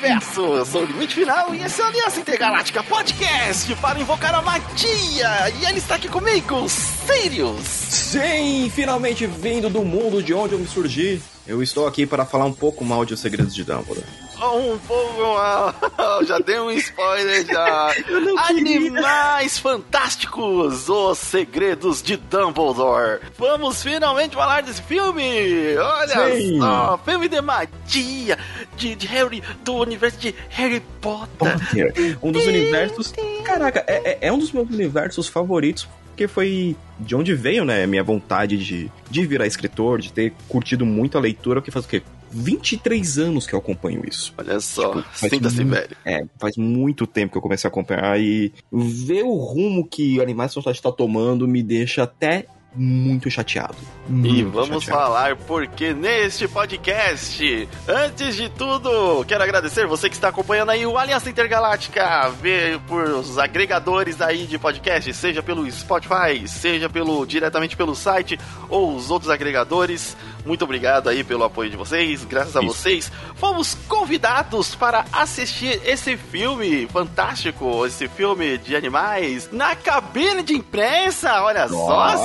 universo! 0.00 0.40
Eu 0.40 0.64
sou 0.64 0.82
o 0.82 0.86
Limite 0.86 1.14
Final 1.14 1.54
e 1.54 1.62
esse 1.62 1.80
é 1.80 1.84
o 1.84 1.88
Aliança 1.88 2.20
Intergaláctica 2.20 2.82
Podcast 2.82 3.74
para 3.76 4.00
invocar 4.00 4.34
a 4.34 4.40
magia! 4.40 5.50
E 5.60 5.66
ele 5.66 5.78
está 5.78 5.96
aqui 5.96 6.08
comigo, 6.08 6.66
Sirius! 6.68 7.66
Sim, 7.66 8.72
finalmente 8.74 9.26
vindo 9.26 9.68
do 9.68 9.84
mundo 9.84 10.22
de 10.22 10.32
onde 10.32 10.54
eu 10.54 10.58
me 10.58 10.66
surgi. 10.66 11.20
Eu 11.46 11.62
estou 11.62 11.86
aqui 11.86 12.06
para 12.06 12.24
falar 12.24 12.44
um 12.44 12.52
pouco 12.52 12.84
mal 12.84 13.04
de 13.04 13.12
Os 13.12 13.20
Segredos 13.20 13.54
de 13.54 13.64
Dumbledore. 13.64 14.06
Um 14.42 14.78
pouco 14.78 15.20
mal, 15.20 15.74
já 16.24 16.38
dei 16.38 16.58
um 16.58 16.70
spoiler 16.70 17.44
já. 17.44 17.90
Animais 18.48 19.58
Fantásticos, 19.58 20.88
Os 20.88 21.18
Segredos 21.18 22.00
de 22.00 22.16
Dumbledore. 22.16 23.20
Vamos 23.36 23.82
finalmente 23.82 24.34
falar 24.34 24.62
desse 24.62 24.80
filme! 24.82 25.76
Olha 25.76 26.36
Sim. 26.36 26.58
só, 26.58 26.98
filme 27.04 27.28
de 27.28 27.40
magia, 27.42 28.38
de, 28.80 28.94
de 28.96 29.06
Harry, 29.06 29.42
do 29.64 29.74
universo 29.74 30.18
de 30.18 30.34
Harry 30.48 30.82
Potter. 31.00 31.28
Potter, 31.38 32.18
um 32.22 32.32
dos 32.32 32.46
universos. 32.46 33.12
Caraca, 33.44 33.84
é, 33.86 34.10
é- 34.12 34.18
é 34.28 34.32
um 34.32 34.38
dos 34.38 34.50
meus 34.52 34.68
universos 34.70 35.28
favoritos. 35.28 35.86
Porque 36.10 36.26
foi 36.28 36.76
de 36.98 37.14
onde 37.16 37.32
veio, 37.34 37.64
né, 37.64 37.86
minha 37.86 38.02
vontade 38.04 38.58
de, 38.58 38.90
de 39.10 39.26
virar 39.26 39.46
escritor, 39.46 40.00
de 40.00 40.12
ter 40.12 40.34
curtido 40.48 40.84
muito 40.84 41.16
a 41.16 41.20
leitura, 41.20 41.60
porque 41.62 41.70
faz 41.70 41.86
o 41.86 41.88
quê? 41.88 42.02
23 42.30 43.18
anos 43.18 43.46
que 43.46 43.54
eu 43.54 43.58
acompanho 43.58 44.02
isso. 44.06 44.34
Olha 44.36 44.60
só, 44.60 44.96
Tipo, 44.96 45.04
sinta-se 45.14 45.64
muito- 45.64 45.70
velho. 45.80 45.96
É, 46.04 46.22
faz 46.38 46.56
muito 46.58 47.06
tempo 47.06 47.32
que 47.32 47.38
eu 47.38 47.42
comecei 47.42 47.66
a 47.66 47.70
acompanhar 47.70 48.20
e 48.20 48.52
ver 48.70 49.22
o 49.22 49.34
rumo 49.34 49.86
que 49.88 50.20
Animais 50.20 50.52
Fantásticos 50.52 50.90
está 50.90 50.92
tomando 50.92 51.48
me 51.48 51.62
deixa 51.62 52.02
até 52.02 52.44
muito 52.74 53.30
chateado. 53.30 53.76
E 54.08 54.12
Muito 54.12 54.50
vamos 54.50 54.84
chateado. 54.84 55.02
falar 55.02 55.36
porque 55.36 55.92
neste 55.92 56.46
podcast, 56.48 57.68
antes 57.88 58.34
de 58.36 58.48
tudo, 58.48 59.24
quero 59.24 59.42
agradecer 59.42 59.86
você 59.86 60.08
que 60.08 60.14
está 60.14 60.28
acompanhando 60.28 60.70
aí 60.70 60.84
o 60.86 60.96
Aliança 60.98 61.28
Intergaláctica, 61.30 62.28
ver 62.30 62.78
por 62.80 63.04
os 63.08 63.38
agregadores 63.38 64.20
aí 64.20 64.46
de 64.46 64.58
podcast, 64.58 65.12
seja 65.14 65.42
pelo 65.42 65.70
Spotify, 65.70 66.46
seja 66.46 66.88
pelo 66.88 67.24
diretamente 67.26 67.76
pelo 67.76 67.94
site 67.94 68.38
ou 68.68 68.94
os 68.94 69.10
outros 69.10 69.30
agregadores. 69.30 70.16
Muito 70.44 70.64
obrigado 70.64 71.08
aí 71.08 71.22
pelo 71.22 71.44
apoio 71.44 71.70
de 71.70 71.76
vocês. 71.76 72.24
Graças 72.24 72.56
a 72.56 72.62
Isso. 72.62 72.74
vocês, 72.74 73.12
fomos 73.36 73.76
convidados 73.88 74.74
para 74.74 75.04
assistir 75.12 75.80
esse 75.84 76.16
filme 76.16 76.86
fantástico, 76.88 77.84
esse 77.86 78.08
filme 78.08 78.58
de 78.58 78.74
animais 78.74 79.48
na 79.52 79.76
cabine 79.76 80.42
de 80.42 80.54
imprensa. 80.54 81.42
Olha 81.42 81.68
só, 81.68 82.16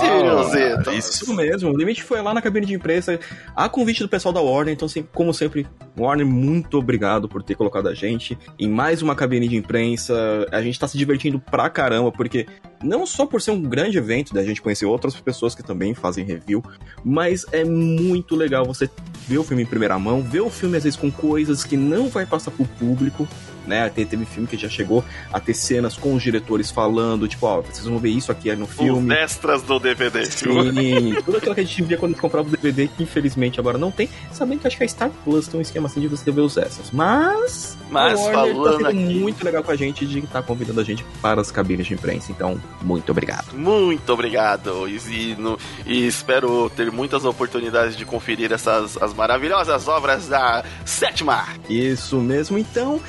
Siriusito. 0.43 0.91
Isso 0.91 1.33
mesmo, 1.33 1.71
o 1.71 1.77
limite 1.77 2.03
foi 2.03 2.21
lá 2.21 2.33
na 2.33 2.41
cabine 2.41 2.65
de 2.65 2.73
imprensa, 2.73 3.19
a 3.55 3.69
convite 3.69 4.01
do 4.01 4.09
pessoal 4.09 4.33
da 4.33 4.41
Warner, 4.41 4.73
então, 4.73 4.85
assim, 4.85 5.07
como 5.13 5.33
sempre, 5.33 5.67
Warner, 5.97 6.25
muito 6.25 6.77
obrigado 6.77 7.27
por 7.27 7.41
ter 7.41 7.55
colocado 7.55 7.87
a 7.87 7.93
gente 7.93 8.37
em 8.59 8.67
mais 8.67 9.01
uma 9.01 9.15
cabine 9.15 9.47
de 9.47 9.55
imprensa. 9.55 10.45
A 10.51 10.61
gente 10.61 10.79
tá 10.79 10.87
se 10.87 10.97
divertindo 10.97 11.39
pra 11.39 11.69
caramba, 11.69 12.11
porque 12.11 12.45
não 12.83 13.05
só 13.05 13.25
por 13.25 13.41
ser 13.41 13.51
um 13.51 13.61
grande 13.61 13.97
evento, 13.97 14.33
da 14.33 14.43
gente 14.43 14.61
conhecer 14.61 14.85
outras 14.85 15.15
pessoas 15.19 15.55
que 15.55 15.63
também 15.63 15.93
fazem 15.93 16.25
review, 16.25 16.63
mas 17.03 17.45
é 17.51 17.63
muito 17.63 18.35
legal 18.35 18.65
você 18.65 18.89
ver 19.27 19.37
o 19.37 19.43
filme 19.43 19.63
em 19.63 19.65
primeira 19.65 19.97
mão, 19.97 20.21
ver 20.21 20.41
o 20.41 20.49
filme 20.49 20.77
às 20.77 20.83
vezes 20.83 20.97
com 20.97 21.11
coisas 21.11 21.63
que 21.63 21.77
não 21.77 22.09
vai 22.09 22.25
passar 22.25 22.51
pro 22.51 22.65
público. 22.65 23.27
Né, 23.67 23.89
Te- 23.89 24.05
teve 24.05 24.25
filme 24.25 24.47
que 24.47 24.57
já 24.57 24.69
chegou 24.69 25.03
a 25.33 25.39
ter 25.39 25.53
cenas 25.53 25.95
com 25.97 26.13
os 26.13 26.21
diretores 26.21 26.69
falando, 26.69 27.27
tipo, 27.27 27.45
ó, 27.47 27.61
vocês 27.61 27.85
vão 27.85 27.97
ver 27.97 28.09
isso 28.09 28.31
aqui 28.31 28.53
no 28.55 28.65
Os 28.65 28.71
filme. 28.71 29.13
extras 29.15 29.61
do 29.63 29.79
DVD. 29.79 30.25
Sim, 30.25 31.15
tudo 31.25 31.37
aquilo 31.37 31.55
que 31.55 31.61
a 31.61 31.63
gente 31.63 31.83
via 31.83 31.97
quando 31.97 32.11
a 32.11 32.13
gente 32.13 32.21
comprava 32.21 32.47
o 32.47 32.51
DVD, 32.51 32.87
que 32.87 33.03
infelizmente 33.03 33.59
agora 33.59 33.77
não 33.77 33.91
tem. 33.91 34.09
Sabendo 34.31 34.59
que 34.59 34.67
acho 34.67 34.77
que 34.77 34.83
a 34.83 34.87
Star 34.87 35.09
Plus 35.23 35.47
tem 35.47 35.57
um 35.59 35.61
esquema 35.61 35.87
assim 35.87 35.99
de 35.99 36.07
você 36.07 36.31
ver 36.31 36.41
os 36.41 36.57
extras. 36.57 36.91
Mas. 36.91 37.77
Mas 37.89 38.19
a 38.19 38.23
Warner 38.23 38.55
falando 38.55 38.79
tá 38.81 38.89
aqui- 38.89 38.97
muito 39.19 39.43
legal 39.45 39.63
com 39.63 39.71
a 39.71 39.75
gente 39.75 40.05
de 40.05 40.19
estar 40.19 40.41
convidando 40.43 40.79
a 40.81 40.83
gente 40.83 41.03
para 41.21 41.41
as 41.41 41.51
cabines 41.51 41.85
de 41.87 41.93
imprensa. 41.93 42.31
Então, 42.31 42.59
muito 42.81 43.11
obrigado. 43.11 43.53
Muito 43.53 44.11
obrigado 44.13 44.87
e, 44.87 44.95
e 44.95 45.35
no- 45.37 45.57
e 45.85 46.05
espero 46.07 46.69
ter 46.75 46.91
muitas 46.91 47.25
oportunidades 47.25 47.95
de 47.95 48.05
conferir 48.05 48.51
essas 48.51 48.97
as 49.01 49.13
maravilhosas 49.13 49.87
obras 49.87 50.27
da 50.27 50.63
sétima. 50.83 51.45
Isso 51.69 52.17
mesmo, 52.17 52.57
então. 52.57 52.99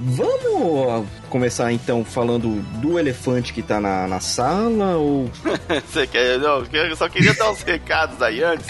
Vamos 0.00 1.06
começar 1.28 1.72
então 1.72 2.04
falando 2.04 2.60
do 2.80 2.98
elefante 2.98 3.52
que 3.52 3.62
tá 3.62 3.80
na, 3.80 4.06
na 4.08 4.20
sala 4.20 4.96
ou. 4.96 5.30
Você 5.86 6.06
quer? 6.06 6.38
Não, 6.38 6.64
eu 6.72 6.96
só 6.96 7.08
queria 7.08 7.34
dar 7.34 7.50
uns 7.50 7.62
recados 7.62 8.20
aí 8.22 8.42
antes. 8.42 8.66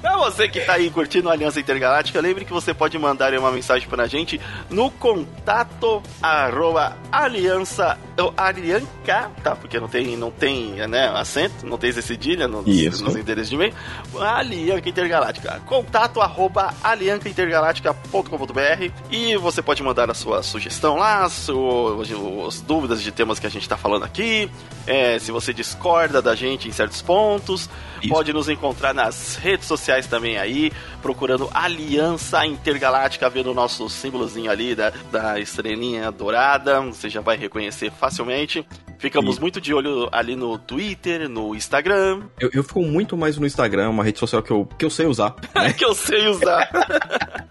Pra 0.00 0.16
você 0.16 0.48
que 0.48 0.60
tá 0.60 0.74
aí 0.74 0.90
curtindo 0.90 1.28
a 1.28 1.32
Aliança 1.32 1.58
Intergaláctica, 1.60 2.20
lembre 2.20 2.44
que 2.44 2.52
você 2.52 2.72
pode 2.74 2.98
mandar 2.98 3.32
uma 3.34 3.50
mensagem 3.50 3.88
pra 3.88 4.06
gente 4.06 4.40
no 4.70 4.90
contato 4.90 6.02
arroba 6.22 6.96
aliança 7.10 7.98
alianca, 8.36 9.30
tá? 9.42 9.54
Porque 9.56 9.78
não 9.78 9.88
tem, 9.88 10.16
não 10.16 10.30
tem 10.30 10.72
né, 10.88 11.08
acento, 11.14 11.66
não 11.66 11.76
tem 11.76 11.92
cedilha 11.92 12.48
nos, 12.48 12.66
Isso. 12.66 13.04
nos 13.04 13.14
endereços 13.16 13.50
de 13.50 13.54
e-mail. 13.56 13.74
Alianca 14.18 14.88
Intergaláctica. 14.88 15.60
Contato 15.66 16.20
arroba 16.20 16.72
aliancaintergaláctica.com.br 16.82 18.90
e 19.10 19.36
você 19.36 19.60
pode 19.62 19.82
mandar 19.82 20.10
a 20.10 20.14
sua 20.14 20.42
sugestão 20.42 20.96
lá, 20.96 21.28
su- 21.28 21.95
as 22.02 22.60
dúvidas 22.60 23.02
de 23.02 23.10
temas 23.12 23.38
que 23.38 23.46
a 23.46 23.50
gente 23.50 23.68
tá 23.68 23.76
falando 23.76 24.04
aqui. 24.04 24.50
É, 24.86 25.18
se 25.18 25.30
você 25.32 25.52
discorda 25.52 26.22
da 26.22 26.34
gente 26.34 26.68
em 26.68 26.72
certos 26.72 27.02
pontos, 27.02 27.68
Isso. 28.02 28.08
pode 28.12 28.32
nos 28.32 28.48
encontrar 28.48 28.94
nas 28.94 29.36
redes 29.36 29.66
sociais 29.66 30.06
também 30.06 30.38
aí, 30.38 30.72
procurando 31.02 31.48
Aliança 31.52 32.44
Intergaláctica, 32.46 33.28
vendo 33.28 33.50
o 33.50 33.54
nosso 33.54 33.88
símbolozinho 33.88 34.50
ali 34.50 34.74
da, 34.74 34.92
da 35.10 35.40
estrelinha 35.40 36.10
dourada, 36.10 36.80
você 36.80 37.08
já 37.08 37.20
vai 37.20 37.36
reconhecer 37.36 37.90
facilmente. 37.90 38.66
Ficamos 38.98 39.34
Isso. 39.34 39.40
muito 39.40 39.60
de 39.60 39.74
olho 39.74 40.08
ali 40.12 40.36
no 40.36 40.58
Twitter, 40.58 41.28
no 41.28 41.54
Instagram, 41.54 42.22
Eu, 42.40 42.50
eu 42.52 42.64
fico 42.64 42.82
muito 42.82 43.16
mais 43.16 43.36
no 43.38 43.46
Instagram, 43.46 43.90
uma 43.90 44.04
rede 44.04 44.18
social 44.18 44.42
que 44.42 44.50
eu, 44.50 44.66
que 44.78 44.84
eu 44.84 44.90
sei 44.90 45.06
usar. 45.06 45.34
né? 45.54 45.72
que 45.72 45.84
eu 45.84 45.94
sei 45.94 46.28
usar. 46.28 46.70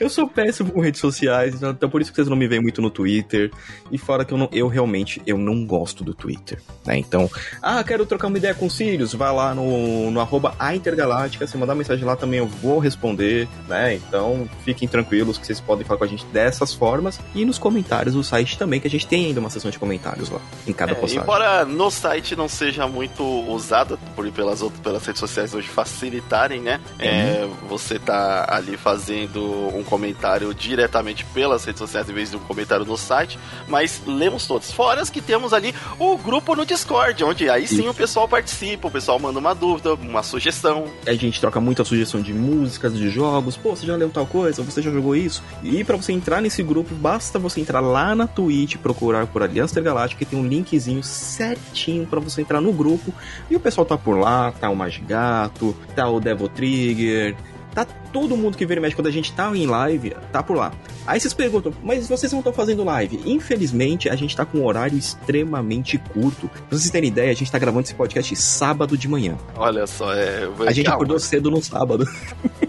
Eu 0.00 0.08
sou 0.08 0.28
péssimo 0.28 0.70
com 0.70 0.80
redes 0.80 1.00
sociais, 1.00 1.54
então 1.54 1.70
então 1.70 1.90
por 1.90 2.00
isso 2.00 2.10
que 2.10 2.16
vocês 2.16 2.28
não 2.28 2.36
me 2.36 2.46
veem 2.46 2.62
muito 2.62 2.80
no 2.80 2.90
Twitter. 2.90 3.50
E 3.90 3.98
fora 3.98 4.24
que 4.24 4.32
eu, 4.32 4.38
não, 4.38 4.48
eu 4.52 4.68
realmente 4.68 5.20
eu 5.26 5.36
não 5.36 5.66
gosto 5.66 6.04
do 6.04 6.14
Twitter. 6.14 6.60
Né? 6.86 6.98
Então, 6.98 7.30
ah, 7.60 7.82
quero 7.82 8.06
trocar 8.06 8.28
uma 8.28 8.38
ideia 8.38 8.54
com 8.54 8.66
o 8.66 8.70
Sirius, 8.70 9.14
vai 9.14 9.32
lá 9.32 9.54
no, 9.54 10.10
no 10.10 10.20
arroba 10.20 10.54
a 10.58 10.74
Intergaláctica, 10.74 11.46
se 11.46 11.56
mandar 11.56 11.74
mensagem 11.74 12.04
lá 12.04 12.16
também 12.16 12.38
eu 12.38 12.46
vou 12.46 12.78
responder, 12.78 13.48
né? 13.68 13.94
Então 13.94 14.48
fiquem 14.64 14.88
tranquilos 14.88 15.38
que 15.38 15.46
vocês 15.46 15.60
podem 15.60 15.84
falar 15.84 15.98
com 15.98 16.04
a 16.04 16.08
gente 16.08 16.24
dessas 16.26 16.72
formas. 16.72 17.20
E 17.34 17.44
nos 17.44 17.58
comentários 17.58 18.14
do 18.14 18.22
site 18.22 18.56
também, 18.56 18.80
que 18.80 18.86
a 18.86 18.90
gente 18.90 19.06
tem 19.06 19.26
ainda 19.26 19.40
uma 19.40 19.50
sessão 19.50 19.70
de 19.70 19.78
comentários 19.78 20.30
lá, 20.30 20.40
em 20.66 20.72
cada 20.72 20.83
É, 20.92 20.94
postagem. 20.94 21.22
embora 21.22 21.64
no 21.64 21.90
site 21.90 22.36
não 22.36 22.48
seja 22.48 22.86
muito 22.86 23.22
usada 23.48 23.96
por 24.14 24.30
pelas 24.32 24.62
outras 24.62 24.80
pelas 24.80 25.06
redes 25.06 25.20
sociais 25.20 25.54
hoje 25.54 25.68
facilitarem, 25.68 26.60
né? 26.60 26.80
É, 26.98 27.46
você 27.68 27.98
tá 27.98 28.46
ali 28.48 28.76
fazendo 28.76 29.42
um 29.76 29.82
comentário 29.82 30.52
diretamente 30.54 31.24
pelas 31.26 31.64
redes 31.64 31.78
sociais 31.78 32.08
em 32.08 32.12
vez 32.12 32.30
de 32.30 32.36
um 32.36 32.40
comentário 32.40 32.84
no 32.84 32.96
site, 32.96 33.38
mas 33.68 34.02
lemos 34.06 34.46
todos. 34.46 34.70
Fora 34.72 35.00
as 35.00 35.10
que 35.10 35.20
temos 35.20 35.52
ali 35.52 35.74
o 35.98 36.16
grupo 36.16 36.54
no 36.54 36.64
Discord, 36.64 37.22
onde 37.24 37.48
aí 37.48 37.66
sim 37.66 37.80
Isso. 37.82 37.90
o 37.90 37.94
pessoal 37.94 38.28
participa, 38.28 38.88
o 38.88 38.90
pessoal 38.90 39.18
manda 39.18 39.38
uma 39.38 39.54
dúvida, 39.54 39.94
uma 39.94 40.22
sugestão. 40.22 40.86
A 41.06 41.12
gente 41.14 41.40
troca 41.40 41.60
muita 41.60 41.84
sugestão 41.84 42.20
de 42.20 42.32
músicas, 42.32 42.96
de 42.96 43.08
jogos. 43.10 43.56
Pô, 43.56 43.74
você 43.74 43.86
já 43.86 43.96
leu 43.96 44.10
tal 44.10 44.26
coisa? 44.26 44.62
Você 44.62 44.82
já 44.82 44.90
jogou 44.90 45.14
isso? 45.14 45.42
E 45.62 45.84
pra 45.84 45.96
você 45.96 46.12
entrar 46.12 46.40
nesse 46.40 46.62
grupo, 46.62 46.94
basta 46.94 47.38
você 47.38 47.60
entrar 47.60 47.80
lá 47.80 48.14
na 48.14 48.26
Twitch, 48.26 48.76
procurar 48.76 49.26
por 49.26 49.42
Aliança 49.42 49.72
Intergaláctica, 49.74 50.24
que 50.24 50.30
tem 50.30 50.38
um 50.38 50.44
linkzinho 50.74 51.02
certinho 51.02 52.06
pra 52.06 52.20
você 52.20 52.42
entrar 52.42 52.60
no 52.60 52.72
grupo. 52.72 53.12
E 53.50 53.56
o 53.56 53.60
pessoal 53.60 53.84
tá 53.84 53.96
por 53.96 54.18
lá, 54.18 54.52
tá 54.52 54.68
o 54.68 54.76
Magigato, 54.76 55.74
tá 55.94 56.08
o 56.08 56.20
Devil 56.20 56.48
Trigger, 56.48 57.36
tá 57.74 57.84
todo 57.84 58.36
mundo 58.36 58.56
que 58.56 58.64
vira 58.64 58.78
e 58.78 58.82
mexe 58.82 58.94
quando 58.94 59.08
a 59.08 59.12
gente 59.12 59.32
tá 59.32 59.54
em 59.54 59.66
live, 59.66 60.14
tá 60.32 60.42
por 60.42 60.56
lá. 60.56 60.72
Aí 61.06 61.20
vocês 61.20 61.34
perguntam, 61.34 61.72
mas 61.82 62.08
vocês 62.08 62.32
não 62.32 62.38
estão 62.38 62.52
fazendo 62.52 62.82
live? 62.84 63.20
Infelizmente, 63.26 64.08
a 64.08 64.16
gente 64.16 64.34
tá 64.34 64.44
com 64.44 64.58
um 64.58 64.64
horário 64.64 64.96
extremamente 64.96 65.98
curto. 65.98 66.48
Pra 66.48 66.78
vocês 66.78 66.90
terem 66.90 67.08
ideia, 67.08 67.30
a 67.30 67.34
gente 67.34 67.50
tá 67.50 67.58
gravando 67.58 67.84
esse 67.84 67.94
podcast 67.94 68.34
sábado 68.36 68.96
de 68.96 69.08
manhã. 69.08 69.36
Olha 69.56 69.86
só, 69.86 70.14
é. 70.14 70.48
A 70.66 70.72
gente 70.72 70.86
calma. 70.86 70.96
acordou 70.96 71.18
cedo 71.18 71.50
no 71.50 71.62
sábado. 71.62 72.08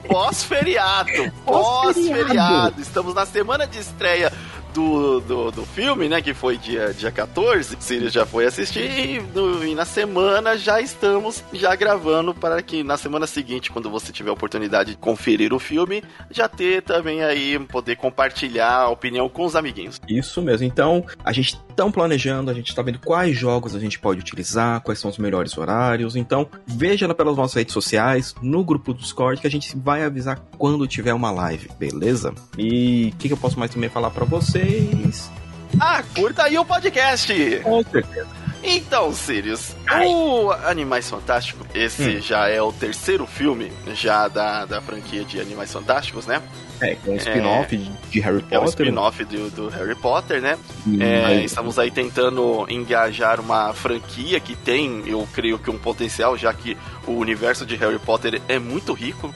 Pós-feriado. 0.07 1.11
Pós-feriado. 1.45 2.25
Pós-feriado. 2.25 2.81
Estamos 2.81 3.13
na 3.13 3.25
semana 3.25 3.65
de 3.65 3.79
estreia 3.79 4.31
do, 4.75 5.21
do, 5.21 5.51
do 5.51 5.65
filme, 5.65 6.09
né? 6.09 6.21
Que 6.21 6.33
foi 6.33 6.57
dia, 6.57 6.93
dia 6.93 7.09
14. 7.09 7.77
Sirius 7.79 8.11
já 8.11 8.25
foi 8.25 8.45
assistir 8.45 8.83
e, 8.83 9.21
no, 9.33 9.65
e 9.65 9.73
na 9.73 9.85
semana 9.85 10.57
já 10.57 10.81
estamos 10.81 11.43
já 11.53 11.73
gravando 11.75 12.33
para 12.33 12.61
que 12.61 12.83
na 12.83 12.97
semana 12.97 13.25
seguinte, 13.25 13.71
quando 13.71 13.89
você 13.89 14.11
tiver 14.11 14.29
a 14.29 14.33
oportunidade 14.33 14.91
de 14.91 14.97
conferir 14.97 15.53
o 15.53 15.59
filme, 15.59 16.03
já 16.29 16.49
ter 16.49 16.83
também 16.83 17.23
aí, 17.23 17.57
poder 17.59 17.95
compartilhar 17.95 18.81
a 18.81 18.89
opinião 18.89 19.29
com 19.29 19.45
os 19.45 19.55
amiguinhos. 19.55 20.01
Isso 20.07 20.41
mesmo. 20.41 20.67
Então, 20.67 21.05
a 21.23 21.31
gente 21.31 21.57
tá 21.75 21.89
planejando, 21.89 22.51
a 22.51 22.53
gente 22.53 22.73
tá 22.75 22.81
vendo 22.81 22.99
quais 22.99 23.37
jogos 23.37 23.75
a 23.75 23.79
gente 23.79 23.99
pode 23.99 24.19
utilizar, 24.19 24.81
quais 24.81 24.99
são 24.99 25.09
os 25.09 25.17
melhores 25.17 25.57
horários. 25.57 26.15
Então, 26.15 26.47
veja 26.65 27.13
pelas 27.13 27.37
nossas 27.37 27.55
redes 27.55 27.73
sociais, 27.73 28.35
no 28.41 28.63
grupo 28.63 28.93
do 28.93 28.99
Discord, 28.99 29.39
que 29.39 29.47
a 29.47 29.51
gente 29.51 29.77
vai 29.77 30.03
avisar 30.03 30.39
quando 30.57 30.87
tiver 30.87 31.13
uma 31.13 31.31
live, 31.31 31.69
beleza? 31.79 32.33
E 32.57 33.11
o 33.13 33.17
que, 33.17 33.27
que, 33.27 33.33
eu 33.33 33.37
posso 33.37 33.59
mais 33.59 33.71
também 33.71 33.89
falar 33.89 34.09
para 34.09 34.25
vocês? 34.65 35.31
Ah, 35.79 36.03
curta 36.15 36.43
aí 36.43 36.57
o 36.57 36.65
podcast! 36.65 37.33
Com 37.63 37.83
certeza. 37.83 38.27
Então, 38.63 39.13
Sirius, 39.13 39.75
o 40.07 40.49
Animais 40.51 41.07
Fantásticos, 41.07 41.67
esse 41.75 42.17
hum. 42.17 42.19
já 42.21 42.49
é 42.49 42.59
o 42.59 42.73
terceiro 42.73 43.27
filme 43.27 43.71
já 43.93 44.27
da, 44.27 44.65
da 44.65 44.81
franquia 44.81 45.23
de 45.23 45.39
Animais 45.39 45.71
Fantásticos, 45.71 46.25
né? 46.25 46.41
É, 46.81 46.93
é 46.93 46.97
um 47.05 47.15
spin-off 47.15 47.75
é, 47.75 48.09
de 48.09 48.19
Harry 48.21 48.41
Potter. 48.41 48.57
É 48.57 48.59
um 48.59 48.65
spin-off 48.65 49.23
do, 49.23 49.51
do, 49.51 49.69
Harry 49.69 49.95
Potter, 49.95 50.41
né? 50.41 50.57
Hum, 50.85 50.97
é, 50.99 51.43
estamos 51.43 51.77
aí 51.77 51.91
tentando 51.91 52.65
engajar 52.67 53.39
uma 53.39 53.71
franquia 53.71 54.39
que 54.39 54.55
tem, 54.55 55.03
eu 55.05 55.27
creio 55.31 55.59
que 55.59 55.69
um 55.69 55.77
potencial, 55.77 56.35
já 56.35 56.51
que 56.51 56.75
o 57.05 57.11
universo 57.11 57.67
de 57.67 57.75
Harry 57.75 57.99
Potter 57.99 58.41
é 58.47 58.57
muito 58.57 58.93
rico. 58.93 59.33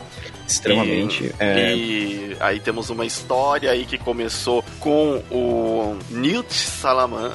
Extremamente. 0.49 1.25
E, 1.25 1.33
é... 1.39 1.75
e, 1.75 2.37
aí 2.39 2.59
temos 2.59 2.89
uma 2.89 3.05
história 3.05 3.69
aí 3.69 3.85
que 3.85 3.97
começou 3.97 4.63
com 4.79 5.21
o 5.29 5.97
Newt 6.09 6.51
Salaman 6.53 7.31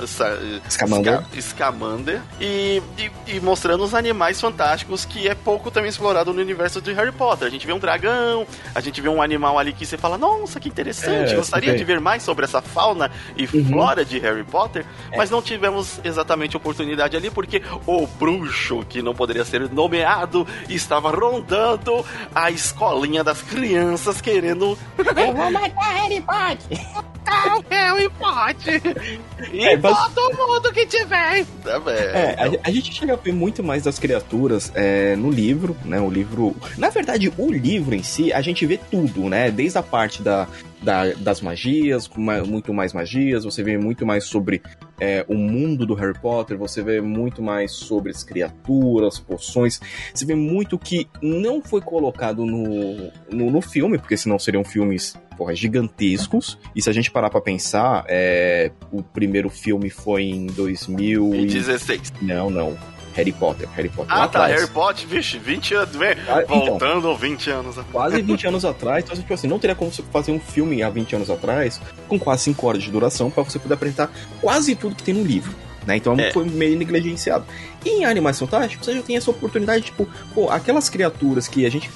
Scamander, 0.69 1.23
Scamander 1.41 2.21
e, 2.41 2.83
e, 2.99 3.37
e, 3.37 3.41
mostrando 3.41 3.85
os 3.85 3.95
animais 3.95 4.41
fantásticos 4.41 5.05
que 5.05 5.29
é 5.29 5.35
pouco 5.35 5.71
também 5.71 5.89
explorado 5.89 6.33
no 6.33 6.41
universo 6.41 6.81
de 6.81 6.93
Harry 6.93 7.13
Potter. 7.13 7.47
A 7.47 7.51
gente 7.51 7.67
vê 7.67 7.73
um 7.73 7.79
dragão, 7.79 8.47
a 8.75 8.81
gente 8.81 9.01
vê 9.01 9.09
um 9.09 9.23
animal 9.23 9.59
ali 9.59 9.73
que 9.73 9.87
você 9.87 9.97
fala, 9.97 10.19
nossa, 10.19 10.59
que 10.59 10.69
interessante, 10.69 11.33
é, 11.33 11.37
gostaria 11.37 11.77
de 11.77 11.85
ver 11.85 12.01
mais 12.01 12.23
sobre 12.23 12.45
essa 12.45 12.61
fauna 12.61 13.11
e 13.37 13.45
uhum. 13.45 13.67
flora 13.67 14.05
de 14.05 14.19
Harry 14.19 14.45
Potter, 14.45 14.85
é. 15.13 15.17
mas 15.17 15.31
não 15.31 15.41
tivemos 15.41 16.01
exatamente 16.03 16.57
oportunidade 16.57 17.17
ali 17.17 17.31
porque 17.31 17.63
o 17.87 18.07
bruxo, 18.07 18.85
que 18.89 19.03
não 19.03 19.15
poderia 19.15 19.45
ser 19.45 19.71
nomeado, 19.71 20.47
estava 20.69 21.11
rondando 21.11 22.05
a 22.35 22.51
escola 22.51 23.04
escolinha 23.05 23.23
das 23.23 23.43
crianças 23.43 24.21
querendo. 24.21 24.79
Eu 24.99 25.35
vou 25.35 25.51
matar 25.51 25.95
Harry 25.95 26.21
Potter! 26.21 26.79
Matar 26.95 27.59
Harry 27.71 28.11
Potter! 28.11 29.21
E 29.53 29.65
é, 29.67 29.77
mas... 29.77 30.15
todo 30.15 30.37
mundo 30.37 30.73
que 30.73 30.87
tiver! 30.87 31.45
Tá 31.63 31.83
é, 31.91 32.37
a, 32.39 32.69
a, 32.69 32.71
gente 32.71 32.93
chega 32.93 33.13
a 33.13 33.17
ver 33.17 33.33
muito 33.33 33.63
mais 33.63 33.83
das 33.83 33.99
criaturas 33.99 34.73
é, 34.75 35.15
no 35.17 35.31
livro, 35.31 35.77
né? 35.85 36.01
O 36.01 36.11
livro. 36.11 36.57
Na 36.79 36.89
verdade, 36.89 37.33
o 37.37 37.53
livro 37.53 37.95
em 37.95 38.03
si, 38.03 38.33
a 38.33 38.41
gente 38.41 38.65
vê 38.65 38.79
tudo, 38.91 39.29
né? 39.29 39.51
Desde 39.51 39.79
a 39.79 39.83
parte 39.83 40.23
da, 40.23 40.49
da, 40.85 41.13
das 41.15 41.41
magias, 41.41 42.09
muito 42.47 42.73
mais 42.73 42.93
magias, 42.93 43.45
você 43.45 43.63
vê 43.63 43.77
muito 43.77 44.07
mais 44.07 44.25
sobre 44.25 44.63
é, 45.01 45.25
o 45.27 45.35
mundo 45.35 45.87
do 45.87 45.95
Harry 45.95 46.19
Potter, 46.19 46.57
você 46.57 46.83
vê 46.83 47.01
muito 47.01 47.43
mais 47.43 47.73
sobre 47.73 48.11
as 48.11 48.23
criaturas, 48.23 49.19
poções, 49.19 49.81
você 50.13 50.25
vê 50.25 50.35
muito 50.35 50.79
que 50.79 51.09
não 51.21 51.61
foi 51.61 51.81
colocado 51.81 52.45
no, 52.45 52.94
no, 53.31 53.51
no 53.51 53.61
filme, 53.61 53.99
porque 53.99 54.17
senão 54.17 54.39
seriam 54.39 54.65
filmes 54.65 55.17
porra, 55.37 55.55
gigantescos. 55.55 56.59
E 56.75 56.83
se 56.83 56.89
a 56.89 56.93
gente 56.93 57.11
parar 57.11 57.31
pra 57.31 57.41
pensar, 57.41 58.05
é, 58.09 58.71
o 58.93 59.03
primeiro 59.03 59.51
filme 59.51 59.91
foi 59.91 60.25
em 60.25 60.47
2016. 60.47 62.13
E... 62.21 62.25
Não, 62.25 62.51
não. 62.51 62.77
Harry 63.15 63.33
Potter. 63.33 63.69
Harry 63.71 63.89
Potter. 63.89 64.13
Ah, 64.13 64.27
tá. 64.27 64.47
Harry 64.47 64.67
Potter, 64.67 65.07
vixe, 65.07 65.39
20 65.39 65.75
anos. 65.75 65.97
Ah, 66.29 66.43
então. 66.43 66.59
voltando 66.59 66.99
então, 66.99 67.17
20 67.17 67.51
anos 67.51 67.77
Quase 67.91 68.21
20 68.21 68.47
anos 68.49 68.65
atrás. 68.65 69.05
Então, 69.05 69.17
tipo 69.17 69.33
assim, 69.33 69.47
não 69.47 69.59
teria 69.59 69.77
como 69.77 69.93
você 69.93 70.03
fazer 70.13 70.33
um 70.33 70.41
filme 70.41 70.83
há 70.83 70.91
20 70.91 71.17
anos 71.17 71.31
atrás 71.31 71.81
com 72.09 72.19
quase 72.19 72.45
5 72.45 72.67
horas 72.67 72.83
de 72.83 72.91
duração 72.91 73.31
para 73.31 73.45
você 73.45 73.59
poder 73.59 73.75
apresentar 73.75 74.11
quase 74.41 74.75
tudo 74.75 74.97
que 74.97 75.03
tem 75.03 75.15
no 75.15 75.23
livro. 75.23 75.55
Né? 75.87 75.97
Então 75.97 76.15
é. 76.19 76.33
foi 76.33 76.45
meio 76.45 76.77
negligenciado. 76.77 77.45
E 77.85 77.91
em 77.91 78.05
Animais 78.05 78.39
Fantásticos, 78.39 78.87
você 78.87 78.95
já 78.95 79.03
tem 79.03 79.17
essa 79.17 79.31
oportunidade, 79.31 79.85
tipo, 79.85 80.09
pô, 80.35 80.51
aquelas 80.51 80.89
criaturas 80.89 81.47
que 81.47 81.65
a 81.67 81.71
gente 81.71 81.91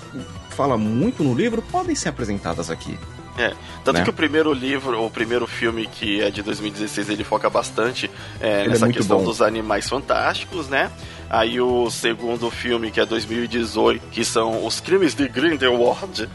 fala 0.59 0.77
muito 0.77 1.23
no 1.23 1.33
livro 1.33 1.63
podem 1.63 1.95
ser 1.95 2.09
apresentadas 2.09 2.69
aqui. 2.69 2.99
É, 3.39 3.55
tanto 3.85 3.99
né? 3.99 4.03
que 4.03 4.11
o 4.11 4.13
primeiro 4.13 4.53
livro, 4.53 5.01
o 5.05 5.09
primeiro 5.09 5.47
filme 5.47 5.87
que 5.87 6.21
é 6.21 6.29
de 6.29 6.43
2016, 6.43 7.11
ele 7.11 7.23
foca 7.23 7.49
bastante 7.49 8.11
é, 8.41 8.67
nessa 8.67 8.89
é 8.89 8.93
questão 8.93 9.19
bom. 9.19 9.25
dos 9.25 9.41
animais 9.41 9.89
fantásticos, 9.89 10.69
né? 10.69 10.91
Aí 11.31 11.61
o 11.61 11.89
segundo 11.89 12.51
filme, 12.51 12.91
que 12.91 12.99
é 12.99 13.07
2018, 13.07 14.09
que 14.11 14.25
são 14.25 14.67
os 14.67 14.81
crimes 14.81 15.15
de 15.15 15.29
Grindelwald, 15.29 16.29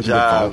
já 0.00 0.50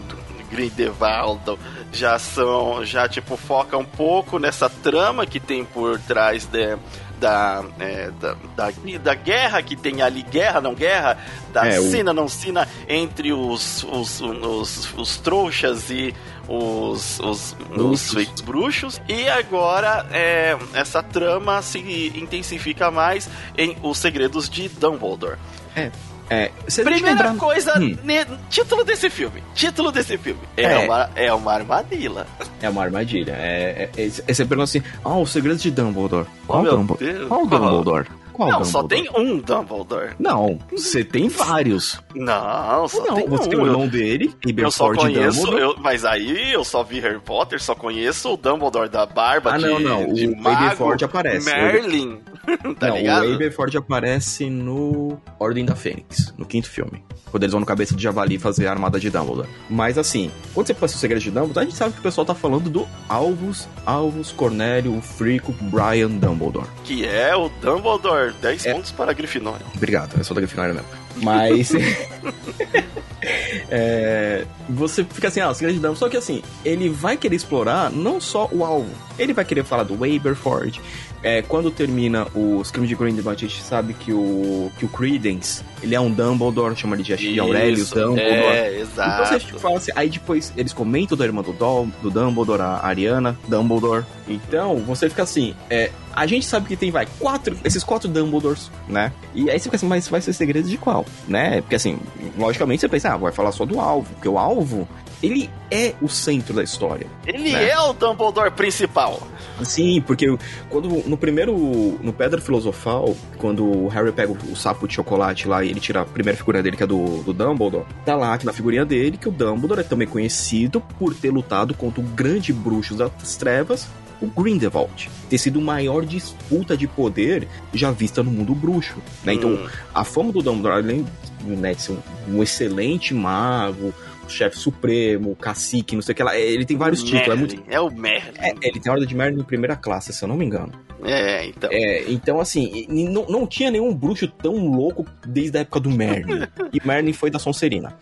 Grindelwald, 0.52 1.58
já 1.92 2.20
são, 2.20 2.86
já 2.86 3.10
tipo 3.10 3.36
foca 3.36 3.76
um 3.76 3.86
pouco 3.86 4.38
nessa 4.38 4.70
trama 4.70 5.26
que 5.26 5.40
tem 5.40 5.66
por 5.66 6.00
trás 6.00 6.46
de 6.46 6.78
da, 7.20 7.64
é, 7.80 8.12
da, 8.20 8.36
da, 8.56 8.72
da, 9.02 9.14
guerra 9.14 9.62
que 9.62 9.76
tem 9.76 10.02
ali, 10.02 10.24
guerra 10.24 10.60
não 10.60 10.74
guerra, 10.74 11.18
da 11.52 11.68
é, 11.68 11.80
cena 11.82 12.12
o... 12.12 12.14
não 12.14 12.28
cena 12.28 12.68
entre 12.88 13.32
os, 13.32 13.84
os, 13.84 14.22
os, 14.22 14.94
os 14.98 15.18
trouxas 15.18 15.90
e 15.90 16.14
os, 16.48 17.20
os, 17.20 17.56
bruxos. 17.70 18.28
os 18.34 18.42
bruxos. 18.42 19.02
E 19.08 19.28
agora 19.30 20.06
é, 20.12 20.58
essa 20.74 21.02
trama 21.02 21.62
se 21.62 21.80
intensifica 22.16 22.92
mais 22.92 23.30
em 23.58 23.78
Os 23.82 23.98
Segredos 23.98 24.50
de 24.50 24.68
Dumbledore. 24.70 25.38
É. 25.76 25.92
É, 26.30 26.52
Primeira 26.84 27.06
lembrar... 27.06 27.36
coisa, 27.36 27.78
hum. 27.78 27.98
ne, 28.04 28.26
título 28.50 28.84
desse 28.84 29.10
filme. 29.10 29.44
Título 29.54 29.92
desse 29.92 30.18
filme. 30.18 30.42
É, 30.56 30.64
é, 30.64 30.80
Uma, 30.80 31.10
é 31.16 31.34
uma 31.34 31.54
armadilha. 31.54 32.28
É 32.62 32.70
uma 32.70 32.84
armadilha. 32.84 33.34
É, 33.34 33.90
é, 33.96 34.06
é, 34.06 34.10
você 34.10 34.46
pergunta 34.46 34.64
assim: 34.64 34.84
Ah, 35.04 35.16
oh, 35.16 35.22
os 35.22 35.32
segredos 35.32 35.62
de 35.62 35.72
Dumbledore. 35.72 36.26
Qual, 36.48 36.64
oh, 36.64 36.70
Dumbledore? 36.70 37.28
Qual 37.28 37.46
Dumbledore? 37.46 38.08
Qual 38.34 38.50
não, 38.50 38.62
Dumbledore? 38.62 38.72
só 38.72 38.84
tem 38.84 39.10
um 39.16 39.40
Dumbledore. 39.40 40.16
Não, 40.20 40.60
você 40.72 41.04
tem 41.04 41.28
vários. 41.30 42.02
Não, 42.16 42.88
só 42.88 43.06
não, 43.06 43.16
tem 43.16 43.28
você 43.28 43.44
um. 43.44 43.50
tem 43.50 43.60
o 43.60 43.66
irmão 43.66 43.88
dele, 43.88 44.34
eu 44.58 44.72
só 44.72 44.92
conheço, 44.92 45.48
eu, 45.54 45.76
mas 45.78 46.04
aí 46.04 46.52
eu 46.52 46.64
só 46.64 46.84
vi 46.84 47.00
Harry 47.00 47.20
Potter, 47.20 47.62
só 47.62 47.76
conheço 47.76 48.34
o 48.34 48.38
Dumbledore 48.38 48.90
da 48.90 49.06
barba 49.06 49.54
ah, 49.54 49.58
de, 49.58 49.66
não, 49.66 49.80
não. 49.80 50.14
de 50.14 50.28
o 50.28 50.36
mago, 50.36 51.06
aparece. 51.06 51.46
Merlin. 51.46 52.20
tá 52.80 52.88
não, 52.88 52.98
ligado? 52.98 53.28
o 53.28 53.34
Aberford 53.34 53.78
aparece 53.78 54.50
no 54.50 55.18
Ordem 55.40 55.66
da 55.66 55.76
Fênix, 55.76 56.34
no 56.38 56.46
quinto 56.46 56.70
filme. 56.70 57.04
Quando 57.32 57.44
eles 57.44 57.52
vão 57.52 57.60
no 57.60 57.66
cabeça 57.66 57.96
de 57.96 58.04
javali 58.04 58.38
fazer 58.38 58.68
a 58.68 58.72
armada 58.72 59.00
de 59.00 59.10
Dumbledore. 59.10 59.50
Mas 59.70 59.98
assim, 59.98 60.30
quando 60.54 60.68
você 60.68 60.74
passa 60.74 60.96
o 60.96 61.00
segredo 61.00 61.22
de 61.22 61.32
Dumbledore, 61.32 61.66
a 61.66 61.70
gente 61.70 61.78
sabe 61.78 61.94
que 61.94 62.00
o 62.00 62.04
pessoal 62.04 62.26
tá 62.26 62.36
falando 62.36 62.70
do 62.70 62.88
Alvus, 63.10 63.68
Alvus 63.86 64.32
Cornélio, 64.32 64.96
o 64.96 65.02
Frico, 65.02 65.54
Brian 65.62 66.10
Dumbledore. 66.10 66.68
Que 66.84 67.06
é 67.06 67.36
o 67.36 67.50
Dumbledore, 67.62 68.34
10 68.42 68.66
é... 68.66 68.74
pontos 68.74 68.92
para 68.92 69.12
a 69.12 69.14
Grifinória. 69.14 69.66
Obrigado, 69.76 70.16
eu 70.18 70.24
sou 70.24 70.36
da 70.36 70.42
Grifinória 70.42 70.76
mesmo. 70.76 70.88
Mas. 71.16 71.72
é, 73.70 74.46
você 74.70 75.04
fica 75.04 75.28
assim, 75.28 75.40
ah, 75.40 75.50
o 75.50 75.54
segredo 75.54 75.76
de 75.76 75.80
Dumbledore. 75.80 76.00
Só 76.00 76.10
que 76.10 76.18
assim, 76.18 76.44
ele 76.64 76.90
vai 76.90 77.18
querer 77.18 77.36
explorar 77.36 77.90
não 77.92 78.20
só 78.22 78.48
o 78.52 78.64
alvo, 78.64 78.92
ele 79.18 79.34
vai 79.34 79.46
querer 79.46 79.64
falar 79.64 79.84
do 79.84 79.96
Waberford, 79.96 80.82
é, 81.24 81.42
quando 81.42 81.72
termina 81.72 82.28
os 82.36 82.70
crimes 82.70 82.90
de 82.90 82.96
Grindelwald, 82.96 83.46
a 83.46 83.48
gente 83.48 83.62
sabe 83.62 83.94
que 83.94 84.12
o, 84.12 84.70
que 84.78 84.86
o 84.86 84.90
Credence, 84.90 85.64
ele 85.82 85.96
é 85.96 86.00
um 86.00 86.12
Dumbledore, 86.12 86.76
chama 86.76 86.96
ele 86.96 87.04
de 87.04 87.14
Isso, 87.14 87.42
Aurelius 87.42 87.90
Dumbledore. 87.92 88.58
É, 88.58 88.80
exato. 88.80 89.24
Então, 89.24 89.40
você 89.40 89.60
fala 89.60 89.78
assim, 89.78 89.92
aí 89.96 90.10
depois 90.10 90.52
eles 90.58 90.74
comentam 90.74 91.18
da 91.18 91.24
irmã 91.24 91.42
do, 91.42 91.54
Dol, 91.54 91.88
do 92.02 92.12
Dumbledore, 92.12 92.62
a 92.62 92.86
Ariana 92.86 93.40
Dumbledore. 93.48 94.04
Então, 94.28 94.78
você 94.80 95.10
fica 95.10 95.24
assim, 95.24 95.56
é, 95.70 95.92
a 96.14 96.28
gente 96.28 96.46
sabe 96.46 96.68
que 96.68 96.76
tem, 96.76 96.92
vai, 96.92 97.08
quatro, 97.20 97.58
esses 97.64 97.84
quatro 97.86 98.10
Dumbledores, 98.10 98.70
né? 98.88 99.14
E 99.34 99.50
aí 99.50 99.58
você 99.58 99.64
fica 99.64 99.78
assim, 99.78 99.88
mas 99.88 100.10
vai 100.10 100.20
ser 100.20 100.34
segredo 100.34 100.68
de 100.68 100.78
qual, 100.78 101.06
né? 101.28 101.62
Porque 101.62 101.76
assim, 101.76 101.98
logicamente 102.38 102.82
você 102.82 102.90
pensa, 102.90 103.14
ah, 103.14 103.18
vai 103.18 103.32
falar 103.32 103.54
só 103.54 103.66
do 103.66 103.80
alvo, 103.80 104.14
porque 104.14 104.28
o 104.28 104.38
alvo, 104.38 104.88
ele 105.24 105.50
é 105.72 105.96
o 106.02 106.10
centro 106.10 106.54
da 106.54 106.62
história. 106.62 107.08
Ele 107.26 107.54
né? 107.54 107.70
é 107.70 107.80
o 107.80 107.94
Dumbledore 107.94 108.52
principal. 108.52 109.26
Sim, 109.64 110.02
porque 110.02 110.28
quando 110.70 110.90
no 111.08 111.18
primeiro, 111.18 111.56
no 112.02 112.12
Pedra 112.12 112.42
Filosofal, 112.42 113.16
quando 113.38 113.66
o 113.66 113.88
Harry 113.88 114.12
pega 114.12 114.34
o, 114.34 114.56
sapo 114.56 114.86
de 114.86 114.96
chocolate 114.96 115.48
lá 115.48 115.64
e 115.64 115.70
ele 115.70 115.80
tira 115.80 116.02
a 116.02 116.06
primeira 116.06 116.38
figura 116.38 116.62
dele, 116.62 116.76
que 116.76 116.84
é 116.84 116.88
do, 116.88 117.24
do 117.24 117.32
Dumbledore, 117.32 117.86
tá 118.06 118.16
lá 118.16 118.38
que 118.38 118.46
na 118.46 118.52
figurinha 118.52 118.86
dele 118.86 119.18
que 119.18 119.30
o 119.30 119.32
Dumbledore 119.32 119.80
é 119.80 119.84
também 119.84 120.08
conhecido 120.08 120.82
por 121.00 121.16
ter 121.16 121.32
lutado 121.32 121.74
contra 121.74 122.02
o 122.02 122.04
grande 122.04 122.52
bruxo 122.52 122.94
das 122.94 123.38
trevas, 123.38 123.88
o 124.22 124.28
Grindelwald. 124.28 125.10
Ter 125.30 125.38
sido 125.38 125.60
a 125.60 125.64
maior 125.64 126.06
disputa 126.06 126.76
de 126.76 126.88
poder 126.88 127.48
já 127.74 127.92
vista 127.92 128.22
no 128.22 128.32
mundo 128.32 128.54
bruxo. 128.54 128.96
Né? 129.24 129.36
Então, 129.36 129.52
hum. 129.52 129.68
a 129.94 130.04
fama 130.04 130.34
do 130.34 130.42
Dumbledore, 130.42 130.76
além 130.76 131.06
né, 131.44 131.74
de 131.74 131.82
ser 131.82 131.92
um, 131.94 132.38
um 132.38 132.44
excelente 132.44 133.14
mago, 133.14 133.94
chefe 134.28 134.58
supremo, 134.58 135.36
cacique, 135.36 135.96
não 135.96 136.02
sei 136.02 136.14
o 136.14 136.16
que 136.16 136.24
lá. 136.24 136.38
Ele 136.38 136.66
tem 136.66 136.78
vários 136.78 137.04
títulos. 137.04 137.28
É, 137.28 137.36
muito... 137.36 137.64
é 137.68 137.80
o 137.80 137.90
Merlin. 137.90 138.32
É, 138.38 138.54
ele 138.62 138.80
tem 138.80 138.90
a 138.90 138.94
ordem 138.94 139.08
de 139.08 139.16
Merlin 139.16 139.42
em 139.42 139.44
primeira 139.44 139.76
classe, 139.76 140.14
se 140.14 140.24
eu 140.24 140.28
não 140.28 140.36
me 140.36 140.46
engano. 140.46 140.72
É, 141.04 141.46
então. 141.48 141.70
É, 141.72 142.12
então, 142.12 142.40
assim, 142.40 142.86
não, 142.90 143.26
não 143.28 143.46
tinha 143.48 143.70
nenhum 143.70 143.94
bruxo 143.94 144.28
tão 144.28 144.68
louco 144.68 145.06
desde 145.28 145.58
a 145.58 145.62
época 145.62 145.80
do 145.80 145.90
Merlin. 145.90 146.48
e 146.74 146.86
Merlin 146.86 147.14
foi 147.14 147.30
da 147.30 147.40
Sonserina. 147.40 147.98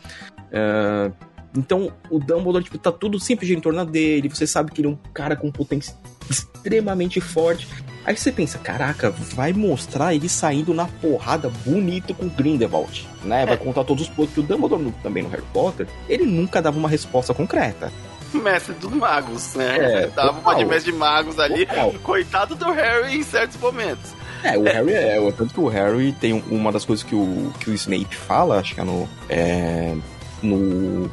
Uh, 0.51 1.13
então, 1.57 1.91
o 2.09 2.19
Dumbledore, 2.19 2.63
tipo, 2.63 2.77
tá 2.77 2.91
tudo 2.91 3.19
sempre 3.19 3.51
em 3.53 3.59
torno 3.59 3.85
dele. 3.85 4.29
Você 4.29 4.47
sabe 4.47 4.71
que 4.71 4.81
ele 4.81 4.87
é 4.87 4.91
um 4.91 4.97
cara 5.13 5.35
com 5.35 5.51
potência 5.51 5.95
extremamente 6.29 7.19
forte. 7.19 7.67
Aí 8.03 8.17
você 8.17 8.31
pensa, 8.31 8.57
caraca, 8.57 9.11
vai 9.11 9.53
mostrar 9.53 10.15
ele 10.15 10.27
saindo 10.27 10.73
na 10.73 10.85
porrada 10.85 11.49
bonito 11.63 12.13
com 12.13 12.27
Grindelwald, 12.27 13.07
né? 13.23 13.45
Vai 13.45 13.55
é. 13.55 13.57
contar 13.57 13.83
todos 13.83 14.03
os 14.03 14.09
pontos 14.09 14.33
que 14.33 14.39
o 14.39 14.43
Dumbledore 14.43 14.91
também 15.03 15.23
no 15.23 15.29
Harry 15.29 15.43
Potter, 15.53 15.87
ele 16.09 16.25
nunca 16.25 16.61
dava 16.61 16.77
uma 16.77 16.89
resposta 16.89 17.33
concreta. 17.33 17.91
Mestre 18.33 18.73
dos 18.75 18.91
magos, 18.91 19.55
né? 19.55 20.03
É, 20.03 20.07
dava 20.07 20.39
uma 20.39 20.55
de 20.55 20.65
mestre 20.65 20.91
de 20.91 20.97
magos 20.97 21.37
ali. 21.37 21.65
Total. 21.65 21.93
Coitado 22.01 22.55
do 22.55 22.71
Harry 22.71 23.17
em 23.17 23.23
certos 23.23 23.59
momentos. 23.59 24.13
É, 24.43 24.57
o 24.57 24.63
Harry 24.63 24.93
é. 24.93 25.31
Tanto 25.31 25.53
que 25.53 25.59
o 25.59 25.67
Harry 25.67 26.13
tem 26.13 26.41
uma 26.49 26.71
das 26.71 26.85
coisas 26.85 27.03
que 27.03 27.13
o, 27.13 27.51
que 27.59 27.69
o 27.69 27.73
Snape 27.73 28.15
fala, 28.15 28.59
acho 28.59 28.73
que 28.73 28.81
é 28.81 28.83
no. 28.83 29.07
É, 29.29 29.95
no, 30.41 31.07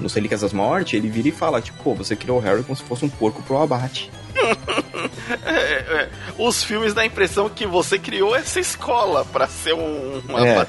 no 0.00 0.08
Relíquias 0.12 0.40
das 0.40 0.52
Mortes, 0.52 0.94
ele 0.94 1.08
vira 1.08 1.28
e 1.28 1.30
fala, 1.30 1.60
tipo, 1.60 1.80
pô, 1.84 1.94
você 1.94 2.16
criou 2.16 2.38
o 2.38 2.40
Harry 2.40 2.64
como 2.64 2.74
se 2.74 2.82
fosse 2.82 3.04
um 3.04 3.08
porco 3.08 3.40
pro 3.42 3.58
abate. 3.58 4.10
é, 5.44 5.52
é, 5.52 6.08
os 6.38 6.62
filmes 6.62 6.94
dá 6.94 7.02
a 7.02 7.06
impressão 7.06 7.48
que 7.48 7.66
você 7.66 7.98
criou 7.98 8.34
essa 8.34 8.60
escola 8.60 9.24
para 9.24 9.46
ser 9.46 9.74
um, 9.74 10.22
uma 10.28 10.46
é. 10.46 10.66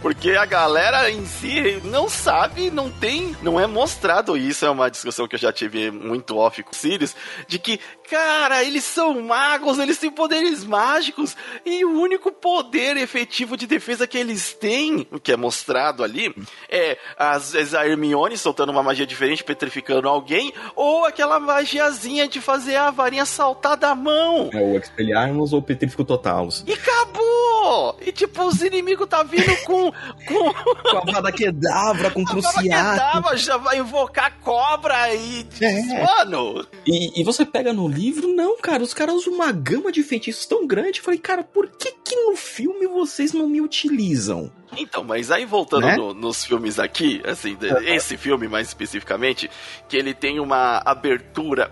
Porque 0.00 0.30
a 0.30 0.44
galera 0.44 1.10
em 1.10 1.26
si 1.26 1.80
não 1.84 2.08
sabe, 2.08 2.70
não 2.70 2.90
tem, 2.90 3.36
não 3.42 3.58
é 3.58 3.66
mostrado 3.66 4.36
isso. 4.36 4.64
É 4.64 4.70
uma 4.70 4.90
discussão 4.90 5.26
que 5.26 5.34
eu 5.34 5.40
já 5.40 5.52
tive 5.52 5.90
muito 5.90 6.36
off 6.36 6.62
com 6.62 6.72
o 6.72 6.74
Sirius, 6.74 7.14
de 7.46 7.58
que, 7.58 7.80
cara, 8.08 8.62
eles 8.62 8.84
são 8.84 9.20
magos, 9.22 9.78
eles 9.78 9.98
têm 9.98 10.10
poderes 10.10 10.64
mágicos, 10.64 11.36
e 11.64 11.84
o 11.84 12.00
único 12.00 12.30
poder 12.30 12.96
efetivo 12.96 13.56
de 13.56 13.66
defesa 13.66 14.06
que 14.06 14.18
eles 14.18 14.52
têm, 14.54 15.06
o 15.10 15.18
que 15.18 15.32
é 15.32 15.36
mostrado 15.36 16.02
ali, 16.02 16.34
é 16.68 16.96
às 17.16 17.52
vezes 17.52 17.74
a 17.74 17.86
Hermione 17.86 18.36
soltando 18.36 18.70
uma 18.70 18.82
magia 18.82 19.06
diferente, 19.06 19.44
petrificando 19.44 20.08
alguém, 20.08 20.52
ou 20.74 21.04
aquela 21.04 21.38
magiazinha 21.38 22.28
de 22.28 22.40
fazer 22.40 22.76
a 22.76 22.90
varinha 22.90 23.26
saltar 23.26 23.76
da 23.76 23.94
mão. 23.94 24.50
É 24.52 24.60
o 24.60 24.76
Expelliarmus 24.76 25.52
ou 25.52 25.62
Petrífico 25.62 26.04
Totalos. 26.04 26.64
E 26.66 26.72
acabou! 26.72 27.98
E 28.00 28.12
tipo, 28.12 28.44
os 28.44 28.62
inimigos 28.62 29.06
tá 29.08 29.22
vindo 29.22 29.50
com. 29.64 29.92
Com, 30.26 30.52
com 30.90 30.96
a 30.96 31.12
Vada 31.12 31.32
Kedavra, 31.32 32.10
com 32.10 32.24
Cruciato. 32.26 33.36
já 33.36 33.56
vai 33.56 33.78
invocar 33.78 34.38
cobra 34.40 35.14
e. 35.14 35.46
É. 35.60 36.04
Mano! 36.04 36.66
E, 36.86 37.20
e, 37.20 37.24
você 37.24 37.44
pega 37.44 37.72
no 37.72 37.88
livro, 37.88 38.28
não, 38.28 38.58
cara, 38.58 38.82
os 38.82 38.94
caras 38.94 39.14
usam 39.14 39.34
uma 39.34 39.52
gama 39.52 39.92
de 39.92 40.02
feitiços 40.02 40.46
tão 40.46 40.66
grande. 40.66 40.98
Eu 40.98 41.04
falei, 41.04 41.20
cara, 41.20 41.42
por 41.42 41.68
que 41.68 41.92
que 42.04 42.16
no 42.16 42.36
filme 42.36 42.86
vocês 42.86 43.32
não 43.32 43.48
me 43.48 43.60
utilizam? 43.60 44.50
Então, 44.76 45.02
mas 45.02 45.30
aí 45.30 45.44
voltando 45.44 45.86
né? 45.86 45.96
no, 45.96 46.12
nos 46.12 46.44
filmes 46.44 46.78
aqui, 46.78 47.22
assim, 47.24 47.56
esse 47.86 48.16
filme 48.16 48.48
mais 48.48 48.68
especificamente, 48.68 49.50
que 49.88 49.96
ele 49.96 50.12
tem 50.14 50.40
uma 50.40 50.82
abertura. 50.84 51.70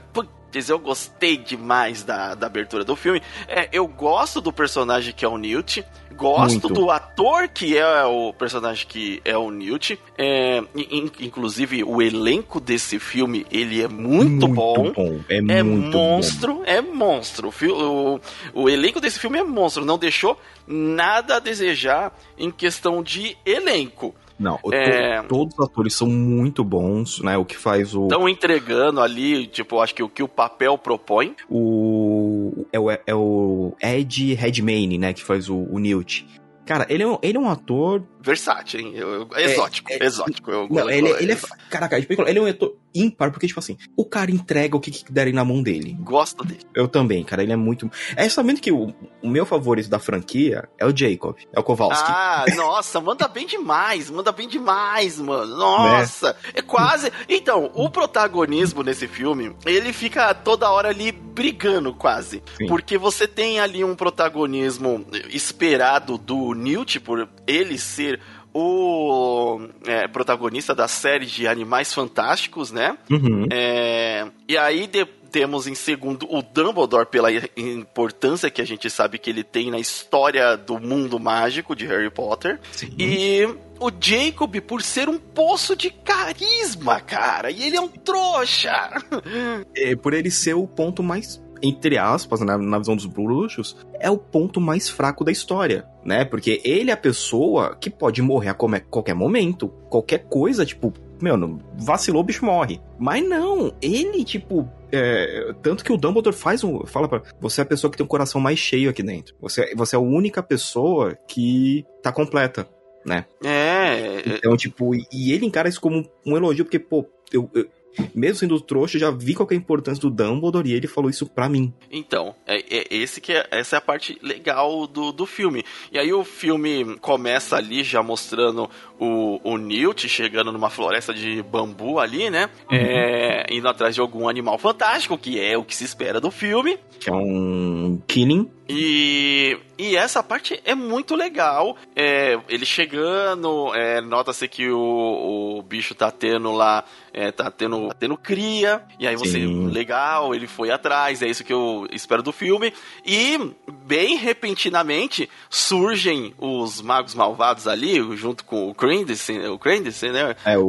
Putz, 0.56 0.68
eu 0.68 0.78
gostei 0.78 1.36
demais 1.36 2.02
da, 2.02 2.34
da 2.34 2.46
abertura 2.46 2.84
do 2.84 2.96
filme. 2.96 3.22
É, 3.46 3.68
eu 3.72 3.86
gosto 3.86 4.40
do 4.40 4.52
personagem 4.52 5.12
que 5.12 5.24
é 5.24 5.28
o 5.28 5.36
Newt. 5.36 5.84
Gosto 6.14 6.68
Muito. 6.68 6.80
do 6.80 6.90
ator 6.90 7.46
que 7.46 7.76
é 7.76 8.04
o 8.04 8.32
personagem 8.32 8.86
que 8.88 9.20
é 9.22 9.36
o 9.36 9.50
Newt. 9.50 10.00
É, 10.16 10.62
in, 10.74 11.10
inclusive, 11.20 11.84
o 11.84 12.00
elenco 12.00 12.58
desse 12.58 12.98
filme, 12.98 13.46
ele 13.50 13.82
é 13.82 13.88
muito, 13.88 14.48
muito 14.48 14.48
bom. 14.48 14.92
bom. 14.92 15.20
É, 15.28 15.36
é 15.36 15.62
muito 15.62 15.96
monstro, 15.96 16.54
bom. 16.54 16.62
é 16.64 16.80
monstro. 16.80 17.52
O, 17.62 18.20
o 18.54 18.68
elenco 18.70 18.98
desse 18.98 19.18
filme 19.18 19.38
é 19.38 19.42
monstro. 19.42 19.84
Não 19.84 19.98
deixou 19.98 20.40
nada 20.66 21.36
a 21.36 21.38
desejar 21.38 22.18
em 22.38 22.50
questão 22.50 23.02
de 23.02 23.36
elenco. 23.44 24.14
Não, 24.38 24.58
é... 24.72 25.22
todos 25.22 25.58
os 25.58 25.64
atores 25.64 25.94
são 25.94 26.08
muito 26.08 26.62
bons, 26.62 27.20
né? 27.22 27.38
O 27.38 27.44
que 27.44 27.56
faz 27.56 27.94
o. 27.94 28.04
Estão 28.04 28.28
entregando 28.28 29.00
ali, 29.00 29.46
tipo, 29.46 29.80
acho 29.80 29.94
que 29.94 30.02
o 30.02 30.08
que 30.08 30.22
o 30.22 30.28
papel 30.28 30.76
propõe. 30.76 31.34
O. 31.48 32.66
É 32.72 32.78
o, 32.78 32.90
é 32.90 33.14
o 33.14 33.74
Ed 33.82 34.34
Redmayne, 34.34 34.98
né? 34.98 35.12
Que 35.12 35.22
faz 35.22 35.48
o, 35.48 35.56
o 35.56 35.78
Newt. 35.78 36.26
Cara, 36.66 36.84
ele 36.90 37.04
é 37.04 37.06
um, 37.06 37.18
ele 37.22 37.38
é 37.38 37.40
um 37.40 37.48
ator. 37.48 38.02
Versátil, 38.26 38.80
hein? 38.80 38.92
Eu, 38.96 39.08
eu, 39.08 39.28
exótico, 39.36 39.92
é, 39.92 39.98
é, 40.00 40.04
exótico. 40.04 40.50
Eu, 40.50 40.66
não, 40.68 40.90
ele, 40.90 41.10
ele 41.10 41.32
é. 41.32 41.38
Caraca, 41.70 41.96
ele 41.96 42.38
é 42.40 42.42
um 42.42 42.46
ator 42.46 42.74
ímpar, 42.92 43.30
porque, 43.30 43.46
tipo 43.46 43.60
assim, 43.60 43.76
o 43.96 44.04
cara 44.04 44.32
entrega 44.32 44.76
o 44.76 44.80
que, 44.80 44.90
que 44.90 45.12
derem 45.12 45.32
na 45.32 45.44
mão 45.44 45.62
dele. 45.62 45.96
Gosto 46.00 46.44
dele. 46.44 46.62
Eu 46.74 46.88
também, 46.88 47.22
cara, 47.22 47.44
ele 47.44 47.52
é 47.52 47.56
muito. 47.56 47.88
É 48.16 48.28
sabendo 48.28 48.60
que 48.60 48.72
o, 48.72 48.92
o 49.22 49.28
meu 49.28 49.46
favorito 49.46 49.88
da 49.88 50.00
franquia 50.00 50.68
é 50.76 50.84
o 50.84 50.96
Jacob, 50.96 51.36
é 51.52 51.60
o 51.60 51.62
Kowalski. 51.62 52.10
Ah, 52.10 52.44
nossa, 52.56 53.00
manda 53.00 53.28
bem 53.28 53.46
demais, 53.46 54.10
manda 54.10 54.32
bem 54.32 54.48
demais, 54.48 55.20
mano. 55.20 55.56
Nossa, 55.56 56.32
né? 56.32 56.50
é 56.54 56.62
quase. 56.62 57.12
Então, 57.28 57.70
o 57.74 57.88
protagonismo 57.88 58.82
nesse 58.82 59.06
filme, 59.06 59.54
ele 59.64 59.92
fica 59.92 60.34
toda 60.34 60.68
hora 60.68 60.88
ali 60.88 61.12
brigando, 61.12 61.94
quase. 61.94 62.42
Sim. 62.56 62.66
Porque 62.66 62.96
você 62.98 63.28
tem 63.28 63.60
ali 63.60 63.84
um 63.84 63.94
protagonismo 63.94 65.06
esperado 65.28 66.16
do 66.16 66.54
Newt, 66.54 66.98
por 66.98 67.28
ele 67.46 67.78
ser 67.78 68.15
o 68.58 69.60
é, 69.86 70.08
protagonista 70.08 70.74
da 70.74 70.88
série 70.88 71.26
de 71.26 71.46
Animais 71.46 71.92
Fantásticos, 71.92 72.72
né? 72.72 72.96
Uhum. 73.10 73.46
É, 73.52 74.26
e 74.48 74.56
aí 74.56 74.86
de, 74.86 75.04
temos 75.30 75.66
em 75.66 75.74
segundo 75.74 76.26
o 76.34 76.40
Dumbledore 76.40 77.06
pela 77.06 77.28
importância 77.54 78.50
que 78.50 78.62
a 78.62 78.64
gente 78.64 78.88
sabe 78.88 79.18
que 79.18 79.28
ele 79.28 79.44
tem 79.44 79.70
na 79.70 79.78
história 79.78 80.56
do 80.56 80.80
mundo 80.80 81.20
mágico 81.20 81.76
de 81.76 81.84
Harry 81.86 82.10
Potter. 82.10 82.58
Sim. 82.72 82.94
E 82.98 83.46
o 83.78 83.90
Jacob 84.00 84.58
por 84.62 84.80
ser 84.80 85.10
um 85.10 85.18
poço 85.18 85.76
de 85.76 85.90
carisma, 85.90 86.98
cara. 87.00 87.50
E 87.50 87.62
ele 87.62 87.76
é 87.76 87.80
um 87.80 87.88
trouxa. 87.88 88.72
É, 89.76 89.94
por 89.94 90.14
ele 90.14 90.30
ser 90.30 90.54
o 90.54 90.66
ponto 90.66 91.02
mais 91.02 91.40
entre 91.62 91.98
aspas, 91.98 92.40
na, 92.40 92.58
na 92.58 92.78
visão 92.78 92.96
dos 92.96 93.06
bruxos, 93.06 93.76
é 93.98 94.10
o 94.10 94.18
ponto 94.18 94.60
mais 94.60 94.88
fraco 94.88 95.24
da 95.24 95.32
história, 95.32 95.86
né? 96.04 96.24
Porque 96.24 96.60
ele 96.64 96.90
é 96.90 96.94
a 96.94 96.96
pessoa 96.96 97.76
que 97.76 97.90
pode 97.90 98.22
morrer 98.22 98.50
a 98.50 98.54
qualquer 98.54 99.14
momento. 99.14 99.68
Qualquer 99.88 100.26
coisa, 100.28 100.64
tipo, 100.64 100.92
meu, 101.20 101.58
vacilou, 101.78 102.22
o 102.22 102.24
bicho 102.24 102.44
morre. 102.44 102.80
Mas 102.98 103.26
não, 103.26 103.72
ele, 103.80 104.24
tipo, 104.24 104.68
é, 104.92 105.54
tanto 105.62 105.84
que 105.84 105.92
o 105.92 105.96
Dumbledore 105.96 106.34
faz 106.34 106.62
um. 106.62 106.84
Fala 106.86 107.08
pra. 107.08 107.22
Você 107.40 107.60
é 107.60 107.64
a 107.64 107.66
pessoa 107.66 107.90
que 107.90 107.96
tem 107.96 108.04
o 108.04 108.08
coração 108.08 108.40
mais 108.40 108.58
cheio 108.58 108.90
aqui 108.90 109.02
dentro. 109.02 109.34
Você, 109.40 109.74
você 109.74 109.96
é 109.96 109.98
a 109.98 110.02
única 110.02 110.42
pessoa 110.42 111.16
que 111.28 111.84
tá 112.02 112.12
completa, 112.12 112.68
né? 113.04 113.24
É. 113.44 114.22
Então, 114.26 114.56
tipo, 114.56 114.94
e 114.94 115.32
ele 115.32 115.46
encara 115.46 115.68
isso 115.68 115.80
como 115.80 116.04
um 116.24 116.36
elogio, 116.36 116.64
porque, 116.64 116.78
pô, 116.78 117.06
eu, 117.32 117.50
eu 117.54 117.66
mesmo 118.14 118.38
sendo 118.38 118.60
trouxa, 118.60 118.98
já 118.98 119.10
vi 119.10 119.34
qual 119.34 119.48
é 119.50 119.54
a 119.54 119.56
importância 119.56 120.00
do 120.00 120.10
Dumbledore 120.10 120.68
e 120.68 120.74
ele 120.74 120.86
falou 120.86 121.10
isso 121.10 121.26
pra 121.26 121.48
mim. 121.48 121.72
Então, 121.90 122.34
é, 122.46 122.56
é 122.58 122.86
esse 122.90 123.20
que 123.20 123.32
é, 123.32 123.46
essa 123.50 123.76
é 123.76 123.78
a 123.78 123.82
parte 123.82 124.18
legal 124.22 124.86
do, 124.86 125.12
do 125.12 125.26
filme. 125.26 125.64
E 125.92 125.98
aí 125.98 126.12
o 126.12 126.24
filme 126.24 126.96
começa 126.98 127.56
ali 127.56 127.82
já 127.82 128.02
mostrando 128.02 128.68
o, 128.98 129.40
o 129.44 129.56
Newt 129.56 130.08
chegando 130.08 130.52
numa 130.52 130.70
floresta 130.70 131.12
de 131.12 131.42
bambu 131.42 131.98
ali, 131.98 132.30
né? 132.30 132.50
Uhum. 132.70 132.76
É, 132.76 133.46
indo 133.50 133.68
atrás 133.68 133.94
de 133.94 134.00
algum 134.00 134.28
animal 134.28 134.58
fantástico, 134.58 135.18
que 135.18 135.40
é 135.40 135.56
o 135.56 135.64
que 135.64 135.74
se 135.74 135.84
espera 135.84 136.20
do 136.20 136.30
filme. 136.30 136.78
Que 136.98 137.10
é 137.10 137.12
um 137.12 138.00
Killing. 138.06 138.50
E, 138.68 139.58
e 139.78 139.96
essa 139.96 140.22
parte 140.22 140.60
é 140.64 140.74
muito 140.74 141.14
legal. 141.14 141.76
É, 141.94 142.38
ele 142.48 142.66
chegando, 142.66 143.72
é, 143.74 144.00
nota-se 144.00 144.48
que 144.48 144.68
o, 144.70 145.58
o 145.58 145.62
bicho 145.62 145.94
tá 145.94 146.10
tendo 146.10 146.52
lá, 146.52 146.84
é, 147.12 147.30
tá, 147.30 147.50
tendo, 147.50 147.88
tá 147.88 147.94
tendo 147.94 148.16
cria. 148.16 148.82
E 148.98 149.06
aí 149.06 149.16
você, 149.16 149.40
Sim. 149.40 149.68
legal, 149.68 150.34
ele 150.34 150.46
foi 150.46 150.70
atrás, 150.70 151.22
é 151.22 151.28
isso 151.28 151.44
que 151.44 151.52
eu 151.52 151.86
espero 151.92 152.22
do 152.22 152.32
filme. 152.32 152.72
E, 153.04 153.38
bem 153.84 154.16
repentinamente, 154.16 155.28
surgem 155.48 156.34
os 156.38 156.80
magos 156.82 157.14
malvados 157.14 157.68
ali, 157.68 158.00
junto 158.16 158.44
com 158.44 158.68
o 158.68 158.74
Crandice, 158.74 159.38
o 159.48 159.58
Crandice, 159.58 160.08
né? 160.08 160.34
É, 160.44 160.58
o, 160.58 160.66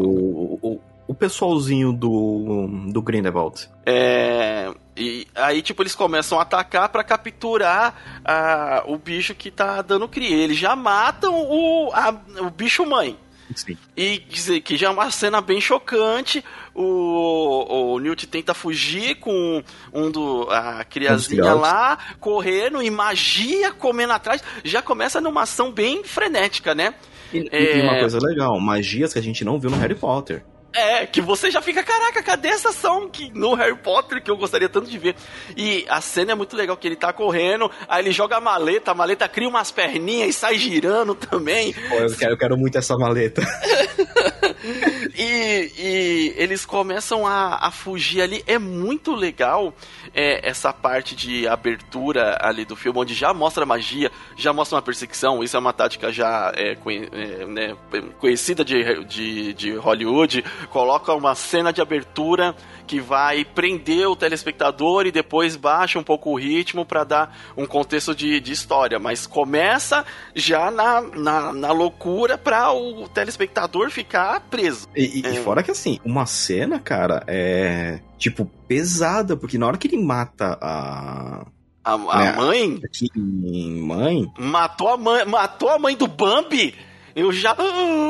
o, 0.62 0.82
o 1.08 1.14
pessoalzinho 1.16 1.92
do, 1.92 2.68
do 2.92 3.02
Grindelwald. 3.02 3.68
É... 3.86 4.72
E 4.98 5.28
aí, 5.36 5.62
tipo, 5.62 5.84
eles 5.84 5.94
começam 5.94 6.40
a 6.40 6.42
atacar 6.42 6.90
para 6.90 7.04
capturar 7.04 8.20
a, 8.26 8.84
o 8.88 8.98
bicho 8.98 9.36
que 9.36 9.52
tá 9.52 9.82
dando 9.84 10.08
cria. 10.08 10.36
Eles 10.36 10.58
já 10.58 10.76
matam 10.76 11.36
o, 11.36 11.92
a, 11.94 12.10
o 12.42 12.50
bicho 12.50 12.84
mãe. 12.84 13.18
Sim. 13.56 13.78
E 13.96 14.20
dizer 14.20 14.60
que 14.62 14.76
já 14.76 14.88
é 14.88 14.90
uma 14.90 15.10
cena 15.12 15.40
bem 15.40 15.62
chocante. 15.62 16.44
O, 16.74 17.94
o 17.94 18.00
Newt 18.00 18.26
tenta 18.28 18.54
fugir 18.54 19.16
com 19.16 19.64
um 19.94 20.12
do 20.12 20.50
a 20.50 20.84
criazinha 20.84 21.54
lá, 21.54 21.98
correndo 22.20 22.82
e 22.82 22.90
magia 22.90 23.72
comendo 23.72 24.14
atrás. 24.14 24.44
Já 24.64 24.82
começa 24.82 25.22
numa 25.22 25.44
ação 25.44 25.72
bem 25.72 26.04
frenética, 26.04 26.76
né? 26.76 26.96
E, 27.32 27.48
é... 27.52 27.78
e 27.78 27.82
uma 27.82 28.00
coisa 28.00 28.20
legal, 28.20 28.60
magias 28.60 29.14
que 29.14 29.20
a 29.20 29.24
gente 29.24 29.46
não 29.46 29.60
viu 29.60 29.70
no 29.70 29.78
Harry 29.78 29.96
Potter. 29.96 30.44
É, 30.74 31.06
que 31.06 31.22
você 31.22 31.50
já 31.50 31.62
fica, 31.62 31.84
caraca, 31.84 32.22
cadê 32.22 32.50
essa 32.50 32.70
ação 32.70 33.10
que 33.10 33.32
no 33.34 33.56
Harry 33.56 33.78
Potter 33.78 34.22
que 34.22 34.30
eu 34.30 34.38
gostaria 34.38 34.70
tanto 34.70 34.90
de 34.90 34.98
ver? 34.98 35.16
E 35.56 35.86
a 35.90 36.02
cena 36.02 36.34
é 36.34 36.36
muito 36.36 36.56
legal, 36.56 36.78
que 36.78 36.88
ele 36.88 36.96
tá 36.96 37.12
correndo, 37.12 37.72
aí 37.88 38.04
ele 38.04 38.12
joga 38.12 38.38
a 38.38 38.42
maleta, 38.42 38.92
a 38.92 38.96
maleta 38.96 39.28
cria 39.28 39.48
umas 39.48 39.72
perninhas 39.72 40.30
e 40.30 40.34
sai 40.34 40.58
girando 40.58 41.16
também. 41.16 41.74
Pô, 41.74 41.96
eu 41.96 42.16
quero, 42.16 42.34
eu 42.34 42.38
quero 42.38 42.58
muito 42.58 42.78
essa 42.78 42.96
maleta. 42.96 43.42
e, 45.18 45.72
e, 45.78 46.34
eles 46.38 46.66
começam 46.66 47.26
a, 47.26 47.68
a, 47.68 47.72
fugir 47.72 48.22
ali. 48.22 48.44
É 48.46 48.60
muito 48.60 49.16
legal 49.16 49.74
é, 50.14 50.48
essa 50.48 50.74
parte 50.74 51.16
de 51.16 51.48
abertura 51.48 52.38
ali 52.42 52.66
do 52.66 52.76
filme, 52.76 53.00
onde 53.00 53.14
já 53.14 53.34
mostra 53.34 53.66
magia, 53.66 54.12
já 54.36 54.54
mostra 54.54 54.76
uma 54.76 54.82
perseguição. 54.82 55.44
Isso 55.44 55.56
é 55.56 55.60
uma 55.60 55.74
tática 55.74 56.12
já 56.12 56.52
é, 56.56 56.76
conhe, 56.76 57.08
é, 57.12 57.46
né, 57.46 57.76
conhecida 58.20 58.64
de, 58.64 59.04
de, 59.06 59.54
de 59.54 59.76
Hollywood. 59.76 60.44
Coloca 60.70 61.14
uma 61.14 61.36
cena 61.36 61.72
de 61.72 61.82
abertura 61.82 62.56
que 62.86 63.00
vai 63.00 63.44
prender 63.44 64.08
o 64.08 64.16
telespectador 64.16 65.06
e 65.06 65.12
depois 65.12 65.56
baixa 65.56 66.00
um 66.00 66.04
pouco 66.04 66.32
o 66.32 66.36
ritmo 66.36 66.86
para 66.86 67.04
dar 67.04 67.38
um 67.56 67.66
contexto 67.66 68.16
de, 68.16 68.40
de 68.40 68.54
história. 68.54 68.98
Mas 68.98 69.28
começa 69.28 70.06
já 70.34 70.72
na, 70.72 71.02
na, 71.02 71.54
na 71.54 71.72
loucura 71.72 72.38
para 72.38 72.72
o 72.72 73.08
telespectador 73.10 73.92
ficar 73.92 74.40
preso. 74.42 74.88
E, 74.96 75.22
e, 75.22 75.26
é. 75.26 75.34
fora 75.42 75.62
que 75.62 75.72
assim, 75.72 76.00
uma 76.04 76.26
cena, 76.26 76.80
cara, 76.80 77.24
é 77.28 78.00
tipo 78.18 78.46
pesada, 78.68 79.36
porque 79.36 79.58
na 79.58 79.68
hora 79.68 79.78
que 79.78 79.88
ele 79.88 80.02
mata 80.02 80.58
a. 80.62 81.46
A, 81.84 81.94
a 81.94 82.20
né, 82.20 82.36
mãe? 82.36 82.82
A 83.16 83.20
mãe? 83.20 84.32
Matou 84.38 84.90
a 84.90 84.98
mãe, 84.98 85.26
matou 85.26 85.70
a 85.70 85.80
mãe 85.80 85.96
do 85.96 86.06
Bambi? 86.06 86.76
Eu 87.18 87.32
já. 87.32 87.58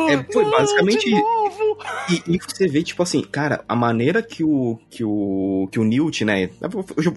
É, 0.09 0.33
foi 0.33 0.43
basicamente. 0.51 1.09
E, 2.09 2.35
e, 2.35 2.37
você 2.37 2.67
vê, 2.67 2.83
tipo 2.83 3.01
assim, 3.01 3.21
cara, 3.21 3.63
a 3.67 3.73
maneira 3.73 4.21
que 4.21 4.43
o. 4.43 4.77
que 4.89 5.01
o. 5.01 5.69
que 5.71 5.79
o 5.79 5.83
Newt, 5.85 6.25
né? 6.25 6.49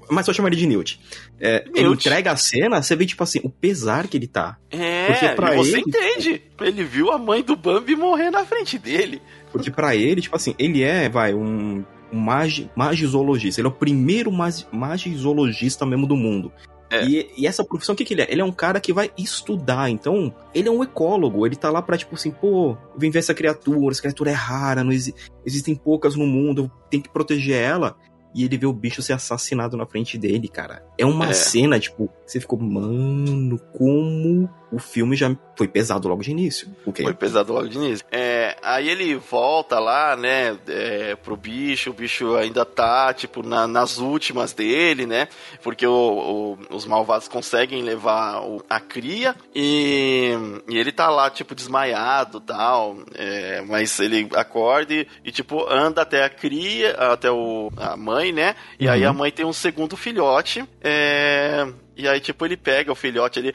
Mas 0.08 0.24
só 0.24 0.32
chamaria 0.32 0.56
de 0.56 0.68
Newt. 0.68 1.00
É, 1.40 1.64
Newt. 1.64 1.78
Ele 1.80 1.88
entrega 1.88 2.30
a 2.30 2.36
cena, 2.36 2.80
você 2.80 2.94
vê, 2.94 3.04
tipo 3.04 3.24
assim, 3.24 3.40
o 3.42 3.50
pesar 3.50 4.06
que 4.06 4.16
ele 4.16 4.28
tá. 4.28 4.56
É, 4.70 5.06
Porque 5.06 5.28
pra 5.30 5.56
você 5.56 5.78
ele, 5.78 5.80
entende. 5.80 6.42
Ele 6.60 6.84
viu 6.84 7.10
a 7.10 7.18
mãe 7.18 7.42
do 7.42 7.56
Bambi 7.56 7.96
morrer 7.96 8.30
na 8.30 8.44
frente 8.44 8.78
dele. 8.78 9.20
Porque 9.50 9.68
para 9.68 9.96
ele, 9.96 10.20
tipo 10.20 10.36
assim, 10.36 10.54
ele 10.58 10.84
é, 10.84 11.08
vai, 11.08 11.34
um 11.34 11.84
um 12.12 12.18
magi, 12.18 12.70
magizoologista. 12.74 13.60
Ele 13.60 13.68
é 13.68 13.70
o 13.70 13.74
primeiro 13.74 14.30
mag, 14.30 14.54
magizoologista 14.72 15.86
mesmo 15.86 16.06
do 16.06 16.16
mundo. 16.16 16.52
É. 16.90 17.04
E, 17.04 17.30
e, 17.38 17.46
essa 17.46 17.64
profissão, 17.64 17.94
o 17.94 17.96
que, 17.96 18.04
que 18.04 18.14
ele 18.14 18.22
é? 18.22 18.30
Ele 18.30 18.40
é 18.40 18.44
um 18.44 18.52
cara 18.52 18.80
que 18.80 18.92
vai 18.92 19.10
estudar. 19.16 19.88
Então, 19.88 20.34
ele 20.52 20.68
é 20.68 20.72
um 20.72 20.82
ecólogo. 20.82 21.46
Ele 21.46 21.54
tá 21.54 21.70
lá 21.70 21.80
pra, 21.80 21.96
tipo 21.96 22.16
assim, 22.16 22.32
pô, 22.32 22.76
vem 22.96 23.10
ver 23.10 23.20
essa 23.20 23.32
criatura, 23.32 23.92
essa 23.92 24.02
criatura 24.02 24.30
é 24.30 24.34
rara, 24.34 24.82
não 24.82 24.92
exi 24.92 25.14
existem 25.46 25.74
poucas 25.74 26.16
no 26.16 26.26
mundo, 26.26 26.70
tem 26.90 27.00
que 27.00 27.08
proteger 27.08 27.56
ela. 27.56 27.96
E 28.34 28.44
ele 28.44 28.58
vê 28.58 28.66
o 28.66 28.72
bicho 28.72 29.02
ser 29.02 29.12
assassinado 29.12 29.76
na 29.76 29.86
frente 29.86 30.18
dele, 30.18 30.48
cara. 30.48 30.84
É 30.98 31.04
uma 31.06 31.30
é. 31.30 31.32
cena, 31.32 31.78
tipo, 31.80 32.10
você 32.26 32.40
ficou, 32.40 32.58
mano, 32.60 33.58
como 33.72 34.48
o 34.72 34.78
filme 34.78 35.16
já 35.16 35.34
foi 35.56 35.68
pesado 35.68 36.08
logo 36.08 36.22
de 36.22 36.30
início. 36.30 36.68
Okay? 36.86 37.04
Foi 37.04 37.14
pesado 37.14 37.52
logo 37.52 37.68
de 37.68 37.76
início. 37.76 38.06
É, 38.10 38.56
aí 38.62 38.88
ele 38.88 39.16
volta 39.16 39.78
lá, 39.78 40.16
né, 40.16 40.56
é, 40.68 41.16
pro 41.16 41.36
bicho, 41.36 41.90
o 41.90 41.92
bicho 41.92 42.34
ainda 42.36 42.64
tá, 42.64 43.12
tipo, 43.12 43.42
na, 43.42 43.66
nas 43.66 43.98
últimas 43.98 44.52
dele, 44.52 45.06
né, 45.06 45.28
porque 45.62 45.86
o, 45.86 46.56
o, 46.70 46.74
os 46.74 46.86
malvados 46.86 47.28
conseguem 47.28 47.82
levar 47.82 48.42
o, 48.42 48.62
a 48.70 48.80
cria 48.80 49.34
e, 49.54 50.32
e, 50.68 50.78
ele 50.78 50.92
tá 50.92 51.10
lá, 51.10 51.28
tipo, 51.28 51.54
desmaiado 51.54 52.40
tal, 52.40 52.96
é, 53.14 53.62
mas 53.62 53.98
ele 53.98 54.28
acorda 54.34 54.94
e, 54.94 55.06
e, 55.24 55.30
tipo, 55.30 55.66
anda 55.68 56.02
até 56.02 56.24
a 56.24 56.30
cria, 56.30 56.92
até 56.92 57.30
o, 57.30 57.70
a 57.76 57.96
mãe, 57.96 58.32
né, 58.32 58.54
e 58.78 58.86
uhum. 58.86 58.92
aí 58.92 59.04
a 59.04 59.12
mãe 59.12 59.30
tem 59.30 59.44
um 59.44 59.52
segundo 59.52 59.96
filhote, 59.96 60.64
é 60.80 61.66
e 61.96 62.08
aí, 62.08 62.20
tipo, 62.20 62.44
ele 62.44 62.56
pega 62.56 62.90
o 62.90 62.94
filhote 62.94 63.38
ali. 63.38 63.54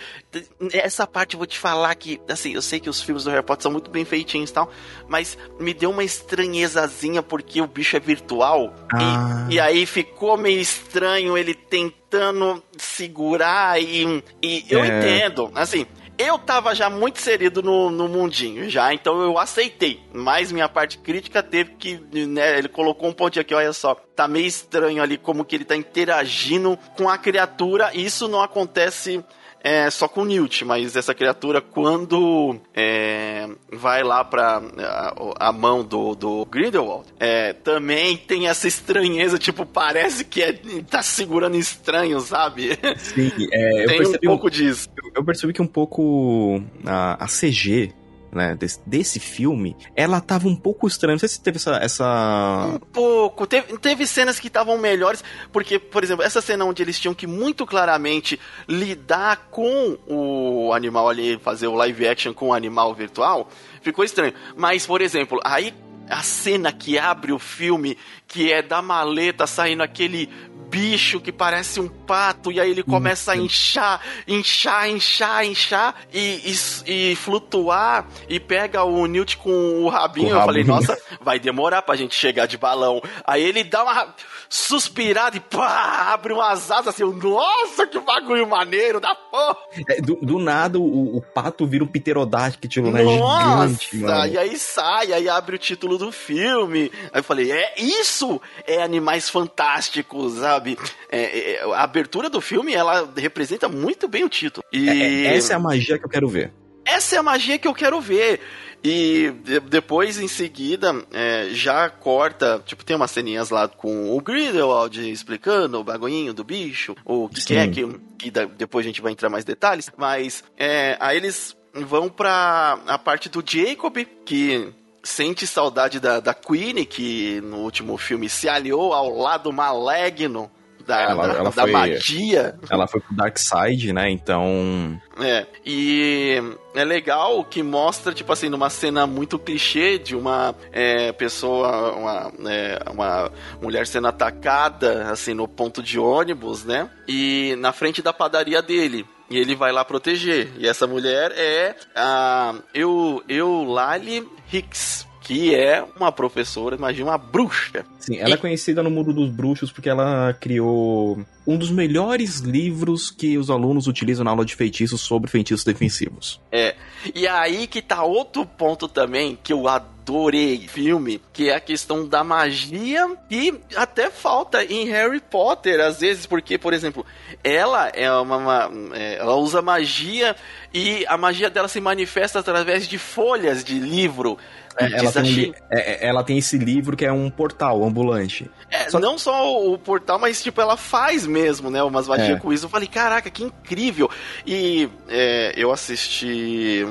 Essa 0.72 1.08
parte 1.08 1.34
eu 1.34 1.38
vou 1.38 1.48
te 1.48 1.58
falar 1.58 1.94
que, 1.96 2.22
assim, 2.30 2.54
eu 2.54 2.62
sei 2.62 2.80
que 2.80 2.90
os 2.90 3.02
filmes 3.02 3.24
do 3.24 3.30
Harry 3.32 3.44
Potter 3.44 3.64
são 3.64 3.72
muito 3.72 3.90
bem 3.90 4.06
feitinhos 4.06 4.50
e 4.50 4.54
tal, 4.54 4.72
mas 5.08 5.38
me 5.60 5.74
deu 5.74 5.90
uma 5.90 6.04
estranhezazinha 6.04 7.24
porque 7.24 7.62
o 7.62 7.68
bicho 7.68 7.98
é 7.98 8.00
virtual. 8.00 8.74
Ah. 8.94 9.48
E, 9.50 9.56
e 9.56 9.60
aí 9.60 9.86
ficou 9.86 10.38
meio 10.38 10.60
estranho 10.60 11.38
ele 11.38 11.54
tentando 11.54 12.64
segurar 12.78 13.82
e, 13.82 14.24
e 14.42 14.66
eu 14.70 14.84
é. 14.84 14.88
entendo, 14.88 15.52
assim 15.56 15.86
eu 16.18 16.40
tava 16.40 16.74
já 16.74 16.90
muito 16.90 17.20
inserido 17.20 17.62
no, 17.62 17.90
no 17.90 18.08
mundinho, 18.08 18.70
já, 18.70 18.94
então 18.94 19.22
eu 19.22 19.38
aceitei. 19.38 20.02
Mas 20.14 20.52
minha 20.52 20.70
parte 20.70 20.98
crítica 20.98 21.44
teve 21.44 21.72
que, 21.76 21.98
né, 22.28 22.58
ele 22.58 22.68
colocou 22.68 23.10
um 23.10 23.14
pontinho 23.14 23.42
aqui, 23.42 23.54
olha 23.54 23.74
só, 23.74 23.96
tá 23.96 24.28
meio 24.28 24.46
estranho 24.46 25.02
ali 25.02 25.18
como 25.18 25.46
que 25.46 25.56
ele 25.56 25.66
tá 25.66 25.76
interagindo 25.76 26.78
com 26.98 27.10
a 27.10 27.18
criatura, 27.18 27.92
e 27.94 28.06
isso 28.06 28.28
não 28.28 28.42
acontece 28.42 29.24
é 29.66 29.90
só 29.90 30.08
com 30.08 30.24
Newt, 30.24 30.64
mas 30.64 30.96
essa 30.96 31.16
criatura, 31.16 31.60
quando 31.60 32.56
é, 32.72 33.50
vai 33.74 34.04
lá 34.04 34.24
pra 34.24 34.62
a, 34.78 35.48
a, 35.48 35.52
mão 35.52 35.84
do, 35.84 36.14
do 36.14 36.46
Grindelwald, 36.46 37.08
é, 37.20 37.52
também 37.52 38.16
tem 38.16 38.48
essa 38.48 38.68
estranheza, 38.68 39.40
tipo, 39.40 39.66
parece 39.66 40.24
que 40.24 40.44
é, 40.44 40.54
tá 40.88 41.02
segurando 41.02 41.58
estranho, 41.58 42.20
sabe? 42.20 42.78
Sim, 42.98 43.32
é, 43.52 43.86
tem 43.88 44.06
um 44.06 44.14
pouco 44.24 44.52
disso. 44.52 44.88
Eu, 44.96 45.12
eu 45.16 45.26
percebi 45.26 45.52
que 45.52 45.64
um 45.64 45.68
pouco 45.68 46.62
a, 46.86 47.26
a 47.26 47.28
CG 47.28 47.92
né, 48.36 48.56
desse, 48.56 48.80
desse, 48.86 49.20
filme, 49.20 49.76
ela 49.96 50.20
tava 50.20 50.48
um 50.48 50.56
pouco 50.56 50.88
estranha. 50.88 51.14
Não 51.14 51.20
sei 51.20 51.30
se 51.30 51.42
teve 51.42 51.58
essa. 51.58 51.78
essa... 51.78 52.72
Um 52.76 52.80
pouco. 52.80 53.48
Teve, 53.48 53.78
teve 53.78 54.06
cenas 54.06 54.40
que 54.40 54.48
estavam 54.48 54.78
melhores, 54.78 55.24
porque, 55.52 55.80
por 55.80 56.04
exemplo, 56.04 56.24
essa 56.24 56.42
cena 56.42 56.66
onde 56.66 56.84
eles 56.84 57.00
tinham 57.00 57.14
que 57.14 57.26
muito 57.26 57.66
claramente 57.66 58.40
lidar 58.68 59.48
com 59.50 59.98
o 60.08 60.74
animal 60.74 61.10
ali, 61.10 61.40
fazer 61.40 61.68
o 61.68 61.74
live 61.76 62.08
action 62.08 62.34
com 62.34 62.50
o 62.50 62.54
animal 62.54 62.94
virtual, 62.94 63.50
ficou 63.82 64.04
estranho. 64.04 64.34
Mas, 64.56 64.86
por 64.86 65.02
exemplo, 65.02 65.40
aí 65.44 65.74
a 66.10 66.22
cena 66.22 66.72
que 66.72 66.98
abre 66.98 67.32
o 67.32 67.40
filme, 67.40 67.98
que 68.36 68.52
é 68.52 68.62
da 68.62 68.82
maleta 68.82 69.48
saindo 69.48 69.82
aquele 69.82 70.30
bicho 70.70 71.22
que 71.22 71.32
parece 71.32 71.80
um 71.80 71.88
pato, 71.88 72.52
e 72.52 72.60
aí 72.60 72.70
ele 72.70 72.84
começa 72.84 73.32
a 73.32 73.38
inchar, 73.38 74.02
inchar, 74.28 74.90
inchar, 74.90 75.46
inchar, 75.46 75.96
e, 76.14 76.54
e, 76.86 77.12
e 77.12 77.16
flutuar, 77.16 78.06
e 78.28 78.42
pega 78.42 78.84
o 78.84 79.06
Newt 79.06 79.38
com 79.38 79.84
o 79.84 79.88
rabinho. 79.88 80.32
Com 80.32 80.36
eu 80.36 80.42
falei, 80.42 80.64
nossa, 80.66 80.98
vai 81.22 81.40
demorar 81.40 81.82
pra 81.82 81.96
gente 81.96 82.14
chegar 82.14 82.46
de 82.46 82.58
balão. 82.58 83.02
Aí 83.26 83.42
ele 83.42 83.64
dá 83.64 83.84
uma 83.84 84.14
suspirada 84.50 85.38
e 85.38 85.40
pá, 85.40 86.12
abre 86.14 86.34
umas 86.34 86.70
asas 86.70 86.90
assim, 86.90 87.04
nossa, 87.04 87.88
que 87.88 88.00
bagulho 88.00 88.48
maneiro 88.48 89.00
da 89.00 89.16
porra. 89.16 89.58
É, 89.90 90.02
do, 90.02 90.16
do, 90.22 90.40
nada 90.40 90.78
o, 90.78 91.18
o, 91.18 91.22
pato 91.22 91.66
vira 91.66 91.84
um 91.84 91.88
pterodáctilo, 91.88 92.92
né? 92.92 93.04
Nossa, 93.04 93.68
gigante, 93.68 93.98
mano. 93.98 94.28
e 94.28 94.38
aí 94.38 94.58
sai, 94.58 95.14
aí 95.14 95.28
abre 95.28 95.56
o 95.56 95.60
título 95.60 95.98
do 95.98 96.12
filme. 96.12 96.92
Aí 97.12 97.20
eu 97.20 97.24
falei, 97.24 97.52
é 97.52 97.74
isso 97.78 98.25
é 98.66 98.82
Animais 98.82 99.30
Fantásticos, 99.30 100.40
sabe? 100.40 100.78
É, 101.10 101.54
é, 101.54 101.64
a 101.74 101.84
abertura 101.84 102.30
do 102.30 102.42
filme, 102.42 102.74
ela 102.74 103.12
representa 103.16 103.68
muito 103.68 104.08
bem 104.08 104.24
o 104.24 104.30
título. 104.30 104.66
E... 104.72 104.90
É, 104.90 105.26
é, 105.26 105.36
essa 105.36 105.54
é 105.54 105.56
a 105.56 105.60
magia 105.60 105.98
que 105.98 106.06
eu 106.06 106.10
quero 106.10 106.28
ver. 106.28 106.52
Essa 106.86 107.16
é 107.16 107.20
a 107.20 107.24
magia 107.24 107.58
que 107.58 107.68
eu 107.68 107.74
quero 107.74 108.00
ver. 108.00 108.40
E 108.84 109.32
depois, 109.68 110.20
em 110.20 110.28
seguida, 110.28 110.94
é, 111.12 111.48
já 111.52 111.90
corta. 111.90 112.62
Tipo, 112.64 112.86
tem 112.86 112.96
umas 112.96 113.10
ceninhas 113.10 113.50
lá 113.50 113.68
com 113.68 114.16
o 114.16 114.22
Grindelwald 114.22 115.12
explicando 115.12 115.80
o 115.80 115.84
bagulhinho 115.84 116.36
do 116.36 116.44
bicho, 116.44 116.96
o 117.04 117.28
que, 117.28 117.44
que 117.44 117.56
é, 117.56 117.68
que, 117.68 118.00
que 118.20 118.30
depois 118.30 118.86
a 118.86 118.90
gente 118.90 119.02
vai 119.02 119.12
entrar 119.12 119.28
mais 119.28 119.44
detalhes. 119.44 119.90
Mas 119.98 120.44
é, 120.56 120.96
aí 121.00 121.18
eles 121.18 121.58
vão 121.74 122.10
pra 122.10 122.80
a 122.86 123.00
parte 123.00 123.28
do 123.28 123.44
Jacob, 123.44 123.98
que 124.24 124.72
sente 125.06 125.46
saudade 125.46 126.00
da, 126.00 126.20
da 126.20 126.34
Queen, 126.34 126.84
que 126.84 127.40
no 127.42 127.58
último 127.58 127.98
filme 127.98 128.28
se 128.28 128.50
aliou 128.50 128.92
ao 128.92 129.16
lado 129.16 129.54
maligno 129.54 130.52
da, 130.86 131.02
ela, 131.02 131.28
da, 131.28 131.34
ela 131.34 131.52
da 131.52 131.62
foi, 131.64 131.72
magia. 131.72 132.60
Ela 132.70 132.88
foi 132.88 133.02
pro 133.02 133.16
Dark 133.16 133.38
Side, 133.38 133.92
né? 133.94 134.10
Então. 134.10 135.00
É. 135.20 135.46
E 135.66 136.42
é 136.74 136.84
legal 136.84 137.44
que 137.44 137.64
mostra, 137.64 138.14
tipo 138.14 138.32
assim, 138.32 138.50
numa 138.50 138.70
cena 138.70 139.08
muito 139.08 139.40
clichê 139.40 139.98
de 139.98 140.16
uma 140.16 140.56
é, 140.72 141.12
pessoa, 141.12 141.92
uma, 141.94 142.32
é, 142.50 142.80
uma 142.92 143.32
mulher 143.62 143.88
sendo 143.88 144.08
atacada, 144.08 145.10
assim, 145.12 145.34
no 145.34 145.48
ponto 145.48 145.82
de 145.82 146.00
ônibus, 146.00 146.64
né? 146.64 146.90
E 147.08 147.56
na 147.60 147.72
frente 147.72 148.02
da 148.02 148.14
padaria 148.14 148.62
dele. 148.62 149.06
E 149.30 149.38
ele 149.38 149.56
vai 149.56 149.72
lá 149.72 149.84
proteger. 149.84 150.52
E 150.58 150.68
essa 150.68 150.86
mulher 150.86 151.32
é 151.36 151.76
a 151.96 152.56
Eu, 152.74 153.24
Eulalie 153.28 154.28
Hicks 154.52 155.06
que 155.26 155.56
é 155.56 155.84
uma 155.98 156.12
professora, 156.12 156.76
imagina, 156.76 157.10
uma 157.10 157.18
bruxa. 157.18 157.84
Sim, 157.98 158.18
ela 158.20 158.30
e... 158.30 158.34
é 158.34 158.38
conhecida 158.38 158.84
no 158.84 158.92
mundo 158.92 159.12
dos 159.12 159.32
bruxos 159.32 159.72
porque 159.72 159.90
ela 159.90 160.32
criou 160.40 161.26
um 161.48 161.58
dos 161.58 161.70
melhores 161.70 162.40
livros 162.40 163.12
que 163.12 163.38
os 163.38 163.50
alunos 163.50 163.88
utilizam 163.88 164.24
na 164.24 164.32
aula 164.32 164.46
de 164.46 164.56
feitiços 164.56 165.02
sobre 165.02 165.30
feitiços 165.30 165.64
defensivos. 165.64 166.42
É. 166.52 166.76
E 167.14 167.28
aí 167.28 167.68
que 167.68 167.82
tá 167.82 168.04
outro 168.04 168.46
ponto 168.46 168.88
também 168.88 169.38
que 169.44 169.54
eu 169.54 169.68
adorei 169.68 170.68
filme, 170.68 171.22
que 171.34 171.50
é 171.50 171.56
a 171.56 171.60
questão 171.60 172.08
da 172.08 172.24
magia 172.24 173.08
e 173.30 173.54
até 173.76 174.10
falta 174.10 174.64
em 174.64 174.88
Harry 174.90 175.20
Potter, 175.20 175.80
às 175.80 176.00
vezes, 176.00 176.26
porque, 176.26 176.58
por 176.58 176.74
exemplo, 176.74 177.06
ela 177.44 177.90
é 177.90 178.12
uma, 178.12 178.38
uma 178.38 178.72
é, 178.96 179.18
ela 179.18 179.36
usa 179.36 179.62
magia 179.62 180.36
e 180.74 181.06
a 181.08 181.18
magia 181.18 181.50
dela 181.50 181.68
se 181.68 181.82
manifesta 181.82 182.40
através 182.40 182.88
de 182.88 182.98
folhas 182.98 183.64
de 183.64 183.80
livro. 183.80 184.38
É, 184.78 184.92
ela, 185.00 185.12
tem, 185.12 185.54
é, 185.72 185.80
é, 185.80 186.08
ela, 186.08 186.24
tem, 186.24 186.38
esse 186.38 186.58
livro 186.58 186.98
que 186.98 187.06
é 187.06 187.12
um 187.12 187.30
portal 187.30 187.84
ambulante. 187.84 188.50
É, 188.70 188.90
só... 188.90 189.00
Não 189.00 189.18
só 189.18 189.58
o 189.66 189.78
portal, 189.78 190.20
mas 190.20 190.44
tipo, 190.44 190.60
ela 190.60 190.76
faz 190.76 191.26
mesmo, 191.36 191.70
né? 191.70 191.84
Umas 191.84 192.08
magias 192.08 192.38
é. 192.38 192.40
com 192.40 192.54
isso. 192.54 192.66
Eu 192.66 192.70
falei, 192.70 192.88
caraca, 192.88 193.30
que 193.30 193.44
incrível! 193.44 194.10
E 194.48 194.90
é, 195.10 195.54
eu 195.58 195.72
assisti 195.72 196.86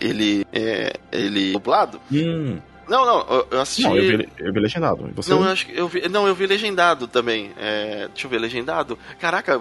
ele, 0.00 0.46
ele 1.12 1.52
dublado. 1.52 2.00
Hum. 2.10 2.58
Não, 2.88 3.04
não, 3.04 3.46
eu 3.50 3.60
assisti. 3.60 3.82
Não, 3.82 3.96
eu 3.96 4.18
vi, 4.18 4.28
eu 4.38 4.52
vi 4.52 4.60
legendado. 4.60 5.10
Você... 5.16 5.30
Não, 5.30 5.44
eu 5.44 5.50
acho 5.50 5.66
que 5.66 5.76
eu 5.76 5.88
vi, 5.88 6.08
não, 6.08 6.26
eu 6.26 6.34
vi 6.34 6.46
legendado 6.46 7.08
também. 7.08 7.50
É, 7.58 8.08
deixa 8.08 8.26
eu 8.26 8.30
ver, 8.30 8.38
legendado. 8.38 8.96
Caraca, 9.18 9.60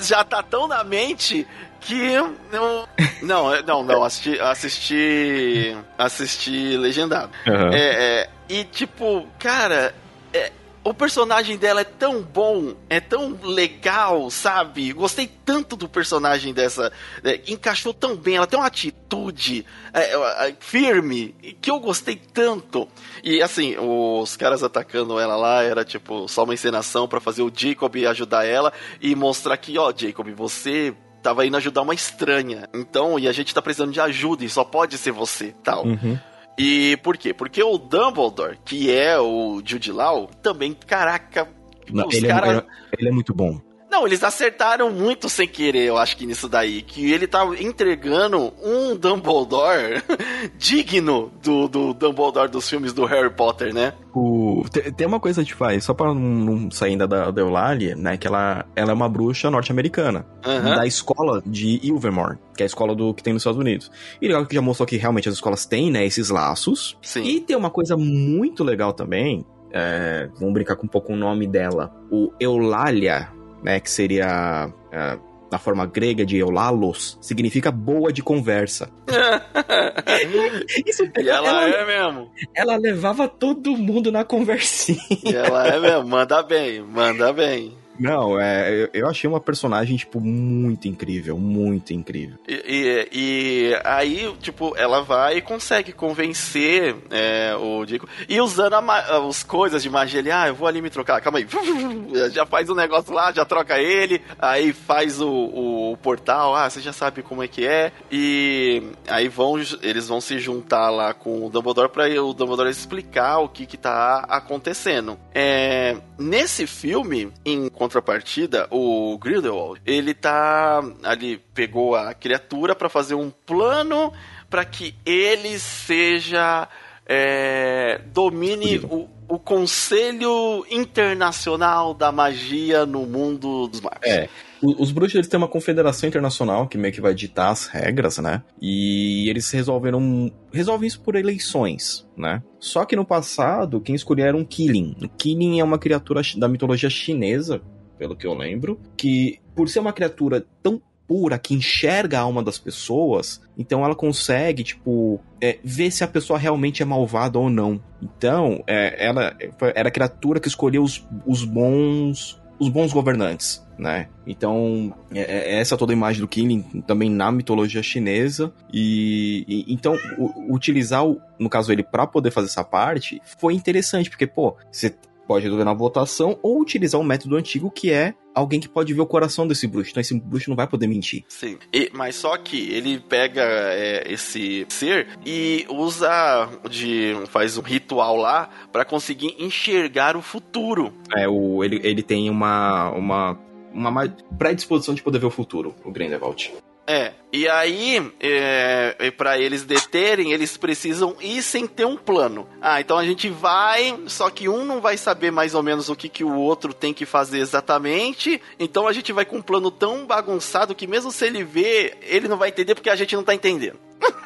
já 0.00 0.22
tá 0.22 0.42
tão 0.42 0.68
na 0.68 0.84
mente 0.84 1.46
que 1.80 2.14
não. 2.52 2.86
Não, 3.22 3.62
não, 3.62 3.82
não, 3.82 4.04
assisti. 4.04 4.38
Assisti. 4.38 5.76
Assisti 5.96 6.76
legendado. 6.76 7.32
Uhum. 7.46 7.72
É, 7.72 7.78
é, 7.78 8.30
e 8.48 8.64
tipo, 8.64 9.26
cara, 9.38 9.94
é, 10.34 10.52
o 10.82 10.94
personagem 10.94 11.58
dela 11.58 11.82
é 11.82 11.84
tão 11.84 12.22
bom, 12.22 12.74
é 12.88 13.00
tão 13.00 13.38
legal, 13.42 14.30
sabe? 14.30 14.92
Gostei 14.92 15.26
tanto 15.26 15.76
do 15.76 15.88
personagem 15.88 16.54
dessa. 16.54 16.90
É, 17.22 17.40
encaixou 17.48 17.92
tão 17.92 18.16
bem, 18.16 18.36
ela 18.36 18.46
tem 18.46 18.58
uma 18.58 18.66
atitude 18.66 19.66
é, 19.92 20.14
é, 20.48 20.56
firme 20.58 21.34
que 21.60 21.70
eu 21.70 21.78
gostei 21.78 22.16
tanto. 22.16 22.88
E 23.22 23.42
assim, 23.42 23.76
os 23.78 24.36
caras 24.36 24.62
atacando 24.62 25.18
ela 25.18 25.36
lá 25.36 25.62
era 25.62 25.84
tipo 25.84 26.26
só 26.28 26.44
uma 26.44 26.54
encenação 26.54 27.06
para 27.06 27.20
fazer 27.20 27.42
o 27.42 27.52
Jacob 27.54 27.94
ajudar 27.96 28.46
ela 28.46 28.72
e 29.00 29.14
mostrar 29.14 29.56
que, 29.58 29.78
ó, 29.78 29.92
Jacob, 29.94 30.28
você 30.34 30.94
tava 31.22 31.44
indo 31.44 31.56
ajudar 31.58 31.82
uma 31.82 31.94
estranha. 31.94 32.68
Então, 32.72 33.18
e 33.18 33.28
a 33.28 33.32
gente 33.32 33.54
tá 33.54 33.60
precisando 33.60 33.92
de 33.92 34.00
ajuda 34.00 34.44
e 34.44 34.48
só 34.48 34.64
pode 34.64 34.96
ser 34.96 35.12
você, 35.12 35.54
tal. 35.62 35.84
Uhum. 35.84 36.18
E 36.62 36.96
por 36.98 37.16
quê? 37.16 37.32
Porque 37.32 37.62
o 37.62 37.78
Dumbledore, 37.78 38.58
que 38.64 38.94
é 38.94 39.18
o 39.18 39.62
Jude 39.64 39.90
Law, 39.92 40.26
também, 40.42 40.74
caraca, 40.74 41.48
Não, 41.90 42.06
os 42.06 42.14
ele, 42.14 42.26
é 42.26 42.30
cara... 42.30 42.66
é, 42.92 42.96
ele 42.98 43.08
é 43.08 43.12
muito 43.12 43.32
bom. 43.32 43.58
Não, 43.90 44.06
eles 44.06 44.22
acertaram 44.22 44.90
muito 44.90 45.28
sem 45.28 45.48
querer, 45.48 45.86
eu 45.86 45.98
acho 45.98 46.16
que 46.16 46.24
nisso 46.24 46.48
daí. 46.48 46.80
Que 46.80 47.10
ele 47.10 47.26
tá 47.26 47.44
entregando 47.58 48.52
um 48.62 48.96
Dumbledore 48.96 50.00
digno 50.56 51.32
do, 51.42 51.66
do 51.66 51.92
Dumbledore 51.92 52.48
dos 52.48 52.68
filmes 52.68 52.92
do 52.92 53.04
Harry 53.04 53.30
Potter, 53.30 53.74
né? 53.74 53.94
O, 54.14 54.64
tem 54.96 55.06
uma 55.06 55.18
coisa 55.18 55.44
que 55.44 55.54
faz, 55.54 55.84
só 55.84 55.92
pra 55.92 56.14
não, 56.14 56.14
não 56.14 56.70
sair 56.70 56.90
ainda 56.90 57.06
da, 57.06 57.32
da 57.32 57.40
Eulalie, 57.40 57.96
né? 57.96 58.16
Que 58.16 58.28
ela, 58.28 58.64
ela 58.76 58.92
é 58.92 58.94
uma 58.94 59.08
bruxa 59.08 59.50
norte-americana. 59.50 60.24
Uhum. 60.46 60.76
Da 60.76 60.86
escola 60.86 61.42
de 61.44 61.80
Ilvermore, 61.82 62.38
que 62.56 62.62
é 62.62 62.64
a 62.64 62.66
escola 62.66 62.94
do 62.94 63.12
que 63.12 63.24
tem 63.24 63.32
nos 63.32 63.42
Estados 63.42 63.58
Unidos. 63.58 63.90
E 64.22 64.28
legal 64.28 64.46
que 64.46 64.54
já 64.54 64.62
mostrou 64.62 64.86
que 64.86 64.96
realmente 64.96 65.28
as 65.28 65.34
escolas 65.34 65.66
têm, 65.66 65.90
né? 65.90 66.06
Esses 66.06 66.30
laços. 66.30 66.96
Sim. 67.02 67.24
E 67.24 67.40
tem 67.40 67.56
uma 67.56 67.70
coisa 67.70 67.96
muito 67.96 68.62
legal 68.62 68.92
também. 68.92 69.44
É, 69.72 70.28
vamos 70.38 70.54
brincar 70.54 70.76
com 70.76 70.86
um 70.86 70.88
pouco 70.88 71.12
o 71.12 71.16
nome 71.16 71.46
dela. 71.46 71.92
O 72.10 72.32
Eulalia 72.40 73.39
né, 73.62 73.80
que 73.80 73.90
seria 73.90 74.72
é, 74.92 75.18
na 75.50 75.58
forma 75.58 75.84
grega 75.84 76.24
de 76.24 76.38
eulalos, 76.38 77.18
significa 77.20 77.70
boa 77.70 78.12
de 78.12 78.22
conversa. 78.22 78.90
Isso, 80.86 81.02
e 81.18 81.28
ela, 81.28 81.48
ela, 81.48 81.68
é 81.68 81.86
mesmo. 81.86 82.30
Ela 82.54 82.76
levava 82.76 83.26
todo 83.26 83.76
mundo 83.76 84.12
na 84.12 84.24
conversinha. 84.24 85.00
E 85.24 85.34
ela 85.34 85.66
é 85.66 85.80
mesmo, 85.80 86.08
manda 86.08 86.42
bem, 86.42 86.80
manda 86.82 87.32
bem. 87.32 87.79
Não, 88.00 88.40
é, 88.40 88.88
eu 88.94 89.06
achei 89.06 89.28
uma 89.28 89.40
personagem, 89.40 89.94
tipo, 89.94 90.20
muito 90.20 90.88
incrível, 90.88 91.36
muito 91.36 91.92
incrível. 91.92 92.38
E, 92.48 92.54
e, 92.66 93.08
e 93.12 93.80
aí, 93.84 94.34
tipo, 94.40 94.74
ela 94.74 95.02
vai 95.02 95.36
e 95.36 95.42
consegue 95.42 95.92
convencer 95.92 96.96
é, 97.10 97.54
o 97.54 97.84
Dico. 97.84 98.08
E 98.26 98.40
usando 98.40 98.74
as 98.74 99.42
coisas 99.42 99.82
de 99.82 99.90
magia, 99.90 100.20
ele, 100.20 100.30
ah, 100.30 100.48
eu 100.48 100.54
vou 100.54 100.66
ali 100.66 100.80
me 100.80 100.88
trocar, 100.88 101.20
calma 101.20 101.40
aí. 101.40 101.46
Já 102.32 102.46
faz 102.46 102.70
o 102.70 102.72
um 102.72 102.76
negócio 102.76 103.12
lá, 103.12 103.32
já 103.32 103.44
troca 103.44 103.78
ele, 103.78 104.22
aí 104.38 104.72
faz 104.72 105.20
o, 105.20 105.28
o, 105.30 105.96
portal, 105.98 106.54
ah, 106.54 106.68
você 106.68 106.80
já 106.80 106.92
sabe 106.92 107.22
como 107.22 107.42
é 107.42 107.48
que 107.48 107.66
é. 107.66 107.92
E 108.10 108.82
aí 109.06 109.28
vão, 109.28 109.58
eles 109.82 110.08
vão 110.08 110.20
se 110.20 110.38
juntar 110.38 110.90
lá 110.90 111.12
com 111.12 111.46
o 111.46 111.50
Dumbledore 111.50 111.88
pra 111.88 112.06
o 112.22 112.32
Dumbledore 112.32 112.70
explicar 112.70 113.38
o 113.38 113.48
que 113.48 113.66
que 113.66 113.76
tá 113.76 114.24
acontecendo. 114.28 115.18
É, 115.34 115.96
nesse 116.18 116.66
filme, 116.66 117.32
em 117.44 117.68
contrapartida, 117.90 118.68
o 118.70 119.18
Grindelwald, 119.18 119.82
ele 119.84 120.14
tá 120.14 120.80
ali, 121.02 121.38
pegou 121.52 121.96
a 121.96 122.14
criatura 122.14 122.74
para 122.74 122.88
fazer 122.88 123.16
um 123.16 123.30
plano 123.30 124.12
para 124.48 124.64
que 124.64 124.94
ele 125.04 125.58
seja 125.58 126.68
é, 127.04 128.00
domine 128.12 128.78
o, 128.78 129.08
o 129.28 129.38
Conselho 129.38 130.64
Internacional 130.70 131.92
da 131.92 132.12
Magia 132.12 132.86
no 132.86 133.04
mundo 133.04 133.66
dos 133.66 133.80
magos. 133.80 134.06
É. 134.06 134.28
Os 134.62 134.92
bruxos 134.92 135.14
eles 135.14 135.26
têm 135.26 135.38
uma 135.38 135.48
confederação 135.48 136.06
internacional 136.06 136.68
que 136.68 136.76
meio 136.76 136.92
que 136.92 137.00
vai 137.00 137.14
ditar 137.14 137.50
as 137.50 137.66
regras, 137.66 138.18
né? 138.18 138.42
E 138.60 139.28
eles 139.30 139.50
resolveram. 139.50 140.30
resolvem 140.52 140.86
isso 140.86 141.00
por 141.00 141.14
eleições, 141.14 142.06
né? 142.14 142.42
Só 142.58 142.84
que 142.84 142.94
no 142.94 143.04
passado, 143.04 143.80
quem 143.80 143.94
escolheu 143.94 144.26
era 144.26 144.36
um 144.36 144.44
Killing. 144.44 144.96
O 145.02 145.08
Killing 145.08 145.60
é 145.60 145.64
uma 145.64 145.78
criatura 145.78 146.20
da 146.36 146.46
mitologia 146.46 146.90
chinesa, 146.90 147.62
pelo 148.00 148.16
que 148.16 148.26
eu 148.26 148.32
lembro, 148.32 148.80
que 148.96 149.38
por 149.54 149.68
ser 149.68 149.78
uma 149.78 149.92
criatura 149.92 150.42
tão 150.62 150.80
pura 151.06 151.38
que 151.38 151.52
enxerga 151.52 152.18
a 152.18 152.22
alma 152.22 152.42
das 152.42 152.58
pessoas, 152.58 153.42
então 153.58 153.84
ela 153.84 153.94
consegue, 153.94 154.64
tipo, 154.64 155.20
é, 155.38 155.58
ver 155.62 155.90
se 155.90 156.02
a 156.02 156.08
pessoa 156.08 156.38
realmente 156.38 156.82
é 156.82 156.86
malvada 156.86 157.38
ou 157.38 157.50
não. 157.50 157.78
Então, 158.00 158.64
é, 158.66 159.06
ela 159.06 159.36
era 159.74 159.90
a 159.90 159.92
criatura 159.92 160.40
que 160.40 160.48
escolheu 160.48 160.82
os, 160.82 161.06
os 161.26 161.44
bons 161.44 162.40
os 162.58 162.68
bons 162.68 162.92
governantes, 162.92 163.66
né? 163.78 164.08
Então, 164.26 164.94
é, 165.10 165.20
é 165.54 165.60
essa 165.60 165.78
toda 165.78 165.92
a 165.92 165.96
imagem 165.96 166.20
do 166.20 166.28
Killing 166.28 166.82
também 166.86 167.10
na 167.10 167.32
mitologia 167.32 167.82
chinesa. 167.82 168.52
E, 168.70 169.46
e 169.48 169.72
então, 169.72 169.96
o, 170.18 170.54
utilizar, 170.54 171.06
o, 171.06 171.18
no 171.38 171.48
caso 171.48 171.72
ele, 171.72 171.82
para 171.82 172.06
poder 172.06 172.30
fazer 172.30 172.48
essa 172.48 172.62
parte, 172.62 173.20
foi 173.24 173.54
interessante, 173.54 174.10
porque, 174.10 174.26
pô, 174.26 174.56
você 174.70 174.94
pode 175.30 175.44
resolver 175.44 175.64
na 175.64 175.72
votação 175.72 176.36
ou 176.42 176.60
utilizar 176.60 177.00
o 177.00 177.04
método 177.04 177.36
antigo 177.36 177.70
que 177.70 177.92
é 177.92 178.14
alguém 178.34 178.58
que 178.58 178.68
pode 178.68 178.92
ver 178.92 179.00
o 179.00 179.06
coração 179.06 179.46
desse 179.46 179.64
bruxo. 179.64 179.92
Então 179.92 180.00
esse 180.00 180.18
bruxo 180.18 180.50
não 180.50 180.56
vai 180.56 180.66
poder 180.66 180.88
mentir. 180.88 181.22
Sim. 181.28 181.56
E, 181.72 181.88
mas 181.94 182.16
só 182.16 182.36
que 182.36 182.68
ele 182.72 182.98
pega 182.98 183.42
é, 183.44 184.12
esse 184.12 184.66
ser 184.68 185.06
e 185.24 185.64
usa 185.68 186.48
de 186.68 187.14
faz 187.28 187.56
um 187.56 187.62
ritual 187.62 188.16
lá 188.16 188.50
para 188.72 188.84
conseguir 188.84 189.36
enxergar 189.38 190.16
o 190.16 190.22
futuro. 190.22 190.92
É, 191.16 191.28
o, 191.28 191.62
ele, 191.62 191.80
ele 191.84 192.02
tem 192.02 192.28
uma 192.28 192.90
uma 192.90 193.38
uma 193.72 194.08
predisposição 194.36 194.96
de 194.96 195.00
poder 195.00 195.20
ver 195.20 195.26
o 195.26 195.30
futuro, 195.30 195.76
o 195.84 195.92
Grindelwald. 195.92 196.52
É, 196.92 197.12
e 197.32 197.48
aí, 197.48 198.12
é, 198.18 199.12
para 199.16 199.38
eles 199.38 199.62
deterem, 199.62 200.32
eles 200.32 200.56
precisam 200.56 201.14
ir 201.20 201.40
sem 201.40 201.64
ter 201.64 201.84
um 201.84 201.96
plano. 201.96 202.48
Ah, 202.60 202.80
então 202.80 202.98
a 202.98 203.04
gente 203.04 203.28
vai, 203.28 203.96
só 204.08 204.28
que 204.28 204.48
um 204.48 204.64
não 204.64 204.80
vai 204.80 204.96
saber 204.96 205.30
mais 205.30 205.54
ou 205.54 205.62
menos 205.62 205.88
o 205.88 205.94
que, 205.94 206.08
que 206.08 206.24
o 206.24 206.34
outro 206.34 206.74
tem 206.74 206.92
que 206.92 207.06
fazer 207.06 207.38
exatamente. 207.38 208.42
Então 208.58 208.88
a 208.88 208.92
gente 208.92 209.12
vai 209.12 209.24
com 209.24 209.36
um 209.36 209.42
plano 209.42 209.70
tão 209.70 210.04
bagunçado 210.04 210.74
que 210.74 210.88
mesmo 210.88 211.12
se 211.12 211.26
ele 211.26 211.44
ver, 211.44 211.96
ele 212.02 212.26
não 212.26 212.36
vai 212.36 212.48
entender 212.48 212.74
porque 212.74 212.90
a 212.90 212.96
gente 212.96 213.14
não 213.14 213.22
tá 213.22 213.36
entendendo. 213.36 213.78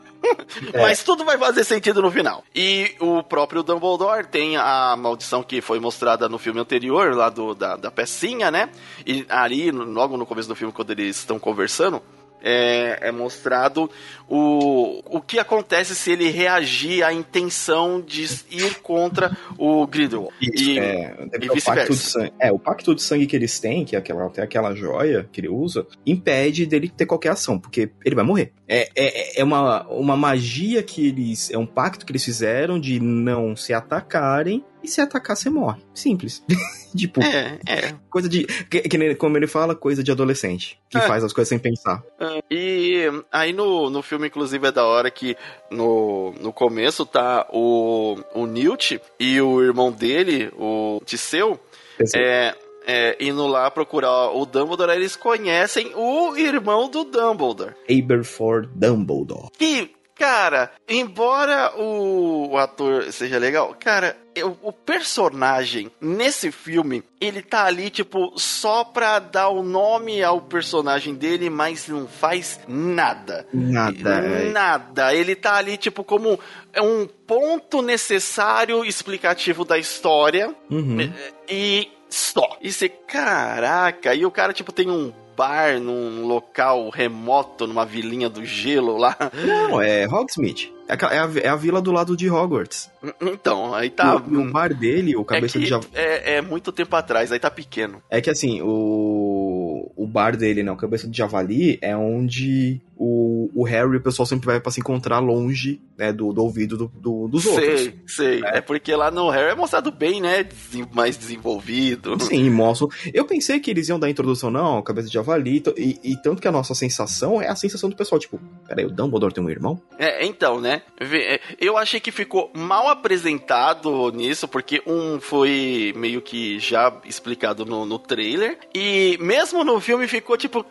É. 0.73 0.81
Mas 0.81 1.03
tudo 1.03 1.23
vai 1.23 1.37
fazer 1.37 1.65
sentido 1.65 2.01
no 2.01 2.11
final. 2.11 2.43
E 2.55 2.95
o 2.99 3.23
próprio 3.23 3.63
Dumbledore 3.63 4.27
tem 4.27 4.57
a 4.57 4.97
maldição 4.97 5.43
que 5.43 5.61
foi 5.61 5.79
mostrada 5.79 6.31
no 6.31 6.39
filme 6.39 6.61
anterior, 6.61 7.15
lá 7.15 7.29
do, 7.29 7.55
da, 7.55 7.77
da 7.77 7.91
pecinha, 7.91 8.51
né? 8.51 8.71
E 9.07 9.27
ali, 9.29 9.71
logo 9.71 10.17
no 10.17 10.25
começo 10.25 10.49
do 10.49 10.57
filme, 10.57 10.73
quando 10.73 10.93
eles 10.93 11.19
estão 11.19 11.39
conversando, 11.39 12.03
é, 12.45 13.09
é, 13.09 13.11
mostrado 13.11 13.91
o, 14.29 15.01
o 15.17 15.21
que 15.21 15.39
acontece 15.39 15.95
se 15.95 16.13
ele 16.13 16.29
reagir 16.29 17.03
à 17.03 17.13
intenção 17.13 18.01
de 18.01 18.25
ir 18.51 18.81
contra 18.83 19.35
o 19.57 19.87
Grindelwald. 19.87 20.35
e, 20.41 20.79
é, 20.79 21.17
e 21.41 21.49
vice-versa. 21.49 22.31
É, 22.39 22.53
o 22.53 22.59
pacto 22.59 22.95
de 22.95 23.03
sangue 23.03 23.27
que 23.27 23.35
eles 23.35 23.59
têm, 23.59 23.85
que 23.85 23.97
é 23.97 23.99
aquela, 23.99 24.27
até 24.27 24.43
aquela 24.43 24.75
joia 24.75 25.29
que 25.33 25.41
ele 25.41 25.49
usa, 25.49 25.87
impede 26.07 26.67
dele 26.67 26.89
ter 26.89 27.07
qualquer 27.07 27.31
ação, 27.31 27.59
porque 27.59 27.91
ele 28.05 28.15
vai 28.15 28.25
morrer. 28.25 28.53
É, 28.69 28.91
é, 28.95 29.41
é 29.41 29.45
uma, 29.45 29.87
uma 29.89 30.17
magia 30.17 30.83
que 30.83 31.09
eles. 31.09 31.51
É 31.51 31.59
um 31.59 31.67
pacto 31.67 32.05
que 32.05 32.13
eles 32.13 32.25
fizeram 32.25 32.79
de 32.79 33.01
não 33.01 33.57
se 33.57 33.73
atacarem 33.73 34.65
E 34.85 34.89
se 34.89 35.01
atacar, 35.01 35.35
você 35.35 35.49
morre. 35.49 35.81
Simples. 35.95 36.43
tipo, 36.95 37.23
É, 37.23 37.59
é. 37.67 37.95
coisa 38.11 38.29
de. 38.29 38.45
Que, 38.45 38.83
que 38.83 39.15
como 39.15 39.37
ele 39.39 39.47
fala, 39.47 39.75
coisa 39.75 40.05
de 40.05 40.11
adolescente. 40.13 40.79
Que 40.91 40.99
É. 40.99 41.01
faz 41.01 41.25
as 41.25 41.33
coisas 41.33 41.49
sem 41.49 41.59
pensar. 41.59 42.03
E 42.51 43.05
aí 43.33 43.53
no, 43.55 43.89
no 43.89 44.03
filme, 44.03 44.27
inclusive, 44.27 44.67
é 44.69 44.71
da 44.73 44.85
hora 44.85 45.11
que 45.11 45.37
no, 45.71 46.33
no 46.41 46.53
começo 46.53 47.07
tá 47.07 47.47
o, 47.51 48.17
o 48.35 48.47
Newt 48.47 49.01
e 49.19 49.41
o 49.41 49.63
irmão 49.63 49.91
dele, 49.91 50.53
o 50.59 51.01
Tiseu, 51.07 51.59
Pensei, 51.97 52.21
é, 52.23 52.55
é, 52.87 53.17
indo 53.25 53.47
lá 53.47 53.71
procurar 53.71 54.31
o 54.37 54.45
Dumbledore, 54.45 54.93
eles 54.93 55.17
conhecem 55.17 55.93
o 55.97 56.37
irmão 56.37 56.91
do 56.91 57.05
Dumbledore. 57.05 57.73
Aberforth 57.91 58.69
Dumbledore. 58.75 59.49
Que, 59.59 59.91
cara, 60.15 60.71
embora 60.89 61.73
o, 61.77 62.51
o 62.53 62.59
ator 62.59 63.11
seja 63.13 63.39
legal, 63.39 63.75
cara, 63.79 64.17
eu- 64.35 64.57
o 64.63 64.73
personagem 64.73 65.91
nesse 66.01 66.51
filme, 66.51 67.03
ele 67.21 67.41
tá 67.43 67.65
ali, 67.65 67.91
tipo, 67.91 68.33
só 68.37 68.85
pra 68.85 69.19
dar 69.19 69.49
o 69.49 69.63
nome 69.63 70.23
ao 70.23 70.41
personagem 70.41 71.15
dele, 71.15 71.49
mas 71.51 71.89
não 71.89 72.07
faz 72.07 72.61
nada. 72.67 73.47
Nada. 73.53 74.21
Nada. 74.53 75.15
Ele 75.15 75.35
tá 75.35 75.55
ali, 75.57 75.77
tipo, 75.77 76.03
como 76.05 76.39
um 76.81 77.07
ponto 77.07 77.81
necessário 77.83 78.85
explicativo 78.85 79.65
da 79.65 79.79
história 79.79 80.55
Uhum. 80.71 81.13
e 81.49 81.89
só. 82.09 82.57
E 82.61 82.73
você, 82.73 82.89
caraca, 82.89 84.15
e 84.15 84.25
o 84.25 84.31
cara, 84.31 84.53
tipo, 84.53 84.71
tem 84.73 84.89
um 84.91 85.13
bar 85.37 85.79
num 85.81 86.27
local 86.27 86.89
remoto, 86.91 87.67
numa 87.67 87.85
vilinha 87.85 88.29
do 88.29 88.45
gelo 88.45 88.97
lá. 88.97 89.17
Não, 89.47 89.81
é 89.81 90.07
Hogsmeade. 90.07 90.73
É 90.87 90.93
a, 90.93 91.15
é 91.15 91.19
a- 91.19 91.55
é 91.55 91.57
vila 91.57 91.81
do 91.81 91.91
lado 91.91 92.15
de 92.17 92.29
Hogwarts. 92.29 92.91
Então, 93.23 93.75
aí 93.75 93.89
tá. 93.89 94.23
E 94.31 94.37
o 94.37 94.51
bar 94.53 94.75
dele, 94.75 95.17
o 95.17 95.23
é, 95.23 95.25
cabeça 95.25 95.59
que 95.59 95.65
de 95.65 95.71
javali. 95.71 95.89
é, 95.95 96.35
é 96.35 96.43
muito 96.43 96.71
tempo 96.73 96.95
atrás, 96.95 97.33
aí 97.33 97.39
tá 97.39 97.51
pequeno. 97.51 98.03
É 98.11 98.21
que 98.21 98.29
assim, 98.29 98.61
o, 98.63 99.91
o 99.97 100.07
bar 100.07 100.37
dele, 100.37 100.63
né? 100.63 100.71
O 100.71 100.77
cabeça 100.77 101.09
de 101.09 101.17
javali 101.17 101.79
é 101.81 101.97
onde 101.97 102.81
o, 102.97 103.51
o 103.55 103.65
Harry 103.65 103.97
o 103.97 104.01
pessoal 104.01 104.27
sempre 104.27 104.47
vai 104.47 104.61
pra 104.61 104.71
se 104.71 104.81
encontrar 104.81 105.19
longe, 105.19 105.81
né? 105.99 106.13
Do, 106.13 106.33
do 106.33 106.43
ouvido 106.43 106.77
do- 106.77 106.93
do- 106.95 107.29
dos 107.29 107.47
outros. 107.47 107.81
Sei, 107.81 107.95
sei. 108.07 108.43
É. 108.45 108.61
porque 108.61 108.95
lá 108.95 109.11
no 109.11 109.29
Harry 109.31 109.53
é 109.53 109.55
mostrado 109.55 109.91
bem, 109.91 110.21
né? 110.21 110.47
mais 110.95 111.17
desenvolvido. 111.17 112.19
Sim, 112.21 112.51
mostram. 112.51 112.89
Eu 113.13 113.25
pensei 113.25 113.59
que 113.61 113.71
eles 113.71 113.89
iam 113.89 113.99
dar 113.99 114.09
introdução, 114.11 114.51
não, 114.51 114.83
cabeça 114.83 115.09
de 115.09 115.15
javali, 115.15 115.61
to- 115.61 115.75
e, 115.77 115.99
e 116.03 116.17
tanto 116.17 116.41
que 116.41 116.49
a 116.49 116.53
nossa 116.53 116.75
sensação 116.75 117.41
é 117.41 117.49
a 117.49 117.57
sensação 117.57 117.89
do 117.91 117.97
pessoal, 117.97 118.19
tipo, 118.19 118.39
peraí, 118.67 118.85
o 118.85 118.91
Dumbledore 118.91 119.33
tem 119.35 119.43
um 119.45 119.51
irmão? 119.51 119.81
É, 119.99 120.25
então, 120.25 120.61
né? 120.61 120.83
É, 121.01 121.41
Eu 121.61 121.77
achei 121.77 122.01
que 122.01 122.11
ficou 122.13 122.51
mal 122.55 122.89
apresentado 122.89 124.11
nisso, 124.13 124.47
porque 124.49 124.83
um 124.87 125.21
foi 125.21 125.93
meio 125.97 126.21
que 126.23 126.59
já 126.59 126.97
explicado 127.05 127.65
no, 127.65 127.85
no 127.85 127.99
trailer, 127.99 128.59
e 128.75 129.17
mesmo 129.21 129.65
no 129.65 129.81
filme 129.81 130.07
ficou 130.07 130.37
tipo. 130.37 130.65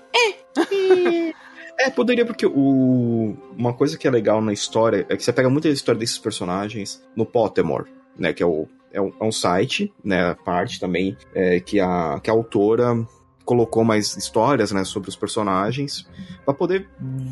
É, 1.80 1.90
poderia, 1.90 2.26
porque 2.26 2.46
o... 2.46 3.36
uma 3.58 3.74
coisa 3.74 3.98
que 3.98 4.08
é 4.08 4.12
legal 4.12 4.42
na 4.42 4.54
história 4.54 5.06
é 5.10 5.18
que 5.18 5.24
você 5.24 5.34
pega 5.34 5.50
muita 5.50 5.68
história 5.70 6.00
desses 6.00 6.18
personagens 6.18 7.04
no 7.16 7.26
Pottermore, 7.26 7.90
né? 8.18 8.34
Que 8.34 8.44
é, 8.44 8.46
o, 8.46 8.68
é, 8.92 9.02
um, 9.02 9.12
é 9.22 9.32
site, 9.32 9.94
né? 10.04 10.36
Parte 10.46 10.80
também 10.80 11.18
é, 11.34 11.60
que, 11.60 11.80
a, 11.80 12.20
que 12.22 12.30
a 12.30 12.34
autora 12.34 13.06
colocou 13.46 13.84
mais 13.84 14.16
histórias, 14.16 14.72
né? 14.72 14.84
Sobre 14.84 15.10
os 15.10 15.16
personagens, 15.16 16.08
pra 16.46 16.54
poder 16.54 16.88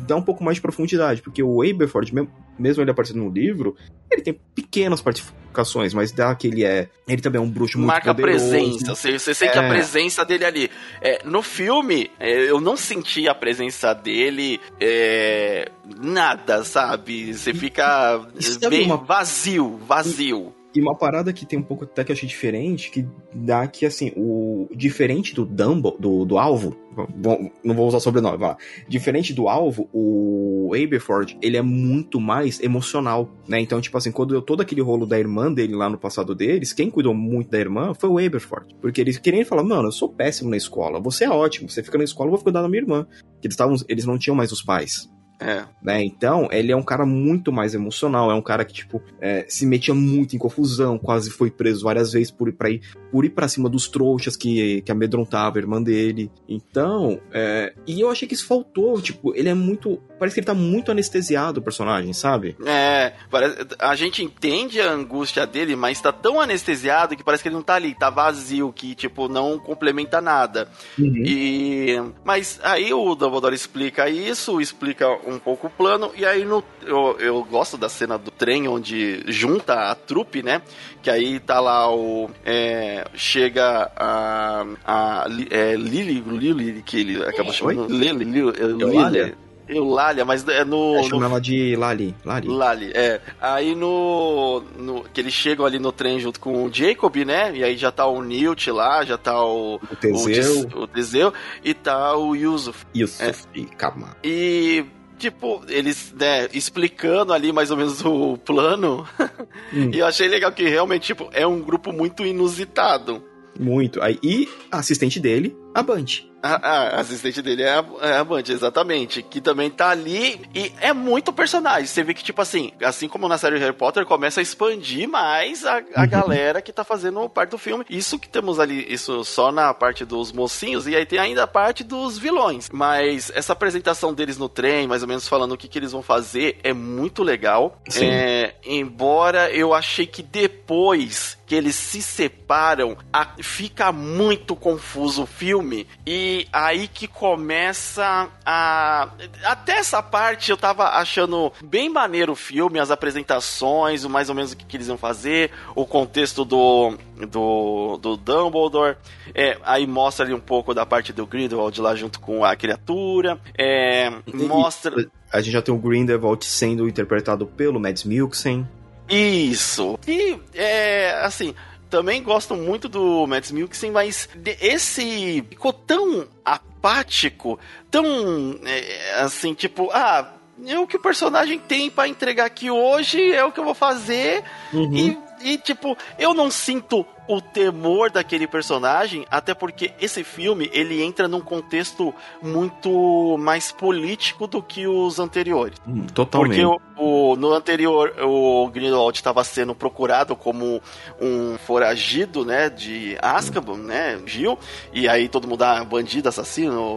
dar 0.06 0.16
um 0.16 0.22
pouco 0.22 0.44
mais 0.44 0.56
de 0.56 0.60
profundidade, 0.62 1.22
porque 1.22 1.42
o 1.42 1.62
Aberforth, 1.62 2.12
mesmo, 2.58 2.82
ele 2.82 2.90
aparecendo 2.90 3.20
no 3.24 3.30
livro, 3.30 3.74
ele 4.10 4.20
tem 4.22 4.38
pequenas 4.54 5.00
participações, 5.00 5.94
mas 5.94 6.12
dá 6.12 6.34
que 6.34 6.46
ele 6.48 6.64
é. 6.64 6.88
Ele 7.08 7.22
também 7.22 7.38
é 7.40 7.42
um 7.42 7.48
bruxo 7.48 7.78
muito 7.78 7.88
marca 7.88 8.10
a 8.10 8.14
poderoso. 8.14 8.48
presença. 8.50 8.94
Você, 8.94 9.18
você 9.18 9.34
sente 9.34 9.58
a 9.58 9.62
É. 9.62 9.68
presença 9.68 10.24
dele 10.24 10.44
ali. 10.44 10.70
É, 11.00 11.22
no 11.24 11.42
filme, 11.42 12.10
é, 12.20 12.50
eu 12.50 12.60
não 12.60 12.76
senti 12.76 13.26
a 13.28 13.34
presença 13.34 13.94
dele. 13.94 14.60
é, 14.80 15.70
nada, 16.02 16.64
sabe? 16.64 17.32
Você 17.34 17.54
fica 17.54 18.20
E 18.38 18.42
sabe 18.42 18.76
bem 18.76 18.86
uma- 18.86 18.96
vazio, 18.96 19.78
vazio. 19.86 20.52
E 20.74 20.80
uma 20.80 20.96
parada 20.96 21.32
que 21.32 21.44
tem 21.44 21.58
um 21.58 21.62
pouco 21.62 21.84
até 21.84 22.02
que 22.02 22.12
eu 22.12 22.14
achei 22.14 22.28
diferente, 22.28 22.90
que 22.90 23.06
dá 23.34 23.66
que, 23.66 23.84
assim, 23.84 24.12
o 24.16 24.68
diferente 24.74 25.34
do 25.34 25.44
Dumbo, 25.44 25.96
do, 25.98 26.24
do 26.24 26.38
alvo, 26.38 26.74
bom, 27.14 27.50
não 27.62 27.74
vou 27.74 27.86
usar 27.86 28.00
sobrenome, 28.00 28.38
vai 28.38 28.50
lá. 28.50 28.56
Diferente 28.88 29.34
do 29.34 29.48
alvo, 29.48 29.88
o 29.92 30.72
Aberforth, 30.74 31.36
ele 31.42 31.58
é 31.58 31.62
muito 31.62 32.18
mais 32.18 32.58
emocional, 32.60 33.30
né? 33.46 33.60
Então, 33.60 33.80
tipo 33.80 33.96
assim, 33.98 34.10
quando 34.10 34.30
deu 34.30 34.40
todo 34.40 34.62
aquele 34.62 34.80
rolo 34.80 35.04
da 35.04 35.18
irmã 35.18 35.52
dele 35.52 35.74
lá 35.74 35.90
no 35.90 35.98
passado 35.98 36.34
deles, 36.34 36.72
quem 36.72 36.90
cuidou 36.90 37.14
muito 37.14 37.50
da 37.50 37.58
irmã 37.58 37.92
foi 37.92 38.08
o 38.08 38.18
Aberforth. 38.18 38.68
Porque 38.80 39.00
eles 39.00 39.18
queriam 39.18 39.44
falar, 39.44 39.62
mano, 39.62 39.88
eu 39.88 39.92
sou 39.92 40.08
péssimo 40.08 40.48
na 40.48 40.56
escola, 40.56 41.00
você 41.00 41.24
é 41.24 41.30
ótimo, 41.30 41.68
você 41.68 41.82
fica 41.82 41.98
na 41.98 42.04
escola, 42.04 42.28
eu 42.28 42.34
vou 42.34 42.42
cuidar 42.42 42.62
da 42.62 42.68
minha 42.68 42.82
irmã. 42.82 43.06
Que 43.42 43.48
eles, 43.48 43.84
eles 43.88 44.06
não 44.06 44.18
tinham 44.18 44.36
mais 44.36 44.52
os 44.52 44.62
pais 44.62 45.11
É. 45.42 45.64
né? 45.82 46.04
Então, 46.04 46.48
ele 46.50 46.72
é 46.72 46.76
um 46.76 46.82
cara 46.82 47.04
muito 47.04 47.52
mais 47.52 47.74
emocional, 47.74 48.30
é 48.30 48.34
um 48.34 48.42
cara 48.42 48.64
que, 48.64 48.72
tipo, 48.72 49.02
é, 49.20 49.44
se 49.48 49.66
metia 49.66 49.94
muito 49.94 50.36
em 50.36 50.38
confusão, 50.38 50.98
quase 50.98 51.30
foi 51.30 51.50
preso 51.50 51.84
várias 51.84 52.12
vezes 52.12 52.30
por 52.30 52.48
ir 52.48 52.52
pra, 52.52 52.70
ir, 52.70 52.80
por 53.10 53.24
ir 53.24 53.30
pra 53.30 53.48
cima 53.48 53.68
dos 53.68 53.88
trouxas 53.88 54.36
que, 54.36 54.82
que 54.82 54.92
amedrontava 54.92 55.58
a 55.58 55.60
irmã 55.60 55.82
dele. 55.82 56.30
Então, 56.48 57.20
é, 57.32 57.74
e 57.86 58.00
eu 58.00 58.10
achei 58.10 58.26
que 58.28 58.34
isso 58.34 58.46
faltou, 58.46 59.00
tipo, 59.00 59.34
ele 59.34 59.48
é 59.48 59.54
muito. 59.54 60.00
Parece 60.18 60.34
que 60.34 60.40
ele 60.40 60.46
tá 60.46 60.54
muito 60.54 60.90
anestesiado, 60.90 61.60
o 61.60 61.62
personagem, 61.62 62.12
sabe? 62.12 62.56
É, 62.64 63.12
parece, 63.30 63.56
a 63.78 63.94
gente 63.96 64.22
entende 64.22 64.80
a 64.80 64.92
angústia 64.92 65.46
dele, 65.46 65.74
mas 65.74 66.00
tá 66.00 66.12
tão 66.12 66.40
anestesiado 66.40 67.16
que 67.16 67.24
parece 67.24 67.42
que 67.42 67.48
ele 67.48 67.56
não 67.56 67.62
tá 67.62 67.74
ali, 67.74 67.94
tá 67.94 68.08
vazio, 68.08 68.72
que, 68.72 68.94
tipo, 68.94 69.28
não 69.28 69.58
complementa 69.58 70.20
nada. 70.20 70.68
E. 70.98 71.96
Mas 72.24 72.60
aí 72.62 72.92
o 72.92 73.14
Dumbledore 73.14 73.54
explica 73.54 74.08
isso, 74.08 74.60
explica 74.60 75.08
um 75.26 75.31
pouco 75.38 75.66
o 75.66 75.70
plano, 75.70 76.10
e 76.16 76.24
aí 76.24 76.44
no, 76.44 76.62
eu, 76.82 77.16
eu 77.18 77.44
gosto 77.44 77.76
da 77.76 77.88
cena 77.88 78.18
do 78.18 78.30
trem 78.30 78.68
onde 78.68 79.22
junta 79.26 79.90
a 79.90 79.94
trupe, 79.94 80.42
né? 80.42 80.62
Que 81.02 81.10
aí 81.10 81.40
tá 81.40 81.60
lá 81.60 81.92
o. 81.94 82.30
é, 82.44 83.06
chega 83.14 83.90
a. 83.96 84.64
a 84.84 85.26
é, 85.50 85.74
Lily, 85.76 86.20
Lily, 86.20 86.82
que 86.82 87.00
ele 87.00 87.22
acabou 87.22 87.46
Oi? 87.48 87.52
chamando. 87.52 87.86
Lily, 87.88 88.24
Lily, 88.24 88.50
Lily, 88.52 88.82
Eulália? 88.82 89.38
Eulália, 89.68 90.24
mas 90.24 90.46
é 90.48 90.64
no. 90.64 90.96
É, 90.96 91.02
no 91.02 91.08
chama 91.08 91.26
ela 91.26 91.40
de 91.40 91.76
Lali. 91.76 92.14
Lali. 92.24 92.48
Lali, 92.48 92.92
é. 92.94 93.20
Aí 93.40 93.74
no, 93.74 94.62
no. 94.76 95.04
Que 95.04 95.20
eles 95.20 95.32
chegam 95.32 95.64
ali 95.64 95.78
no 95.78 95.92
trem 95.92 96.18
junto 96.20 96.40
com 96.40 96.64
o 96.64 96.72
Jacob, 96.72 97.16
né? 97.24 97.52
E 97.54 97.64
aí 97.64 97.76
já 97.76 97.90
tá 97.90 98.06
o 98.06 98.22
Newt 98.22 98.70
lá, 98.70 99.04
já 99.04 99.16
tá 99.16 99.42
o. 99.42 99.76
O 99.76 99.96
Teseu 99.96 100.68
O, 100.74 100.82
o 100.82 100.86
Teseu 100.86 101.32
e 101.64 101.74
tá 101.74 102.16
o 102.16 102.34
Yusuf. 102.34 102.84
e 102.94 103.04
o 103.04 103.08
Sophie 103.08 103.66
Kama. 103.76 104.16
E. 104.22 104.84
Tipo, 105.22 105.62
eles, 105.68 106.12
né, 106.18 106.48
explicando 106.52 107.32
ali 107.32 107.52
mais 107.52 107.70
ou 107.70 107.76
menos 107.76 108.04
o 108.04 108.36
plano. 108.38 109.06
Hum. 109.74 109.90
E 109.90 110.00
eu 110.00 110.06
achei 110.06 110.28
legal 110.28 110.52
que 110.52 110.68
realmente, 110.68 111.06
tipo, 111.06 111.30
é 111.32 111.46
um 111.46 111.62
grupo 111.62 111.92
muito 111.92 112.26
inusitado. 112.26 113.24
Muito. 113.58 114.02
Aí, 114.02 114.18
e 114.22 114.46
a 114.70 114.80
assistente 114.80 115.18
dele, 115.18 115.56
a 115.74 115.82
Band. 115.82 116.04
A, 116.42 116.54
a 116.96 117.00
assistente 117.00 117.40
dele 117.40 117.62
é 117.62 117.70
a, 117.70 117.84
é 118.02 118.16
a 118.16 118.24
Band, 118.24 118.42
exatamente. 118.48 119.22
Que 119.22 119.40
também 119.40 119.70
tá 119.70 119.90
ali 119.90 120.40
e 120.54 120.72
é 120.80 120.92
muito 120.92 121.32
personagem. 121.32 121.86
Você 121.86 122.02
vê 122.02 122.12
que, 122.14 122.24
tipo 122.24 122.40
assim, 122.42 122.72
assim 122.82 123.08
como 123.08 123.28
na 123.28 123.38
série 123.38 123.58
Harry 123.58 123.72
Potter, 123.72 124.04
começa 124.04 124.40
a 124.40 124.42
expandir 124.42 125.08
mais 125.08 125.64
a, 125.64 125.82
a 125.94 126.02
Uhum. 126.02 126.08
galera 126.08 126.60
que 126.60 126.72
tá 126.72 126.82
fazendo 126.84 127.28
parte 127.28 127.50
do 127.50 127.58
filme. 127.58 127.84
Isso 127.88 128.18
que 128.18 128.28
temos 128.28 128.58
ali, 128.58 128.84
isso 128.92 129.24
só 129.24 129.52
na 129.52 129.72
parte 129.72 130.04
dos 130.04 130.32
mocinhos, 130.32 130.86
e 130.86 130.96
aí 130.96 131.06
tem 131.06 131.18
ainda 131.18 131.44
a 131.44 131.46
parte 131.46 131.84
dos 131.84 132.18
vilões. 132.18 132.68
Mas 132.72 133.30
essa 133.34 133.52
apresentação 133.52 134.12
deles 134.12 134.36
no 134.36 134.48
trem, 134.48 134.86
mais 134.86 135.02
ou 135.02 135.08
menos 135.08 135.28
falando 135.28 135.52
o 135.52 135.56
que, 135.56 135.68
que 135.68 135.78
eles 135.78 135.92
vão 135.92 136.02
fazer, 136.02 136.58
é 136.62 136.72
muito 136.72 137.22
legal. 137.22 137.80
Sim. 137.88 138.06
É, 138.06 138.54
embora 138.64 139.50
eu 139.50 139.72
achei 139.72 140.06
que 140.06 140.22
depois 140.22 141.38
que 141.46 141.54
eles 141.54 141.74
se 141.74 142.00
separam, 142.00 142.96
fica 143.42 143.92
muito 143.92 144.56
confuso 144.56 145.24
o 145.24 145.26
filme. 145.26 145.86
E 146.06 146.31
aí 146.52 146.88
que 146.88 147.06
começa 147.06 148.28
a. 148.44 149.08
Até 149.44 149.78
essa 149.78 150.02
parte 150.02 150.50
eu 150.50 150.56
tava 150.56 150.84
achando 150.90 151.52
bem 151.62 151.88
maneiro 151.88 152.32
o 152.32 152.36
filme, 152.36 152.78
as 152.78 152.90
apresentações, 152.90 154.04
o 154.04 154.10
mais 154.10 154.28
ou 154.28 154.34
menos 154.34 154.52
o 154.52 154.56
que, 154.56 154.64
que 154.64 154.76
eles 154.76 154.88
iam 154.88 154.98
fazer, 154.98 155.50
o 155.74 155.86
contexto 155.86 156.44
do. 156.44 156.96
Do, 157.30 157.98
do 157.98 158.16
Dumbledore, 158.16 158.96
é, 159.32 159.56
aí 159.62 159.86
mostra 159.86 160.24
ali 160.24 160.34
um 160.34 160.40
pouco 160.40 160.74
da 160.74 160.84
parte 160.84 161.12
do 161.12 161.24
Grindelwald 161.24 161.80
lá 161.80 161.94
junto 161.94 162.18
com 162.18 162.44
a 162.44 162.56
criatura, 162.56 163.38
é, 163.56 164.10
mostra 164.34 165.08
A 165.30 165.40
gente 165.40 165.52
já 165.52 165.62
tem 165.62 165.72
o 165.72 165.78
Grindelwald 165.78 166.44
sendo 166.44 166.88
interpretado 166.88 167.46
pelo 167.46 167.78
Mads 167.78 168.02
Mikkelsen. 168.02 168.66
Isso. 169.08 169.98
E, 170.06 170.38
é, 170.54 171.12
assim, 171.22 171.54
também 171.92 172.22
gosto 172.22 172.56
muito 172.56 172.88
do 172.88 173.26
Mads 173.26 173.52
Mikkelsen, 173.52 173.90
mas 173.90 174.26
esse 174.62 175.44
ficou 175.50 175.74
tão 175.74 176.26
apático, 176.42 177.60
tão, 177.90 178.58
é, 178.64 179.20
assim, 179.20 179.52
tipo, 179.52 179.90
ah, 179.92 180.32
é 180.66 180.78
o 180.78 180.86
que 180.86 180.96
o 180.96 181.02
personagem 181.02 181.58
tem 181.58 181.90
pra 181.90 182.08
entregar 182.08 182.46
aqui 182.46 182.70
hoje, 182.70 183.34
é 183.34 183.44
o 183.44 183.52
que 183.52 183.60
eu 183.60 183.64
vou 183.64 183.74
fazer, 183.74 184.42
Uhum. 184.72 184.96
e 184.96 185.18
e 185.44 185.58
tipo, 185.58 185.98
eu 186.20 186.32
não 186.32 186.50
sinto 186.52 187.04
o 187.36 187.40
temor 187.40 188.10
daquele 188.10 188.46
personagem, 188.46 189.26
até 189.30 189.54
porque 189.54 189.92
esse 190.00 190.22
filme 190.24 190.70
ele 190.72 191.02
entra 191.02 191.28
num 191.28 191.40
contexto 191.40 192.14
muito 192.42 193.36
mais 193.38 193.72
político 193.72 194.46
do 194.46 194.62
que 194.62 194.86
os 194.86 195.18
anteriores. 195.18 195.78
Hum, 195.86 196.06
totalmente. 196.06 196.62
Porque 196.62 196.82
o, 196.96 197.32
o, 197.32 197.36
no 197.36 197.52
anterior 197.52 198.14
o 198.20 198.68
Grindelwald 198.68 199.16
estava 199.16 199.42
sendo 199.44 199.74
procurado 199.74 200.36
como 200.36 200.80
um 201.20 201.56
foragido, 201.58 202.44
né, 202.44 202.68
de 202.68 203.16
Azkaban, 203.20 203.78
né, 203.78 204.20
Gil, 204.26 204.58
e 204.92 205.08
aí 205.08 205.28
todo 205.28 205.48
mundo 205.48 205.60
dá 205.60 205.82
bandido, 205.84 206.28
assassino, 206.28 206.96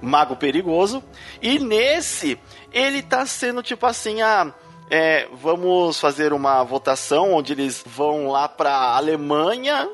mago 0.00 0.36
perigoso. 0.36 1.02
E 1.40 1.58
nesse 1.58 2.38
ele 2.72 3.02
tá 3.02 3.24
sendo 3.24 3.62
tipo 3.62 3.86
assim, 3.86 4.20
a 4.20 4.52
é, 4.90 5.28
vamos 5.32 5.98
fazer 5.98 6.32
uma 6.32 6.62
votação 6.62 7.32
onde 7.32 7.52
eles 7.52 7.82
vão 7.84 8.28
lá 8.28 8.48
pra 8.48 8.96
Alemanha 8.96 9.88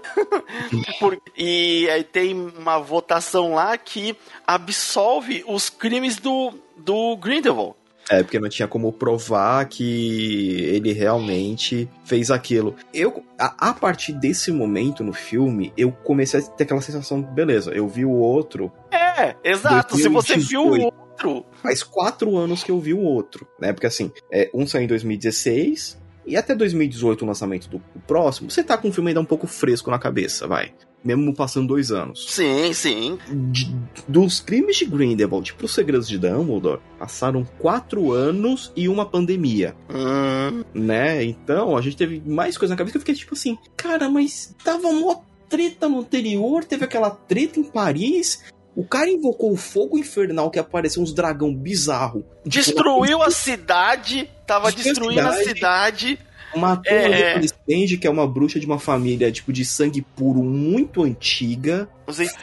por, 1.01 1.21
e 1.37 1.89
aí 1.91 2.05
tem 2.05 2.35
uma 2.35 2.79
votação 2.79 3.55
lá 3.55 3.77
que 3.79 4.17
absolve 4.47 5.45
os 5.47 5.71
crimes 5.71 6.17
do, 6.17 6.53
do 6.77 7.17
Grindelwald. 7.17 7.75
É, 8.11 8.23
porque 8.23 8.39
não 8.39 8.49
tinha 8.49 8.67
como 8.67 8.93
provar 8.93 9.65
que 9.67 10.61
ele 10.65 10.93
realmente 10.93 11.89
fez 12.05 12.31
aquilo. 12.31 12.75
Eu, 12.93 13.25
a, 13.39 13.71
a, 13.71 13.73
partir 13.73 14.13
desse 14.13 14.51
momento 14.51 15.05
no 15.05 15.13
filme, 15.13 15.73
eu 15.77 15.93
comecei 15.93 16.41
a 16.41 16.43
ter 16.43 16.65
aquela 16.65 16.81
sensação, 16.81 17.23
beleza, 17.23 17.71
eu 17.71 17.89
vi 17.89 18.05
o 18.05 18.11
outro. 18.11 18.73
É, 18.91 19.37
exato. 19.45 19.97
Se 19.97 20.09
você 20.09 20.37
viu 20.37 20.67
o 20.67 20.93
outro. 21.29 21.51
Faz 21.63 21.83
quatro 21.83 22.37
anos 22.37 22.63
que 22.63 22.71
eu 22.71 22.81
vi 22.81 22.95
o 22.95 23.01
outro, 23.01 23.47
né? 23.61 23.73
Porque 23.73 23.87
assim, 23.87 24.11
é, 24.31 24.51
um 24.55 24.67
saiu 24.67 24.85
em 24.85 24.89
2016, 24.89 26.01
e 26.27 26.37
até 26.37 26.55
2018, 26.55 27.23
o 27.23 27.27
lançamento 27.27 27.69
do 27.69 27.81
próximo, 28.07 28.51
você 28.51 28.63
tá 28.63 28.77
com 28.77 28.89
o 28.89 28.93
filme 28.93 29.11
ainda 29.11 29.21
um 29.21 29.25
pouco 29.25 29.47
fresco 29.47 29.91
na 29.91 29.99
cabeça, 29.99 30.47
vai. 30.47 30.73
Mesmo 31.05 31.35
passando 31.35 31.67
dois 31.67 31.91
anos. 31.91 32.27
Sim, 32.31 32.73
sim. 32.73 33.19
De, 33.51 33.75
dos 34.07 34.41
crimes 34.41 34.77
de 34.77 34.85
Grindelwald 34.85 35.53
pros 35.55 35.75
segredos 35.75 36.07
de 36.07 36.17
Dumbledore, 36.17 36.81
passaram 36.97 37.45
quatro 37.59 38.13
anos 38.13 38.73
e 38.77 38.89
uma 38.89 39.05
pandemia. 39.05 39.75
Hum. 39.91 40.63
Né? 40.73 41.25
Então, 41.25 41.77
a 41.77 41.83
gente 41.83 41.97
teve 41.97 42.23
mais 42.25 42.57
coisa 42.57 42.75
na 42.75 42.79
cabeça 42.79 42.93
que 42.93 42.99
eu 42.99 43.01
fiquei 43.01 43.17
tipo 43.17 43.35
assim, 43.35 43.59
cara, 43.77 44.09
mas 44.09 44.55
tava 44.63 44.93
mó 44.93 45.17
treta 45.49 45.89
no 45.89 45.99
anterior, 45.99 46.65
teve 46.65 46.85
aquela 46.85 47.11
treta 47.11 47.59
em 47.59 47.65
Paris, 47.65 48.45
o 48.75 48.85
cara 48.85 49.11
invocou 49.11 49.53
o 49.53 49.57
fogo 49.57 49.99
infernal 49.99 50.51
que 50.51 50.59
apareceu 50.59 51.03
uns 51.03 51.13
dragão 51.13 51.55
bizarro. 51.55 52.25
Destruiu 52.45 53.23
a 53.23 53.31
cidade, 53.31 54.31
tava 54.47 54.73
destruindo 54.73 55.21
a 55.21 55.33
cidade. 55.33 56.19
Matou 56.57 56.93
é... 56.93 57.35
a 57.35 57.41
Stange, 57.41 57.97
que 57.97 58.07
é 58.07 58.11
uma 58.11 58.27
bruxa 58.27 58.61
de 58.61 58.67
uma 58.67 58.79
família 58.79 59.33
tipo 59.33 59.53
de 59.53 59.65
sangue 59.65 60.03
puro 60.03 60.43
muito 60.43 61.03
antiga. 61.03 61.89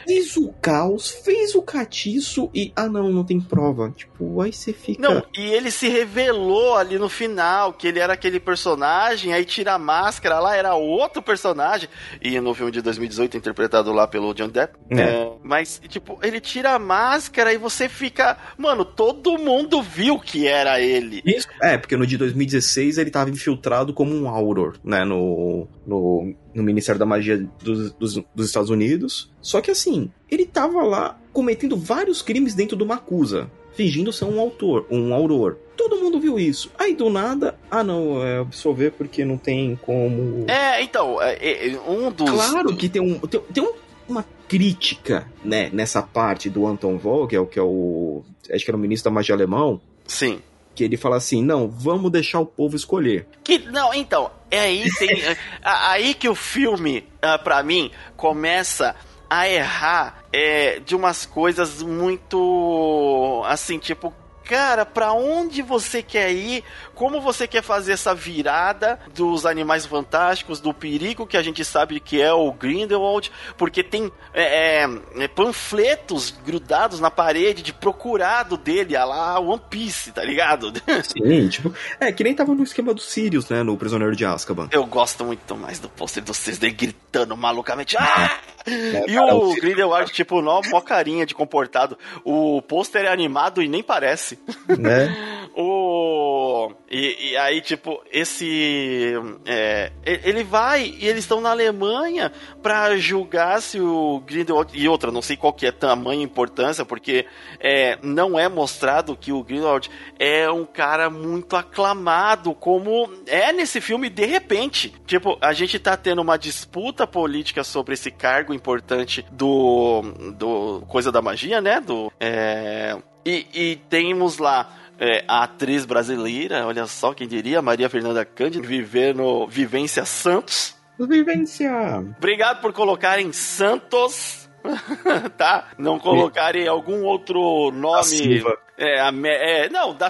Fez 0.06 0.36
o 0.36 0.52
caos, 0.60 1.10
fez 1.10 1.54
o 1.54 1.62
catiço 1.62 2.50
e. 2.54 2.72
Ah, 2.74 2.88
não, 2.88 3.10
não 3.10 3.24
tem 3.24 3.40
prova. 3.40 3.90
Tipo, 3.90 4.40
aí 4.40 4.52
você 4.52 4.72
fica. 4.72 5.00
Não, 5.00 5.22
e 5.36 5.52
ele 5.52 5.70
se 5.70 5.88
revelou 5.88 6.76
ali 6.76 6.98
no 6.98 7.08
final 7.08 7.72
que 7.72 7.88
ele 7.88 7.98
era 7.98 8.12
aquele 8.12 8.40
personagem, 8.40 9.32
aí 9.32 9.44
tira 9.44 9.74
a 9.74 9.78
máscara 9.78 10.38
lá, 10.38 10.56
era 10.56 10.74
outro 10.74 11.22
personagem. 11.22 11.88
E 12.20 12.40
no 12.40 12.54
filme 12.54 12.72
de 12.72 12.82
2018, 12.82 13.36
interpretado 13.36 13.92
lá 13.92 14.06
pelo 14.06 14.34
John 14.34 14.48
Depp. 14.48 14.78
É. 14.90 15.00
É, 15.00 15.32
mas, 15.42 15.80
tipo, 15.88 16.18
ele 16.22 16.40
tira 16.40 16.72
a 16.72 16.78
máscara 16.78 17.52
e 17.52 17.58
você 17.58 17.88
fica. 17.88 18.36
Mano, 18.56 18.84
todo 18.84 19.38
mundo 19.38 19.82
viu 19.82 20.18
que 20.18 20.46
era 20.46 20.80
ele. 20.80 21.22
Isso. 21.24 21.48
É, 21.62 21.76
porque 21.76 21.96
no 21.96 22.06
de 22.06 22.16
2016 22.16 22.98
ele 22.98 23.10
tava 23.10 23.30
infiltrado 23.30 23.92
como 23.92 24.14
um 24.14 24.28
Auror, 24.28 24.78
né? 24.84 25.04
No, 25.04 25.68
no 25.86 26.34
no 26.54 26.62
Ministério 26.62 26.98
da 26.98 27.06
Magia 27.06 27.38
dos, 27.62 27.92
dos, 27.92 28.14
dos, 28.34 28.46
Estados 28.46 28.70
Unidos. 28.70 29.30
Só 29.40 29.60
que 29.60 29.70
assim, 29.70 30.10
ele 30.30 30.46
tava 30.46 30.82
lá 30.82 31.18
cometendo 31.32 31.76
vários 31.76 32.22
crimes 32.22 32.54
dentro 32.54 32.76
de 32.76 32.82
uma 32.82 32.96
acusa, 32.96 33.50
fingindo 33.72 34.12
ser 34.12 34.24
um 34.24 34.40
autor, 34.40 34.86
um 34.90 35.14
auror. 35.14 35.56
Todo 35.76 35.96
mundo 35.96 36.20
viu 36.20 36.38
isso. 36.38 36.70
Aí 36.78 36.94
do 36.94 37.08
nada, 37.08 37.58
ah 37.70 37.82
não, 37.82 38.22
é 38.24 38.38
absolver 38.38 38.92
porque 38.92 39.24
não 39.24 39.38
tem 39.38 39.78
como. 39.80 40.44
É, 40.48 40.82
então, 40.82 41.20
é, 41.22 41.68
é, 41.68 41.80
um 41.88 42.10
dos. 42.10 42.30
Claro 42.30 42.76
que 42.76 42.88
tem 42.88 43.00
um. 43.00 43.18
Tem, 43.20 43.40
tem 43.40 43.62
um, 43.62 43.72
uma 44.08 44.24
crítica, 44.48 45.26
né, 45.44 45.70
nessa 45.72 46.02
parte 46.02 46.50
do 46.50 46.66
Anton 46.66 46.98
Vogel, 46.98 47.46
que 47.46 47.58
é 47.58 47.62
o. 47.62 48.22
Acho 48.52 48.64
que 48.64 48.70
era 48.70 48.76
o 48.76 48.80
ministro 48.80 49.10
da 49.10 49.14
magia 49.14 49.34
alemão. 49.34 49.80
Sim 50.06 50.40
que 50.80 50.84
ele 50.84 50.96
fala 50.96 51.16
assim: 51.16 51.42
não, 51.42 51.68
vamos 51.68 52.10
deixar 52.10 52.40
o 52.40 52.46
povo 52.46 52.74
escolher. 52.74 53.26
Que 53.44 53.58
não, 53.58 53.92
então 53.92 54.30
é 54.50 54.60
aí 54.60 54.88
tem 54.98 55.10
é, 55.22 55.36
aí 55.62 56.14
que 56.14 56.26
o 56.26 56.34
filme, 56.34 57.06
uh, 57.16 57.42
para 57.44 57.62
mim, 57.62 57.90
começa 58.16 58.96
a 59.28 59.46
errar 59.46 60.24
é, 60.32 60.80
de 60.80 60.96
umas 60.96 61.26
coisas 61.26 61.82
muito 61.82 63.42
assim, 63.46 63.78
tipo 63.78 64.12
cara, 64.42 64.84
para 64.84 65.12
onde 65.12 65.62
você 65.62 66.02
quer 66.02 66.32
ir? 66.32 66.64
Como 67.00 67.18
você 67.18 67.48
quer 67.48 67.62
fazer 67.62 67.92
essa 67.92 68.14
virada 68.14 69.00
dos 69.14 69.46
animais 69.46 69.86
fantásticos, 69.86 70.60
do 70.60 70.74
perigo 70.74 71.26
que 71.26 71.38
a 71.38 71.42
gente 71.42 71.64
sabe 71.64 71.98
que 71.98 72.20
é 72.20 72.30
o 72.30 72.52
Grindelwald? 72.52 73.32
Porque 73.56 73.82
tem 73.82 74.12
é, 74.34 74.82
é, 74.82 74.88
é 75.20 75.26
panfletos 75.26 76.30
grudados 76.44 77.00
na 77.00 77.10
parede 77.10 77.62
de 77.62 77.72
procurado 77.72 78.58
dele, 78.58 78.96
a 78.96 79.06
lá 79.06 79.40
One 79.40 79.62
Piece, 79.70 80.12
tá 80.12 80.22
ligado? 80.22 80.70
Sim, 81.02 81.48
tipo, 81.48 81.72
é 81.98 82.12
que 82.12 82.22
nem 82.22 82.34
tava 82.34 82.54
no 82.54 82.64
esquema 82.64 82.92
do 82.92 83.00
Sirius, 83.00 83.48
né, 83.48 83.62
no 83.62 83.78
Prisioneiro 83.78 84.14
de 84.14 84.26
Azkaban. 84.26 84.68
Eu 84.70 84.84
gosto 84.84 85.24
muito 85.24 85.56
mais 85.56 85.78
do 85.78 85.88
pôster 85.88 86.22
do 86.22 86.34
Cisne 86.34 86.70
gritando 86.70 87.34
malucamente. 87.34 87.96
Ah! 87.98 88.40
É, 88.66 89.04
e 89.08 89.14
cara, 89.14 89.34
o 89.34 89.54
Grindelwald, 89.54 90.12
tipo, 90.12 90.42
nó, 90.42 90.60
mó 90.68 90.82
carinha 90.82 91.24
de 91.24 91.34
comportado. 91.34 91.96
O 92.22 92.60
pôster 92.60 93.06
é 93.06 93.08
animado 93.08 93.62
e 93.62 93.68
nem 93.68 93.82
parece. 93.82 94.38
Né? 94.68 95.08
o... 95.60 96.72
E, 96.90 97.30
e, 97.30 97.36
aí, 97.36 97.60
tipo, 97.60 98.02
esse. 98.10 99.12
É, 99.46 99.92
ele 100.04 100.42
vai 100.42 100.94
e 100.98 101.06
eles 101.06 101.24
estão 101.24 101.40
na 101.40 101.50
Alemanha 101.50 102.32
para 102.62 102.96
julgar 102.96 103.60
se 103.62 103.80
o 103.80 104.20
Grindelwald. 104.26 104.72
E 104.76 104.88
outra, 104.88 105.12
não 105.12 105.22
sei 105.22 105.36
qual 105.36 105.52
que 105.52 105.66
é 105.66 105.72
tamanha 105.72 106.22
importância, 106.22 106.84
porque 106.84 107.26
é, 107.60 107.98
não 108.02 108.38
é 108.38 108.48
mostrado 108.48 109.16
que 109.16 109.32
o 109.32 109.42
Grindelwald 109.44 109.90
é 110.18 110.50
um 110.50 110.64
cara 110.64 111.08
muito 111.10 111.54
aclamado, 111.54 112.54
como 112.54 113.08
é 113.26 113.52
nesse 113.52 113.80
filme 113.80 114.08
de 114.08 114.26
repente. 114.26 114.92
Tipo, 115.06 115.38
a 115.40 115.52
gente 115.52 115.78
tá 115.78 115.96
tendo 115.96 116.22
uma 116.22 116.36
disputa 116.38 117.06
política 117.06 117.62
sobre 117.62 117.94
esse 117.94 118.10
cargo 118.10 118.52
importante 118.52 119.24
do. 119.30 120.02
do 120.36 120.82
Coisa 120.88 121.12
da 121.12 121.22
Magia, 121.22 121.60
né? 121.60 121.80
Do. 121.80 122.12
É, 122.18 122.96
e, 123.24 123.46
e 123.52 123.76
temos 123.88 124.38
lá 124.38 124.76
é, 125.00 125.24
a 125.26 125.44
atriz 125.44 125.86
brasileira, 125.86 126.66
olha 126.66 126.86
só 126.86 127.14
quem 127.14 127.26
diria, 127.26 127.62
Maria 127.62 127.88
Fernanda 127.88 128.22
Cândido, 128.22 128.68
vivendo 128.68 129.46
Vivência 129.46 130.04
Santos. 130.04 130.76
Vivência! 130.98 131.72
Obrigado 132.18 132.60
por 132.60 132.74
colocarem 132.74 133.32
Santos, 133.32 134.46
tá? 135.38 135.68
Não 135.78 135.98
colocarem 135.98 136.68
algum 136.68 137.02
outro 137.02 137.70
nome. 137.70 138.44
É, 138.80 138.98
a, 138.98 139.12
é, 139.24 139.68
não, 139.68 139.94
da, 139.94 140.08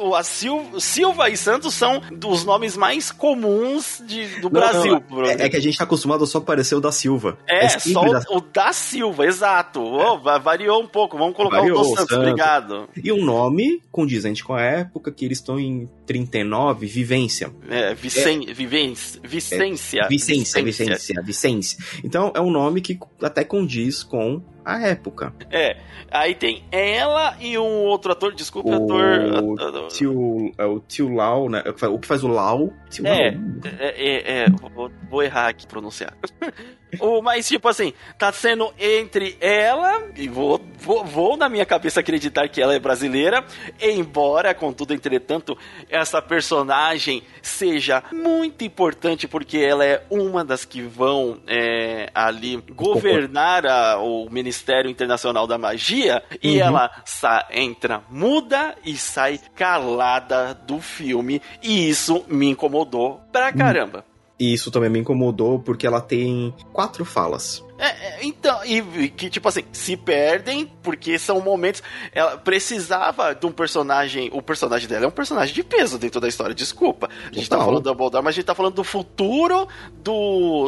o, 0.00 0.14
a 0.14 0.22
Sil, 0.22 0.78
Silva 0.78 1.28
e 1.28 1.36
Santos 1.36 1.74
são 1.74 2.00
dos 2.12 2.44
nomes 2.44 2.76
mais 2.76 3.10
comuns 3.10 4.00
de, 4.06 4.40
do 4.40 4.42
não, 4.42 4.50
Brasil. 4.50 5.02
Não, 5.10 5.24
é, 5.24 5.32
é, 5.32 5.48
que 5.48 5.56
a 5.56 5.60
gente 5.60 5.76
tá 5.76 5.82
acostumado 5.82 6.24
só 6.24 6.38
aparecer 6.38 6.76
o 6.76 6.80
da 6.80 6.92
Silva. 6.92 7.36
É, 7.48 7.64
é 7.64 7.68
só 7.80 8.00
o 8.00 8.12
da... 8.12 8.20
o 8.30 8.40
da 8.40 8.72
Silva, 8.72 9.26
exato. 9.26 9.82
Oh, 9.82 10.20
variou 10.38 10.80
um 10.80 10.86
pouco, 10.86 11.18
vamos 11.18 11.34
colocar 11.34 11.58
variou, 11.58 11.80
o 11.80 11.82
do 11.82 11.88
Santos, 11.88 12.10
Santos, 12.10 12.16
obrigado. 12.16 12.88
E 12.96 13.10
um 13.10 13.24
nome 13.24 13.82
condizente 13.90 14.44
com 14.44 14.54
a 14.54 14.62
época, 14.62 15.10
que 15.10 15.24
eles 15.24 15.38
estão 15.38 15.58
em 15.58 15.90
39, 16.06 16.86
Vivência. 16.86 17.52
É, 17.68 17.92
Vicen, 17.92 18.48
é, 18.48 18.54
Vivência. 18.54 19.20
Vicência. 19.24 20.06
Vicência, 20.08 20.62
Vicência, 20.62 21.22
Vicência. 21.24 21.78
Então 22.04 22.32
é 22.36 22.40
um 22.40 22.52
nome 22.52 22.80
que 22.80 22.96
até 23.20 23.42
condiz 23.42 24.04
com 24.04 24.40
a 24.64 24.80
época. 24.80 25.32
É, 25.50 25.76
aí 26.10 26.34
tem 26.34 26.64
ela 26.70 27.36
e 27.40 27.58
um 27.58 27.84
outro 27.84 28.12
ator, 28.12 28.34
desculpa, 28.34 28.70
o 28.70 28.74
ator. 28.74 29.88
Tio, 29.88 30.52
é 30.56 30.64
o 30.64 30.80
tio 30.80 31.08
Lau, 31.08 31.48
né? 31.48 31.62
O 31.90 31.98
que 31.98 32.06
faz 32.06 32.22
o 32.24 32.28
Lau. 32.28 32.72
Tio 32.90 33.06
é, 33.06 33.30
Lau. 33.30 33.40
é, 33.78 33.86
é, 33.88 34.44
é 34.44 34.50
vou, 34.50 34.90
vou 35.08 35.22
errar 35.22 35.48
aqui 35.48 35.66
pronunciar. 35.66 36.16
o, 37.00 37.22
mas, 37.22 37.48
tipo 37.48 37.68
assim, 37.68 37.92
tá 38.18 38.32
sendo 38.32 38.72
entre 38.78 39.36
ela, 39.40 40.02
e 40.16 40.28
vou, 40.28 40.60
vou, 40.78 41.04
vou 41.04 41.36
na 41.36 41.48
minha 41.48 41.64
cabeça 41.64 42.00
acreditar 42.00 42.48
que 42.48 42.60
ela 42.60 42.74
é 42.74 42.78
brasileira, 42.78 43.44
embora, 43.80 44.54
contudo, 44.54 44.92
entretanto, 44.92 45.56
essa 45.88 46.20
personagem 46.20 47.22
seja 47.40 48.02
muito 48.12 48.64
importante 48.64 49.26
porque 49.26 49.58
ela 49.58 49.84
é 49.84 50.04
uma 50.10 50.44
das 50.44 50.64
que 50.64 50.82
vão 50.82 51.40
é, 51.46 52.10
ali 52.14 52.56
governar 52.70 53.66
a, 53.66 53.98
o 53.98 54.28
Ministério 54.30 54.90
Internacional 54.90 55.46
da 55.46 55.58
Magia 55.58 56.22
uhum. 56.30 56.38
e 56.42 56.60
ela 56.60 56.90
sa 57.04 57.46
entra 57.50 58.02
muda 58.10 58.76
e 58.84 58.96
sai 58.96 59.40
calada 59.54 60.54
do 60.54 60.80
filme 60.80 61.40
e 61.62 61.88
isso 61.88 62.24
me 62.28 62.48
incomodou 62.48 63.20
pra 63.32 63.52
caramba. 63.52 64.04
E 64.42 64.52
isso 64.52 64.72
também 64.72 64.90
me 64.90 64.98
incomodou 64.98 65.60
porque 65.60 65.86
ela 65.86 66.00
tem 66.00 66.52
quatro 66.72 67.04
falas. 67.04 67.64
É, 67.78 67.86
é, 67.86 68.18
então, 68.24 68.64
e 68.64 69.08
que 69.08 69.28
tipo 69.30 69.48
assim, 69.48 69.62
se 69.72 69.96
perdem 69.96 70.70
porque 70.82 71.16
são 71.18 71.40
momentos. 71.40 71.82
Ela 72.12 72.36
precisava 72.38 73.34
de 73.34 73.44
um 73.46 73.52
personagem. 73.52 74.30
O 74.32 74.40
personagem 74.42 74.88
dela 74.88 75.04
é 75.04 75.08
um 75.08 75.12
personagem 75.12 75.54
de 75.54 75.62
peso 75.64 75.98
dentro 75.98 76.20
da 76.20 76.28
história, 76.28 76.54
desculpa. 76.54 77.08
A 77.08 77.34
gente 77.34 77.48
tá 77.48 77.56
Total. 77.56 77.58
tá 77.58 77.64
falando 77.64 77.82
do 77.82 77.90
Dumbledore, 77.90 78.24
mas 78.24 78.34
a 78.34 78.36
gente 78.36 78.44
tá 78.44 78.54
falando 78.54 78.74
do 78.74 78.84
futuro 78.84 79.66
do. 79.94 80.12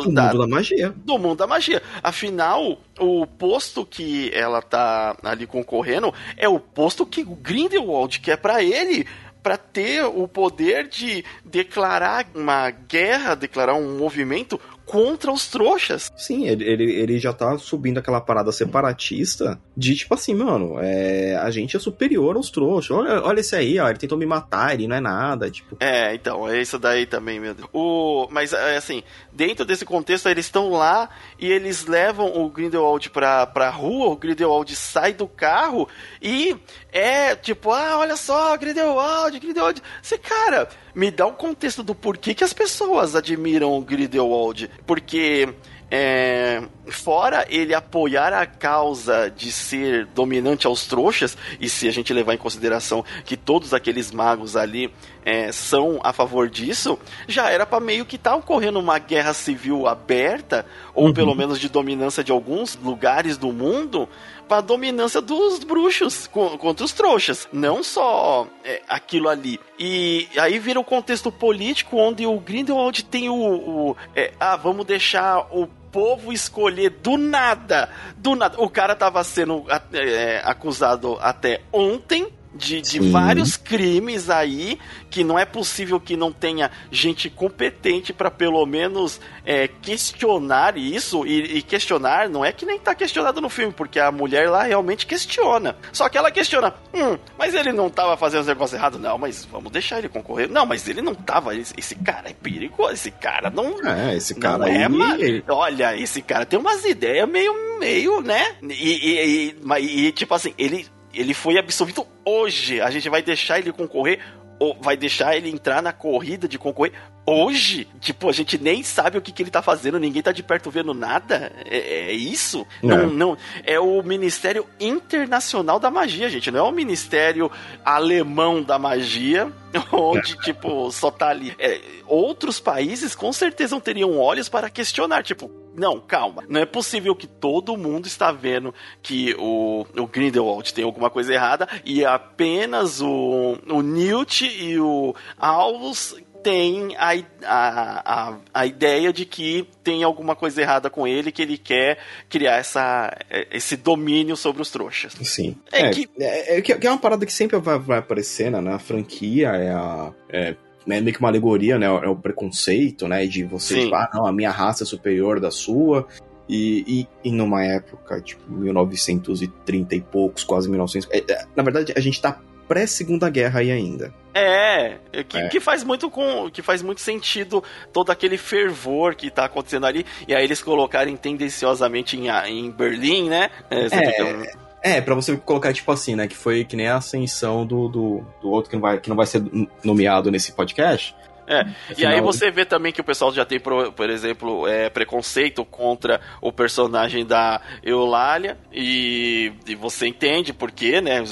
O 0.07 0.13
da- 0.13 0.25
mundo 0.29 0.39
da 0.39 0.47
magia. 0.47 0.95
do 0.97 1.19
mundo 1.19 1.37
da 1.37 1.47
magia. 1.47 1.83
Afinal, 2.03 2.79
o 2.99 3.27
posto 3.27 3.85
que 3.87 4.31
ela 4.35 4.61
tá 4.63 5.17
ali 5.23 5.47
concorrendo 5.47 6.13
é 6.37 6.49
o 6.49 6.59
posto 6.61 7.05
que 7.07 7.23
o 7.23 7.35
Grindelwald 7.37 8.19
quer 8.21 8.39
pra 8.39 8.63
ele. 8.63 9.07
Pra 9.45 9.57
ter 9.57 10.03
o 10.05 10.27
poder 10.27 10.89
de 10.89 11.25
declarar 11.45 12.27
uma 12.35 12.71
guerra, 12.71 13.37
declarar 13.37 13.75
um 13.75 13.97
movimento 13.97 14.59
contra 14.87 15.31
os 15.31 15.47
trouxas. 15.47 16.11
Sim, 16.17 16.47
ele, 16.47 16.65
ele, 16.65 16.93
ele 16.93 17.19
já 17.19 17.33
tá 17.33 17.57
subindo 17.59 17.99
aquela 17.99 18.21
parada 18.21 18.51
separatista 18.51 19.61
de 19.77 19.97
tipo 19.97 20.15
assim, 20.15 20.35
mano, 20.35 20.79
é, 20.81 21.37
a 21.37 21.51
gente 21.51 21.77
é 21.77 21.81
superior 21.81 22.37
aos 22.37 22.51
trouxas. 22.51 22.91
Olha, 22.91 23.23
olha 23.23 23.41
esse 23.41 23.57
aí, 23.57 23.79
ó, 23.79 23.89
ele 23.89 23.99
tentou 23.99 24.17
me 24.17 24.25
matar, 24.25 24.75
ele 24.75 24.87
não 24.87 24.97
é 24.97 25.01
nada, 25.01 25.51
tipo. 25.51 25.77
É, 25.81 26.15
então, 26.15 26.49
é 26.49 26.61
isso 26.61 26.79
daí 26.79 27.07
também, 27.07 27.41
meu 27.41 27.55
Deus. 27.55 27.69
O, 27.73 28.29
mas, 28.31 28.53
é, 28.53 28.77
assim, 28.77 29.03
dentro 29.33 29.65
desse 29.65 29.85
contexto, 29.85 30.29
eles 30.29 30.47
estão 30.47 30.71
lá 30.71 31.09
e 31.39 31.51
eles 31.51 31.87
levam 31.87 32.27
o 32.41 32.49
Grindelwald 32.49 33.11
pra, 33.11 33.47
pra 33.47 33.69
rua, 33.69 34.09
o 34.09 34.17
Grindelwald 34.17 34.75
sai 34.77 35.13
do 35.13 35.27
carro 35.27 35.89
e 36.23 36.57
é 36.93 37.35
tipo, 37.35 37.73
ah, 37.73 37.99
olha 37.99 38.17
só, 38.17 38.57
Grindelwald, 38.57 39.39
Grindelwald. 39.41 39.83
Você, 40.01 40.17
cara, 40.17 40.69
me 40.95 41.11
dá 41.11 41.27
um 41.27 41.35
contexto 41.35 41.83
do 41.83 41.95
porquê 41.95 42.33
que 42.33 42.45
as 42.45 42.53
pessoas 42.53 43.17
admiram 43.17 43.77
o 43.77 43.81
Grindelwald. 43.81 44.71
Porque... 44.87 45.53
É, 45.91 46.63
fora 46.89 47.47
ele 47.49 47.75
apoiar 47.75 48.33
a 48.33 48.47
causa 48.47 49.31
de 49.31 49.53
ser 49.53 50.07
dominante 50.07 50.67
aos 50.67 50.87
trouxas, 50.87 51.37
e 51.61 51.69
se 51.69 51.87
a 51.87 51.93
gente 51.93 52.13
levar 52.13 52.35
em 52.35 52.39
consideração 52.39 53.05
que 53.25 53.37
todos 53.37 53.73
aqueles 53.73 54.11
magos 54.11 54.57
ali 54.57 54.93
é, 55.25 55.53
são 55.53 56.01
a 56.03 56.13
favor 56.13 56.49
disso, 56.49 56.99
já 57.29 57.51
era 57.51 57.65
para 57.65 57.81
meio 57.81 58.05
que 58.05 58.19
tá 58.19 58.35
ocorrendo 58.35 58.81
uma 58.81 58.99
guerra 58.99 59.33
civil 59.33 59.87
aberta, 59.87 60.67
ou 60.95 61.07
Uhum. 61.07 61.15
pelo 61.15 61.35
menos 61.35 61.61
de 61.61 61.69
dominância 61.69 62.25
de 62.25 62.33
alguns 62.33 62.77
lugares 62.77 63.37
do 63.37 63.53
mundo, 63.53 64.09
para 64.49 64.61
dominância 64.61 65.21
dos 65.21 65.65
bruxos 65.65 66.27
co- 66.27 66.57
contra 66.59 66.85
os 66.85 66.93
trouxas, 66.93 67.49
não 67.53 67.83
só 67.83 68.47
é, 68.65 68.83
aquilo 68.89 69.29
ali. 69.29 69.59
E 69.79 70.29
aí 70.39 70.59
vira 70.59 70.79
o 70.79 70.85
contexto 70.85 71.31
político 71.33 71.97
onde 71.97 72.27
o 72.27 72.39
Grindelwald 72.39 73.05
tem 73.05 73.29
o, 73.29 73.35
o 73.35 73.97
é, 74.15 74.33
ah, 74.39 74.57
vamos 74.57 74.85
deixar 74.87 75.47
o 75.51 75.67
povo 75.91 76.33
escolher 76.33 76.91
do 76.91 77.17
nada, 77.17 77.89
do 78.17 78.35
nada. 78.35 78.61
O 78.61 78.69
cara 78.69 78.97
tava 78.97 79.23
sendo 79.23 79.65
é, 79.93 80.41
acusado 80.45 81.17
até 81.21 81.61
ontem 81.73 82.27
de, 82.55 82.81
de 82.81 83.01
vários 83.11 83.57
crimes 83.57 84.31
aí 84.31 84.79
que 85.11 85.25
não 85.25 85.39
é 85.39 85.45
possível 85.45 86.01
que 86.01 86.17
não 86.17 86.33
tenha 86.33 86.71
gente 86.91 87.29
competente 87.31 88.13
para 88.13 88.31
pelo 88.31 88.65
menos 88.67 89.21
é, 89.45 89.69
questionar 89.69 90.77
isso. 90.77 91.27
E, 91.27 91.59
e 91.59 91.63
questionar 91.63 92.29
não 92.29 92.45
é 92.45 92.53
que 92.53 92.65
nem 92.67 92.79
tá 92.79 92.95
questionado 92.95 93.41
no 93.41 93.49
filme 93.49 93.73
porque 93.73 93.99
a 93.99 94.11
mulher 94.13 94.49
lá 94.51 94.63
realmente 94.63 95.07
questiona. 95.07 95.77
Só 95.93 96.09
que 96.09 96.17
ela 96.19 96.31
questiona 96.31 96.75
hum, 96.93 97.19
mas 97.39 97.55
ele 97.55 97.73
não 97.73 97.89
tava 97.91 98.17
fazendo 98.17 98.43
os 98.43 98.47
negócios 98.47 98.79
errados. 98.79 99.01
Não 99.01 99.19
mas 99.19 99.45
vamos 99.45 99.71
deixar 99.73 99.99
ele 99.99 100.09
concorrer. 100.09 100.49
Não 100.51 100.65
mas 100.67 100.89
ele 100.89 101.03
não 101.03 101.15
tava. 101.15 101.55
Esse, 101.57 101.75
esse 101.77 101.95
cara 101.97 102.31
é 102.31 102.33
perigoso 102.35 102.93
esse 102.95 103.11
cara 103.11 103.51
não 103.51 103.75
É, 103.87 104.17
esse 104.17 104.35
não 104.35 104.41
cara 104.41 104.69
é, 104.71 104.87
aí. 104.87 105.23
ele- 105.23 105.45
Olha, 105.49 105.97
esse 105.97 106.21
cara 106.23 106.45
tem 106.47 106.59
umas 106.59 106.85
ideias 106.85 107.29
meio, 107.29 107.53
meio, 107.79 108.21
né? 108.21 108.55
E, 108.63 108.73
e- 108.73 109.57
e- 109.81 110.07
e, 110.07 110.13
tipo 110.13 110.35
assim, 110.35 110.53
ele, 110.59 110.87
ele 111.15 111.35
foi 111.35 111.59
absolvido 111.59 112.07
hoje. 112.25 112.81
A 112.81 112.91
gente 112.91 113.09
vai 113.09 113.23
deixar 113.23 113.59
ele 113.59 113.73
concorrer, 113.73 114.21
ou 114.59 114.77
vai 114.81 114.97
deixar 114.97 115.37
ele 115.37 115.51
entrar 115.51 115.83
na 115.83 115.93
corrida 115.93 116.47
de 116.47 116.59
concorrer 116.59 116.93
hoje? 117.27 117.89
Tipo, 118.01 118.29
a 118.29 118.33
gente 118.33 118.59
nem 118.59 118.83
sabe 118.83 119.19
o 119.19 119.23
que, 119.23 119.33
que 119.33 119.43
ele 119.43 119.51
tá 119.51 119.63
fazendo, 119.63 119.99
ninguém 119.99 120.23
tá 120.23 120.33
de 120.33 120.43
perto 120.43 120.71
vendo 120.71 120.95
nada. 120.95 121.53
É, 121.67 122.11
é 122.11 122.13
isso? 122.13 122.67
Não, 122.83 123.07
não. 123.07 123.39
É 123.65 123.79
o 123.81 124.03
Ministério 124.03 124.67
Internacional 124.79 125.79
da 125.79 125.91
Magia, 125.91 126.29
gente. 126.29 126.51
Não 126.51 126.61
é 126.61 126.63
o 126.63 126.73
Ministério 126.73 127.51
Alemão 127.85 128.63
da 128.63 128.79
Magia, 128.79 129.51
onde, 129.93 130.37
tipo, 130.39 130.91
só 130.91 131.11
tá 131.11 131.29
ali. 131.29 131.55
É, 131.59 131.81
outros 132.07 132.61
países 132.61 133.15
com 133.15 133.33
certeza 133.33 133.75
não 133.75 133.81
teriam 133.81 134.19
olhos 134.19 134.49
para 134.49 134.71
questionar, 134.71 135.23
tipo, 135.23 135.51
não, 135.75 136.01
calma. 136.01 136.45
Não 136.49 136.61
é 136.61 136.67
possível 136.67 137.15
que 137.17 137.27
todo 137.27 137.77
mundo 137.77 138.07
está 138.07 138.31
vendo 138.31 138.73
que 139.03 139.35
o, 139.39 139.85
o 139.97 140.07
Grindelwald 140.07 140.73
tem 140.73 140.85
alguma 140.85 141.11
coisa 141.11 141.35
errada 141.35 141.69
e 141.85 142.05
apenas 142.05 143.01
o, 143.01 143.59
o 143.69 143.83
Newt 143.83 144.45
e 144.45 144.79
o 144.79 145.15
Alvus 145.37 146.15
têm 146.45 146.95
a, 146.97 147.11
a, 147.45 148.29
a, 148.31 148.37
a 148.53 148.67
ideia 148.67 149.13
de 149.13 149.25
que 149.25 149.67
tem 149.83 150.05
alguma 150.05 150.37
coisa 150.37 150.61
errada 150.61 150.89
com 150.91 151.07
ele, 151.09 151.33
que 151.33 151.43
ele 151.43 151.59
quer 151.59 151.99
criar 152.29 152.57
essa, 152.59 153.11
esse 153.51 153.77
domínio 153.77 154.37
sobre 154.37 154.63
os 154.63 154.71
trouxas. 154.71 155.15
Sim. 155.23 155.57
É 155.73 155.87
É, 155.87 155.91
que- 155.91 156.09
é, 156.19 156.59
é 156.59 156.63
que 156.63 156.87
é 156.87 156.91
uma 156.91 156.99
parada 156.99 157.25
que 157.27 157.33
sempre 157.33 157.59
vai, 157.59 157.79
vai 157.79 157.99
aparecer 157.99 158.51
né, 158.51 158.61
na 158.61 158.79
franquia, 158.79 159.49
é 159.49 159.71
a. 159.73 160.13
É, 160.31 160.55
é 160.87 161.01
meio 161.01 161.13
que 161.15 161.19
uma 161.21 161.31
alegoria, 161.31 161.79
né? 161.79 161.87
É 161.87 162.09
o 162.09 162.15
preconceito, 162.15 163.09
né? 163.09 163.27
De 163.27 163.43
você, 163.43 163.81
tipo, 163.85 163.95
ah, 163.95 164.11
não, 164.13 164.27
a 164.27 164.33
minha 164.33 164.51
raça 164.51 164.85
é 164.85 164.87
superior 164.87 165.41
da 165.41 165.51
sua. 165.51 166.07
E, 166.47 166.85
e, 167.25 167.29
e 167.31 167.33
numa 167.33 167.65
época, 167.65 168.21
tipo, 168.21 168.43
1930 168.53 169.95
e 169.97 170.01
poucos, 170.03 170.45
quase 170.45 170.69
1900. 170.69 171.09
é, 171.11 171.25
é, 171.33 171.47
na 171.57 171.63
verdade, 171.63 171.95
a 171.97 172.01
gente 172.01 172.21
tá 172.21 172.39
pré-segunda 172.69 173.29
guerra 173.31 173.61
aí 173.61 173.71
ainda. 173.71 174.13
É, 174.35 174.97
que, 175.29 175.39
É. 175.39 175.49
que 175.49 175.61
faz 175.61 175.85
muito 175.85 176.11
com, 176.11 176.51
que 176.51 176.61
faz 176.61 176.83
muito 176.83 177.01
sentido 177.01 177.63
todo 177.93 178.11
aquele 178.11 178.37
fervor 178.37 179.15
que 179.15 179.31
tá 179.31 179.45
acontecendo 179.45 179.87
ali 179.87 180.05
e 180.27 180.35
aí 180.35 180.43
eles 180.43 180.61
colocarem 180.61 181.17
tendenciosamente 181.17 182.17
em, 182.17 182.29
em 182.29 182.71
Berlim, 182.71 183.29
né? 183.29 183.49
É, 183.71 183.87
É, 184.21 184.25
um- 184.25 184.65
É, 184.83 185.01
pra 185.01 185.15
você 185.15 185.37
colocar, 185.37 185.73
tipo 185.73 185.91
assim, 185.93 186.15
né? 186.17 186.27
Que 186.27 186.37
foi 186.37 186.65
que 186.65 186.77
nem 186.77 186.89
a 186.89 186.97
ascensão 186.97 187.65
do, 187.65 187.89
do, 187.89 188.27
do 188.43 188.51
outro 188.51 188.69
que 188.69 188.77
não, 188.77 188.83
vai, 188.83 188.99
que 189.01 189.09
não 189.09 189.17
vai 189.17 189.25
ser 189.27 189.43
nomeado 189.83 190.31
nesse 190.31 190.53
podcast. 190.53 191.15
É, 191.47 191.61
E 191.97 192.05
aí 192.07 192.15
Afinal, 192.15 192.23
você 192.25 192.51
vê 192.51 192.65
também 192.65 192.93
que 192.93 193.01
o 193.01 193.05
pessoal 193.05 193.33
já 193.33 193.45
tem, 193.45 193.61
por, 193.61 193.93
por 193.93 194.09
exemplo, 194.11 194.67
é, 194.67 194.89
preconceito 194.89 195.65
contra 195.65 196.21
o 196.41 196.51
personagem 196.53 197.25
da 197.27 197.61
Eulália 197.83 198.57
e, 198.73 199.53
e 199.67 199.75
você 199.75 200.07
entende 200.07 200.53
por 200.53 200.71
quê, 200.71 201.01
né? 201.01 201.23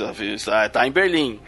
Ah, 0.48 0.68
Tá 0.68 0.86
em 0.86 0.92
Berlim. 0.92 1.40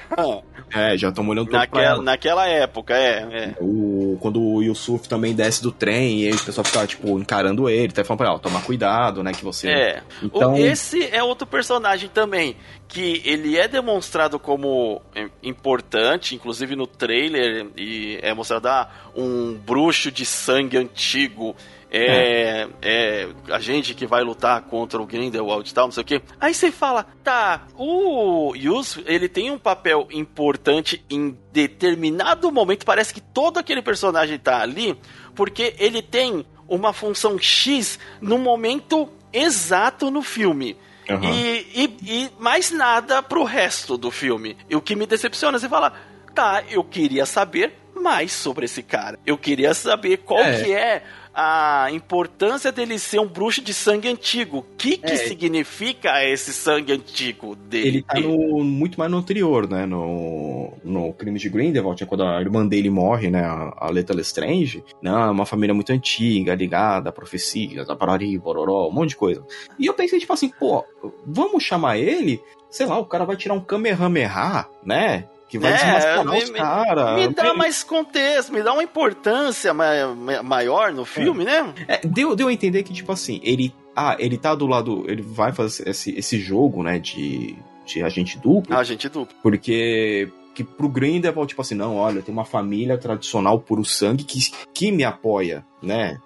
É, 0.75 0.97
já 0.97 1.09
estão 1.11 1.29
olhando 1.29 1.51
naquela, 1.53 1.85
ela. 1.85 2.03
naquela 2.03 2.47
época, 2.49 2.95
é. 2.95 3.19
é. 3.31 3.55
O, 3.61 4.17
quando 4.21 4.43
o 4.43 4.63
Yusuf 4.63 5.09
também 5.09 5.35
desce 5.35 5.63
do 5.63 5.71
trem 5.71 6.23
e 6.23 6.27
aí 6.29 6.33
o 6.35 6.43
pessoal 6.45 6.65
fica, 6.65 6.87
tipo, 6.87 7.19
encarando 7.19 7.69
ele, 7.69 7.89
até 7.93 8.03
falando 8.03 8.19
pra 8.19 8.29
ela, 8.29 8.39
tomar 8.39 8.63
cuidado, 8.65 9.23
né? 9.23 9.33
Que 9.33 9.45
você. 9.45 9.69
É. 9.69 10.03
Então, 10.23 10.55
O- 10.55 10.57
Esse 10.57 11.07
é 11.15 11.23
outro 11.23 11.47
personagem 11.47 12.09
também, 12.09 12.57
que 12.95 13.21
ele 13.25 13.59
é 13.59 13.67
demonstrado 13.67 14.39
como 14.39 15.03
é, 15.17 15.29
importante, 15.43 16.37
inclusive 16.37 16.77
no 16.77 16.87
trailer, 16.87 17.67
e 17.77 18.21
é 18.23 18.33
mostrado 18.33 18.69
ah, 18.69 18.89
um 19.17 19.53
bruxo 19.53 20.13
de 20.13 20.25
sangue 20.25 20.77
antigo. 20.77 21.57
É, 21.91 22.69
é 22.81 23.29
a 23.51 23.59
gente 23.59 23.95
que 23.95 24.07
vai 24.07 24.23
lutar 24.23 24.63
contra 24.63 25.03
o 25.03 25.07
Grindelwald 25.07 25.69
e 25.69 25.75
tal, 25.75 25.87
não 25.87 25.93
sei 25.93 26.03
o 26.03 26.07
que. 26.07 26.23
Aí 26.41 26.55
você 26.55 26.71
fala, 26.71 27.05
tá, 27.25 27.67
o 27.77 28.55
Yus, 28.55 29.01
ele 29.07 29.29
tem 29.29 29.51
um 29.51 29.59
papel 29.59 30.07
importante 30.13 31.05
em 31.11 31.37
determinado 31.53 32.51
momento. 32.53 32.87
Parece 32.87 33.13
que 33.13 33.21
todo 33.21 33.59
aquele 33.59 33.83
personagem 33.83 34.39
tá 34.39 34.61
ali, 34.61 34.97
porque 35.35 35.75
ele 35.81 36.01
tem 36.01 36.47
uma 36.69 36.93
função 36.93 37.37
X 37.41 37.99
no 38.21 38.39
momento 38.39 39.09
exato 39.33 40.13
no 40.13 40.23
filme. 40.23 40.77
Aham. 41.09 41.31
E, 41.33 41.67
e, 41.75 41.97
e 42.25 42.31
mais 42.39 42.71
nada 42.71 43.23
pro 43.23 43.45
resto 43.45 43.97
do 43.97 44.11
filme. 44.11 44.57
E 44.69 44.77
o 44.77 44.81
que 44.81 44.97
me 44.97 45.07
decepciona, 45.07 45.59
você 45.59 45.69
fala, 45.69 45.93
tá, 46.35 46.63
eu 46.71 46.83
queria 46.85 47.27
saber 47.27 47.73
mais 47.95 48.33
sobre 48.33 48.65
esse 48.67 48.83
cara. 48.83 49.19
Eu 49.25 49.39
queria 49.39 49.73
saber 49.75 50.19
qual 50.19 50.41
É. 50.41 50.63
que 50.63 50.73
é 50.73 51.03
a 51.35 51.89
importância 51.91 52.71
dele 52.71 52.99
ser 52.99 53.19
um 53.19 53.27
bruxo 53.27 53.61
de 53.63 53.75
sangue 53.75 54.09
antigo. 54.09 54.59
O 54.59 54.63
que, 54.77 54.97
que 54.97 55.13
É. 55.13 55.17
significa 55.17 56.25
esse 56.25 56.53
sangue 56.53 56.93
antigo 56.93 57.57
dele? 57.57 57.89
ele 57.89 58.03
tá 58.03 58.21
no, 58.21 58.63
muito 58.63 58.99
mais 58.99 59.11
no 59.11 59.19
anterior, 59.19 59.69
né? 59.69 59.85
No, 59.85 60.73
no 60.85 61.13
crime 61.15 61.39
de 61.39 61.49
Grindelwald, 61.49 62.03
é 62.03 62.07
quando 62.07 62.23
a 62.23 62.41
irmã 62.41 62.67
dele 62.67 62.89
morre, 62.91 63.31
né? 63.31 63.43
A, 63.45 63.89
Leta 63.91 64.15
Lestrange, 64.15 64.85
né? 65.03 65.13
Uma 65.13 65.45
família 65.47 65.75
muito 65.75 65.93
antiga, 65.93 66.55
ligada 66.55 67.09
a 67.09 67.13
profecias, 67.13 67.91
a 67.91 67.97
parari, 67.97 68.39
bororó, 68.39 68.89
um 68.89 68.93
monte 68.93 69.11
de 69.11 69.17
coisa. 69.17 69.45
E 69.79 69.87
eu 69.87 69.95
pensei, 69.95 70.19
tipo 70.21 70.33
assim, 70.33 70.49
pô, 70.49 70.85
vamos 71.27 71.63
chamar 71.63 71.99
ele? 71.99 72.41
Sei 72.71 72.87
lá, 72.87 72.99
o 72.99 73.07
cara 73.07 73.25
vai 73.25 73.37
tirar 73.37 73.55
um 73.55 73.61
Kamehameha, 73.61 74.67
né? 74.85 75.29
Que 75.49 75.59
vai 75.59 75.73
É, 75.73 75.77
desmascarar 75.77 76.25
me- 76.27 76.43
os 76.43 76.51
caras. 76.51 77.19
Me 77.21 77.29
dá 77.35 77.55
mais 77.55 77.83
contexto, 77.85 78.53
me 78.53 78.63
dá 78.63 78.73
uma 78.73 78.83
importância 78.83 79.73
ma- 79.75 80.15
ma- 80.15 80.43
maior 80.43 80.93
no 80.93 81.05
filme, 81.05 81.45
né? 81.45 81.73
É, 81.87 82.01
deu, 82.07 82.35
deu 82.35 82.49
a 82.49 82.53
entender 82.53 82.83
que, 82.83 82.93
tipo 82.93 83.13
assim, 83.13 83.41
ele. 83.43 83.73
Ah, 83.95 84.17
ele 84.19 84.37
tá 84.37 84.55
do 84.55 84.67
lado. 84.67 85.05
Ele 85.07 85.23
vai 85.23 85.53
fazer 85.53 85.89
esse, 85.89 86.11
esse 86.19 86.39
jogo, 86.39 86.83
né, 86.83 86.99
de, 86.99 87.55
de 87.87 88.03
agente 88.03 88.39
duplo, 88.39 88.77
Ah, 88.77 88.83
gente 88.83 89.09
dupla. 89.09 89.35
porque. 89.43 90.29
Que 90.55 90.63
pro 90.63 90.89
Grindelwald, 90.89 91.49
tipo 91.49 91.61
assim, 91.61 91.75
não, 91.75 91.97
olha, 91.97 92.23
tem 92.23 92.33
uma 92.33 92.45
família 92.45 92.97
tradicional 92.97 93.59
puro 93.59 93.85
sangue 93.85 94.23
que, 94.23 94.39
que 94.73 94.93
me 94.93 95.03
apoia, 95.03 95.65
né? 95.83 96.19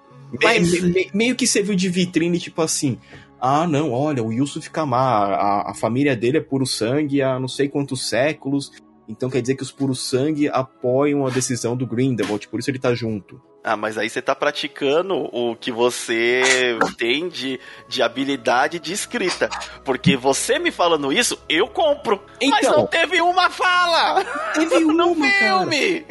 Mas- 0.43 0.71
me- 0.83 0.91
me- 0.91 1.11
meio 1.15 1.35
que 1.35 1.47
serviu 1.47 1.75
de 1.75 1.89
vitrine, 1.89 2.39
tipo 2.39 2.61
assim. 2.61 2.99
Ah, 3.41 3.67
não, 3.67 3.91
olha, 3.91 4.23
o 4.23 4.31
Yusuf 4.31 4.69
Kamar, 4.69 5.33
a, 5.33 5.71
a 5.71 5.75
família 5.75 6.15
dele 6.15 6.37
é 6.37 6.41
puro 6.43 6.67
sangue 6.67 7.23
há 7.23 7.39
não 7.41 7.49
sei 7.49 7.69
quantos 7.71 8.07
séculos. 8.07 8.71
Então 9.09 9.31
quer 9.31 9.41
dizer 9.41 9.55
que 9.55 9.63
os 9.63 9.73
puros 9.73 10.01
sangue 10.09 10.49
apoiam 10.49 11.27
a 11.27 11.31
decisão 11.31 11.77
do 11.77 11.87
Grindelwald, 11.87 12.47
por 12.49 12.61
isso 12.61 12.71
ele 12.71 12.79
tá 12.79 12.95
junto. 12.95 13.41
Ah, 13.65 13.77
mas 13.77 13.99
aí 13.99 14.09
você 14.09 14.23
tá 14.23 14.35
praticando 14.35 15.15
o 15.33 15.55
que 15.57 15.71
você 15.73 16.79
tem 16.97 17.29
de, 17.29 17.59
de 17.89 18.01
habilidade 18.03 18.79
de 18.79 18.93
escrita. 18.93 19.51
Porque 19.85 20.17
você 20.17 20.59
me 20.59 20.71
falando 20.71 21.13
isso, 21.13 21.39
eu 21.49 21.67
compro. 21.67 22.23
mas 22.41 22.61
Então. 22.61 22.79
não 22.79 22.87
teve 22.87 23.21
uma 23.21 23.51
fala 23.51 24.25
Teve 24.55 24.79
no 24.87 25.09
uma, 25.13 25.29
cara. 25.29 25.61
filme. 25.71 26.05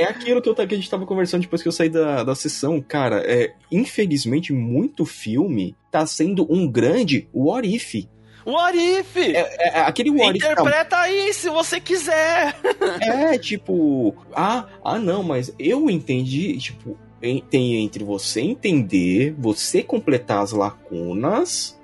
É 0.00 0.04
aquilo 0.04 0.40
que, 0.40 0.48
eu, 0.48 0.54
que 0.54 0.62
a 0.62 0.66
gente 0.76 0.88
tava 0.88 1.04
conversando 1.04 1.42
depois 1.42 1.60
que 1.62 1.68
eu 1.68 1.72
saí 1.72 1.88
da, 1.90 2.22
da 2.24 2.34
sessão. 2.34 2.80
Cara, 2.80 3.22
é, 3.26 3.54
infelizmente, 3.70 4.52
muito 4.52 5.04
filme 5.04 5.76
tá 5.90 6.06
sendo 6.06 6.46
um 6.50 6.66
grande 6.70 7.28
what 7.34 7.68
if. 7.68 8.06
What 8.46 8.76
if? 8.76 9.16
É, 9.16 9.68
é 9.78 9.80
aquele 9.80 10.10
what 10.10 10.36
if. 10.36 10.44
Interpreta 10.44 10.96
aí 10.98 11.32
se 11.32 11.48
você 11.48 11.80
quiser. 11.80 12.54
É, 13.00 13.38
tipo, 13.38 14.14
ah, 14.34 14.66
ah, 14.84 14.98
não, 14.98 15.22
mas 15.22 15.52
eu 15.58 15.88
entendi, 15.90 16.56
tipo, 16.58 16.96
em- 17.22 17.40
tem 17.40 17.82
entre 17.84 18.04
você 18.04 18.40
entender, 18.40 19.34
você 19.38 19.82
completar 19.82 20.42
as 20.42 20.52
lacunas 20.52 20.83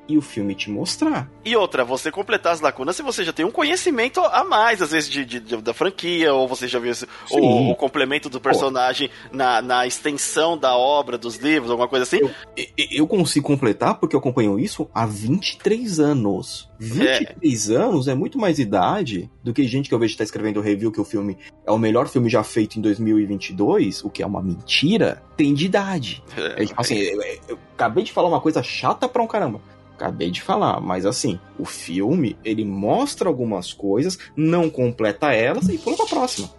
e 0.08 0.18
o 0.18 0.20
filme 0.20 0.56
te 0.56 0.68
mostrar. 0.68 1.30
E 1.44 1.54
outra, 1.54 1.84
você 1.84 2.10
completar 2.10 2.52
as 2.52 2.60
lacunas 2.60 2.96
se 2.96 3.02
você 3.02 3.22
já 3.24 3.32
tem 3.32 3.46
um 3.46 3.50
conhecimento 3.50 4.18
a 4.20 4.42
mais, 4.42 4.82
às 4.82 4.90
vezes, 4.90 5.08
de, 5.08 5.24
de- 5.24 5.38
de- 5.38 5.56
da 5.58 5.72
franquia, 5.72 6.34
ou 6.34 6.48
você 6.48 6.66
já 6.66 6.80
viu 6.80 6.90
esse- 6.90 7.06
Sim. 7.28 7.38
o, 7.40 7.76
complemento 7.76 8.28
do 8.28 8.40
personagem 8.40 9.08
na, 9.30 9.62
na 9.62 9.86
extensão 9.86 10.58
da 10.58 10.76
obra, 10.76 11.16
dos 11.16 11.36
livros, 11.36 11.70
alguma 11.70 11.86
coisa 11.86 12.02
assim. 12.02 12.18
E- 12.56 12.70
e- 12.76 12.98
Eu 12.98 13.06
consigo 13.06 13.46
completar 13.46 14.00
porque 14.00 14.16
eu 14.16 14.18
acompanho 14.20 14.58
isso 14.58 14.90
há 14.92 15.06
23 15.06 16.00
anos. 16.00 16.68
23 16.80 17.70
anos 17.70 18.08
é 18.08 18.14
muito 18.14 18.36
mais 18.36 18.58
idade 18.58 19.30
do 19.44 19.52
que 19.52 19.62
gente 19.68 19.88
que 19.88 19.94
eu 19.94 19.98
vejo 19.98 20.14
que 20.14 20.18
tá 20.18 20.24
escrevendo 20.24 20.60
review 20.60 20.90
que 20.90 21.00
o 21.00 21.04
filme 21.04 21.38
é 21.64 21.70
o 21.70 21.78
melhor 21.78 22.08
filme 22.08 22.28
já 22.28 22.42
feito 22.42 22.78
em 22.78 22.82
2022, 22.82 24.02
o 24.04 24.10
que 24.10 24.22
é 24.22 24.26
uma 24.26 24.42
mentira, 24.42 25.22
tem 25.36 25.54
de 25.54 25.66
idade. 25.66 26.22
É, 26.36 26.64
tipo 26.64 26.80
assim, 26.80 26.96
eu, 26.96 27.22
eu 27.48 27.58
acabei 27.80 28.04
de 28.04 28.12
falar 28.12 28.28
uma 28.28 28.40
coisa 28.40 28.62
chata 28.62 29.08
pra 29.08 29.22
um 29.22 29.26
caramba. 29.26 29.60
Acabei 29.94 30.30
de 30.30 30.42
falar, 30.42 30.80
mas 30.80 31.04
assim, 31.06 31.38
o 31.58 31.64
filme, 31.64 32.36
ele 32.44 32.64
mostra 32.64 33.28
algumas 33.28 33.72
coisas, 33.72 34.18
não 34.36 34.68
completa 34.70 35.32
elas 35.32 35.68
e 35.68 35.78
pula 35.78 35.96
pra 35.96 36.06
próxima. 36.06 36.50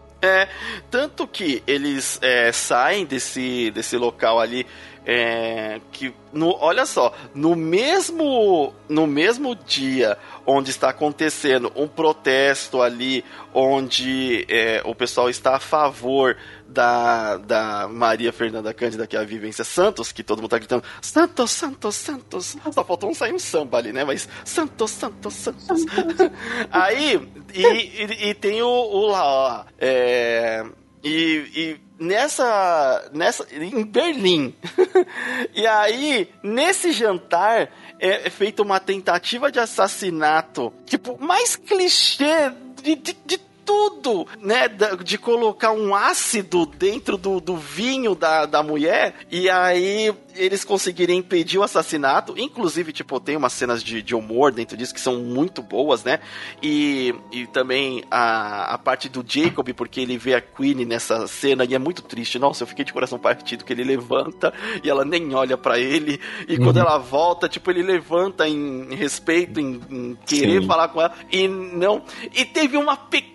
Tanto 0.92 1.28
que 1.28 1.64
eles 1.66 2.20
é, 2.22 2.52
saem 2.52 3.06
desse, 3.06 3.72
desse 3.72 3.98
local 3.98 4.40
ali. 4.40 4.66
é, 5.06 5.82
que 5.92 6.14
no, 6.32 6.56
olha 6.60 6.86
só, 6.86 7.14
no 7.34 7.56
mesmo 7.56 8.74
no 8.88 9.08
mesmo 9.08 9.56
dia 9.56 10.18
onde 10.46 10.70
está 10.70 10.90
acontecendo 10.90 11.72
um 11.76 11.88
protesto 11.88 12.82
ali, 12.82 13.26
onde 13.54 14.46
é, 14.48 14.82
o 14.86 14.94
pessoal 14.94 15.30
está 15.30 15.56
a 15.56 15.60
favor 15.60 16.38
da, 16.72 17.38
da 17.38 17.88
Maria 17.88 18.32
Fernanda 18.32 18.74
Cândida, 18.74 19.06
que 19.06 19.16
é 19.16 19.20
a 19.20 19.24
Vivência 19.24 19.64
Santos, 19.64 20.12
que 20.12 20.24
todo 20.24 20.40
mundo 20.40 20.50
tá 20.50 20.58
gritando 20.58 20.84
Santos, 21.02 21.52
Santos, 21.52 21.96
Santos. 21.96 22.58
Só 22.72 22.84
faltou 22.84 23.10
um 23.10 23.14
sair 23.14 23.34
um 23.34 23.40
samba 23.40 23.78
ali, 23.78 23.92
né? 23.92 24.04
Mas 24.04 24.28
Santos, 24.46 24.92
Santos, 24.92 25.34
Santos. 25.34 25.86
Aí, 26.72 27.30
e, 27.54 27.66
e, 27.66 28.30
e 28.30 28.34
tem 28.34 28.62
o, 28.62 28.68
o 28.68 29.08
lá, 29.08 29.24
ó. 29.26 29.66
É, 29.78 30.66
e, 31.04 31.46
e 31.56 31.82
nessa, 32.00 33.10
nessa. 33.14 33.48
Em 33.52 33.84
Berlim. 33.84 34.54
e 35.54 35.66
aí, 35.66 36.30
nesse 36.44 36.92
jantar, 36.92 37.72
é, 38.00 38.28
é 38.28 38.30
feita 38.30 38.62
uma 38.62 38.80
tentativa 38.80 39.52
de 39.52 39.60
assassinato. 39.60 40.74
Tipo, 40.86 41.18
mais 41.20 41.56
clichê 41.56 42.52
de, 42.82 42.96
de, 42.96 43.18
de 43.26 43.38
tudo, 43.72 44.28
né? 44.40 44.68
De 45.04 45.18
colocar 45.18 45.72
um 45.72 45.96
ácido 45.96 46.66
dentro 46.66 47.18
do, 47.18 47.40
do 47.40 47.56
vinho 47.56 48.14
da, 48.14 48.46
da 48.46 48.62
mulher. 48.62 49.16
E 49.32 49.50
aí 49.50 50.14
eles 50.36 50.64
conseguirem 50.64 51.18
impedir 51.20 51.58
o 51.58 51.64
assassinato. 51.64 52.34
Inclusive, 52.38 52.92
tipo, 52.92 53.20
tem 53.20 53.38
umas 53.38 53.54
cenas 53.54 53.82
de, 53.84 54.02
de 54.02 54.14
humor 54.14 54.52
dentro 54.52 54.76
disso 54.76 54.94
que 54.94 55.00
são 55.00 55.18
muito 55.18 55.62
boas, 55.62 56.04
né? 56.04 56.20
E, 56.62 57.14
e 57.32 57.48
também 57.48 58.04
a, 58.12 58.74
a 58.74 58.78
parte 58.78 59.08
do 59.08 59.24
Jacob, 59.26 59.70
porque 59.74 60.02
ele 60.02 60.18
vê 60.18 60.34
a 60.36 60.42
Queen 60.42 60.86
nessa 60.86 61.26
cena 61.28 61.64
e 61.64 61.74
é 61.74 61.80
muito 61.80 62.02
triste. 62.02 62.38
Nossa, 62.40 62.64
eu 62.64 62.68
fiquei 62.68 62.84
de 62.84 62.92
coração 62.94 63.18
partido 63.20 63.64
que 63.64 63.72
ele 63.72 63.84
levanta 63.84 64.54
e 64.84 64.90
ela 64.90 65.06
nem 65.06 65.34
olha 65.34 65.58
pra 65.58 65.80
ele. 65.80 66.20
E 66.48 66.58
quando 66.58 66.78
Uhum. 66.78 66.82
ela 66.84 66.98
volta, 66.98 67.48
tipo, 67.48 67.70
ele 67.72 67.84
levanta 67.84 68.48
em 68.48 68.94
respeito, 68.96 69.60
em, 69.60 69.80
em 69.90 70.18
querer 70.26 70.62
Sim. 70.62 70.68
falar 70.68 70.88
com 70.90 71.02
ela. 71.02 71.14
E 71.32 71.48
não. 71.48 72.04
E 72.34 72.44
teve 72.46 72.76
uma 72.78 72.96
pequena 72.98 73.31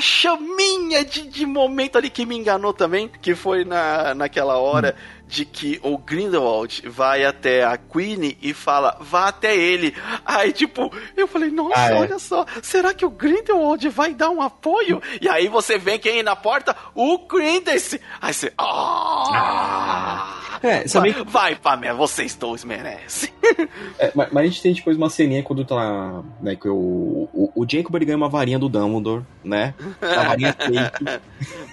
chaminha 0.00 1.04
de, 1.04 1.26
de 1.26 1.46
momento 1.46 1.96
ali 1.96 2.10
que 2.10 2.26
me 2.26 2.36
enganou 2.36 2.72
também, 2.72 3.10
que 3.20 3.34
foi 3.34 3.64
na, 3.64 4.14
naquela 4.14 4.58
hora. 4.58 4.94
De 5.28 5.44
que 5.44 5.80
o 5.82 5.98
Grindelwald 5.98 6.82
vai 6.88 7.24
até 7.24 7.64
a 7.64 7.76
Queen 7.76 8.36
e 8.40 8.54
fala, 8.54 8.96
vá 9.00 9.28
até 9.28 9.56
ele. 9.56 9.92
Aí, 10.24 10.52
tipo, 10.52 10.92
eu 11.16 11.26
falei, 11.26 11.50
nossa, 11.50 11.74
Ah, 11.76 11.90
é. 11.90 11.94
olha 12.00 12.18
só, 12.18 12.46
será 12.62 12.94
que 12.94 13.04
o 13.04 13.10
Grindelwald 13.10 13.88
vai 13.88 14.14
dar 14.14 14.30
um 14.30 14.40
apoio? 14.40 15.02
E 15.20 15.28
aí 15.28 15.48
você 15.48 15.78
vem 15.78 15.98
quem 15.98 16.22
na 16.22 16.36
porta? 16.36 16.76
O 16.94 17.18
Grindelwald. 17.26 18.00
Aí 18.20 18.32
você, 18.32 18.52
ah! 18.56 20.32
É, 20.62 20.88
sabe 20.88 21.10
Vai, 21.12 21.24
vai, 21.24 21.54
Pamela, 21.56 21.96
vocês 21.98 22.34
dois 22.34 22.64
merecem. 22.64 23.30
É, 23.98 24.10
mas, 24.14 24.28
mas 24.32 24.42
a 24.42 24.46
gente 24.48 24.60
tem 24.60 24.74
depois 24.74 24.96
uma 24.96 25.08
ceninha 25.08 25.42
quando 25.42 25.64
tá. 25.64 26.22
Né, 26.42 26.56
que 26.56 26.68
o, 26.68 27.28
o, 27.32 27.52
o 27.54 27.66
Jacob 27.66 27.94
ele 27.94 28.04
ganha 28.04 28.16
uma 28.16 28.28
varinha 28.28 28.58
do 28.58 28.68
Dumbledore, 28.68 29.22
né? 29.42 29.72
Uma 30.02 30.24
varinha 30.24 30.52
fake. 30.52 31.20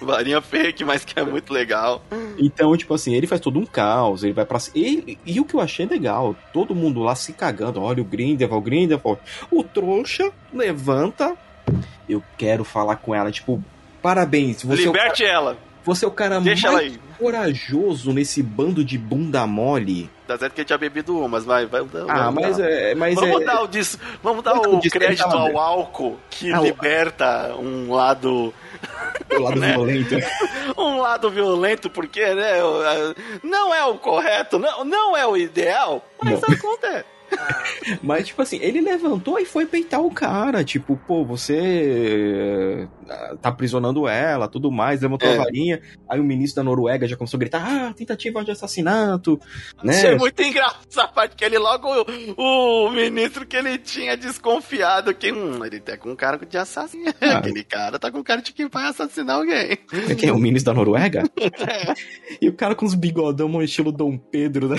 Varinha 0.00 0.40
fake, 0.40 0.84
mas 0.84 1.04
que 1.04 1.18
é 1.18 1.24
muito 1.24 1.52
legal. 1.52 2.02
Então, 2.38 2.74
tipo 2.76 2.94
assim, 2.94 3.14
ele 3.14 3.26
faz 3.26 3.40
todo 3.44 3.60
um 3.60 3.66
caos, 3.66 4.24
ele 4.24 4.32
vai 4.32 4.46
pra. 4.46 4.58
Ele, 4.74 5.18
e 5.26 5.38
o 5.38 5.44
que 5.44 5.54
eu 5.54 5.60
achei 5.60 5.84
legal, 5.84 6.34
todo 6.50 6.74
mundo 6.74 7.02
lá 7.02 7.14
se 7.14 7.34
cagando. 7.34 7.82
Olha 7.82 8.00
o 8.00 8.04
Grindelwald, 8.04 8.56
o 8.56 8.64
Grindelwald. 8.64 9.20
O 9.50 9.62
trouxa 9.62 10.32
levanta. 10.52 11.36
Eu 12.08 12.22
quero 12.38 12.64
falar 12.64 12.96
com 12.96 13.14
ela, 13.14 13.30
tipo, 13.30 13.62
parabéns. 14.02 14.62
Você, 14.62 14.84
é 14.84 14.88
o, 14.88 14.92
Liberte 14.92 15.24
ela. 15.24 15.58
Você 15.84 16.04
é 16.04 16.08
o 16.08 16.10
cara 16.10 16.40
Deixa 16.40 16.72
mais 16.72 16.98
corajoso 17.18 18.12
nesse 18.12 18.42
bando 18.42 18.84
de 18.84 18.98
bunda 18.98 19.46
mole. 19.46 20.10
Tá 20.26 20.38
certo 20.38 20.54
que 20.54 20.62
ele 20.62 20.66
tinha 20.66 20.78
bebido 20.78 21.16
uma, 21.16 21.28
mas 21.28 21.44
vai, 21.44 21.66
vai. 21.66 21.82
Ah, 22.08 22.24
vamos 22.30 22.34
mas 22.42 22.56
dar. 22.56 22.70
é. 22.70 22.94
Mas 22.94 23.14
Vamos 23.14 23.42
é, 23.42 23.44
dar 23.44 23.62
o 23.62 23.66
dis... 23.68 23.98
vamos 24.22 24.42
dar 24.42 24.52
Quanto 24.52 24.80
que 24.80 24.88
o 24.88 24.90
crédito 24.90 25.24
ao 25.24 25.58
álcool 25.58 26.18
que 26.30 26.52
Ah, 26.52 26.60
liberta 26.60 27.54
um 27.56 27.92
lado 27.92 28.52
o 29.30 29.38
lado 29.42 29.56
né? 29.60 29.72
violento. 29.72 30.14
um 30.78 30.98
lado 30.98 31.30
violento, 31.30 31.90
porque 31.90 32.24
né, 32.34 32.54
não 33.42 33.74
é 33.74 33.84
o 33.84 33.96
correto, 33.98 34.58
não, 34.58 34.84
não 34.84 35.16
é 35.16 35.26
o 35.26 35.36
ideal, 35.36 36.04
mas 36.22 36.40
Não. 36.40 36.54
acontece. 36.54 37.04
Mas, 38.02 38.28
tipo 38.28 38.40
assim, 38.42 38.58
ele 38.60 38.80
levantou 38.80 39.38
e 39.38 39.44
foi 39.44 39.66
peitar 39.66 40.00
o 40.00 40.10
cara. 40.10 40.64
Tipo, 40.64 40.96
pô, 40.96 41.24
você 41.24 42.88
eh, 43.08 43.36
tá 43.40 43.48
aprisionando 43.50 44.08
ela, 44.08 44.48
tudo 44.48 44.70
mais, 44.70 45.00
levantou 45.02 45.28
É. 45.28 45.34
a 45.34 45.36
varinha. 45.36 45.80
Aí 46.08 46.18
o 46.20 46.24
ministro 46.24 46.62
da 46.62 46.64
Noruega 46.64 47.06
já 47.06 47.16
começou 47.16 47.36
a 47.36 47.40
gritar: 47.40 47.62
ah, 47.66 47.92
tentativa 47.92 48.44
de 48.44 48.50
assassinato, 48.50 49.38
né? 49.82 49.96
Achei 49.96 50.16
muito 50.16 50.40
engraçado 50.42 50.78
essa 50.90 51.08
parte 51.08 51.36
que 51.36 51.44
ele 51.44 51.58
logo, 51.58 51.88
o, 52.36 52.86
o 52.86 52.90
ministro 52.90 53.46
que 53.46 53.56
ele 53.56 53.78
tinha 53.78 54.16
desconfiado 54.16 55.14
que 55.14 55.32
hum, 55.32 55.64
ele 55.64 55.80
tá 55.80 55.96
com 55.96 56.10
um 56.10 56.16
cara 56.16 56.38
de 56.38 56.56
assassino. 56.58 57.12
Ah. 57.24 57.38
Aquele 57.38 57.64
cara 57.64 57.98
tá 57.98 58.10
com 58.10 58.22
cara 58.22 58.42
de 58.42 58.52
que 58.52 58.68
vai 58.68 58.86
assassinar 58.86 59.36
alguém. 59.36 59.78
Quem 60.18 60.28
é 60.28 60.32
o 60.32 60.38
ministro 60.38 60.72
da 60.72 60.76
Noruega? 60.76 61.22
e 62.40 62.48
o 62.48 62.52
cara 62.52 62.74
com 62.74 62.84
os 62.84 62.94
bigodão, 62.94 63.62
estilo 63.62 63.90
Dom 63.90 64.18
Pedro, 64.18 64.68
né? 64.68 64.76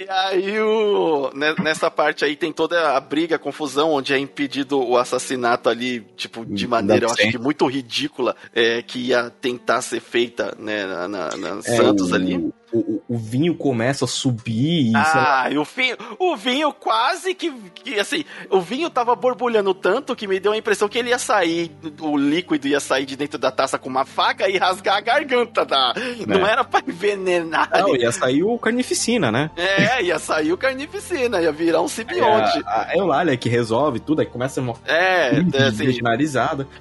E 0.00 0.08
aí, 0.08 0.58
o, 0.58 1.30
ne- 1.34 1.54
nessa 1.62 1.90
parte 1.90 2.24
aí 2.24 2.34
tem 2.34 2.50
toda 2.50 2.96
a 2.96 3.00
briga, 3.00 3.36
a 3.36 3.38
confusão, 3.38 3.92
onde 3.92 4.14
é 4.14 4.18
impedido 4.18 4.80
o 4.82 4.96
assassinato 4.96 5.68
ali, 5.68 6.00
tipo, 6.16 6.46
de 6.46 6.66
maneira, 6.66 7.04
eu 7.04 7.10
acho 7.10 7.30
que 7.30 7.36
muito 7.36 7.66
ridícula, 7.66 8.34
é, 8.54 8.80
que 8.80 8.98
ia 8.98 9.28
tentar 9.28 9.82
ser 9.82 10.00
feita, 10.00 10.56
né, 10.58 10.86
na, 10.86 11.06
na- 11.06 11.36
na 11.36 11.48
É, 11.58 11.62
Santos 11.76 12.12
o- 12.12 12.14
ali. 12.14 12.50
O, 12.72 13.02
o, 13.08 13.18
vinho 13.18 13.54
começa 13.54 14.04
a 14.04 14.08
subir. 14.08 14.92
ah, 14.94 15.48
e 15.50 15.58
o 15.58 15.64
vinho, 15.64 15.96
o 16.18 16.36
vinho 16.36 16.72
quase 16.72 17.34
que, 17.34 17.50
que, 17.74 17.98
assim, 17.98 18.24
o 18.48 18.60
vinho 18.60 18.88
tava 18.88 19.14
borbulhando 19.14 19.74
tanto 19.74 20.14
que 20.14 20.26
me 20.26 20.38
deu 20.38 20.52
a 20.52 20.56
impressão 20.56 20.88
que 20.88 20.98
ele 20.98 21.10
ia 21.10 21.18
sair, 21.18 21.70
o 22.00 22.16
líquido 22.16 22.68
ia 22.68 22.80
sair 22.80 23.06
de 23.06 23.16
dentro 23.16 23.38
da 23.38 23.50
taça 23.50 23.78
com 23.78 23.88
uma 23.88 24.04
faca 24.04 24.48
e 24.48 24.56
rasgar 24.56 24.96
a 24.96 25.00
garganta 25.00 25.64
da. 25.64 25.94
É. 25.96 26.26
Não 26.26 26.46
era 26.46 26.64
pra 26.64 26.82
envenenar. 26.86 27.70
Não, 27.72 27.96
ia 27.96 28.12
sair 28.12 28.42
o 28.42 28.58
carnificina, 28.58 29.32
né? 29.32 29.50
É, 29.56 30.02
ia 30.02 30.18
sair 30.18 30.52
o 30.52 30.58
carnificina, 30.58 31.40
ia 31.40 31.52
virar 31.52 31.82
um 31.82 31.88
simbionte. 31.88 32.58
É, 32.58 32.62
a, 32.66 32.86
a 32.90 32.96
Eulália 32.96 33.36
que 33.36 33.48
resolve 33.48 34.00
tudo, 34.00 34.20
aí 34.20 34.26
começa 34.26 34.60
a. 34.60 34.64
É, 34.86 35.30
é 35.54 35.62
assim. 35.64 36.00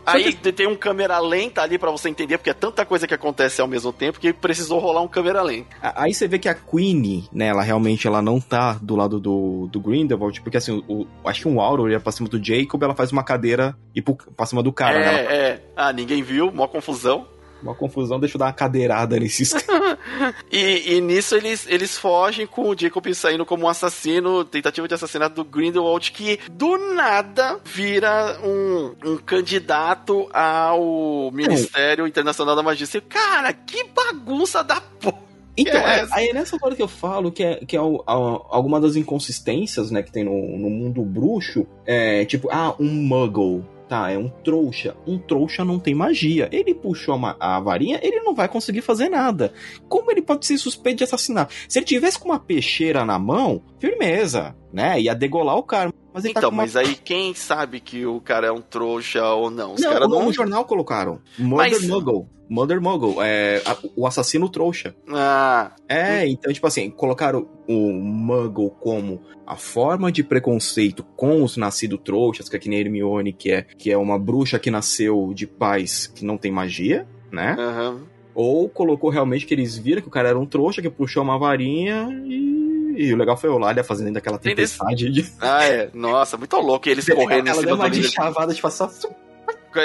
Aí 0.06 0.34
que... 0.34 0.52
tem 0.52 0.68
um 0.68 0.76
câmera 0.76 1.20
lenta 1.20 1.62
ali 1.62 1.78
para 1.78 1.92
você 1.92 2.10
entender, 2.10 2.38
porque 2.38 2.50
é 2.50 2.54
tanta 2.54 2.86
coisa 2.86 3.08
que 3.08 3.14
acontece 3.14 3.62
ao 3.62 3.68
mesmo 3.68 3.92
tempo 3.92 4.20
que 4.20 4.32
precisou 4.34 4.80
rolar 4.80 5.02
um 5.02 5.08
câmera 5.08 5.42
lenta. 5.42 5.79
Aí 5.82 6.14
você 6.14 6.28
vê 6.28 6.38
que 6.38 6.50
a 6.50 6.54
Queen, 6.54 7.28
né, 7.32 7.48
ela 7.48 7.64
realmente 7.64 8.06
ela 8.06 8.22
não 8.22 8.40
tá 8.40 8.74
do 8.82 8.96
lado 8.96 9.20
do, 9.20 9.68
do 9.72 9.80
Grindelwald, 9.80 10.42
porque 10.42 10.58
assim, 10.58 10.84
o, 10.88 11.08
acho 11.26 11.42
que 11.42 11.48
um 11.48 11.62
Auro 11.62 11.90
ia 11.90 12.00
pra 12.00 12.12
cima 12.12 12.28
do 12.28 12.44
Jacob, 12.44 12.82
ela 12.84 12.96
faz 12.96 13.12
uma 13.12 13.24
cadeira 13.24 13.76
e 13.96 14.02
pro, 14.02 14.16
pra 14.16 14.46
cima 14.46 14.62
do 14.62 14.74
cara, 14.74 14.98
é, 14.98 15.00
né? 15.00 15.24
Ela... 15.24 15.34
É, 15.34 15.62
ah, 15.76 15.94
ninguém 15.94 16.22
viu, 16.22 16.52
mó 16.52 16.68
confusão. 16.68 17.28
Uma 17.62 17.76
confusão, 17.76 18.20
deixa 18.20 18.38
eu 18.38 18.40
dar 18.40 18.46
uma 18.46 18.54
cadeirada 18.54 19.20
nesses 19.20 19.54
e, 20.50 20.96
e 20.96 21.02
nisso 21.02 21.36
eles, 21.36 21.68
eles 21.68 21.98
fogem 21.98 22.48
com 22.48 22.70
o 22.70 22.78
Jacob 22.78 23.14
saindo 23.14 23.46
como 23.46 23.66
um 23.66 23.70
assassino, 23.70 24.46
tentativa 24.46 24.88
de 24.88 24.94
assassinato 24.94 25.36
do 25.36 25.44
Grindelwald, 25.44 26.12
que 26.12 26.40
do 26.50 26.78
nada 26.94 27.60
vira 27.66 28.40
um, 28.42 28.96
um 29.04 29.18
candidato 29.18 30.30
ao 30.34 31.32
Ministério 31.34 32.08
Internacional 32.08 32.56
da 32.56 32.64
Magia. 32.64 32.88
Cara, 33.10 33.52
que 33.52 33.84
bagunça 33.84 34.64
da 34.64 34.80
porra! 34.80 35.29
Então, 35.60 35.82
é, 35.82 36.08
aí 36.12 36.30
é 36.30 36.34
nessa 36.34 36.58
hora 36.62 36.76
que 36.76 36.82
eu 36.82 36.88
falo 36.88 37.32
que 37.32 37.44
é, 37.44 37.56
que 37.66 37.76
é 37.76 37.82
o, 37.82 38.04
a, 38.06 38.14
alguma 38.14 38.80
das 38.80 38.96
inconsistências, 38.96 39.92
né, 39.92 40.02
que 40.02 40.12
tem 40.12 40.24
no, 40.24 40.58
no 40.58 40.70
mundo 40.70 41.04
bruxo, 41.04 41.66
é 41.86 42.26
tipo, 42.26 42.50
ah, 42.52 42.76
um 42.80 42.90
muggle 42.90 43.64
tá, 43.90 44.12
é 44.12 44.18
um 44.18 44.30
trouxa. 44.30 44.96
Um 45.06 45.18
trouxa 45.18 45.66
não 45.66 45.80
tem 45.80 45.96
magia. 45.96 46.48
Ele 46.52 46.76
puxou 46.76 47.16
a, 47.16 47.36
a, 47.40 47.60
varinha, 47.60 48.00
ele 48.04 48.20
não 48.20 48.36
vai 48.36 48.48
conseguir 48.48 48.82
fazer 48.82 49.10
nada. 49.10 49.52
Como 49.90 50.12
ele 50.12 50.22
pode 50.22 50.46
ser 50.46 50.58
suspeito 50.60 51.00
de 51.00 51.04
assassinar? 51.06 51.50
Se 51.68 51.80
ele 51.80 51.88
tivesse 51.88 52.20
com 52.20 52.30
uma 52.30 52.40
peixeira 52.40 53.04
na 53.04 53.18
mão, 53.18 53.64
firmeza, 53.80 54.56
né? 54.72 55.02
Ia 55.02 55.16
degolar 55.16 55.58
o 55.58 55.64
cara. 55.64 55.92
Mas 56.14 56.24
tá 56.24 56.30
então, 56.30 56.42
tá 56.42 56.48
uma... 56.50 56.58
mas 56.58 56.76
aí 56.76 56.96
quem 56.96 57.34
sabe 57.34 57.80
que 57.80 58.06
o 58.06 58.20
cara 58.20 58.48
é 58.48 58.52
um 58.52 58.62
trouxa 58.62 59.24
ou 59.34 59.50
não? 59.50 59.74
Os 59.74 59.82
não, 59.82 60.00
não... 60.08 60.26
no 60.26 60.34
jornal 60.34 60.66
colocaram. 60.66 61.22
Murder 61.38 61.72
mas... 61.72 61.88
Muggle. 61.88 62.28
Mother 62.50 62.82
Muggle, 62.82 63.22
é 63.22 63.62
a, 63.64 63.78
o 63.96 64.08
assassino 64.08 64.50
trouxa. 64.50 64.96
Ah. 65.08 65.72
É, 65.88 66.28
então, 66.28 66.52
tipo 66.52 66.66
assim, 66.66 66.90
colocaram 66.90 67.48
o 67.68 67.92
Muggle 67.94 68.72
como 68.72 69.22
a 69.46 69.56
forma 69.56 70.12
de 70.12 70.24
preconceito 70.24 71.04
com 71.16 71.44
os 71.44 71.56
nascidos 71.56 72.00
trouxas, 72.04 72.50
que 72.50 72.56
é 72.56 72.60
que 72.60 72.68
nem 72.68 72.80
Hermione, 72.80 73.32
que 73.32 73.52
é, 73.52 73.62
que 73.62 73.92
é 73.92 73.98
uma 73.98 74.18
bruxa 74.18 74.58
que 74.58 74.72
nasceu 74.72 75.32
de 75.34 75.46
pais 75.46 76.08
que 76.08 76.26
não 76.26 76.38
tem 76.38 76.52
magia, 76.52 77.08
né? 77.32 77.56
Uhum. 77.56 78.00
Ou 78.34 78.68
colocou 78.68 79.12
realmente 79.12 79.46
que 79.46 79.54
eles 79.54 79.78
viram 79.78 80.02
que 80.02 80.08
o 80.08 80.12
cara 80.12 80.30
era 80.30 80.40
um 80.40 80.46
trouxa, 80.46 80.82
que 80.82 80.90
puxou 80.90 81.22
uma 81.22 81.38
varinha 81.38 82.10
e 82.26 82.59
e 83.00 83.14
o 83.14 83.18
legal 83.18 83.38
foi 83.38 83.50
o 83.50 83.58
Lália 83.58 83.84
fazendo 83.84 84.18
aquela 84.18 84.38
tempestade. 84.38 85.10
De... 85.10 85.26
Ah, 85.40 85.64
é. 85.64 85.90
Nossa, 85.94 86.36
muito 86.38 86.56
louco. 86.58 86.88
E 86.88 86.92
eles 86.92 87.08
correndo 87.08 87.48
em 87.48 87.54
cima 87.54 87.66
deu 87.66 87.76
uma 87.76 87.90
de 87.90 88.04
chavada 88.04 88.54
de 88.54 88.62
passar 88.62 88.90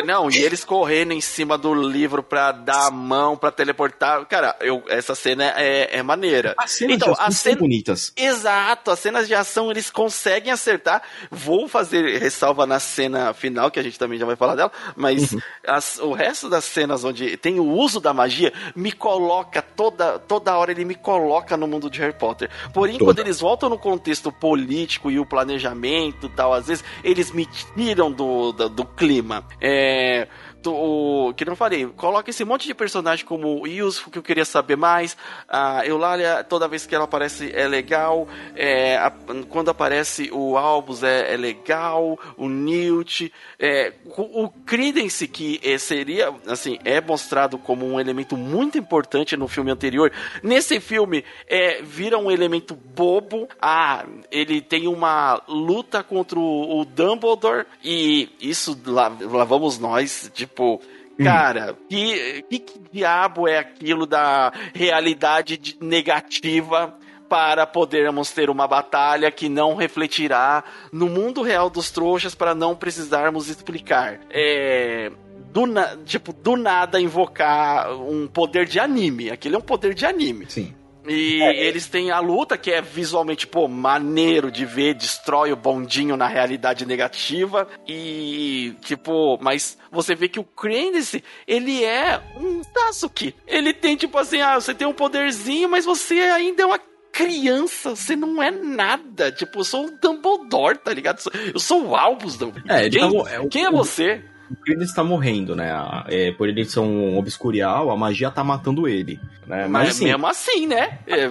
não, 0.05 0.31
e 0.31 0.37
eles 0.39 0.65
correndo 0.65 1.13
em 1.13 1.21
cima 1.21 1.59
do 1.59 1.75
livro 1.75 2.23
pra 2.23 2.53
dar 2.53 2.87
a 2.87 2.91
mão, 2.91 3.37
pra 3.37 3.51
teleportar. 3.51 4.25
Cara, 4.27 4.57
eu, 4.61 4.83
essa 4.89 5.15
cena 5.15 5.53
é, 5.57 5.99
é 5.99 6.03
maneira. 6.03 6.55
As 6.59 6.73
cenas 6.73 6.97
então, 6.97 7.13
de 7.13 7.21
ação 7.21 7.31
cena... 7.31 7.57
são 7.57 7.63
bonitas. 7.63 8.13
Exato, 8.17 8.91
as 8.91 8.99
cenas 8.99 9.29
de 9.29 9.35
ação 9.35 9.71
eles 9.71 9.91
conseguem 9.91 10.53
acertar. 10.53 11.03
Vou 11.31 11.69
fazer 11.69 12.19
ressalva 12.19 12.67
na 12.67 12.81
cena 12.81 13.33
final, 13.35 13.71
que 13.71 13.79
a 13.79 13.83
gente 13.83 13.99
também 13.99 14.19
já 14.19 14.27
vai 14.27 14.37
falar 14.37 14.55
dela, 14.55 14.73
mas 14.97 15.33
uhum. 15.33 15.41
as, 15.67 15.99
o 15.99 16.13
resto 16.13 16.49
das 16.49 16.65
cenas 16.65 17.05
onde 17.05 17.37
tem 17.37 17.59
o 17.59 17.67
uso 17.67 18.01
da 18.01 18.13
magia 18.13 18.53
me 18.75 18.93
coloca 18.93 19.61
toda, 19.63 20.19
toda 20.19 20.57
hora, 20.57 20.71
ele 20.71 20.85
me 20.85 20.95
coloca 20.95 21.57
no 21.57 21.67
mundo 21.67 21.91
de 21.91 22.01
Harry 22.01 22.17
Potter. 22.17 22.51
Porém, 22.73 22.99
toda. 22.99 23.13
quando 23.13 23.19
eles 23.19 23.41
voltam 23.41 23.69
no 23.69 23.79
contexto 23.79 24.33
político 24.33 25.11
e 25.11 25.19
o 25.19 25.27
planejamento 25.27 26.27
e 26.27 26.31
tal, 26.31 26.53
às 26.53 26.67
vezes 26.67 26.85
eles 27.03 27.31
me 27.31 27.47
tiram 27.75 28.11
do, 28.11 28.53
do, 28.53 28.69
do 28.69 28.85
clima. 28.85 29.45
É, 29.61 29.74
é, 29.75 30.29
o 30.73 31.35
que 31.35 31.45
não 31.45 31.57
falei, 31.57 31.87
coloca 31.87 32.31
esse 32.31 32.45
monte 32.45 32.67
de 32.67 32.75
personagem 32.75 33.25
como 33.25 33.63
o 33.63 33.67
Yusuf, 33.67 34.11
que 34.11 34.19
eu 34.19 34.23
queria 34.23 34.45
saber 34.45 34.77
mais. 34.77 35.17
A 35.49 35.87
Eulália, 35.87 36.45
toda 36.45 36.69
vez 36.69 36.87
que 36.87 36.95
ela 36.95 37.05
aparece 37.05 37.51
é 37.55 37.67
legal. 37.67 38.29
É, 38.55 38.97
a, 38.97 39.13
quando 39.49 39.71
aparece 39.71 40.31
o 40.33 40.57
Albus 40.57 41.03
é, 41.03 41.35
é 41.35 41.37
legal. 41.37 42.19
O 42.37 42.49
Newt. 42.49 43.33
É, 43.59 43.93
o, 44.17 44.45
o 44.45 44.49
Credence, 44.49 45.27
que 45.29 45.61
é, 45.63 45.79
seria, 45.79 46.33
assim, 46.47 46.79
é 46.85 47.01
mostrado 47.01 47.59
como 47.59 47.87
um 47.87 48.01
elemento 48.01 48.37
muito 48.37 48.79
importante 48.79 49.37
no 49.37 49.49
filme 49.49 49.71
anterior. 49.71 50.13
Nesse 50.43 50.81
filme, 50.81 51.25
é, 51.49 51.83
vira 51.83 52.19
um 52.19 52.31
elemento 52.31 52.75
bobo. 52.75 53.49
Ah, 53.61 54.05
ele 54.31 54.61
tem 54.61 54.87
uma 54.89 55.43
luta 55.49 56.03
contra 56.03 56.39
o, 56.39 56.81
o 56.81 56.85
Dumbledore. 56.85 57.67
E 57.83 58.31
isso 58.41 58.79
lá, 58.87 59.13
lá 59.21 59.45
vamos 59.45 59.79
nós, 59.79 60.31
de 60.35 60.47
Tipo, 60.55 60.81
cara, 61.19 61.77
que, 61.89 62.45
que, 62.49 62.59
que 62.61 62.81
diabo 62.93 63.49
é 63.49 63.59
aquilo 63.59 64.07
da 64.07 64.53
realidade 64.73 65.77
negativa 65.81 66.97
para 67.29 67.67
podermos 67.67 68.31
ter 68.31 68.49
uma 68.49 68.69
batalha 68.69 69.33
que 69.33 69.49
não 69.49 69.75
refletirá 69.75 70.63
no 70.93 71.09
mundo 71.09 71.43
real 71.43 71.69
dos 71.69 71.91
trouxas 71.91 72.37
para 72.37 72.55
não 72.55 72.77
precisarmos 72.77 73.49
explicar. 73.49 74.21
É. 74.31 75.11
Do, 75.53 75.67
na, 75.67 75.97
tipo, 76.05 76.33
do 76.33 76.57
nada 76.57 77.01
invocar 77.01 77.93
um 77.93 78.29
poder 78.29 78.67
de 78.67 78.79
anime. 78.79 79.31
Aquele 79.31 79.57
é 79.57 79.59
um 79.59 79.63
poder 79.63 79.93
de 79.93 80.07
anime. 80.07 80.47
Sim. 80.49 80.73
E 81.07 81.43
é. 81.43 81.67
eles 81.67 81.87
têm 81.87 82.11
a 82.11 82.19
luta 82.21 82.57
que 82.57 82.71
é 82.71 82.81
visualmente, 82.81 83.47
pô, 83.47 83.69
maneiro 83.69 84.51
de 84.51 84.65
ver, 84.65 84.95
destrói 84.95 85.53
o 85.53 85.57
bondinho 85.57 86.17
na 86.17 86.27
realidade 86.27 86.87
negativa. 86.87 87.69
E, 87.87 88.75
tipo, 88.81 89.39
mas 89.41 89.79
você 89.91 90.15
vê 90.15 90.29
que 90.29 90.41
o 90.41 90.45
Credence, 90.45 91.23
ele 91.47 91.85
é 91.85 92.21
um 92.37 92.63
Sasuke. 92.63 93.35
Ele 93.47 93.73
tem, 93.73 93.97
tipo 93.97 94.17
assim, 94.19 94.41
ah, 94.41 94.61
você 94.61 94.75
tem 94.75 94.87
um 94.87 94.95
poderzinho, 94.95 95.69
mas 95.69 95.85
você 95.85 96.15
ainda 96.21 96.63
é 96.63 96.67
uma 96.67 96.81
criança, 97.13 97.91
você 97.91 98.17
não 98.17 98.43
é 98.43 98.51
nada. 98.51 99.31
Tipo, 99.31 99.61
eu 99.61 99.65
sou 99.65 99.87
o 99.87 99.99
Dumbledore, 100.01 100.79
tá 100.79 100.93
ligado? 100.93 101.21
Eu 101.53 101.61
sou 101.61 101.87
o 101.87 101.97
Albus 101.97 102.37
Dumbledore. 102.37 102.87
É, 102.87 102.91
quem, 102.91 103.01
tá, 103.01 103.31
é, 103.31 103.49
quem 103.49 103.65
é 103.65 103.71
você? 103.71 104.25
O 104.55 104.65
Credence 104.65 104.91
está 104.91 105.05
morrendo, 105.05 105.55
né? 105.55 105.71
É, 106.07 106.33
por 106.33 106.49
ele 106.49 106.65
ser 106.65 106.81
um 106.81 107.19
obscurial, 107.19 107.91
a 107.91 107.97
magia 107.97 108.31
tá 108.31 108.43
matando 108.43 108.89
ele. 108.89 109.21
Né? 109.47 109.63
Mas, 109.63 109.71
Mas 109.71 109.89
assim, 109.91 110.05
mesmo 110.05 110.27
assim, 110.27 110.67
né? 110.67 110.99
É... 111.07 111.31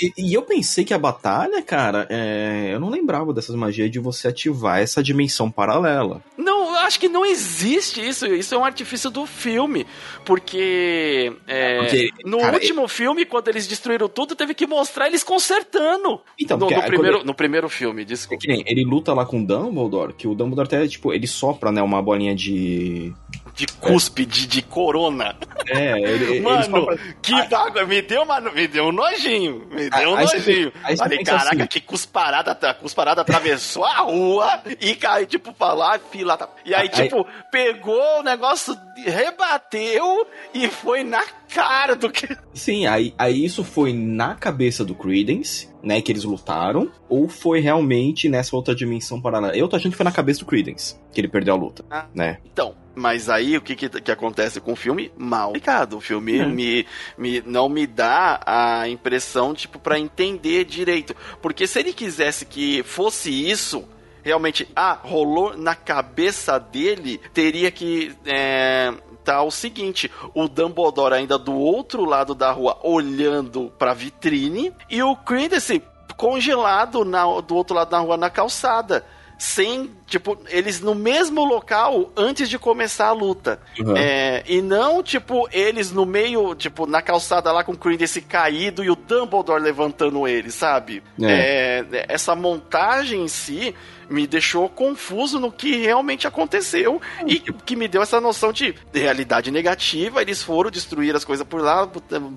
E, 0.00 0.12
e, 0.18 0.34
eu 0.34 0.42
pensei 0.42 0.84
que 0.84 0.92
a 0.92 0.98
batalha, 0.98 1.62
cara, 1.62 2.06
é... 2.10 2.70
eu 2.72 2.80
não 2.80 2.90
lembrava 2.90 3.32
dessas 3.32 3.54
magias 3.54 3.90
de 3.90 3.98
você 3.98 4.28
ativar 4.28 4.80
essa 4.80 5.02
dimensão 5.02 5.50
paralela. 5.50 6.22
Não, 6.36 6.70
eu 6.70 6.80
acho 6.80 6.98
que 6.98 7.08
não 7.08 7.24
existe 7.24 8.06
isso. 8.06 8.26
Isso 8.26 8.54
é 8.54 8.58
um 8.58 8.64
artifício 8.64 9.10
do 9.10 9.24
filme. 9.26 9.86
Porque, 10.24 11.32
é, 11.46 11.78
porque 11.78 12.10
no 12.24 12.38
cara, 12.38 12.54
último 12.54 12.82
ele... 12.82 12.88
filme, 12.88 13.24
quando 13.24 13.48
eles 13.48 13.66
destruíram 13.66 14.08
tudo, 14.08 14.34
teve 14.34 14.54
que 14.54 14.66
mostrar 14.66 15.06
eles 15.06 15.22
consertando. 15.22 16.20
Então, 16.38 16.58
no, 16.58 16.68
no 16.68 16.82
primeiro, 16.82 17.18
ele... 17.18 17.24
no 17.24 17.34
primeiro 17.34 17.68
filme, 17.68 18.04
desculpa. 18.04 18.42
É 18.44 18.46
que 18.46 18.52
nem, 18.52 18.64
ele 18.66 18.84
luta 18.84 19.14
lá 19.14 19.24
com 19.24 19.42
o 19.42 19.46
Dumbledore, 19.46 20.14
que 20.14 20.26
o 20.26 20.34
Dumbledore 20.34 20.66
até, 20.66 20.88
tipo, 20.88 21.12
ele 21.12 21.26
sopra, 21.26 21.70
né, 21.70 21.80
uma 21.82 22.02
bolinha 22.02 22.34
de 22.34 23.12
de 23.54 23.66
cuspe, 23.66 24.26
de, 24.26 24.46
de 24.46 24.62
corona. 24.62 25.36
É, 25.66 25.98
ele, 25.98 26.40
Mano, 26.40 26.86
que 27.22 27.32
água, 27.54 27.84
me 27.84 28.02
deu, 28.02 28.22
uma, 28.22 28.40
me 28.40 28.66
deu 28.66 28.86
um 28.86 28.92
nojinho. 28.92 29.66
Me 29.70 29.88
deu 29.88 30.10
um 30.10 30.16
aí 30.16 30.24
nojinho. 30.24 30.72
Você, 30.72 30.96
Falei, 30.96 31.22
caraca, 31.22 31.56
assim. 31.56 31.66
que 31.66 31.80
cusparada, 31.80 32.74
cusparada 32.74 33.20
atravessou 33.20 33.84
a 33.84 33.98
rua 33.98 34.62
e 34.80 34.94
caiu, 34.96 35.26
tipo, 35.26 35.52
pra 35.52 35.72
lá, 35.72 35.98
fila. 36.10 36.36
Tá. 36.36 36.48
E 36.64 36.74
aí, 36.74 36.82
aí, 36.82 36.88
tipo, 36.88 37.26
pegou 37.50 38.20
o 38.20 38.22
negócio, 38.22 38.76
rebateu 39.06 40.26
e 40.52 40.68
foi 40.68 41.04
na 41.04 41.24
cara 41.52 41.94
do 41.94 42.10
que. 42.10 42.36
Sim, 42.52 42.86
aí, 42.86 43.14
aí 43.16 43.44
isso 43.44 43.62
foi 43.62 43.92
na 43.92 44.34
cabeça 44.34 44.84
do 44.84 44.94
Credence 44.94 45.72
né, 45.84 46.00
que 46.00 46.10
eles 46.10 46.24
lutaram, 46.24 46.90
ou 47.08 47.28
foi 47.28 47.60
realmente 47.60 48.28
nessa 48.28 48.56
outra 48.56 48.74
dimensão 48.74 49.20
paralela? 49.20 49.54
Eu 49.54 49.68
tô 49.68 49.76
achando 49.76 49.92
que 49.92 49.98
foi 49.98 50.04
na 50.04 50.10
cabeça 50.10 50.40
do 50.40 50.46
Credence 50.46 50.96
que 51.12 51.20
ele 51.20 51.28
perdeu 51.28 51.54
a 51.54 51.56
luta, 51.56 51.84
ah, 51.90 52.06
né? 52.14 52.38
Então, 52.44 52.74
mas 52.94 53.28
aí 53.28 53.56
o 53.56 53.60
que, 53.60 53.74
que, 53.74 53.88
que, 53.88 54.10
acontece 54.10 54.60
com 54.60 54.72
o 54.72 54.76
filme? 54.76 55.10
Mal 55.16 55.48
explicado. 55.48 55.96
O 55.96 56.00
filme 56.00 56.38
é. 56.38 56.46
me, 56.46 56.86
me, 57.18 57.42
não 57.44 57.68
me 57.68 57.86
dá 57.86 58.40
a 58.44 58.88
impressão, 58.88 59.54
tipo, 59.54 59.78
para 59.78 59.98
entender 59.98 60.64
direito. 60.64 61.14
Porque 61.42 61.66
se 61.66 61.80
ele 61.80 61.92
quisesse 61.92 62.44
que 62.46 62.82
fosse 62.82 63.30
isso, 63.30 63.88
realmente, 64.22 64.68
ah, 64.74 64.98
rolou 65.02 65.56
na 65.56 65.74
cabeça 65.74 66.58
dele, 66.58 67.20
teria 67.32 67.70
que. 67.70 68.14
É, 68.24 68.92
tá 69.24 69.42
o 69.42 69.50
seguinte: 69.50 70.10
o 70.34 70.48
Dumbledore 70.48 71.14
ainda 71.14 71.38
do 71.38 71.54
outro 71.54 72.04
lado 72.04 72.34
da 72.34 72.52
rua 72.52 72.78
olhando 72.82 73.72
pra 73.78 73.94
vitrine 73.94 74.72
e 74.88 75.02
o 75.02 75.16
Credence 75.16 75.82
congelado 76.16 77.04
na, 77.04 77.24
do 77.40 77.56
outro 77.56 77.74
lado 77.74 77.90
da 77.90 77.98
rua 77.98 78.16
na 78.16 78.30
calçada. 78.30 79.04
Sem, 79.36 79.90
tipo, 80.06 80.38
eles 80.48 80.80
no 80.80 80.94
mesmo 80.94 81.44
local 81.44 82.12
antes 82.16 82.48
de 82.48 82.58
começar 82.58 83.08
a 83.08 83.12
luta. 83.12 83.60
Uhum. 83.78 83.96
É, 83.96 84.42
e 84.46 84.62
não, 84.62 85.02
tipo, 85.02 85.48
eles 85.52 85.90
no 85.90 86.06
meio, 86.06 86.54
tipo, 86.54 86.86
na 86.86 87.02
calçada 87.02 87.50
lá 87.52 87.64
com 87.64 87.72
o 87.72 87.76
Credence 87.76 88.20
caído 88.20 88.84
e 88.84 88.90
o 88.90 88.96
Dumbledore 88.96 89.60
levantando 89.60 90.26
ele, 90.26 90.50
sabe? 90.50 91.02
É, 91.20 91.84
essa 92.08 92.34
montagem 92.34 93.22
em 93.22 93.28
si 93.28 93.74
me 94.08 94.26
deixou 94.26 94.68
confuso 94.68 95.40
no 95.40 95.50
que 95.50 95.76
realmente 95.76 96.26
aconteceu 96.26 97.00
e 97.26 97.40
que 97.40 97.76
me 97.76 97.88
deu 97.88 98.02
essa 98.02 98.20
noção 98.20 98.52
de 98.52 98.74
realidade 98.92 99.50
negativa. 99.50 100.22
Eles 100.22 100.42
foram 100.42 100.70
destruir 100.70 101.14
as 101.14 101.24
coisas 101.24 101.46
por 101.46 101.60
lá, 101.60 101.88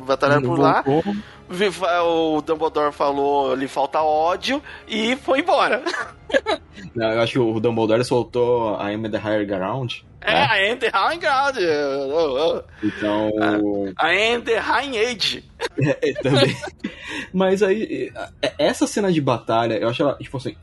batalhar 0.05 0.41
por 0.41 0.57
lá. 0.57 0.83
O 2.03 2.41
Dumbledore 2.41 2.91
falou, 2.91 3.55
lhe 3.55 3.67
falta 3.67 4.01
ódio 4.01 4.61
e 4.87 5.15
foi 5.17 5.39
embora. 5.39 5.83
Não, 6.95 7.11
eu 7.11 7.21
acho 7.21 7.33
que 7.33 7.39
o 7.39 7.59
Dumbledore 7.59 8.03
soltou 8.03 8.75
a 8.75 8.91
I'm 8.91 9.09
the 9.09 9.17
Higher 9.17 9.45
Ground. 9.45 9.95
É, 10.21 10.33
né? 10.33 10.47
I 10.67 10.71
am 10.71 10.77
the 10.77 10.89
High 10.89 11.19
God. 11.19 11.57
Oh, 12.11 12.63
Então. 12.83 13.31
oh. 13.63 13.87
I 14.03 14.33
am 14.33 14.41
the 14.41 14.57
High 14.57 14.97
Age. 14.97 15.43
É, 15.79 16.13
também. 16.13 16.55
Mas 17.31 17.61
aí, 17.61 18.11
é, 18.41 18.53
essa 18.57 18.87
cena 18.87 19.11
de 19.11 19.21
batalha, 19.21 19.75
eu 19.75 19.87
acho 19.89 20.01
ela, 20.01 20.15
tipo 20.15 20.37
assim, 20.37 20.55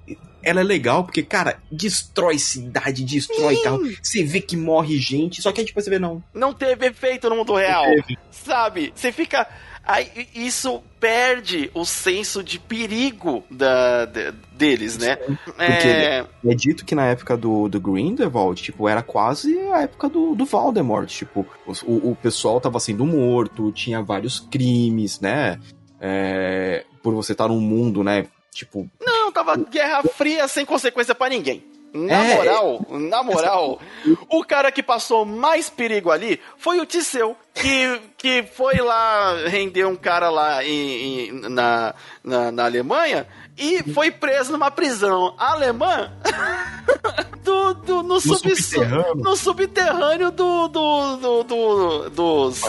ela 0.42 0.60
é 0.60 0.64
legal 0.64 1.04
porque, 1.04 1.22
cara, 1.22 1.58
destrói 1.70 2.38
cidade, 2.38 3.04
destrói 3.04 3.56
carro. 3.62 3.80
Você 4.02 4.22
vê 4.24 4.40
que 4.40 4.56
morre 4.56 4.98
gente, 4.98 5.40
só 5.40 5.52
que 5.52 5.60
aí, 5.60 5.66
tipo, 5.66 5.80
você 5.80 5.88
vê, 5.90 5.98
não. 5.98 6.22
Não 6.34 6.52
teve 6.52 6.86
efeito 6.86 7.28
no 7.30 7.36
mundo 7.36 7.54
real. 7.54 7.84
Sabe? 8.30 8.92
Você 8.94 9.10
fica. 9.12 9.46
Aí, 9.86 10.28
isso 10.34 10.82
perde 10.98 11.70
o 11.74 11.84
senso 11.84 12.42
de 12.42 12.58
perigo 12.58 13.44
da, 13.50 14.06
de- 14.06 14.32
deles, 14.52 14.96
né? 14.96 15.18
É, 15.58 16.24
É 16.44 16.54
dito 16.54 16.84
que 16.86 16.94
na 16.94 17.06
época 17.06 17.36
do, 17.36 17.68
do 17.68 17.78
Grindelwald, 17.80 18.62
tipo, 18.62 18.88
era 18.88 19.02
quase 19.02 19.58
a 19.72 19.82
época 19.82 20.08
do, 20.08 20.34
do 20.34 20.44
Voldemort. 20.46 21.06
Tipo, 21.08 21.46
o, 21.86 22.10
o 22.12 22.16
pessoal 22.16 22.60
tava 22.60 22.80
sendo 22.80 23.04
morto, 23.04 23.70
tinha 23.72 24.00
vários 24.02 24.40
crimes, 24.40 25.20
né? 25.20 25.60
É, 26.00 26.84
por 27.02 27.14
você 27.14 27.32
estar 27.32 27.48
num 27.48 27.60
mundo, 27.60 28.02
né? 28.02 28.26
Tipo, 28.52 28.88
não, 29.04 29.30
tava 29.32 29.56
Guerra 29.56 30.02
Fria 30.02 30.46
sem 30.48 30.64
consequência 30.64 31.14
pra 31.14 31.28
ninguém. 31.28 31.62
Na 31.94 32.24
É. 32.24 32.34
moral, 32.34 32.86
na 32.90 33.22
moral, 33.22 33.80
o 34.28 34.44
cara 34.44 34.72
que 34.72 34.82
passou 34.82 35.24
mais 35.24 35.70
perigo 35.70 36.10
ali 36.10 36.40
foi 36.58 36.80
o 36.80 36.84
Tiseu, 36.86 37.36
que, 37.54 38.00
que 38.18 38.42
foi 38.52 38.74
lá 38.78 39.34
render 39.46 39.84
um 39.86 39.94
cara 39.94 40.28
lá 40.28 40.64
em- 40.64 41.28
em- 41.28 41.32
na, 41.48 41.94
na, 42.24 42.50
na 42.50 42.64
Alemanha 42.64 43.28
e 43.56 43.80
foi 43.92 44.10
preso 44.10 44.50
numa 44.50 44.72
prisão 44.72 45.34
alemã 45.38 46.10
do, 47.44 47.74
do, 47.74 48.02
no, 48.02 48.20
subso- 48.20 48.56
subterrâneo. 48.56 49.14
no 49.14 49.36
subterrâneo 49.36 50.30
do, 50.32 50.68
do, 50.68 51.16
do- 51.16 51.42
do- 51.44 52.10
dos, 52.10 52.60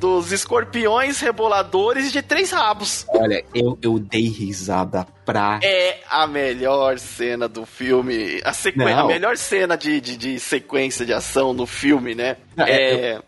dos 0.00 0.32
escorpiões 0.32 1.20
reboladores 1.20 2.10
de 2.10 2.22
três 2.22 2.50
rabos. 2.50 3.04
olha, 3.08 3.44
eu, 3.54 3.78
eu 3.82 3.98
dei 3.98 4.28
risada 4.28 5.06
pra 5.24 5.60
É 5.62 5.98
a 6.08 6.26
melhor 6.26 6.98
cena 6.98 7.46
do 7.46 7.66
filme. 7.66 8.40
A, 8.44 8.52
sequ... 8.52 8.80
A 8.82 9.04
melhor 9.06 9.36
cena 9.36 9.76
de, 9.76 10.00
de, 10.00 10.16
de 10.16 10.40
sequência 10.40 11.04
de 11.04 11.12
ação 11.12 11.52
no 11.52 11.66
filme, 11.66 12.14
né? 12.14 12.38
Não, 12.56 12.64
é- 12.66 12.70
É. 13.10 13.20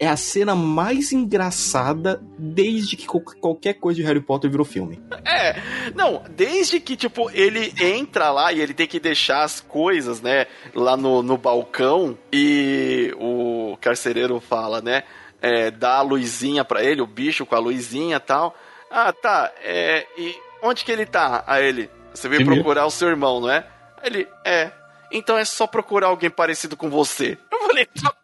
é 0.00 0.06
a 0.08 0.16
cena 0.16 0.54
mais 0.54 1.12
engraçada 1.12 2.20
desde 2.38 2.96
que 2.96 3.06
qual- 3.06 3.22
qualquer 3.40 3.74
coisa 3.74 4.00
de 4.00 4.06
Harry 4.06 4.20
Potter 4.20 4.50
virou 4.50 4.64
filme. 4.64 5.00
É, 5.24 5.56
não, 5.94 6.22
desde 6.36 6.80
que, 6.80 6.96
tipo, 6.96 7.30
ele 7.32 7.72
entra 7.80 8.30
lá 8.30 8.52
e 8.52 8.60
ele 8.60 8.72
tem 8.74 8.86
que 8.86 9.00
deixar 9.00 9.42
as 9.42 9.60
coisas, 9.60 10.20
né, 10.20 10.46
lá 10.74 10.96
no, 10.96 11.22
no 11.22 11.36
balcão 11.36 12.16
e 12.32 13.12
o 13.18 13.76
carcereiro 13.80 14.38
fala, 14.40 14.80
né, 14.80 15.02
é, 15.44 15.70
dá 15.70 15.96
a 15.96 16.02
luzinha 16.02 16.64
pra 16.64 16.82
ele, 16.82 17.02
o 17.02 17.06
bicho 17.06 17.44
com 17.44 17.54
a 17.54 17.58
luzinha 17.58 18.16
e 18.16 18.20
tal. 18.20 18.56
Ah, 18.90 19.12
tá, 19.12 19.52
é, 19.62 20.06
e 20.16 20.34
onde 20.62 20.84
que 20.84 20.90
ele 20.90 21.04
tá? 21.04 21.44
Aí 21.46 21.66
ele, 21.66 21.90
você 22.14 22.30
veio 22.30 22.46
procurar 22.46 22.86
o 22.86 22.90
seu 22.90 23.08
irmão, 23.08 23.40
não 23.40 23.50
é? 23.50 23.66
Aí 23.98 24.06
Ele, 24.06 24.28
é, 24.42 24.72
então 25.12 25.36
é 25.36 25.44
só 25.44 25.66
procurar 25.66 26.06
alguém 26.06 26.30
parecido 26.30 26.78
com 26.78 26.88
você. 26.88 27.36
Eu 27.52 27.58
falei, 27.66 27.84
tá 27.84 28.14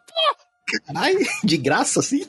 Caralho, 0.87 1.19
de 1.43 1.57
graça 1.57 1.99
assim? 1.99 2.25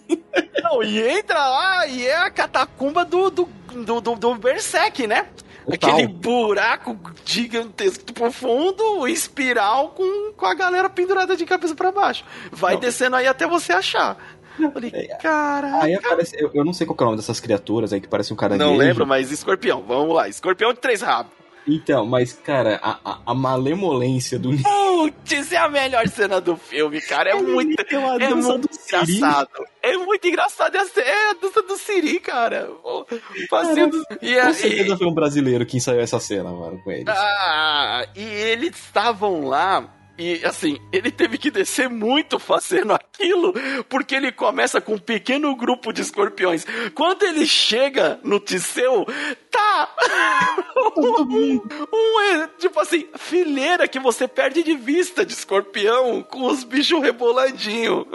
Não, 0.62 0.82
e 0.82 1.00
entra 1.00 1.38
lá 1.38 1.86
e 1.86 2.06
é 2.06 2.16
a 2.16 2.30
catacumba 2.30 3.04
do, 3.04 3.30
do, 3.30 3.48
do, 3.72 4.00
do, 4.00 4.14
do 4.16 4.34
Berserk, 4.34 5.06
né? 5.06 5.28
Total. 5.64 5.90
Aquele 5.90 6.08
buraco 6.08 6.98
gigantesco 7.24 8.12
profundo, 8.12 9.06
espiral 9.06 9.90
com, 9.90 10.32
com 10.32 10.44
a 10.44 10.54
galera 10.54 10.90
pendurada 10.90 11.36
de 11.36 11.46
cabeça 11.46 11.74
pra 11.74 11.92
baixo. 11.92 12.24
Vai 12.50 12.74
Não. 12.74 12.80
descendo 12.80 13.16
aí 13.16 13.28
até 13.28 13.46
você 13.46 13.72
achar. 13.72 14.18
Eu 14.58 14.70
falei, 14.70 14.90
caraca. 15.20 15.84
Aí 15.84 15.94
aparece. 15.94 16.36
Eu, 16.38 16.50
eu 16.54 16.64
não 16.64 16.72
sei 16.72 16.86
qual 16.86 16.96
que 16.96 17.02
é 17.02 17.06
o 17.06 17.08
nome 17.10 17.16
dessas 17.18 17.40
criaturas 17.40 17.92
aí 17.92 18.00
que 18.00 18.08
parecem 18.08 18.34
um 18.34 18.36
caranguejo. 18.36 18.70
Não 18.70 18.76
lembro, 18.76 19.06
mas 19.06 19.30
escorpião, 19.30 19.82
vamos 19.82 20.14
lá. 20.14 20.28
Escorpião 20.28 20.72
de 20.72 20.80
três 20.80 21.00
rabos. 21.00 21.32
Então, 21.66 22.04
mas, 22.04 22.32
cara, 22.32 22.80
a, 22.82 22.98
a, 23.04 23.18
a 23.26 23.34
malemolência 23.34 24.38
do 24.38 24.50
Putz, 24.50 25.52
é 25.52 25.56
a 25.56 25.68
melhor 25.68 26.08
cena 26.08 26.40
do 26.40 26.56
filme, 26.56 27.00
cara. 27.00 27.30
É 27.30 27.34
muito, 27.34 27.80
é 27.80 28.34
muito 28.34 28.68
Siri. 28.72 29.12
engraçado. 29.12 29.48
É 29.80 29.96
muito 29.96 30.26
engraçado. 30.26 30.74
É 30.74 30.80
a, 30.80 31.02
é 31.02 31.30
a 31.30 31.34
dança 31.34 31.62
do 31.62 31.76
Siri, 31.76 32.18
cara. 32.18 32.68
O 32.82 33.06
passinho 33.48 33.90
do... 33.90 34.04
E, 34.20 34.40
Com 34.40 34.52
certeza 34.54 34.96
foi 34.96 35.06
um 35.06 35.14
brasileiro 35.14 35.64
que 35.64 35.76
ensaiou 35.76 36.00
essa 36.00 36.18
cena, 36.18 36.50
mano, 36.50 36.80
com 36.82 36.90
eles. 36.90 37.08
Ah, 37.08 38.06
e 38.14 38.22
eles 38.22 38.76
estavam 38.76 39.46
lá. 39.46 39.88
E 40.18 40.44
assim, 40.44 40.78
ele 40.92 41.10
teve 41.10 41.38
que 41.38 41.50
descer 41.50 41.88
muito 41.88 42.38
fazendo 42.38 42.92
aquilo, 42.92 43.52
porque 43.88 44.14
ele 44.14 44.30
começa 44.30 44.80
com 44.80 44.94
um 44.94 44.98
pequeno 44.98 45.56
grupo 45.56 45.92
de 45.92 46.02
escorpiões. 46.02 46.66
Quando 46.94 47.22
ele 47.24 47.46
chega 47.46 48.20
no 48.22 48.38
Tiseu, 48.38 49.06
tá! 49.50 49.88
um, 50.96 51.54
um, 51.56 52.46
tipo 52.58 52.78
assim, 52.78 53.08
fileira 53.16 53.88
que 53.88 53.98
você 53.98 54.28
perde 54.28 54.62
de 54.62 54.74
vista 54.76 55.24
de 55.24 55.32
escorpião 55.32 56.22
com 56.22 56.42
os 56.46 56.62
bichos 56.62 57.00
reboladinho. 57.02 58.06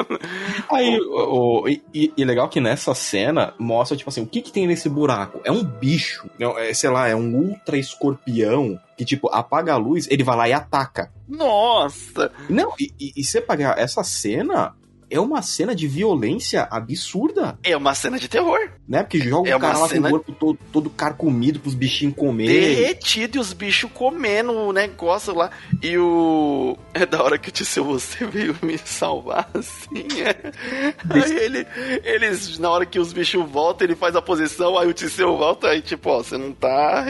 Aí, 0.69 0.99
o, 0.99 1.61
o- 1.63 1.67
e, 1.69 1.81
e 2.15 2.23
legal 2.23 2.47
que 2.47 2.59
nessa 2.61 2.93
cena 2.93 3.53
mostra, 3.57 3.97
tipo 3.97 4.09
assim, 4.09 4.21
o 4.21 4.27
que 4.27 4.41
que 4.41 4.51
tem 4.51 4.67
nesse 4.67 4.87
buraco? 4.87 5.41
É 5.43 5.51
um 5.51 5.63
bicho, 5.63 6.29
é, 6.39 6.73
sei 6.73 6.89
lá, 6.89 7.07
é 7.07 7.15
um 7.15 7.33
ultra 7.35 7.77
escorpião 7.77 8.79
que, 8.97 9.05
tipo, 9.05 9.29
apaga 9.29 9.73
a 9.73 9.77
luz, 9.77 10.07
ele 10.09 10.23
vai 10.23 10.35
lá 10.35 10.49
e 10.49 10.53
ataca. 10.53 11.13
Nossa! 11.27 12.31
Não, 12.49 12.73
e, 12.79 12.91
e, 12.99 13.13
e 13.15 13.23
você 13.23 13.39
pagar 13.39 13.77
essa 13.77 14.03
cena, 14.03 14.75
é 15.09 15.19
uma 15.19 15.41
cena 15.41 15.73
de 15.75 15.87
violência 15.87 16.67
absurda, 16.69 17.57
É 17.63 17.75
uma 17.77 17.93
cena 17.95 18.19
de 18.19 18.27
terror. 18.27 18.59
né? 18.87 19.03
Porque 19.03 19.19
joga 19.19 19.49
É 19.49 19.55
o 19.55 19.59
cara 19.59 19.77
lá 19.77 19.87
cena- 19.87 20.09
com 20.09 20.15
o 20.15 20.19
corpo 20.19 20.31
todo, 20.39 20.59
todo 20.71 20.89
carcomido 20.89 21.59
pros 21.59 21.73
bichinhos 21.73 22.15
comerem. 22.15 22.75
derretido 22.75 23.37
e 23.37 23.39
os 23.39 23.53
bichos 23.53 23.89
comendo 23.93 24.51
o 24.51 24.71
negócio 24.73 25.33
lá. 25.35 25.49
E 25.81 25.97
o. 25.97 26.77
É 26.93 27.05
da 27.05 27.21
hora 27.23 27.37
que 27.37 27.49
o 27.49 27.51
Tisseu 27.51 27.83
você 27.83 28.25
veio 28.27 28.55
me 28.61 28.77
salvar, 28.77 29.49
assim. 29.53 30.07
é. 30.21 30.51
Aí 31.09 31.37
ele. 31.37 31.67
Eles, 32.03 32.57
na 32.59 32.69
hora 32.69 32.85
que 32.85 32.99
os 32.99 33.13
bichos 33.13 33.43
voltam, 33.49 33.85
ele 33.87 33.95
faz 33.95 34.15
a 34.15 34.21
posição, 34.21 34.77
aí 34.77 34.87
o 34.87 34.93
Tisseu 34.93 35.37
volta, 35.37 35.67
aí 35.69 35.81
tipo, 35.81 36.09
ó, 36.09 36.17
você 36.23 36.37
não 36.37 36.51
tá. 36.51 37.05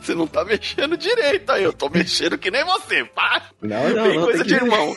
Você 0.00 0.14
não 0.14 0.26
tá 0.26 0.44
mexendo 0.44 0.96
direito. 0.96 1.50
Aí 1.50 1.62
eu 1.64 1.72
tô 1.72 1.88
mexendo 1.88 2.38
que 2.38 2.50
nem 2.50 2.64
você, 2.64 3.04
pá! 3.04 3.42
Não, 3.60 3.88
não, 3.90 4.04
Bem 4.04 4.16
não, 4.18 4.24
coisa 4.24 4.44
de 4.44 4.54
que- 4.58 4.64
irmão. 4.64 4.94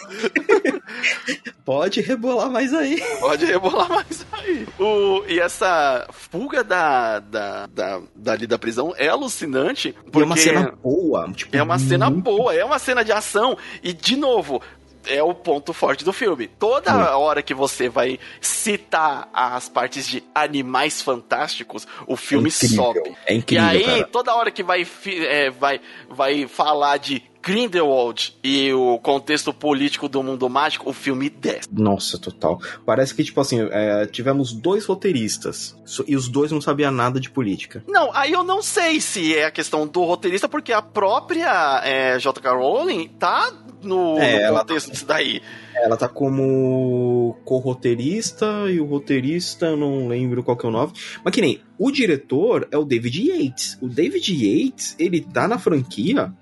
Pode 1.66 2.02
rebolar 2.20 2.52
mais 2.52 2.74
aí. 2.74 3.02
Pode 3.20 3.46
rebolar 3.46 3.90
mais 3.90 4.26
aí. 4.34 4.68
O, 4.78 5.24
e 5.28 5.40
essa 5.40 6.08
fuga 6.12 6.64
da, 6.64 7.20
da, 7.20 7.66
da, 7.68 8.02
dali 8.16 8.46
da 8.46 8.60
prisão 8.60 8.94
é 8.98 9.08
alucinante. 9.08 9.94
Porque 10.04 10.20
é 10.20 10.26
uma 10.26 10.38
cena 10.38 10.74
boa. 10.84 11.32
Tipo, 11.32 11.56
É 11.56 11.64
uma 11.64 11.80
cena 11.80 12.10
muito 12.10 12.24
boa, 12.24 12.54
é 12.54 12.64
uma 12.64 12.80
cena 12.80 13.04
de 13.04 13.12
ação. 13.12 13.58
E, 13.82 13.94
de 13.94 14.16
novo, 14.16 14.62
é 15.06 15.24
o 15.24 15.34
ponto 15.34 15.72
forte 15.74 16.04
do 16.04 16.12
filme. 16.12 16.48
Toda 16.48 17.18
hora 17.18 17.42
que 17.42 17.54
você 17.54 17.88
vai 17.88 18.20
citar 18.42 19.30
as 19.34 19.70
partes 19.70 20.06
de 20.08 20.24
animais 20.36 21.02
fantásticos, 21.02 21.88
o 22.06 22.16
filme 22.18 22.50
incrível, 22.50 22.84
sobe. 22.84 23.16
é 23.26 23.34
incrível, 23.34 23.66
E 23.66 23.70
aí, 23.78 23.84
cara. 23.86 24.04
toda 24.06 24.36
hora 24.36 24.52
que 24.52 24.62
vai, 24.62 24.86
é, 25.08 25.50
vai, 25.50 25.80
vai 26.10 26.48
falar 26.48 26.98
de 26.98 27.24
Grindelwald 27.42 28.36
e 28.44 28.72
o 28.74 28.98
contexto 29.00 29.54
político 29.54 30.08
do 30.10 30.22
mundo 30.22 30.50
mágico, 30.50 30.90
o 30.90 30.94
filme 30.94 31.30
desce. 31.30 31.68
Nossa, 31.72 32.18
total. 32.18 32.60
Parece 32.86 33.14
que, 33.16 33.24
tipo 33.24 33.40
assim, 33.42 33.60
é, 33.72 34.06
tivemos 34.06 34.54
dois 34.54 34.86
roteiristas 34.86 35.76
e 36.08 36.16
os 36.16 36.28
dois 36.28 36.52
não 36.52 36.62
sabiam 36.62 36.92
nada 36.92 37.20
de 37.20 37.30
política. 37.30 37.84
Não, 37.88 38.14
aí 38.16 38.32
eu 38.32 38.44
não 38.44 38.62
sei 38.62 39.00
se 39.02 39.36
é 39.36 39.46
a 39.46 39.52
questão 39.52 39.88
do 39.88 40.04
roteirista, 40.04 40.48
porque 40.50 40.72
a 40.74 40.82
própria 40.82 41.82
é, 41.84 42.20
J.K. 42.20 42.52
Rowling 42.52 43.08
tá 43.20 43.52
no, 43.82 44.18
É, 44.18 44.34
no 44.40 44.42
ela- 44.46 44.60
contexto 44.60 44.92
disso 44.92 45.06
daí. 45.06 45.42
Ela 45.76 45.96
tá 45.96 46.10
como 46.10 47.38
co-roteirista 47.46 48.46
e 48.70 48.80
o 48.82 48.86
roteirista, 48.86 49.68
eu 49.68 49.78
não 49.78 50.08
lembro 50.10 50.44
qual 50.44 50.58
que 50.58 50.66
é 50.66 50.70
o 50.70 50.72
nome. 50.72 50.92
Mas 51.24 51.34
que 51.34 51.40
nem, 51.42 51.62
o 51.78 51.90
diretor 51.90 52.68
é 52.70 52.78
o 52.78 52.84
David 52.84 53.30
Yates. 53.30 53.78
O 53.82 53.88
David 53.88 54.34
Yates, 54.34 54.96
ele 55.00 55.22
tá 55.22 55.48
na 55.48 55.58
franquia, 55.58 56.34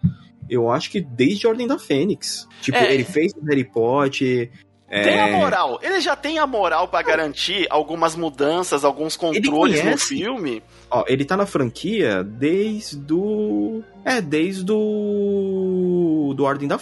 eu 0.50 0.70
acho 0.70 0.90
que 0.90 1.02
desde 1.02 1.48
Ordem 1.48 1.68
da 1.68 1.78
Fênix. 1.78 2.48
Tipo, 2.62 2.78
É. 2.78 2.94
ele 2.94 3.04
fez 3.04 3.34
o 3.34 3.46
Harry 3.46 3.64
Potter. 3.64 4.52
Tem 4.90 5.20
a 5.20 5.28
é, 5.28 5.36
moral. 5.36 5.80
Ele 5.82 6.00
já 6.00 6.16
tem 6.16 6.40
a 6.40 6.48
moral 6.48 6.88
pra 6.88 7.02
garantir 7.02 7.68
algumas 7.70 8.16
mudanças, 8.16 8.86
alguns 8.86 9.18
controles 9.18 9.84
no 9.84 9.98
filme. 9.98 10.64
Ó, 10.90 11.04
ele 11.08 11.26
tá 11.26 11.36
na 11.36 11.46
franquia 11.46 12.24
desde 12.24 13.14
o. 13.14 13.84
É, 14.06 14.22
desde 14.22 14.72
o. 14.72 15.87
Do 16.34 16.44
Ordem 16.44 16.68
da. 16.68 16.78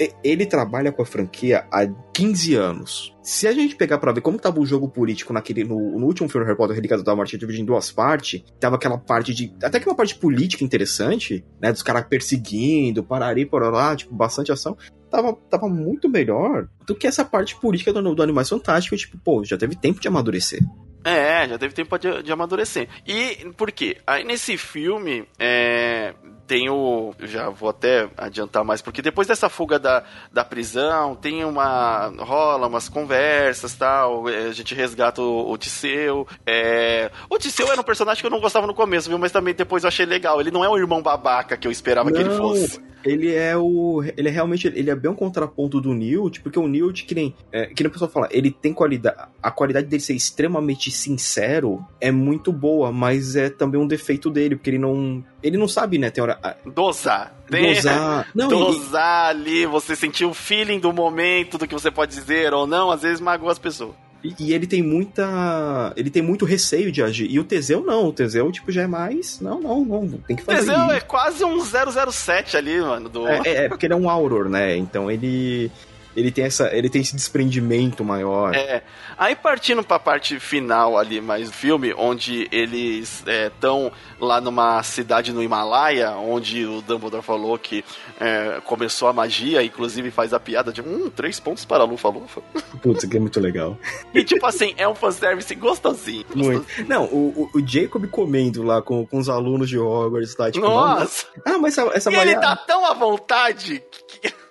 E- 0.00 0.12
Ele 0.24 0.46
trabalha 0.46 0.90
com 0.92 1.02
a 1.02 1.06
franquia 1.06 1.66
há 1.70 1.86
15 2.12 2.54
anos. 2.54 3.14
Se 3.22 3.46
a 3.48 3.52
gente 3.52 3.74
pegar 3.76 3.98
pra 3.98 4.12
ver 4.12 4.20
como 4.20 4.38
tava 4.38 4.60
o 4.60 4.66
jogo 4.66 4.88
político 4.88 5.32
naquele, 5.32 5.64
no, 5.64 5.98
no 5.98 6.06
último 6.06 6.28
filme 6.28 6.44
do 6.44 6.48
Harry 6.48 6.56
Potter, 6.56 6.76
Relíquias 6.76 7.02
da 7.02 7.14
Morte, 7.16 7.36
dividido 7.36 7.62
em 7.62 7.66
duas 7.66 7.90
partes, 7.90 8.42
tava 8.60 8.76
aquela 8.76 8.96
parte 8.98 9.34
de. 9.34 9.52
Até 9.62 9.80
que 9.80 9.88
uma 9.88 9.96
parte 9.96 10.14
política 10.14 10.62
interessante, 10.64 11.44
né? 11.60 11.72
Dos 11.72 11.82
caras 11.82 12.04
perseguindo, 12.08 13.02
parari, 13.02 13.44
por 13.46 13.62
lá, 13.62 13.94
tipo, 13.96 14.14
bastante 14.14 14.52
ação. 14.52 14.76
Tava, 15.10 15.32
tava 15.48 15.68
muito 15.68 16.08
melhor 16.08 16.68
do 16.86 16.94
que 16.94 17.06
essa 17.06 17.24
parte 17.24 17.54
política 17.60 17.92
do, 17.92 18.14
do 18.14 18.22
Animais 18.22 18.48
Fantásticos. 18.48 19.00
Tipo, 19.02 19.18
pô, 19.18 19.44
já 19.44 19.56
teve 19.56 19.76
tempo 19.76 20.00
de 20.00 20.08
amadurecer. 20.08 20.60
É, 21.04 21.48
já 21.48 21.56
teve 21.56 21.72
tempo 21.72 21.96
de, 21.98 22.22
de 22.24 22.32
amadurecer. 22.32 22.88
E 23.06 23.48
por 23.56 23.70
quê? 23.70 23.98
Aí 24.04 24.24
nesse 24.24 24.56
filme, 24.58 25.24
é, 25.38 26.12
tem 26.46 26.70
o. 26.70 27.14
Já 27.20 27.48
vou 27.50 27.68
até 27.68 28.08
adiantar 28.16 28.64
mais, 28.64 28.80
porque 28.80 29.02
depois 29.02 29.26
dessa 29.26 29.48
fuga 29.48 29.78
da, 29.78 30.02
da 30.32 30.44
prisão, 30.44 31.14
tem 31.14 31.44
uma. 31.44 32.12
rola 32.18 32.66
umas 32.66 32.88
conversas 32.88 33.74
tal. 33.74 34.28
é, 34.28 34.46
A 34.48 34.52
gente 34.52 34.74
resgata 34.74 35.20
o, 35.20 35.50
o 35.50 35.58
Tisseu. 35.58 36.26
é, 36.46 37.10
o 37.28 37.38
Tisseu 37.38 37.70
era 37.70 37.80
um 37.80 37.84
personagem 37.84 38.20
que 38.20 38.26
eu 38.26 38.30
não 38.30 38.40
gostava 38.40 38.66
no 38.66 38.74
começo, 38.74 39.08
viu? 39.08 39.18
Mas 39.18 39.32
também 39.32 39.54
depois 39.54 39.84
eu 39.84 39.88
achei 39.88 40.06
legal. 40.06 40.40
Ele 40.40 40.50
não 40.50 40.64
é 40.64 40.68
o 40.68 40.76
irmão 40.78 41.02
babaca 41.02 41.56
que 41.56 41.66
eu 41.66 41.72
esperava 41.72 42.10
que 42.12 42.18
ele 42.18 42.28
Não, 42.30 42.36
fosse. 42.38 42.80
Ele 43.06 43.34
é 43.34 43.56
o. 43.56 44.02
Ele 44.16 44.28
é 44.28 44.30
realmente. 44.30 44.66
Ele 44.66 44.90
é 44.90 44.94
bem 44.94 45.10
um 45.10 45.14
contraponto 45.14 45.80
do 45.80 45.94
Newt, 45.94 46.40
porque 46.40 46.58
o 46.58 46.66
Newt, 46.68 47.04
que 47.04 47.14
nem. 47.14 47.34
É, 47.52 47.66
que 47.66 47.82
nem 47.82 47.88
o 47.88 47.92
pessoal 47.92 48.10
fala, 48.10 48.28
ele 48.30 48.50
tem 48.50 48.72
qualidade. 48.72 49.16
A 49.42 49.50
qualidade 49.50 49.86
dele 49.86 50.02
ser 50.02 50.14
extremamente 50.14 50.90
sincero 50.90 51.84
é 52.00 52.10
muito 52.10 52.52
boa, 52.52 52.92
mas 52.92 53.36
é 53.36 53.48
também 53.48 53.80
um 53.80 53.86
defeito 53.86 54.30
dele, 54.30 54.56
porque 54.56 54.70
ele 54.70 54.78
não. 54.78 55.24
Ele 55.42 55.56
não 55.56 55.68
sabe, 55.68 55.98
né? 55.98 56.10
Tem 56.10 56.22
hora. 56.22 56.38
Dosar. 56.74 57.34
Tem- 57.48 57.74
Dosar. 57.74 58.26
Não, 58.34 58.48
Dosar 58.48 59.28
ali, 59.28 59.64
você 59.66 59.94
sentir 59.94 60.24
o 60.24 60.34
feeling 60.34 60.80
do 60.80 60.92
momento, 60.92 61.56
do 61.56 61.66
que 61.68 61.72
você 61.74 61.90
pode 61.90 62.12
dizer 62.12 62.52
ou 62.52 62.66
não, 62.66 62.90
às 62.90 63.02
vezes 63.02 63.20
magoa 63.20 63.52
as 63.52 63.58
pessoas. 63.58 63.94
E, 64.38 64.46
e 64.46 64.52
ele 64.54 64.66
tem 64.66 64.82
muita. 64.82 65.92
Ele 65.96 66.10
tem 66.10 66.22
muito 66.22 66.44
receio 66.44 66.90
de 66.90 67.02
agir. 67.02 67.30
E 67.30 67.38
o 67.38 67.44
Teseu 67.44 67.82
não. 67.82 68.08
O 68.08 68.12
Teseu, 68.12 68.50
tipo, 68.50 68.72
já 68.72 68.82
é 68.82 68.86
mais. 68.86 69.40
Não, 69.40 69.60
não, 69.60 69.84
não. 69.84 70.08
Tem 70.26 70.36
que 70.36 70.42
fazer. 70.42 70.58
Teseu 70.58 70.90
é 70.90 71.00
quase 71.00 71.44
um 71.44 71.58
007 71.60 72.56
ali, 72.56 72.80
mano. 72.80 73.08
Do... 73.08 73.28
É, 73.28 73.42
é, 73.44 73.64
é, 73.64 73.68
porque 73.68 73.86
ele 73.86 73.94
é 73.94 73.96
um 73.96 74.08
Auror, 74.10 74.48
né? 74.48 74.76
Então 74.76 75.10
ele. 75.10 75.70
Ele 76.16 76.32
tem, 76.32 76.44
essa, 76.44 76.74
ele 76.74 76.88
tem 76.88 77.02
esse 77.02 77.14
desprendimento 77.14 78.02
maior. 78.02 78.54
É. 78.54 78.82
Aí 79.18 79.36
partindo 79.36 79.84
pra 79.84 79.98
parte 79.98 80.40
final 80.40 80.96
ali, 80.96 81.20
mais 81.20 81.48
do 81.48 81.54
filme, 81.54 81.92
onde 81.94 82.48
eles 82.50 83.22
estão 83.26 83.92
lá 84.18 84.40
numa 84.40 84.82
cidade 84.82 85.32
no 85.32 85.42
Himalaia, 85.42 86.12
onde 86.12 86.64
o 86.64 86.80
Dumbledore 86.80 87.22
falou 87.22 87.58
que 87.58 87.84
é, 88.18 88.60
começou 88.64 89.08
a 89.08 89.12
magia, 89.12 89.62
inclusive 89.62 90.10
faz 90.10 90.32
a 90.32 90.40
piada 90.40 90.72
de 90.72 90.80
hum, 90.80 91.10
três 91.14 91.38
pontos 91.38 91.64
para 91.66 91.82
a 91.82 91.86
Lufa-Lufa. 91.86 92.40
Putz, 92.82 92.98
isso 92.98 93.06
aqui 93.06 93.16
é 93.18 93.20
muito 93.20 93.38
legal. 93.38 93.76
E 94.14 94.24
tipo 94.24 94.46
assim, 94.46 94.74
é 94.78 94.88
um 94.88 94.94
fanservice 94.94 95.54
gostosinho. 95.54 96.24
Muito. 96.34 96.66
Não, 96.88 97.04
o, 97.04 97.50
o, 97.54 97.66
Jacob 97.66 98.06
comendo 98.08 98.62
lá 98.62 98.80
com, 98.80 99.04
com 99.06 99.18
os 99.18 99.28
alunos 99.28 99.68
de 99.68 99.78
Hogwarts, 99.78 100.34
tá? 100.34 100.50
Tipo, 100.50 100.66
Nossa! 100.66 101.26
Ah, 101.44 101.58
mas 101.58 101.76
essa, 101.76 101.90
essa 101.94 102.12
E 102.12 102.16
ele 102.16 102.36
tá 102.36 102.56
tão 102.56 102.86
à 102.86 102.94
vontade 102.94 103.82
que... 104.22 104.45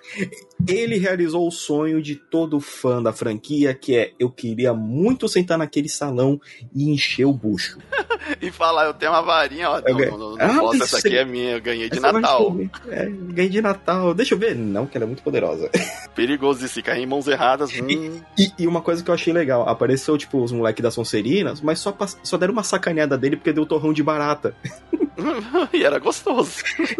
ele 0.66 0.98
realizou 0.98 1.46
o 1.46 1.50
sonho 1.50 2.02
de 2.02 2.16
todo 2.16 2.60
fã 2.60 3.02
da 3.02 3.12
franquia, 3.12 3.74
que 3.74 3.96
é 3.96 4.12
eu 4.18 4.30
queria 4.30 4.72
muito 4.74 5.28
sentar 5.28 5.58
naquele 5.58 5.88
salão 5.88 6.40
e 6.74 6.90
encher 6.90 7.24
o 7.24 7.32
bucho. 7.32 7.78
e 8.40 8.50
falar, 8.50 8.86
eu 8.86 8.94
tenho 8.94 9.12
uma 9.12 9.22
varinha, 9.22 9.70
ó. 9.70 9.80
Não, 9.80 9.98
não, 9.98 10.18
não, 10.18 10.36
Ah, 10.38 10.58
posso, 10.58 10.82
essa 10.82 10.98
aqui 10.98 11.16
é 11.16 11.24
minha, 11.24 11.52
eu 11.52 11.60
ganhei 11.60 11.88
de 11.88 12.00
Natal. 12.00 12.56
É, 12.88 13.06
ganhei 13.08 13.50
de 13.50 13.60
Natal. 13.60 14.14
Deixa 14.14 14.34
eu 14.34 14.38
ver. 14.38 14.54
Não, 14.54 14.86
que 14.86 14.96
ela 14.96 15.04
é 15.04 15.06
muito 15.06 15.22
poderosa. 15.22 15.70
Perigoso 16.14 16.60
de 16.60 16.68
se 16.68 16.82
cair 16.82 17.02
em 17.02 17.06
mãos 17.06 17.26
erradas. 17.28 17.70
Hum. 17.72 18.20
E, 18.38 18.52
e 18.58 18.66
uma 18.66 18.80
coisa 18.80 19.02
que 19.02 19.10
eu 19.10 19.14
achei 19.14 19.32
legal, 19.32 19.68
apareceu, 19.68 20.16
tipo, 20.16 20.42
os 20.42 20.52
moleques 20.52 20.82
da 20.82 20.90
Sonserinas, 20.90 21.60
mas 21.60 21.78
só, 21.78 21.96
só 22.22 22.36
deram 22.36 22.52
uma 22.52 22.62
sacaneada 22.62 23.16
dele 23.16 23.36
porque 23.36 23.52
deu 23.52 23.66
torrão 23.66 23.92
de 23.92 24.02
barata. 24.02 24.54
e 25.72 25.84
era 25.84 25.98
gostoso. 25.98 26.56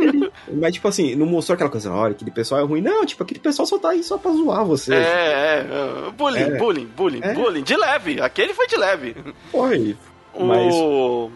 Mas, 0.52 0.74
tipo 0.74 0.88
assim, 0.88 1.14
não 1.14 1.26
mostrou 1.26 1.54
aquela 1.54 1.70
coisa, 1.70 1.92
olha, 1.92 2.12
aquele 2.12 2.30
pessoal 2.30 2.60
é 2.60 2.64
ruim. 2.64 2.80
Não, 2.80 3.04
tipo, 3.04 3.22
aquele 3.22 3.40
pessoal 3.40 3.66
só 3.66 3.78
tá 3.78 3.90
aí 3.90 4.02
só 4.02 4.16
pra 4.18 4.30
zoar 4.32 4.64
você. 4.64 4.94
É, 4.94 4.98
é, 4.98 5.66
é. 6.08 6.10
Bullying, 6.12 6.40
É. 6.40 6.56
bullying, 6.58 6.86
bullying, 6.86 7.20
É. 7.22 7.34
bullying. 7.34 7.62
De 7.62 7.76
leve. 7.76 8.20
Aquele 8.20 8.54
foi 8.54 8.66
de 8.66 8.76
leve. 8.76 9.16
Foi. 9.50 9.96
Mas- 10.38 10.74
O... 10.74 11.30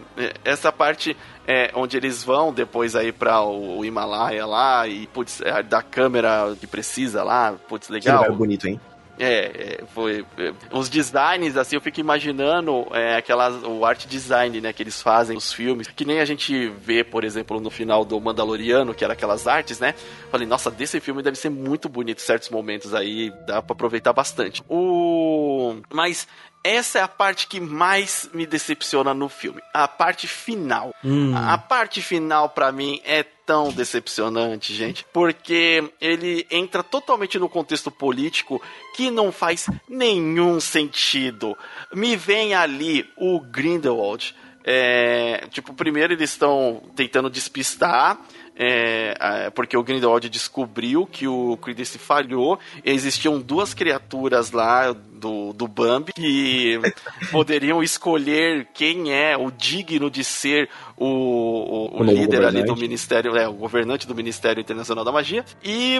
Essa 0.45 0.71
parte 0.71 1.17
é, 1.47 1.71
onde 1.73 1.97
eles 1.97 2.23
vão 2.23 2.53
depois 2.53 2.95
aí 2.95 3.11
pra 3.11 3.41
o, 3.41 3.83
Himalaia 3.83 4.45
lá 4.45 4.87
e, 4.87 5.07
putz, 5.07 5.41
é, 5.41 5.63
da 5.63 5.81
câmera 5.81 6.55
que 6.59 6.67
precisa 6.67 7.23
lá, 7.23 7.55
putz, 7.67 7.87
Que 7.87 7.93
legal. 7.93 8.21
lugar 8.23 8.37
bonito, 8.37 8.67
hein? 8.67 8.79
É, 9.21 9.79
é, 9.79 9.85
foi. 9.93 10.25
é, 10.37 10.51
os 10.71 10.89
designs, 10.89 11.55
assim, 11.55 11.75
eu 11.75 11.81
fico 11.81 11.99
imaginando 11.99 12.87
é, 12.91 13.15
aquelas, 13.15 13.63
o 13.63 13.85
art 13.85 14.07
design, 14.07 14.59
né, 14.59 14.73
que 14.73 14.81
eles 14.81 14.99
fazem 14.99 15.35
nos 15.35 15.53
filmes. 15.53 15.87
Que 15.87 16.03
nem 16.03 16.19
a 16.19 16.25
gente 16.25 16.67
vê, 16.69 17.03
por 17.03 17.23
exemplo, 17.23 17.59
no 17.59 17.69
final 17.69 18.03
do 18.03 18.19
Mandaloriano, 18.19 18.95
que 18.95 19.03
era 19.03 19.13
aquelas 19.13 19.47
artes, 19.47 19.79
né? 19.79 19.93
Falei, 20.31 20.47
nossa, 20.47 20.71
desse 20.71 20.99
filme 20.99 21.21
deve 21.21 21.37
ser 21.37 21.49
muito 21.49 21.87
bonito 21.87 22.17
em 22.17 22.25
certos 22.25 22.49
momentos 22.49 22.95
aí, 22.95 23.31
dá 23.45 23.61
pra 23.61 23.73
aproveitar 23.73 24.11
bastante. 24.11 24.63
O. 24.67 25.75
Mas. 25.93 26.27
Essa 26.63 26.99
é 26.99 27.01
a 27.01 27.07
parte 27.07 27.47
que 27.47 27.59
mais 27.59 28.29
me 28.35 28.45
decepciona 28.45 29.15
no 29.15 29.27
filme. 29.27 29.59
A 29.73 29.87
parte 29.87 30.27
final. 30.27 30.93
Hum. 31.03 31.35
A 31.35 31.57
parte 31.57 32.03
final, 32.03 32.49
pra 32.49 32.71
mim, 32.71 33.01
é 33.03 33.25
tão 33.51 33.69
decepcionante, 33.69 34.73
gente. 34.73 35.05
Porque 35.11 35.91
ele 35.99 36.47
entra 36.49 36.81
totalmente 36.81 37.37
no 37.37 37.49
contexto 37.49 37.91
político 37.91 38.61
que 38.95 39.11
não 39.11 39.29
faz 39.29 39.67
nenhum 39.89 40.57
sentido. 40.61 41.57
Me 41.93 42.15
vem 42.15 42.53
ali 42.53 43.05
o 43.17 43.41
Grindelwald. 43.41 44.33
É, 44.63 45.47
tipo, 45.49 45.73
primeiro 45.73 46.13
eles 46.13 46.29
estão 46.29 46.81
tentando 46.95 47.29
despistar. 47.29 48.21
É, 48.63 49.49
porque 49.49 49.75
o 49.75 49.83
Grindelwald 49.83 50.29
descobriu 50.29 51.05
que 51.05 51.27
o 51.27 51.57
Credence 51.57 51.97
falhou. 51.97 52.59
Existiam 52.85 53.39
duas 53.39 53.73
criaturas 53.73 54.51
lá 54.51 54.91
do, 54.93 55.51
do 55.53 55.67
Bambi 55.67 56.13
que 56.13 56.79
poderiam 57.31 57.81
escolher 57.81 58.67
quem 58.73 59.11
é 59.13 59.35
o 59.35 59.49
digno 59.51 60.09
de 60.11 60.23
ser 60.23 60.69
o, 60.97 61.05
o- 61.05 61.97
o 61.97 62.01
O 62.01 62.03
líder 62.03 62.45
ali 62.45 62.63
do. 62.63 62.75
Ministério, 62.75 63.35
é, 63.35 63.47
o 63.47 63.53
governante 63.53 64.05
do 64.07 64.13
Ministério 64.15 64.61
Internacional 64.61 65.03
da 65.03 65.11
Magia. 65.11 65.43
E 65.63 65.99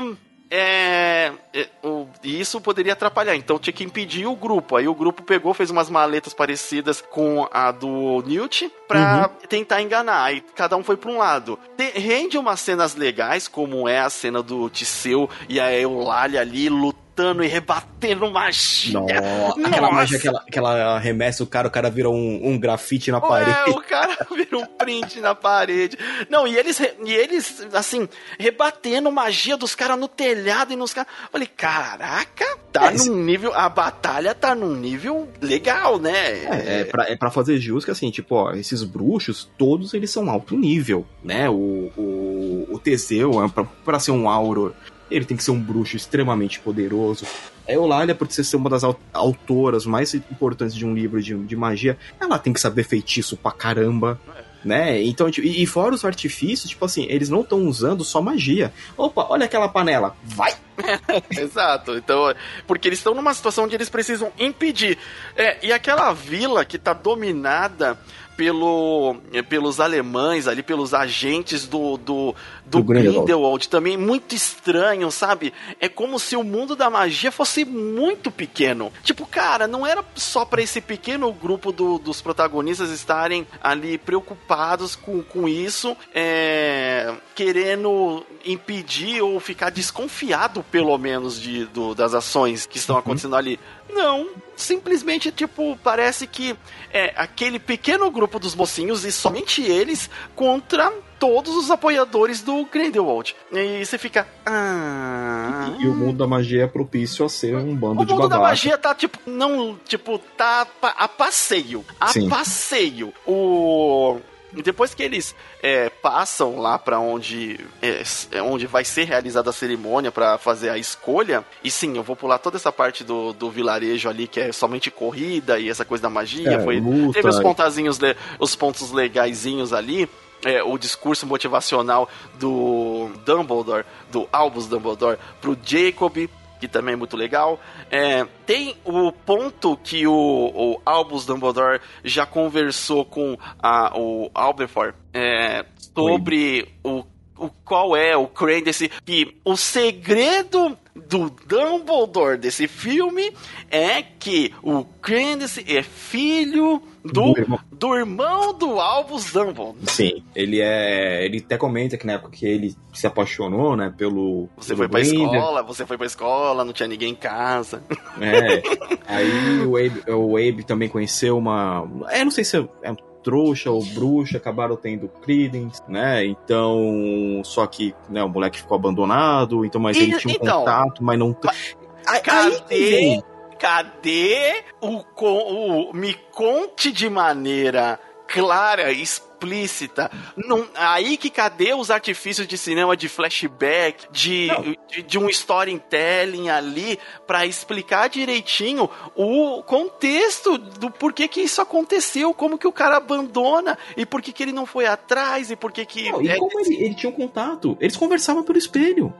é, 0.51 1.31
é, 1.53 1.69
o- 1.81 2.07
e 2.23 2.39
isso 2.41 2.59
poderia 2.59 2.91
atrapalhar, 2.93 3.35
então 3.35 3.57
tinha 3.57 3.73
que 3.73 3.83
impedir 3.85 4.25
o 4.27 4.35
grupo. 4.35 4.75
Aí 4.75 4.87
o 4.87 4.93
grupo 4.93 5.23
pegou, 5.23 5.53
fez 5.53 5.69
umas 5.69 5.89
maletas 5.89 6.33
parecidas 6.33 6.99
com 7.01 7.47
a 7.51 7.71
do 7.71 8.21
Newt 8.27 8.69
pra 8.87 9.29
tentar 9.47 9.81
enganar. 9.81 10.23
Aí 10.25 10.41
cada 10.55 10.75
um 10.75 10.83
foi 10.83 10.97
pra 10.97 11.09
um 11.09 11.17
lado. 11.17 11.57
Te- 11.77 11.97
rende 11.97 12.37
umas 12.37 12.59
cenas 12.59 12.95
legais, 12.95 13.47
como 13.47 13.87
é 13.87 13.99
a 13.99 14.09
cena 14.09 14.43
do 14.43 14.69
Tisseu 14.69 15.29
e 15.47 15.59
a 15.59 15.71
Eulália 15.73 16.41
ali 16.41 16.67
lutando 16.69 17.00
e 17.43 17.47
rebatendo 17.47 18.29
magia. 18.31 18.99
Nossa, 18.99 19.67
aquela 19.67 19.91
magia 19.91 20.19
que 20.19 20.27
ela, 20.27 20.43
que 20.51 20.57
ela 20.59 20.95
arremessa 20.95 21.43
o 21.43 21.47
cara, 21.47 21.67
o 21.67 21.71
cara 21.71 21.89
vira 21.89 22.09
um, 22.09 22.39
um 22.43 22.59
grafite 22.59 23.11
na 23.11 23.19
Ué, 23.19 23.27
parede. 23.27 23.69
o 23.71 23.81
cara 23.83 24.17
vira 24.35 24.57
um 24.57 24.65
print 24.65 25.19
na 25.21 25.35
parede. 25.35 25.97
Não, 26.29 26.47
e 26.47 26.57
eles, 26.57 26.79
e 26.79 27.11
eles 27.11 27.67
assim, 27.73 28.07
rebatendo 28.39 29.11
magia 29.11 29.55
dos 29.57 29.75
caras 29.75 29.99
no 29.99 30.07
telhado 30.07 30.73
e 30.73 30.75
nos 30.75 30.93
caras. 30.93 31.11
Falei, 31.31 31.47
caraca, 31.47 32.45
tá 32.71 32.91
É, 32.91 32.97
num 32.97 33.15
nível. 33.15 33.53
A 33.53 33.69
batalha 33.69 34.33
tá 34.33 34.55
num 34.55 34.75
nível 34.75 35.27
legal, 35.41 35.99
né? 35.99 36.43
É, 36.45 36.81
é, 36.81 36.83
pra, 36.85 37.09
é 37.09 37.15
pra 37.15 37.29
fazer 37.31 37.57
jus 37.59 37.85
que 37.85 37.91
assim, 37.91 38.09
tipo, 38.11 38.35
ó, 38.35 38.51
esses 38.53 38.83
bruxos, 38.83 39.49
todos 39.57 39.93
eles 39.93 40.09
são 40.11 40.29
alto 40.29 40.57
nível, 40.57 41.05
né? 41.23 41.49
O, 41.49 41.91
o, 41.97 42.67
o 42.71 42.79
Teseu, 42.79 43.43
é 43.43 43.47
pra, 43.49 43.63
pra 43.63 43.99
ser 43.99 44.11
um 44.11 44.29
Auror, 44.29 44.73
ele 45.11 45.25
tem 45.25 45.35
que 45.37 45.43
ser 45.43 45.51
um 45.51 45.59
bruxo 45.59 45.95
extremamente 45.95 46.59
poderoso. 46.59 47.25
A 47.67 47.71
Eulália, 47.71 48.15
por 48.15 48.29
ser 48.31 48.55
uma 48.55 48.69
das 48.69 48.83
au- 48.83 48.99
autoras 49.13 49.85
mais 49.85 50.13
importantes 50.13 50.75
de 50.75 50.85
um 50.85 50.93
livro 50.93 51.21
de, 51.21 51.35
de 51.35 51.55
magia, 51.55 51.97
ela 52.19 52.39
tem 52.39 52.51
que 52.53 52.59
saber 52.59 52.83
feitiço 52.83 53.37
pra 53.37 53.51
caramba. 53.51 54.19
Né? 54.63 55.01
Então, 55.03 55.31
tipo, 55.31 55.47
e, 55.47 55.63
e 55.63 55.65
fora 55.65 55.95
os 55.95 56.05
artifícios, 56.05 56.69
tipo 56.69 56.85
assim, 56.85 57.07
eles 57.09 57.29
não 57.29 57.41
estão 57.41 57.65
usando 57.65 58.03
só 58.03 58.21
magia. 58.21 58.71
Opa, 58.95 59.25
olha 59.27 59.45
aquela 59.45 59.67
panela. 59.67 60.15
Vai! 60.23 60.53
Exato. 61.31 61.95
Então, 61.97 62.31
porque 62.67 62.87
eles 62.87 62.99
estão 62.99 63.15
numa 63.15 63.33
situação 63.33 63.63
onde 63.65 63.73
eles 63.75 63.89
precisam 63.89 64.31
impedir. 64.37 64.99
É, 65.35 65.65
e 65.65 65.73
aquela 65.73 66.13
vila 66.13 66.63
que 66.63 66.77
tá 66.77 66.93
dominada 66.93 67.97
pelo, 68.37 69.17
pelos 69.49 69.79
alemães 69.79 70.47
ali, 70.47 70.63
pelos 70.63 70.93
agentes 70.93 71.67
do, 71.67 71.97
do, 71.97 72.35
do, 72.65 72.79
Do 72.79 72.83
Grindelwald. 72.83 73.17
Grindelwald 73.25 73.69
também, 73.69 73.97
muito 73.97 74.33
estranho, 74.33 75.11
sabe? 75.11 75.53
É 75.79 75.87
como 75.87 76.17
se 76.19 76.35
o 76.35 76.43
mundo 76.43 76.75
da 76.75 76.89
magia 76.89 77.31
fosse 77.31 77.63
muito 77.65 78.31
pequeno. 78.31 78.91
Tipo, 79.03 79.25
cara, 79.25 79.67
não 79.67 79.85
era 79.85 80.03
só 80.15 80.43
pra 80.45 80.61
esse 80.61 80.81
pequeno 80.81 81.31
grupo 81.31 81.71
do- 81.71 81.99
dos 81.99 82.21
protagonistas 82.21 82.89
estarem 82.89 83.45
ali 83.61 83.97
preocupados 83.97 84.95
com, 84.95 85.21
com 85.21 85.47
isso, 85.47 85.95
é, 86.13 87.13
querendo 87.35 88.25
impedir 88.45 89.21
ou 89.21 89.39
ficar 89.39 89.69
desconfiado, 89.69 90.63
pelo 90.71 90.97
menos, 90.97 91.39
de, 91.39 91.65
do- 91.65 91.93
das 91.93 92.13
ações 92.13 92.65
que 92.65 92.77
estão 92.77 92.97
acontecendo 92.97 93.35
ali. 93.35 93.59
Não, 93.93 94.27
simplesmente, 94.61 95.31
tipo, 95.31 95.77
parece 95.83 96.25
que 96.27 96.55
é 96.93 97.13
aquele 97.17 97.59
pequeno 97.59 98.09
grupo 98.11 98.39
dos 98.39 98.55
mocinhos 98.55 99.03
e 99.03 99.11
somente 99.11 99.61
eles 99.61 100.09
contra 100.35 100.91
todos 101.19 101.55
os 101.55 101.69
apoiadores 101.69 102.41
do 102.41 102.65
Grindelwald. 102.65 103.35
E 103.51 103.85
você 103.85 103.97
fica. 103.97 104.27
Ah. 104.45 105.75
E 105.79 105.87
o 105.87 105.93
mundo 105.93 106.17
da 106.17 106.27
magia 106.27 106.63
é 106.63 106.67
propício 106.67 107.25
a 107.25 107.29
ser 107.29 107.55
um 107.55 107.75
bando 107.75 108.01
O 108.01 108.05
de 108.05 108.11
mundo 108.13 108.23
da 108.23 108.35
babaca. 108.37 108.49
magia 108.49 108.77
tá, 108.77 108.95
tipo, 108.95 109.19
não, 109.25 109.77
tipo, 109.85 110.17
tá 110.37 110.65
a 110.81 111.07
passeio. 111.07 111.85
A 111.99 112.07
Sim. 112.07 112.29
passeio. 112.29 113.13
O. 113.25 114.19
Depois 114.51 114.93
que 114.93 115.03
eles 115.03 115.35
é, 115.61 115.89
passam 115.89 116.59
lá 116.59 116.77
pra 116.77 116.99
onde, 116.99 117.59
é, 117.81 118.03
é, 118.31 118.41
onde 118.41 118.67
vai 118.67 118.83
ser 118.83 119.05
realizada 119.05 119.49
a 119.49 119.53
cerimônia 119.53 120.11
pra 120.11 120.37
fazer 120.37 120.69
a 120.69 120.77
escolha, 120.77 121.45
e 121.63 121.71
sim, 121.71 121.95
eu 121.95 122.03
vou 122.03 122.15
pular 122.15 122.37
toda 122.37 122.57
essa 122.57 122.71
parte 122.71 123.03
do, 123.03 123.33
do 123.33 123.49
vilarejo 123.49 124.09
ali, 124.09 124.27
que 124.27 124.39
é 124.39 124.51
somente 124.51 124.91
corrida 124.91 125.59
e 125.59 125.69
essa 125.69 125.85
coisa 125.85 126.03
da 126.03 126.09
magia. 126.09 126.55
É, 126.55 126.63
foi, 126.63 126.79
luta. 126.79 127.13
teve 127.13 127.29
os 127.29 127.39
pontazinhos, 127.39 127.99
os 128.39 128.55
pontos 128.55 128.91
legaisinhos 128.91 129.73
ali. 129.73 130.09
é, 130.43 130.63
o 130.63 130.77
discurso 130.77 131.25
motivacional 131.25 132.09
do 132.39 133.11
Dumbledore, 133.25 133.85
do 134.11 134.27
Albus 134.31 134.67
Dumbledore, 134.67 135.17
pro 135.39 135.57
Jacob, 135.63 136.27
que 136.61 136.67
também 136.67 136.93
é 136.93 136.95
muito 136.95 137.17
legal. 137.17 137.59
É, 137.89 138.25
tem 138.45 138.75
o 138.85 139.11
ponto 139.11 139.75
que 139.75 140.05
o, 140.05 140.13
o 140.13 140.81
Albus 140.85 141.25
Dumbledore 141.25 141.81
já 142.03 142.25
conversou 142.25 143.03
com 143.03 143.35
a, 143.59 143.97
o 143.97 144.29
Alberfor 144.33 144.93
é, 145.11 145.65
sobre 145.95 146.69
o, 146.83 147.03
o 147.35 147.49
qual 147.65 147.95
é 147.95 148.15
o 148.15 148.27
Crane 148.27 148.61
desse. 148.61 148.89
Que 149.03 149.35
o 149.43 149.57
segredo 149.57 150.77
do 150.95 151.31
Dumbledore 151.47 152.37
desse 152.37 152.67
filme 152.67 153.33
é 153.69 154.03
que 154.03 154.53
o 154.61 154.85
Credence 154.85 155.65
é 155.67 155.81
filho 155.81 156.81
do, 157.03 157.33
Do 157.33 157.39
irmão. 157.39 157.59
do 157.71 157.95
irmão 157.95 158.53
do 158.53 158.79
Albus 158.79 159.31
Dumbledore. 159.31 159.75
Sim, 159.87 160.23
ele 160.35 160.59
é. 160.61 161.25
Ele 161.25 161.39
até 161.39 161.57
comenta 161.57 161.97
que 161.97 162.05
na 162.05 162.13
época 162.13 162.31
que 162.31 162.45
ele 162.45 162.75
se 162.93 163.07
apaixonou, 163.07 163.75
né, 163.75 163.93
pelo. 163.97 164.47
Você 164.57 164.69
pelo 164.69 164.77
foi 164.77 164.87
pra 164.87 164.99
Grindelwald, 164.99 165.35
escola, 165.37 165.63
você 165.63 165.85
foi 165.85 165.97
pra 165.97 166.05
escola, 166.05 166.63
não 166.65 166.73
tinha 166.73 166.87
ninguém 166.87 167.11
em 167.11 167.15
casa. 167.15 167.81
É. 168.19 168.61
Aí 169.07 169.65
o 169.65 169.77
Abe, 169.77 170.03
o 170.11 170.37
Abe 170.37 170.63
também 170.63 170.87
conheceu 170.89 171.37
uma. 171.37 171.87
Eu 172.13 172.25
não 172.25 172.31
sei 172.31 172.43
se 172.43 172.57
é 172.57 172.95
trouxa 173.23 173.69
ou 173.69 173.83
bruxa, 173.85 174.37
acabaram 174.37 174.75
tendo 174.75 175.07
Credence, 175.07 175.81
né? 175.87 176.25
Então. 176.25 177.41
Só 177.43 177.65
que 177.67 177.93
né, 178.09 178.23
o 178.23 178.29
moleque 178.29 178.57
ficou 178.59 178.75
abandonado, 178.75 179.63
então, 179.65 179.79
mas 179.81 179.95
E- 179.97 180.01
ele 180.03 180.17
tinha 180.17 180.33
um 180.33 180.37
então, 180.41 180.59
contato, 180.59 181.03
mas 181.03 181.17
não. 181.19 181.35
Aí- 181.47 181.77
aí 182.07 182.21
Cadê? 182.21 182.55
vem. 182.67 183.23
Cadê 183.61 184.63
o, 184.81 185.03
o 185.19 185.93
me 185.93 186.15
conte 186.31 186.91
de 186.91 187.07
maneira 187.07 187.99
clara, 188.27 188.91
explícita? 188.91 190.09
Não, 190.35 190.67
aí 190.73 191.15
que 191.15 191.29
cadê 191.29 191.71
os 191.71 191.91
artifícios 191.91 192.47
de 192.47 192.57
cinema 192.57 192.97
de 192.97 193.07
flashback, 193.07 194.07
de, 194.11 194.47
de, 194.87 195.03
de 195.03 195.19
um 195.19 195.29
storytelling 195.29 196.49
ali 196.49 196.97
pra 197.27 197.45
explicar 197.45 198.09
direitinho 198.09 198.89
o 199.15 199.61
contexto 199.61 200.57
do 200.57 200.89
porquê 200.89 201.27
que 201.27 201.41
isso 201.41 201.61
aconteceu, 201.61 202.33
como 202.33 202.57
que 202.57 202.67
o 202.67 202.71
cara 202.71 202.97
abandona 202.97 203.77
e 203.95 204.07
por 204.07 204.23
que 204.23 204.33
que 204.33 204.41
ele 204.41 204.51
não 204.51 204.65
foi 204.65 204.87
atrás 204.87 205.51
e 205.51 205.55
por 205.55 205.71
que 205.71 205.85
que 205.85 206.11
Não, 206.11 206.19
e 206.19 206.29
é, 206.29 206.35
como 206.35 206.59
ele, 206.61 206.83
ele 206.83 206.95
tinha 206.95 207.11
um 207.11 207.15
contato? 207.15 207.77
Eles 207.79 207.95
conversavam 207.95 208.41
pelo 208.41 208.57
espelho. 208.57 209.13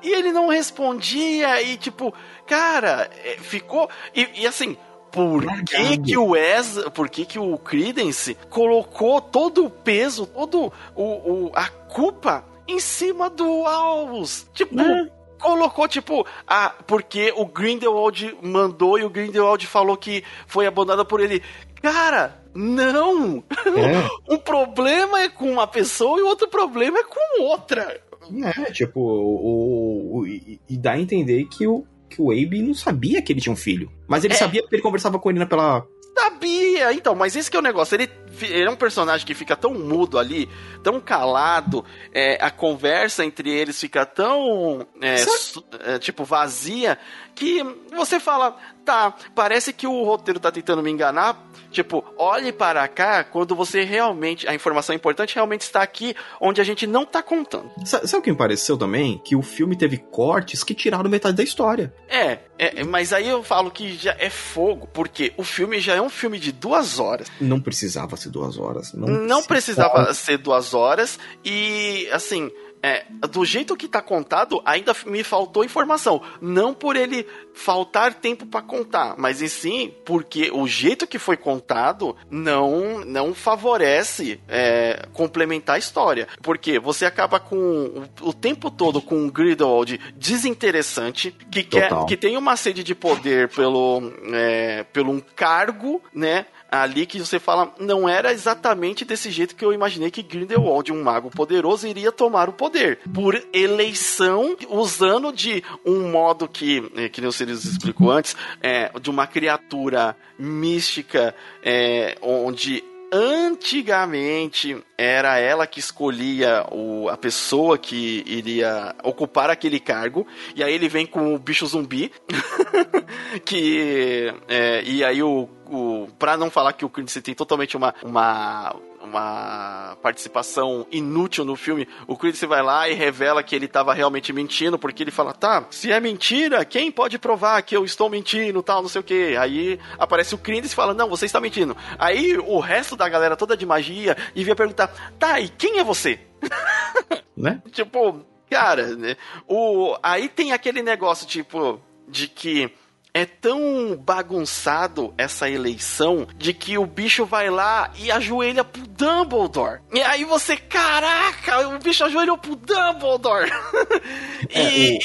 E 0.00 0.12
ele 0.12 0.30
não 0.30 0.46
respondia, 0.48 1.60
e 1.60 1.76
tipo, 1.76 2.14
cara, 2.46 3.10
é, 3.24 3.36
ficou. 3.38 3.90
E, 4.14 4.28
e 4.42 4.46
assim, 4.46 4.76
por 5.10 5.44
que, 5.64 5.98
que 5.98 6.16
o 6.16 6.26
Wes, 6.28 6.78
por 6.94 7.08
que, 7.08 7.24
que 7.24 7.38
o 7.38 7.58
Credence 7.58 8.36
colocou 8.48 9.20
todo 9.20 9.64
o 9.64 9.70
peso, 9.70 10.24
todo 10.26 10.72
o, 10.94 11.02
o- 11.46 11.52
a 11.54 11.68
culpa 11.68 12.44
em 12.68 12.78
cima 12.78 13.28
do 13.28 13.66
Albus? 13.66 14.46
Tipo, 14.54 14.80
É. 14.80 15.10
colocou 15.40 15.88
tipo, 15.88 16.24
ah, 16.46 16.72
porque 16.86 17.32
o 17.36 17.44
Grindelwald 17.46 18.36
mandou 18.40 18.98
e 19.00 19.04
o 19.04 19.10
Grindelwald 19.10 19.66
falou 19.66 19.96
que 19.96 20.22
foi 20.46 20.66
abandonado 20.66 21.04
por 21.06 21.20
ele. 21.20 21.42
Cara, 21.82 22.40
não! 22.54 23.42
É. 23.50 24.08
Um 24.32 24.38
problema 24.38 25.22
é 25.22 25.28
com 25.28 25.50
uma 25.50 25.66
pessoa 25.66 26.18
e 26.20 26.22
o 26.22 26.26
outro 26.28 26.46
problema 26.48 26.98
é 27.00 27.04
com 27.04 27.42
outra. 27.42 28.00
É, 28.44 28.70
tipo, 28.72 29.00
o, 29.00 30.18
o- 30.18 30.26
e, 30.26 30.60
e 30.68 30.76
dá 30.76 30.92
a 30.92 31.00
entender 31.00 31.44
que 31.46 31.66
o, 31.66 31.84
que 32.08 32.20
o 32.20 32.30
Abe 32.30 32.62
não 32.62 32.74
sabia 32.74 33.20
que 33.22 33.32
ele 33.32 33.40
tinha 33.40 33.52
um 33.52 33.56
filho. 33.56 33.90
Mas 34.06 34.24
ele 34.24 34.34
É. 34.34 34.36
sabia 34.36 34.62
porque 34.62 34.76
ele 34.76 34.82
conversava 34.82 35.18
com 35.18 35.30
ele 35.30 35.44
pela. 35.46 35.86
Sabia! 36.18 36.92
Então, 36.92 37.14
mas 37.14 37.36
esse 37.36 37.50
que 37.50 37.56
é 37.56 37.60
o 37.60 37.62
negócio. 37.62 37.94
Ele, 37.94 38.08
ele 38.46 38.64
é 38.64 38.70
um 38.70 38.76
personagem 38.76 39.26
que 39.26 39.34
fica 39.34 39.56
tão 39.56 39.74
mudo 39.74 40.18
ali, 40.18 40.48
tão 40.82 41.00
calado, 41.00 41.84
é, 42.12 42.38
a 42.40 42.50
conversa 42.50 43.24
entre 43.24 43.50
eles 43.50 43.78
fica 43.80 44.04
tão, 44.06 44.86
é, 45.00 45.16
Sabe- 45.18 45.66
é, 45.84 45.98
tipo, 45.98 46.24
vazia, 46.24 46.98
que 47.34 47.62
você 47.94 48.18
fala, 48.18 48.56
tá, 48.84 49.14
parece 49.34 49.72
que 49.72 49.86
o 49.86 50.02
roteiro 50.04 50.40
tá 50.40 50.50
tentando 50.50 50.82
me 50.82 50.90
enganar. 50.90 51.40
Tipo, 51.70 52.02
olhe 52.16 52.50
para 52.50 52.88
cá 52.88 53.22
quando 53.22 53.54
você 53.54 53.84
realmente, 53.84 54.48
a 54.48 54.54
informação 54.54 54.94
importante 54.94 55.34
realmente 55.34 55.60
está 55.60 55.82
aqui, 55.82 56.16
onde 56.40 56.60
a 56.62 56.64
gente 56.64 56.86
não 56.86 57.04
tá 57.04 57.22
contando. 57.22 57.70
Sa- 57.84 58.06
Sabe 58.06 58.20
o 58.20 58.22
que 58.22 58.30
me 58.32 58.36
pareceu 58.38 58.76
também? 58.76 59.20
Que 59.24 59.36
o 59.36 59.42
filme 59.42 59.76
teve 59.76 59.98
cortes 59.98 60.64
que 60.64 60.74
tiraram 60.74 61.08
metade 61.10 61.36
da 61.36 61.42
história. 61.42 61.92
É, 62.08 62.38
é, 62.58 62.82
mas 62.84 63.12
aí 63.12 63.28
eu 63.28 63.42
falo 63.44 63.70
que 63.70 63.92
já 63.96 64.16
é 64.18 64.30
fogo, 64.30 64.88
porque 64.92 65.32
o 65.36 65.44
filme 65.44 65.78
já 65.78 65.94
é 65.94 66.00
um 66.00 66.08
filme 66.08 66.38
de 66.40 66.50
duas 66.50 66.98
horas. 66.98 67.30
Não 67.40 67.60
precisava 67.60 68.16
ser 68.16 68.27
duas 68.28 68.58
horas. 68.58 68.92
Não, 68.92 69.08
Não 69.08 69.42
precisava 69.42 70.12
ser 70.14 70.38
duas 70.38 70.74
horas 70.74 71.18
e, 71.44 72.08
assim, 72.12 72.50
é, 72.82 73.04
do 73.30 73.44
jeito 73.44 73.76
que 73.76 73.88
tá 73.88 74.00
contado, 74.00 74.62
ainda 74.64 74.94
me 75.06 75.24
faltou 75.24 75.64
informação. 75.64 76.22
Não 76.40 76.72
por 76.72 76.96
ele 76.96 77.26
faltar 77.52 78.14
tempo 78.14 78.46
pra 78.46 78.62
contar, 78.62 79.14
mas 79.18 79.42
em 79.42 79.48
sim 79.48 79.94
porque 80.04 80.50
o 80.52 80.66
jeito 80.66 81.06
que 81.06 81.18
foi 81.18 81.36
contado 81.36 82.16
não 82.30 83.04
não 83.04 83.34
favorece 83.34 84.40
é, 84.48 85.06
complementar 85.12 85.76
a 85.76 85.78
história. 85.78 86.28
Porque 86.42 86.78
você 86.78 87.04
acaba 87.04 87.40
com 87.40 88.04
o, 88.20 88.32
tempo 88.32 88.70
todo 88.70 89.02
com 89.02 89.16
um 89.16 89.30
Grindelwald 89.30 89.98
desinteressante, 90.16 91.34
que, 91.50 91.62
quer, 91.64 91.88
Total. 91.88 92.06
que 92.06 92.16
tem 92.16 92.36
uma 92.36 92.56
sede 92.56 92.84
de 92.84 92.94
poder 92.94 93.48
pelo, 93.48 94.12
é, 94.32 94.84
pelo 94.84 95.10
um 95.10 95.20
cargo, 95.20 96.00
né? 96.14 96.46
Ali 96.70 97.06
que 97.06 97.18
você 97.18 97.38
fala, 97.38 97.72
não 97.78 98.08
era 98.08 98.32
exatamente 98.32 99.04
desse 99.04 99.30
jeito 99.30 99.56
que 99.56 99.64
eu 99.64 99.72
imaginei 99.72 100.10
que 100.10 100.22
Grindelwald, 100.22 100.92
um 100.92 101.02
mago 101.02 101.30
poderoso, 101.30 101.86
iria 101.86 102.12
tomar 102.12 102.48
o 102.48 102.52
poder. 102.52 102.98
Por 103.12 103.42
eleição, 103.52 104.56
usando 104.68 105.32
de 105.32 105.62
um 105.84 106.10
modo 106.10 106.46
que, 106.46 106.90
eh, 106.96 107.08
que 107.08 107.20
nem 107.20 107.28
o 107.28 107.32
Sirius 107.32 107.64
explicou 107.64 108.10
antes, 108.10 108.36
é, 108.60 108.90
de 109.00 109.10
uma 109.10 109.26
criatura 109.26 110.16
mística, 110.38 111.34
é, 111.62 112.16
onde 112.20 112.84
antigamente 113.10 114.76
era 114.96 115.38
ela 115.38 115.66
que 115.66 115.80
escolhia 115.80 116.66
o, 116.70 117.08
a 117.08 117.16
pessoa 117.16 117.78
que 117.78 118.22
iria 118.26 118.94
ocupar 119.02 119.48
aquele 119.48 119.80
cargo, 119.80 120.26
e 120.54 120.62
aí 120.62 120.74
ele 120.74 120.88
vem 120.88 121.06
com 121.06 121.34
o 121.34 121.38
bicho 121.38 121.66
zumbi, 121.66 122.12
que 123.44 124.32
é, 124.48 124.82
e 124.84 125.02
aí 125.02 125.22
o, 125.22 125.48
o 125.70 126.08
para 126.18 126.36
não 126.36 126.50
falar 126.50 126.72
que 126.72 126.84
o 126.84 126.88
Credence 126.88 127.20
tem 127.20 127.34
totalmente 127.34 127.76
uma, 127.76 127.94
uma 128.02 128.74
uma 129.00 129.96
participação 130.02 130.86
inútil 130.90 131.44
no 131.44 131.54
filme, 131.54 131.86
o 132.06 132.16
Credence 132.16 132.44
vai 132.46 132.62
lá 132.62 132.88
e 132.88 132.94
revela 132.94 133.42
que 133.42 133.54
ele 133.54 133.66
estava 133.66 133.94
realmente 133.94 134.32
mentindo, 134.32 134.78
porque 134.78 135.04
ele 135.04 135.12
fala, 135.12 135.32
tá, 135.32 135.64
se 135.70 135.92
é 135.92 136.00
mentira, 136.00 136.64
quem 136.64 136.90
pode 136.90 137.16
provar 137.16 137.62
que 137.62 137.76
eu 137.76 137.84
estou 137.84 138.10
mentindo, 138.10 138.62
tal, 138.62 138.82
não 138.82 138.88
sei 138.88 139.00
o 139.00 139.04
que. 139.04 139.36
Aí 139.36 139.78
aparece 139.98 140.34
o 140.34 140.38
Credence 140.38 140.72
e 140.72 140.76
fala, 140.76 140.92
não, 140.94 141.08
você 141.08 141.26
está 141.26 141.40
mentindo. 141.40 141.76
Aí 141.96 142.36
o 142.36 142.58
resto 142.58 142.96
da 142.96 143.08
galera 143.08 143.36
toda 143.36 143.56
de 143.56 143.64
magia 143.64 144.16
devia 144.34 144.56
perguntar, 144.56 144.88
tá, 145.16 145.40
e 145.40 145.48
quem 145.48 145.78
é 145.78 145.84
você? 145.84 146.20
Né? 147.36 147.62
Tipo, 147.70 148.26
Cara, 148.50 148.96
né? 148.96 149.16
O, 149.46 149.96
aí 150.02 150.28
tem 150.28 150.52
aquele 150.52 150.82
negócio, 150.82 151.26
tipo, 151.26 151.80
de 152.08 152.26
que 152.26 152.70
é 153.18 153.26
tão 153.26 153.96
bagunçado 153.96 155.12
essa 155.18 155.50
eleição 155.50 156.26
de 156.36 156.54
que 156.54 156.78
o 156.78 156.86
bicho 156.86 157.26
vai 157.26 157.50
lá 157.50 157.90
e 157.98 158.12
ajoelha 158.12 158.62
pro 158.62 158.86
Dumbledore. 158.86 159.80
E 159.92 160.00
aí 160.00 160.24
você, 160.24 160.56
caraca, 160.56 161.68
o 161.68 161.78
bicho 161.80 162.04
ajoelhou 162.04 162.38
pro 162.38 162.54
Dumbledore. 162.54 163.50
e. 164.54 164.98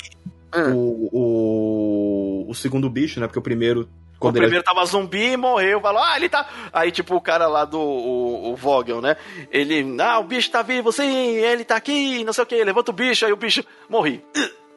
É, 0.53 0.61
o, 0.67 1.09
o, 1.11 2.45
o, 2.45 2.51
o, 2.51 2.53
segundo 2.53 2.87
bicho, 2.87 3.19
né? 3.19 3.25
Porque 3.25 3.39
o 3.39 3.41
primeiro 3.41 3.89
o 4.19 4.31
primeiro 4.31 4.57
ele... 4.57 4.63
tava 4.63 4.85
zumbi 4.85 5.31
e 5.31 5.37
morreu. 5.37 5.81
Falou, 5.81 6.01
ah, 6.03 6.15
ele 6.15 6.29
tá. 6.29 6.47
Aí, 6.71 6.91
tipo, 6.91 7.15
o 7.15 7.21
cara 7.21 7.47
lá 7.47 7.65
do 7.65 7.79
o, 7.79 8.51
o 8.51 8.55
Vogel, 8.55 9.01
né? 9.01 9.17
Ele, 9.51 9.97
ah, 9.99 10.19
o 10.19 10.23
bicho 10.23 10.51
tá 10.51 10.61
vivo, 10.61 10.91
sim, 10.91 11.35
ele 11.35 11.65
tá 11.65 11.75
aqui, 11.75 12.23
não 12.23 12.31
sei 12.31 12.43
o 12.43 12.47
que, 12.47 12.63
levanta 12.63 12.91
o 12.91 12.93
bicho, 12.93 13.25
aí 13.25 13.33
o 13.33 13.37
bicho 13.37 13.65
morri. 13.89 14.23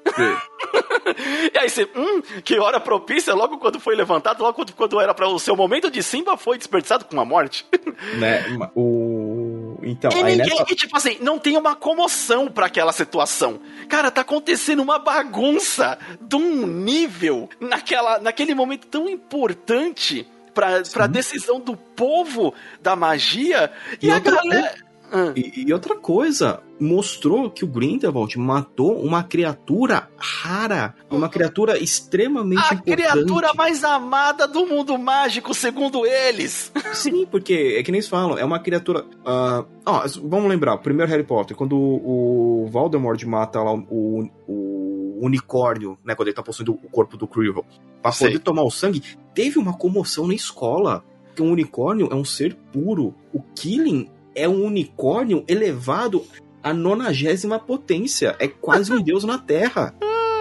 e 1.52 1.58
aí 1.58 1.68
você, 1.68 1.88
hum, 1.94 2.22
que 2.44 2.58
hora 2.58 2.80
propícia, 2.80 3.34
logo 3.34 3.58
quando 3.58 3.80
foi 3.80 3.94
levantado, 3.94 4.42
logo 4.42 4.54
quando, 4.54 4.72
quando 4.72 5.00
era 5.00 5.14
para 5.14 5.28
o 5.28 5.38
seu 5.38 5.56
momento 5.56 5.90
de 5.90 6.02
Simba, 6.02 6.36
foi 6.36 6.58
desperdiçado 6.58 7.04
com 7.04 7.14
uma 7.14 7.24
morte. 7.24 7.66
né, 8.18 8.44
o... 8.74 9.78
Então, 9.82 10.10
e 10.12 10.16
aí 10.16 10.36
ninguém, 10.36 10.58
nessa... 10.58 10.72
e, 10.72 10.76
tipo 10.76 10.96
assim, 10.96 11.18
não 11.20 11.38
tem 11.38 11.56
uma 11.56 11.74
comoção 11.74 12.48
para 12.48 12.66
aquela 12.66 12.92
situação. 12.92 13.60
Cara, 13.88 14.10
tá 14.10 14.22
acontecendo 14.22 14.82
uma 14.82 14.98
bagunça 14.98 15.98
de 16.20 16.36
um 16.36 16.66
nível 16.66 17.48
naquela, 17.60 18.18
naquele 18.18 18.54
momento 18.54 18.86
tão 18.86 19.08
importante 19.08 20.26
pra, 20.56 20.82
pra 20.90 21.06
decisão 21.06 21.60
do 21.60 21.76
povo 21.76 22.54
da 22.80 22.96
magia. 22.96 23.70
E, 24.00 24.06
e 24.06 24.10
a 24.10 24.18
galera. 24.18 24.85
Ah. 25.12 25.32
E, 25.36 25.64
e, 25.66 25.72
outra 25.72 25.96
coisa, 25.96 26.60
mostrou 26.80 27.50
que 27.50 27.64
o 27.64 27.68
Grindelwald 27.68 28.38
matou 28.38 29.00
uma 29.00 29.22
criatura 29.22 30.10
rara, 30.16 30.94
uma 31.10 31.28
criatura 31.28 31.78
extremamente 31.78 32.60
a 32.60 32.74
importante. 32.74 32.92
A 32.92 33.12
criatura 33.12 33.54
mais 33.54 33.84
amada 33.84 34.46
do 34.46 34.66
mundo 34.66 34.98
mágico, 34.98 35.54
segundo 35.54 36.04
eles. 36.04 36.72
Sim, 36.92 37.26
porque 37.26 37.76
é 37.78 37.82
que 37.82 37.90
nem 37.90 37.98
eles 37.98 38.08
falam, 38.08 38.38
é 38.38 38.44
uma 38.44 38.58
criatura. 38.58 39.04
Uh, 39.04 39.66
ó, 39.84 40.04
vamos 40.24 40.48
lembrar, 40.48 40.74
o 40.74 40.78
primeiro 40.78 41.10
Harry 41.10 41.24
Potter, 41.24 41.56
quando 41.56 41.76
o, 41.76 42.66
Voldemort 42.70 43.22
mata 43.24 43.62
lá 43.62 43.72
o, 43.72 44.28
o 44.46 45.18
unicórnio, 45.20 45.98
né, 46.04 46.14
quando 46.14 46.28
ele 46.28 46.36
tá 46.36 46.42
possuindo 46.42 46.72
o 46.72 46.90
corpo 46.90 47.16
do 47.16 47.28
Quirrell, 47.28 47.64
pra 48.02 48.12
Sei. 48.12 48.28
poder 48.28 48.40
tomar 48.40 48.62
o 48.62 48.70
sangue, 48.70 49.02
teve 49.34 49.58
uma 49.58 49.76
comoção 49.76 50.26
na 50.26 50.34
escola. 50.34 51.04
Que 51.34 51.42
um 51.42 51.52
unicórnio 51.52 52.08
é 52.10 52.14
um 52.14 52.24
ser 52.24 52.56
puro. 52.72 53.14
O 53.30 53.42
Killing 53.54 54.08
é 54.36 54.48
um 54.48 54.64
unicórnio 54.64 55.42
elevado 55.48 56.24
à 56.62 56.72
nonagésima 56.72 57.58
potência. 57.58 58.36
É 58.38 58.46
quase 58.46 58.92
um 58.92 59.00
deus 59.02 59.24
na 59.24 59.38
Terra. 59.38 59.94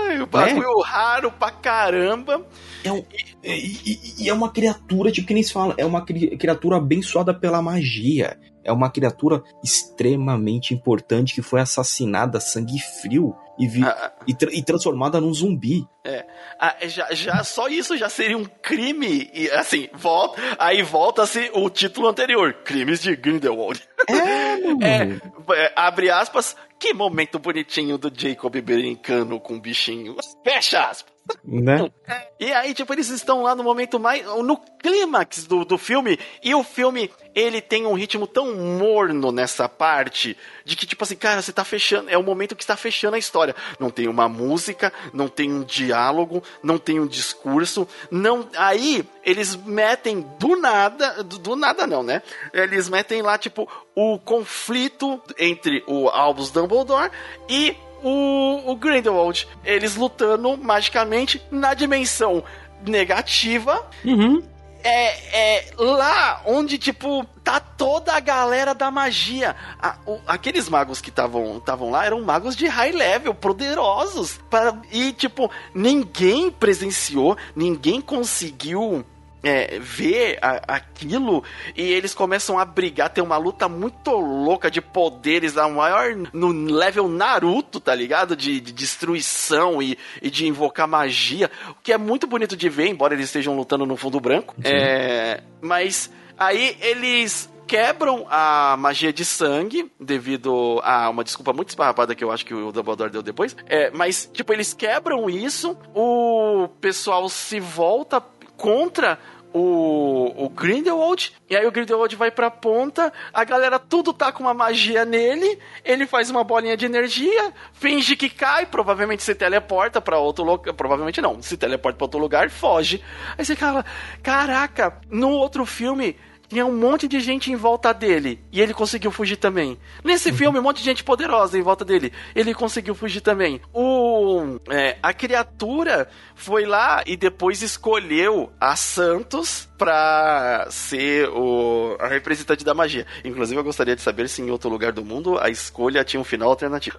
Ai, 0.08 0.22
o 0.22 0.28
bagulho 0.28 0.82
é. 0.82 0.88
raro 0.88 1.32
pra 1.32 1.50
caramba. 1.50 2.46
É 2.84 2.92
um, 2.92 3.04
e, 3.44 4.00
e, 4.20 4.30
é 4.30 4.34
uma 4.34 4.52
criatura, 4.52 5.12
tipo 5.12 5.28
que 5.28 5.34
nem 5.34 5.42
se 5.42 5.54
fala, 5.54 5.74
é 5.78 5.86
uma 5.86 6.06
criatura 6.06 6.78
abençoada 6.78 7.34
pela 7.34 7.62
magia. 7.62 8.38
É 8.66 8.72
uma 8.72 8.90
criatura 8.90 9.42
extremamente 9.64 10.74
importante 10.74 11.34
que 11.34 11.42
foi 11.42 11.62
assassinada 11.62 12.40
sangue 12.40 12.80
frio 12.80 13.36
e, 13.58 13.68
vi, 13.68 13.84
ah, 13.84 13.90
ah. 13.90 14.24
e, 14.28 14.34
tra 14.34 14.50
e, 14.52 14.62
transformada 14.62 15.22
num 15.22 15.34
zumbi. 15.34 15.88
É. 16.04 16.26
Ah, 16.60 16.76
já, 16.84 17.14
já 17.14 17.44
só 17.44 17.68
isso 17.68 17.96
já 17.96 18.10
seria 18.10 18.38
um 18.38 18.46
crime. 18.46 19.30
E 19.34 19.50
assim, 19.52 19.88
volta, 19.94 20.42
aí 20.60 20.82
volta-se 20.82 21.50
o 21.54 21.70
título 21.70 22.08
anterior: 22.08 22.54
Crimes 22.66 23.02
de 23.02 23.16
Grindelwald. 23.16 23.82
É, 24.10 25.56
é, 25.56 25.74
abre 25.76 26.10
aspas. 26.10 26.56
Que 26.78 26.94
momento 26.94 27.40
bonitinho 27.40 27.98
do 27.98 28.12
Jacob 28.14 28.54
brincando 28.62 29.40
com 29.40 29.56
o 29.56 29.62
bichinho. 29.62 30.18
Fecha 30.44 30.90
aspas. 30.90 31.15
Né? 31.44 31.92
E 32.40 32.52
aí, 32.52 32.74
tipo, 32.74 32.92
eles 32.94 33.10
estão 33.10 33.42
lá 33.42 33.56
no 33.56 33.64
momento 33.64 34.00
mais. 34.00 34.24
no 34.26 34.58
clímax 34.58 35.46
do, 35.46 35.66
do 35.66 35.78
filme. 35.78 36.20
E 36.44 36.54
o 36.54 36.64
filme, 36.64 37.12
ele 37.34 37.62
tem 37.62 37.86
um 37.86 37.94
ritmo 37.94 38.28
tão 38.28 38.56
morno 38.56 39.32
nessa 39.32 39.68
parte. 39.68 40.38
De 40.64 40.76
que, 40.76 40.86
tipo 40.86 41.04
assim, 41.04 41.16
cara, 41.16 41.42
você 41.42 41.52
tá 41.52 41.64
fechando. 41.64 42.10
É 42.10 42.18
o 42.18 42.24
momento 42.24 42.56
que 42.56 42.64
está 42.64 42.76
fechando 42.76 43.16
a 43.16 43.20
história. 43.20 43.56
Não 43.80 43.90
tem 43.90 44.08
uma 44.08 44.30
música, 44.30 44.94
não 45.14 45.28
tem 45.28 45.52
um 45.52 45.64
diálogo, 45.64 46.44
não 46.62 46.78
tem 46.78 47.00
um 47.00 47.08
discurso. 47.08 47.88
não 48.12 48.48
Aí, 48.56 49.06
eles 49.24 49.56
metem 49.56 50.22
do 50.40 50.56
nada. 50.56 51.24
Do, 51.24 51.40
do 51.40 51.56
nada, 51.56 51.88
não, 51.88 52.04
né? 52.04 52.22
Eles 52.54 52.90
metem 52.90 53.22
lá, 53.22 53.38
tipo, 53.38 53.68
o 53.96 54.20
conflito 54.20 55.22
entre 55.38 55.84
o 55.88 56.10
Albus 56.10 56.52
Dumbledore 56.52 57.12
e 57.50 57.76
o, 58.06 58.72
o 58.72 58.76
Grindelwald. 58.76 59.48
Eles 59.64 59.96
lutando 59.96 60.56
magicamente 60.56 61.42
na 61.50 61.74
dimensão 61.74 62.44
negativa. 62.86 63.84
Uhum. 64.06 64.44
É, 64.84 65.58
é, 65.58 65.66
lá 65.80 66.44
onde, 66.46 66.78
tipo, 66.78 67.26
tá 67.44 67.60
toda 67.60 68.14
a 68.14 68.20
galera 68.20 68.76
da 68.76 68.92
magia. 68.92 69.56
A, 69.82 69.96
o, 70.06 70.20
aqueles 70.28 70.70
magos 70.70 71.02
que 71.02 71.10
estavam 71.10 71.90
lá 71.90 72.06
eram 72.06 72.22
magos 72.22 72.56
de 72.56 72.68
high 72.68 72.92
level, 72.92 73.34
poderosos. 73.34 74.40
Pra, 74.52 74.78
e, 74.92 75.12
tipo, 75.12 75.50
ninguém 75.74 76.52
presenciou, 76.52 77.36
ninguém 77.56 78.00
conseguiu 78.00 79.04
é, 79.46 79.78
vê 79.80 80.40
a, 80.42 80.76
aquilo 80.76 81.44
e 81.76 81.84
eles 81.84 82.16
começam 82.16 82.58
a 82.58 82.66
brigar. 82.66 83.10
Tem 83.10 83.24
uma 83.24 83.38
luta 83.38 83.70
muito 83.70 84.10
louca 84.10 84.72
de 84.72 84.82
poderes, 84.82 85.56
a 85.56 85.70
maior 85.70 86.16
no 86.34 86.48
level 86.48 87.08
Naruto, 87.08 87.80
tá 87.80 87.94
ligado? 87.94 88.36
De, 88.36 88.60
de 88.60 88.74
destruição 88.74 89.82
e, 89.82 89.98
e, 90.20 90.32
de 90.32 90.48
invocar 90.48 90.88
magia. 90.88 91.52
O 91.70 91.76
que 91.76 91.94
é 91.94 91.98
muito 91.98 92.26
bonito 92.26 92.58
de 92.58 92.68
ver, 92.68 92.88
embora 92.88 93.14
eles 93.14 93.28
estejam 93.28 93.56
lutando 93.56 93.86
no 93.86 93.96
fundo 93.96 94.20
branco. 94.20 94.56
É, 94.64 95.44
mas 95.62 96.12
aí 96.38 96.76
eles 96.82 97.48
quebram 97.68 98.26
a 98.30 98.76
magia 98.78 99.12
de 99.14 99.26
sangue 99.26 99.92
devido 100.00 100.80
a 100.84 101.10
uma 101.10 101.24
desculpa 101.24 101.54
muito 101.54 101.70
esparrapada 101.70 102.16
que 102.16 102.24
eu 102.24 102.32
acho 102.32 102.46
que 102.46 102.54
o 102.54 102.72
Dumbledore 102.72 103.12
deu 103.12 103.22
depois. 103.22 103.56
É, 103.68 103.92
mas, 103.92 104.30
tipo, 104.32 104.52
eles 104.54 104.74
quebram 104.74 105.30
isso, 105.30 105.78
o 105.94 106.68
pessoal 106.80 107.28
se 107.30 107.60
volta 107.60 108.22
contra 108.58 109.20
o, 109.58 110.46
o 110.46 110.50
Grindelwald, 110.50 111.32
e 111.50 111.56
aí 111.56 111.66
o 111.66 111.72
Grindelwald 111.72 112.14
vai 112.18 112.30
pra 112.30 112.52
ponta, 112.52 113.14
a 113.34 113.46
galera 113.46 113.80
tudo 113.80 114.12
tá 114.12 114.30
com 114.30 114.44
uma 114.44 114.54
magia 114.54 115.06
nele, 115.06 115.58
ele 115.86 116.06
faz 116.06 116.30
uma 116.30 116.44
bolinha 116.44 116.76
de 116.76 116.86
energia, 116.86 117.54
finge 117.72 118.18
que 118.18 118.30
cai, 118.30 118.66
provavelmente 118.66 119.24
se 119.24 119.34
teleporta 119.34 120.02
para 120.02 120.20
outro 120.20 120.44
lugar, 120.44 120.74
provavelmente 120.74 121.22
não, 121.22 121.42
se 121.42 121.56
teleporta 121.56 121.98
para 121.98 122.04
outro 122.04 122.20
lugar, 122.20 122.50
foge. 122.50 123.02
Aí 123.38 123.46
você 123.46 123.56
fala, 123.56 123.86
caraca, 124.22 125.00
no 125.10 125.30
outro 125.30 125.66
filme 125.66 126.18
tinha 126.48 126.66
um 126.66 126.76
monte 126.76 127.08
de 127.08 127.20
gente 127.20 127.52
em 127.52 127.56
volta 127.56 127.94
dele 127.94 128.40
e 128.52 128.62
ele 128.62 128.74
conseguiu 128.74 129.12
fugir 129.12 129.38
também. 129.38 129.78
Nesse 130.04 130.30
uhum. 130.30 130.36
filme, 130.36 130.60
um 130.60 130.62
monte 130.62 130.78
de 130.78 130.84
gente 130.84 131.04
poderosa 131.04 131.58
em 131.58 131.62
volta 131.62 131.84
dele, 131.84 132.12
ele 132.36 132.54
conseguiu 132.54 132.96
fugir 132.96 133.22
também. 133.22 133.62
O 133.74 134.60
é, 134.70 134.98
a 135.02 135.14
criatura 135.14 136.08
foi 136.36 136.66
lá 136.66 137.04
e 137.06 137.16
depois 137.16 137.62
escolheu 137.62 138.52
a 138.60 138.76
Santos 138.76 139.68
pra 139.78 140.68
ser 140.70 141.30
o, 141.30 141.98
a 142.00 142.08
representante 142.08 142.64
da 142.64 142.74
magia. 142.74 143.06
Inclusive, 143.24 143.60
eu 143.60 143.64
gostaria 143.64 143.96
de 143.96 144.02
saber 144.02 144.30
se 144.30 144.42
em 144.42 144.50
outro 144.50 144.70
lugar 144.70 144.92
do 144.92 145.04
mundo 145.04 145.38
a 145.40 145.50
escolha 145.50 146.04
tinha 146.04 146.20
um 146.20 146.24
final 146.24 146.50
alternativo. 146.50 146.98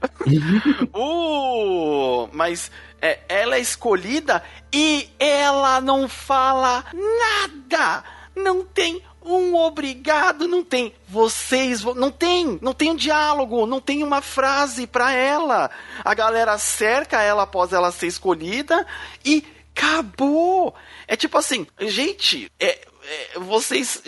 o, 0.92 2.28
mas 2.32 2.70
é, 3.00 3.20
ela 3.28 3.56
é 3.56 3.60
escolhida 3.60 4.42
e 4.72 5.08
ela 5.18 5.80
não 5.80 6.08
fala 6.08 6.84
nada. 6.92 8.04
Não 8.34 8.62
tem 8.64 9.02
um 9.26 9.56
obrigado, 9.56 10.46
não 10.46 10.62
tem. 10.62 10.94
Vocês, 11.08 11.82
não 11.82 12.10
tem, 12.10 12.58
não 12.62 12.72
tem 12.72 12.90
um 12.90 12.96
diálogo, 12.96 13.66
não 13.66 13.80
tem 13.80 14.02
uma 14.02 14.22
frase 14.22 14.86
para 14.86 15.12
ela. 15.12 15.70
A 16.04 16.14
galera 16.14 16.56
cerca 16.58 17.20
ela 17.20 17.42
após 17.42 17.72
ela 17.72 17.90
ser 17.90 18.06
escolhida 18.06 18.86
e 19.24 19.44
acabou. 19.76 20.74
É 21.06 21.16
tipo 21.16 21.36
assim, 21.36 21.66
gente, 21.80 22.50
é, 22.58 22.78
é, 23.08 23.38
vocês 23.38 24.02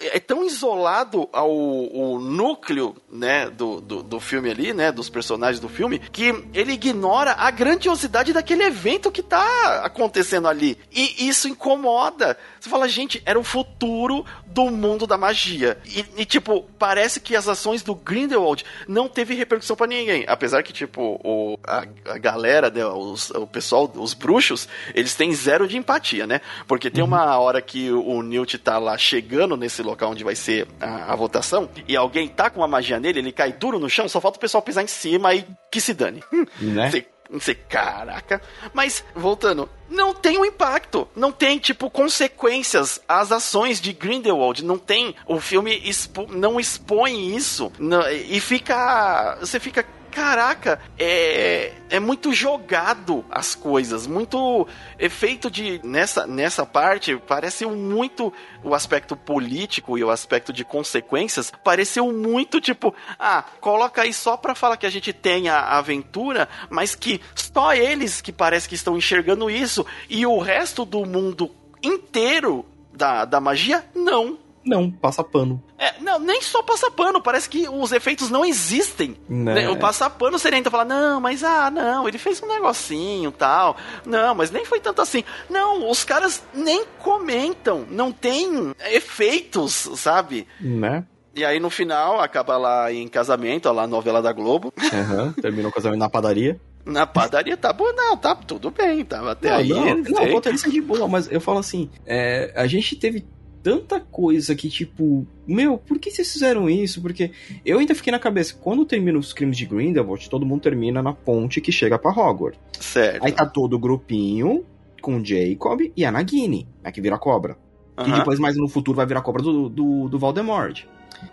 é 0.00 0.18
tão 0.18 0.44
isolado 0.44 1.28
ao, 1.32 1.48
ao 1.48 2.18
núcleo 2.18 2.96
né 3.08 3.48
do, 3.48 3.80
do, 3.80 4.02
do, 4.02 4.18
filme 4.18 4.50
ali 4.50 4.72
né 4.72 4.90
dos 4.90 5.08
personagens 5.08 5.60
do 5.60 5.68
filme 5.68 6.00
que 6.00 6.34
ele 6.52 6.72
ignora 6.72 7.32
a 7.38 7.48
grandiosidade 7.52 8.32
daquele 8.32 8.64
evento 8.64 9.12
que 9.12 9.22
tá 9.22 9.82
acontecendo 9.84 10.48
ali 10.48 10.76
e 10.90 11.28
isso 11.28 11.46
incomoda 11.46 12.36
Você 12.60 12.68
fala, 12.68 12.86
gente, 12.86 13.22
era 13.24 13.38
o 13.38 13.42
futuro 13.42 14.24
do 14.46 14.70
mundo 14.70 15.06
da 15.06 15.16
magia. 15.16 15.78
E, 15.86 16.04
e, 16.18 16.24
tipo, 16.26 16.68
parece 16.78 17.18
que 17.18 17.34
as 17.34 17.48
ações 17.48 17.82
do 17.82 17.94
Grindelwald 17.94 18.64
não 18.86 19.08
teve 19.08 19.34
repercussão 19.34 19.74
para 19.74 19.86
ninguém. 19.86 20.24
Apesar 20.28 20.62
que, 20.62 20.72
tipo, 20.72 21.18
o, 21.24 21.58
a, 21.64 21.86
a 22.06 22.18
galera, 22.18 22.68
né, 22.68 22.84
os, 22.84 23.30
o 23.30 23.46
pessoal, 23.46 23.90
os 23.96 24.12
bruxos, 24.12 24.68
eles 24.94 25.14
têm 25.14 25.32
zero 25.32 25.66
de 25.66 25.78
empatia, 25.78 26.26
né? 26.26 26.42
Porque 26.68 26.90
tem 26.90 27.02
uhum. 27.02 27.08
uma 27.08 27.38
hora 27.38 27.62
que 27.62 27.90
o 27.90 28.22
Newt 28.22 28.58
tá 28.58 28.78
lá 28.78 28.98
chegando 28.98 29.56
nesse 29.56 29.82
local 29.82 30.10
onde 30.10 30.22
vai 30.22 30.34
ser 30.34 30.68
a, 30.78 31.12
a 31.12 31.16
votação, 31.16 31.70
e 31.88 31.96
alguém 31.96 32.28
tá 32.28 32.50
com 32.50 32.60
uma 32.60 32.68
magia 32.68 33.00
nele, 33.00 33.20
ele 33.20 33.32
cai 33.32 33.52
duro 33.52 33.78
no 33.78 33.88
chão, 33.88 34.06
só 34.06 34.20
falta 34.20 34.36
o 34.36 34.40
pessoal 34.40 34.62
pisar 34.62 34.84
em 34.84 34.86
cima 34.86 35.34
e 35.34 35.46
que 35.70 35.80
se 35.80 35.94
dane. 35.94 36.22
Né? 36.60 36.90
Você 36.90 37.06
não 37.30 37.38
sei, 37.38 37.54
caraca. 37.54 38.42
Mas, 38.74 39.04
voltando, 39.14 39.70
não 39.88 40.12
tem 40.12 40.36
um 40.36 40.44
impacto. 40.44 41.06
Não 41.14 41.30
tem, 41.30 41.58
tipo, 41.58 41.88
consequências 41.88 43.00
às 43.06 43.30
ações 43.30 43.80
de 43.80 43.92
Grindelwald. 43.92 44.64
Não 44.64 44.76
tem. 44.76 45.14
O 45.26 45.40
filme 45.40 45.80
expo 45.84 46.26
não 46.28 46.58
expõe 46.58 47.36
isso. 47.36 47.72
Não, 47.78 48.08
e 48.10 48.40
fica. 48.40 49.36
Você 49.40 49.60
fica 49.60 49.86
caraca, 50.10 50.80
é, 50.98 51.72
é 51.88 52.00
muito 52.00 52.32
jogado 52.32 53.24
as 53.30 53.54
coisas, 53.54 54.06
muito 54.06 54.66
efeito 54.98 55.50
de 55.50 55.80
nessa 55.84 56.26
nessa 56.26 56.66
parte 56.66 57.16
parece 57.26 57.64
muito 57.64 58.32
o 58.62 58.74
aspecto 58.74 59.16
político 59.16 59.96
e 59.96 60.04
o 60.04 60.10
aspecto 60.10 60.52
de 60.52 60.64
consequências 60.64 61.52
pareceu 61.64 62.12
muito 62.12 62.60
tipo, 62.60 62.94
ah, 63.18 63.44
coloca 63.60 64.02
aí 64.02 64.12
só 64.12 64.36
para 64.36 64.54
falar 64.54 64.76
que 64.76 64.86
a 64.86 64.90
gente 64.90 65.12
tem 65.12 65.48
a 65.48 65.78
aventura, 65.78 66.48
mas 66.68 66.94
que 66.94 67.20
só 67.34 67.72
eles 67.72 68.20
que 68.20 68.32
parece 68.32 68.68
que 68.68 68.74
estão 68.74 68.96
enxergando 68.96 69.48
isso 69.48 69.86
e 70.08 70.26
o 70.26 70.38
resto 70.38 70.84
do 70.84 71.06
mundo 71.06 71.50
inteiro 71.82 72.66
da, 72.92 73.24
da 73.24 73.40
magia 73.40 73.84
não 73.94 74.38
não, 74.64 74.90
passa 74.90 75.24
pano. 75.24 75.62
É, 75.78 76.00
não, 76.00 76.18
nem 76.18 76.42
só 76.42 76.62
passa 76.62 76.90
pano, 76.90 77.22
parece 77.22 77.48
que 77.48 77.68
os 77.68 77.92
efeitos 77.92 78.30
não 78.30 78.44
existem. 78.44 79.16
Né? 79.28 79.68
O 79.70 79.76
passar 79.78 80.10
pano 80.10 80.38
seria 80.38 80.58
então 80.58 80.70
falar, 80.70 80.84
não, 80.84 81.20
mas 81.20 81.42
ah, 81.42 81.70
não, 81.70 82.06
ele 82.06 82.18
fez 82.18 82.42
um 82.42 82.46
negocinho 82.46 83.32
tal. 83.32 83.76
Não, 84.04 84.34
mas 84.34 84.50
nem 84.50 84.64
foi 84.64 84.78
tanto 84.80 85.00
assim. 85.00 85.24
Não, 85.48 85.88
os 85.90 86.04
caras 86.04 86.42
nem 86.52 86.84
comentam, 86.98 87.86
não 87.90 88.12
tem 88.12 88.74
efeitos, 88.90 89.88
sabe? 89.96 90.46
Né? 90.60 91.04
E 91.34 91.44
aí 91.44 91.58
no 91.58 91.70
final 91.70 92.20
acaba 92.20 92.56
lá 92.58 92.92
em 92.92 93.08
casamento, 93.08 93.72
lá 93.72 93.86
novela 93.86 94.20
da 94.20 94.32
Globo. 94.32 94.72
Uhum, 94.76 95.32
terminou 95.40 95.70
o 95.70 95.74
casamento 95.74 96.00
na 96.00 96.10
padaria. 96.10 96.60
Na 96.84 97.06
padaria 97.06 97.56
tá 97.56 97.72
bom, 97.72 97.92
não, 97.94 98.16
tá 98.16 98.34
tudo 98.34 98.70
bem, 98.70 99.04
tava 99.04 99.32
até 99.32 99.50
não, 99.50 99.56
aí. 99.56 99.68
Não, 99.68 99.96
não, 99.96 100.32
roteirista 100.32 100.70
de 100.70 100.80
boa, 100.80 101.06
mas 101.06 101.30
eu 101.30 101.40
falo 101.40 101.58
assim, 101.58 101.90
é, 102.06 102.52
a 102.56 102.66
gente 102.66 102.96
teve 102.96 103.24
tanta 103.62 104.00
coisa 104.00 104.54
que, 104.54 104.68
tipo, 104.68 105.26
meu, 105.46 105.78
por 105.78 105.98
que 105.98 106.10
vocês 106.10 106.32
fizeram 106.32 106.68
isso? 106.68 107.00
Porque 107.00 107.30
eu 107.64 107.78
ainda 107.78 107.94
fiquei 107.94 108.10
na 108.10 108.18
cabeça, 108.18 108.54
quando 108.60 108.84
termina 108.84 109.18
os 109.18 109.32
crimes 109.32 109.56
de 109.56 109.66
Grindelwald, 109.66 110.28
todo 110.28 110.46
mundo 110.46 110.62
termina 110.62 111.02
na 111.02 111.12
ponte 111.12 111.60
que 111.60 111.72
chega 111.72 111.98
para 111.98 112.10
Hogwarts. 112.10 112.60
Certo. 112.78 113.24
Aí 113.24 113.32
tá 113.32 113.46
todo 113.46 113.74
o 113.74 113.78
grupinho 113.78 114.64
com 115.00 115.24
Jacob 115.24 115.80
e 115.96 116.04
a 116.04 116.10
Nagini, 116.10 116.66
né, 116.82 116.90
que 116.92 117.00
vira 117.00 117.18
cobra. 117.18 117.56
Uhum. 117.98 118.04
Que 118.04 118.12
depois, 118.12 118.38
mais 118.38 118.56
no 118.56 118.68
futuro, 118.68 118.96
vai 118.96 119.06
virar 119.06 119.22
cobra 119.22 119.42
do, 119.42 119.68
do, 119.68 120.08
do 120.08 120.18
Voldemort. 120.18 120.84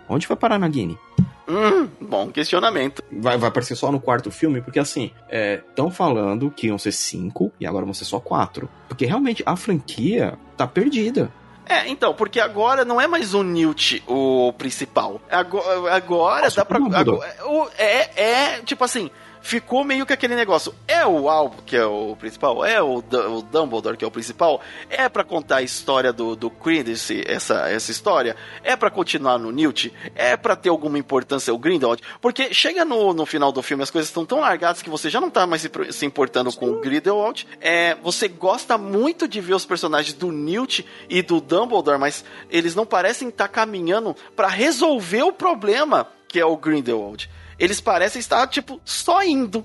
Onde 0.08 0.26
vai 0.26 0.36
parar 0.36 0.56
a 0.56 0.58
Nagini? 0.58 0.98
Hum, 1.48 1.88
bom 1.98 2.30
questionamento. 2.30 3.02
Vai, 3.10 3.38
vai 3.38 3.48
aparecer 3.48 3.74
só 3.74 3.90
no 3.90 3.98
quarto 3.98 4.30
filme, 4.30 4.60
porque 4.60 4.78
assim, 4.78 5.10
estão 5.30 5.88
é, 5.88 5.90
falando 5.90 6.50
que 6.50 6.66
iam 6.66 6.76
ser 6.76 6.92
cinco 6.92 7.50
e 7.58 7.66
agora 7.66 7.86
vão 7.86 7.94
ser 7.94 8.04
só 8.04 8.20
quatro. 8.20 8.68
Porque 8.86 9.06
realmente 9.06 9.42
a 9.46 9.56
franquia 9.56 10.38
tá 10.58 10.66
perdida. 10.66 11.32
É, 11.68 11.88
então, 11.88 12.14
porque 12.14 12.40
agora 12.40 12.84
não 12.84 13.00
é 13.00 13.06
mais 13.06 13.34
o 13.34 13.42
Newt 13.42 14.02
o 14.06 14.52
principal. 14.56 15.20
Agora, 15.30 15.94
agora 15.94 16.44
Nossa, 16.44 16.56
dá 16.56 16.64
pra. 16.64 16.78
Agora, 16.78 17.36
é, 17.76 18.22
é, 18.22 18.60
tipo 18.62 18.82
assim, 18.82 19.10
ficou 19.48 19.82
meio 19.82 20.04
que 20.04 20.12
aquele 20.12 20.34
negócio. 20.34 20.74
É 20.86 21.06
o 21.06 21.26
Albo 21.26 21.62
que 21.62 21.74
é 21.74 21.84
o 21.84 22.14
principal, 22.16 22.62
é 22.62 22.82
o, 22.82 22.98
o 22.98 23.42
Dumbledore 23.42 23.96
que 23.96 24.04
é 24.04 24.08
o 24.08 24.10
principal, 24.10 24.60
é 24.90 25.08
para 25.08 25.24
contar 25.24 25.56
a 25.56 25.62
história 25.62 26.12
do, 26.12 26.36
do 26.36 26.50
Credence, 26.50 27.24
essa, 27.26 27.66
essa 27.70 27.90
história, 27.90 28.36
é 28.62 28.76
para 28.76 28.90
continuar 28.90 29.38
no 29.38 29.50
Newt, 29.50 29.90
é 30.14 30.36
para 30.36 30.54
ter 30.54 30.68
alguma 30.68 30.98
importância 30.98 31.54
o 31.54 31.58
Grindelwald, 31.58 32.02
porque 32.20 32.52
chega 32.52 32.84
no, 32.84 33.14
no 33.14 33.24
final 33.24 33.50
do 33.50 33.62
filme 33.62 33.82
as 33.82 33.90
coisas 33.90 34.10
estão 34.10 34.26
tão 34.26 34.40
largadas 34.40 34.82
que 34.82 34.90
você 34.90 35.08
já 35.08 35.18
não 35.18 35.30
tá 35.30 35.46
mais 35.46 35.62
se, 35.62 35.70
se 35.92 36.04
importando 36.04 36.52
com 36.52 36.66
o 36.66 36.80
Grindelwald, 36.80 37.48
é, 37.58 37.94
você 38.02 38.28
gosta 38.28 38.76
muito 38.76 39.26
de 39.26 39.40
ver 39.40 39.54
os 39.54 39.64
personagens 39.64 40.12
do 40.12 40.30
Newt 40.30 40.84
e 41.08 41.22
do 41.22 41.40
Dumbledore, 41.40 41.98
mas 41.98 42.22
eles 42.50 42.74
não 42.74 42.84
parecem 42.84 43.28
estar 43.28 43.48
tá 43.48 43.52
caminhando 43.52 44.14
para 44.36 44.48
resolver 44.48 45.22
o 45.22 45.32
problema 45.32 46.06
que 46.28 46.38
é 46.38 46.44
o 46.44 46.54
Grindelwald 46.54 47.30
eles 47.58 47.80
parecem 47.80 48.20
estar, 48.20 48.46
tipo, 48.46 48.80
só 48.84 49.22
indo. 49.22 49.64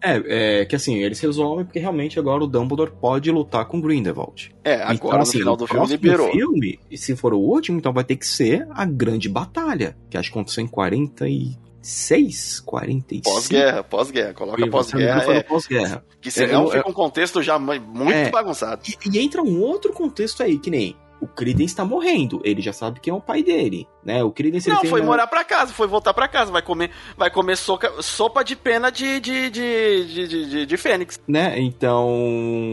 É, 0.00 0.60
é, 0.60 0.64
que 0.64 0.76
assim, 0.76 0.98
eles 0.98 1.18
resolvem 1.18 1.64
porque 1.64 1.80
realmente 1.80 2.20
agora 2.20 2.44
o 2.44 2.46
Dumbledore 2.46 2.92
pode 3.00 3.30
lutar 3.32 3.64
com 3.64 3.80
Grindelwald. 3.80 4.54
É, 4.62 4.74
agora 4.74 4.94
então, 4.94 5.10
no 5.10 5.18
assim, 5.18 5.38
final 5.38 5.56
do 5.56 5.66
filme 5.66 5.86
liberou. 5.88 6.30
filme, 6.30 6.78
e 6.88 6.96
se 6.96 7.16
for 7.16 7.34
o 7.34 7.38
último, 7.38 7.78
então 7.78 7.92
vai 7.92 8.04
ter 8.04 8.14
que 8.14 8.26
ser 8.26 8.66
a 8.70 8.84
grande 8.84 9.28
batalha, 9.28 9.96
que 10.08 10.16
acho 10.16 10.30
que 10.30 10.38
aconteceu 10.38 10.62
em 10.62 10.68
46, 10.68 12.60
45. 12.60 13.28
Pós-guerra, 13.28 13.82
pós-guerra, 13.82 14.34
coloca 14.34 14.66
pós-guerra. 14.68 15.34
É, 15.34 15.42
pós-guerra. 15.42 16.04
Que 16.20 16.30
senão 16.30 16.68
é, 16.68 16.76
fica 16.76 16.88
um 16.88 16.92
contexto 16.92 17.42
já 17.42 17.58
muito 17.58 18.12
é, 18.12 18.30
bagunçado. 18.30 18.82
E, 18.88 19.10
e 19.10 19.18
entra 19.18 19.42
um 19.42 19.60
outro 19.60 19.92
contexto 19.92 20.44
aí, 20.44 20.58
que 20.58 20.70
nem 20.70 20.96
o 21.20 21.26
Credence 21.26 21.74
tá 21.74 21.84
morrendo. 21.84 22.40
Ele 22.44 22.60
já 22.60 22.72
sabe 22.72 23.00
quem 23.00 23.12
é 23.12 23.14
o 23.14 23.20
pai 23.20 23.42
dele, 23.42 23.86
né? 24.04 24.22
O 24.22 24.30
Credence 24.30 24.68
Não, 24.68 24.84
foi 24.84 25.00
uma... 25.00 25.06
morar 25.06 25.26
pra 25.26 25.44
casa, 25.44 25.72
foi 25.72 25.86
voltar 25.86 26.14
pra 26.14 26.28
casa, 26.28 26.50
vai 26.50 26.62
comer, 26.62 26.90
vai 27.16 27.30
comer 27.30 27.56
soca, 27.56 28.02
sopa 28.02 28.44
de 28.44 28.56
pena 28.56 28.90
de 28.90 29.20
de, 29.20 29.50
de, 29.50 30.06
de, 30.06 30.46
de, 30.50 30.66
de 30.66 30.76
Fênix. 30.76 31.20
Né? 31.26 31.58
Então, 31.58 32.08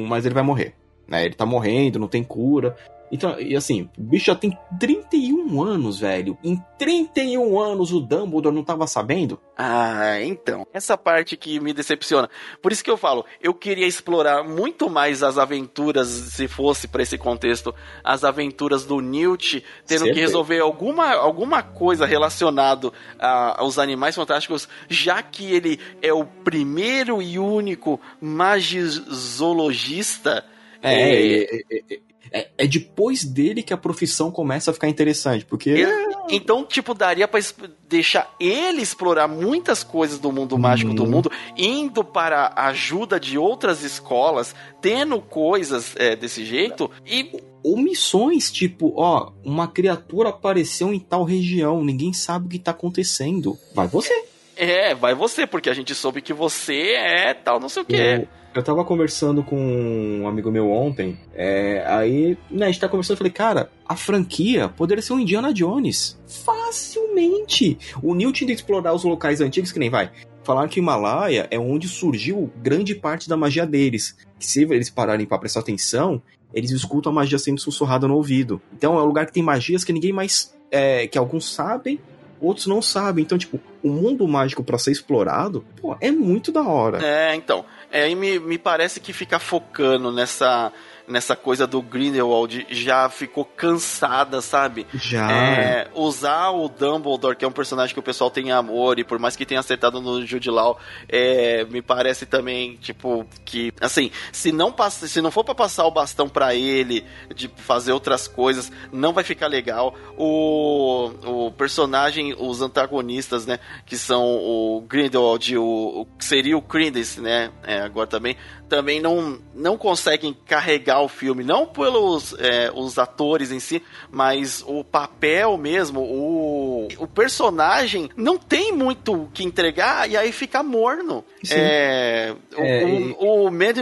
mas 0.08 0.26
ele 0.26 0.36
vai 0.36 0.44
morrer. 0.44 0.74
Né? 1.08 1.26
Ele 1.26 1.36
tá 1.36 1.46
morrendo, 1.46 2.00
não 2.00 2.08
tem 2.08 2.24
cura. 2.24 2.76
Então, 3.11 3.40
e 3.40 3.56
assim, 3.56 3.90
o 3.98 4.02
bicho 4.02 4.26
já 4.26 4.36
tem 4.36 4.57
31 4.80 5.64
anos, 5.64 5.99
velho. 5.99 6.38
Em 6.44 6.61
31 6.77 7.60
anos 7.60 7.94
o 7.94 7.99
Dumbledore 7.99 8.53
não 8.53 8.64
tava 8.64 8.86
sabendo? 8.88 9.40
Ah, 9.57 10.22
então. 10.22 10.68
Essa 10.73 10.98
parte 10.98 11.38
que 11.38 11.60
me 11.60 11.72
decepciona. 11.72 12.27
Por 12.61 12.72
isso 12.72 12.84
que 12.84 12.90
eu 12.90 12.98
falo, 12.98 13.23
eu 13.41 13.53
queria 13.53 13.86
explorar 13.88 14.44
muito 14.44 14.90
mais 14.90 15.22
as 15.23 15.38
aventuras, 15.38 16.07
se 16.07 16.48
fosse 16.48 16.88
para 16.88 17.03
esse 17.03 17.18
contexto, 17.18 17.76
as 18.03 18.23
aventuras 18.23 18.86
do 18.86 18.99
Newt, 18.99 19.64
tendo 19.86 20.06
que 20.06 20.19
resolver 20.19 20.60
alguma, 20.60 21.14
alguma 21.14 21.61
coisa 21.61 22.06
relacionado 22.06 22.91
aos 23.19 23.77
animais 23.77 24.15
fantásticos, 24.15 24.68
já 24.90 25.22
que 25.22 25.53
ele 25.53 25.80
é 26.02 26.11
o 26.11 26.26
primeiro 26.26 27.22
e 27.22 27.38
único 27.38 28.02
magizologista. 28.19 30.44
É, 30.82 31.44
é, 31.44 31.61
é, 31.72 31.99
é 32.31 32.49
é, 32.57 32.68
depois 32.68 33.23
dele 33.23 33.61
que 33.61 33.73
a 33.73 33.77
profissão 33.77 34.31
começa 34.31 34.72
a 34.72 34.73
ficar 34.73 34.88
interessante, 34.88 35.45
porque... 35.45 35.85
Então, 36.30 36.65
tipo, 36.65 36.93
daria 36.93 37.27
pra 37.27 37.39
deixar 37.88 38.34
ele 38.39 38.81
explorar 38.81 39.27
muitas 39.27 39.84
coisas 39.84 40.18
do 40.18 40.31
mundo 40.31 40.57
mágico 40.57 40.93
do 40.93 41.03
uhum. 41.03 41.10
mundo, 41.11 41.31
indo 41.56 42.03
para 42.03 42.52
a 42.56 42.68
ajuda 42.68 43.19
de 43.19 43.38
outras 43.38 43.84
escolas, 43.84 44.56
tendo 44.81 45.22
coisas 45.22 45.95
é, 45.97 46.15
desse 46.15 46.43
jeito, 46.43 46.89
e 47.06 47.31
ou 47.64 47.77
missões, 47.77 48.52
tipo, 48.52 48.93
ó, 48.95 49.31
uma 49.43 49.68
criatura 49.68 50.30
apareceu 50.30 50.93
em 50.93 50.99
tal 50.99 51.23
região, 51.23 51.84
ninguém 51.84 52.14
sabe 52.14 52.45
o 52.45 52.49
que 52.49 52.60
tá 52.60 52.72
acontecendo. 52.72 53.57
Vai 53.73 53.88
você. 53.88 54.14
É, 54.56 54.95
vai 54.95 55.14
você, 55.14 55.45
porque 55.45 55.69
a 55.69 55.73
gente 55.73 55.94
soube 55.94 56.22
que 56.22 56.34
você 56.34 56.94
é 56.94 57.34
tal, 57.34 57.60
não 57.60 57.69
sei 57.69 57.84
o 57.84 57.86
quê. 57.86 58.27
Eu 58.53 58.64
tava 58.64 58.86
conversando 58.86 59.44
com 59.44 59.57
um 59.57 60.27
amigo 60.30 60.49
meu 60.49 60.72
ontem, 60.72 61.19
é, 61.34 61.84
aí 61.86 62.38
né, 62.49 62.68
a 62.68 62.72
gente 62.72 62.80
tá 62.80 62.88
conversando, 62.88 63.15
eu 63.15 63.18
falei, 63.18 63.34
cara, 63.34 63.69
a 63.86 63.98
franquia 63.98 64.69
poderia 64.69 65.02
ser 65.02 65.11
um 65.11 65.19
Indiana 65.19 65.53
Jones. 65.53 66.18
Facilmente! 66.26 67.77
O 68.02 68.15
Newt 68.15 68.45
que 68.45 68.52
explorar 68.53 68.94
os 68.94 69.03
locais 69.03 69.41
antigos, 69.41 69.73
que 69.73 69.80
nem 69.80 69.90
vai. 69.90 70.10
Falaram 70.45 70.69
que 70.69 70.80
o 70.80 70.82
Himalaia 70.82 71.48
é 71.52 71.60
onde 71.60 71.88
surgiu 71.90 72.49
grande 72.57 72.95
parte 72.95 73.27
da 73.27 73.36
magia 73.36 73.65
deles. 73.65 74.15
Que 74.40 74.45
se 74.45 74.61
eles 74.61 74.90
pararem 74.90 75.26
para 75.26 75.40
prestar 75.40 75.61
atenção, 75.61 76.22
eles 76.53 76.72
escutam 76.72 77.11
a 77.11 77.15
magia 77.15 77.40
sendo 77.40 77.60
sussurrada 77.60 78.07
no 78.07 78.15
ouvido. 78.15 78.61
Então 78.72 78.98
é 78.98 79.02
um 79.02 79.06
lugar 79.06 79.26
que 79.26 79.34
tem 79.34 79.44
magias 79.44 79.84
que 79.84 79.91
ninguém 79.91 80.14
mais. 80.14 80.56
É, 80.72 81.07
que 81.07 81.18
alguns 81.18 81.53
sabem, 81.53 81.99
outros 82.40 82.68
não 82.68 82.82
sabem. 82.82 83.24
Então, 83.24 83.38
tipo, 83.38 83.60
o 83.84 83.90
mundo 83.90 84.28
mágico 84.28 84.64
para 84.64 84.78
ser 84.78 84.91
explorado, 84.91 85.66
pô, 85.82 85.95
é 85.99 86.12
muito 86.12 86.52
da 86.52 86.64
hora. 86.64 87.06
É, 87.06 87.36
então. 87.36 87.66
É, 87.91 88.10
e 88.10 88.16
me, 88.16 88.40
me 88.40 88.57
parece 88.57 88.99
que 88.99 89.14
fica 89.14 89.40
focando 89.40 90.12
nessa 90.12 90.72
nessa 91.07 91.36
coisa 91.36 91.68
do 91.68 91.82
Grindelwald 91.82 92.65
já 92.69 93.10
ficou 93.10 93.45
cansada, 93.45 94.41
sabe? 94.41 94.86
Já. 94.94 95.32
É, 95.32 95.88
usar 95.94 96.49
o 96.52 96.68
Dumbledore, 96.68 97.36
que 97.36 97.45
é 97.45 97.48
um 97.48 97.52
personagem 97.52 97.94
que 97.94 97.99
o 97.99 98.03
pessoal 98.03 98.30
tem 98.30 98.52
amor, 98.52 98.99
e 98.99 99.03
por 99.03 99.19
mais 99.19 99.36
que 99.36 99.45
tenha 99.45 99.60
acertado 99.60 100.02
no 100.02 100.26
Jude 100.26 100.49
Law, 100.49 100.80
é, 101.07 101.65
me 101.65 101.82
parece 101.82 102.26
também, 102.26 102.77
tipo, 102.77 103.26
que, 103.44 103.73
assim, 103.80 104.11
se 104.32 104.52
não, 104.52 104.72
passa, 104.72 105.07
se 105.07 105.22
não 105.22 105.32
for 105.32 105.44
para 105.44 105.56
passar 105.56 105.86
o 105.86 105.91
bastão 105.91 106.27
para 106.27 106.56
ele, 106.56 107.06
de 107.34 107.49
fazer 107.56 107.91
outras 107.91 108.27
coisas, 108.27 108.72
não 108.91 109.14
vai 109.14 109.23
ficar 109.23 109.48
legal. 109.48 109.95
O, 110.18 111.11
o 111.26 111.52
personagem, 111.52 112.36
os 112.38 112.61
antagonistas, 112.61 113.45
né, 113.45 113.60
que 113.86 113.98
são 113.98 114.23
o 114.23 114.82
Grindelwald, 114.88 115.57
o, 115.57 116.02
o 116.02 116.06
que 116.18 116.26
seria 116.26 116.57
o 116.57 116.61
Credence, 116.61 117.22
né, 117.22 117.52
é, 117.64 117.80
agora 117.82 118.07
também, 118.07 118.36
também 118.68 119.00
não, 119.00 119.40
não 119.54 119.78
conseguem 119.78 120.36
carregar 120.46 121.02
o 121.02 121.08
filme, 121.08 121.44
não 121.44 121.66
pelos 121.66 122.34
é, 122.40 122.72
os 122.74 122.98
atores 122.98 123.52
em 123.52 123.60
si, 123.60 123.82
mas 124.12 124.64
o 124.68 124.84
papel 124.84 125.58
mesmo, 125.58 126.02
o, 126.02 126.88
o 126.98 127.08
personagem 127.08 128.10
não 128.16 128.38
tem 128.38 128.72
muito 128.72 129.14
o 129.14 129.28
que 129.34 129.44
entregar 129.44 130.10
e 130.10 130.18
aí 130.18 130.32
fica 130.32 130.64
morno. 130.64 131.24
É, 131.52 132.34
É, 132.58 132.86
o, 132.86 133.26
o, 133.26 133.46
o 133.48 133.52
Mad 133.52 133.78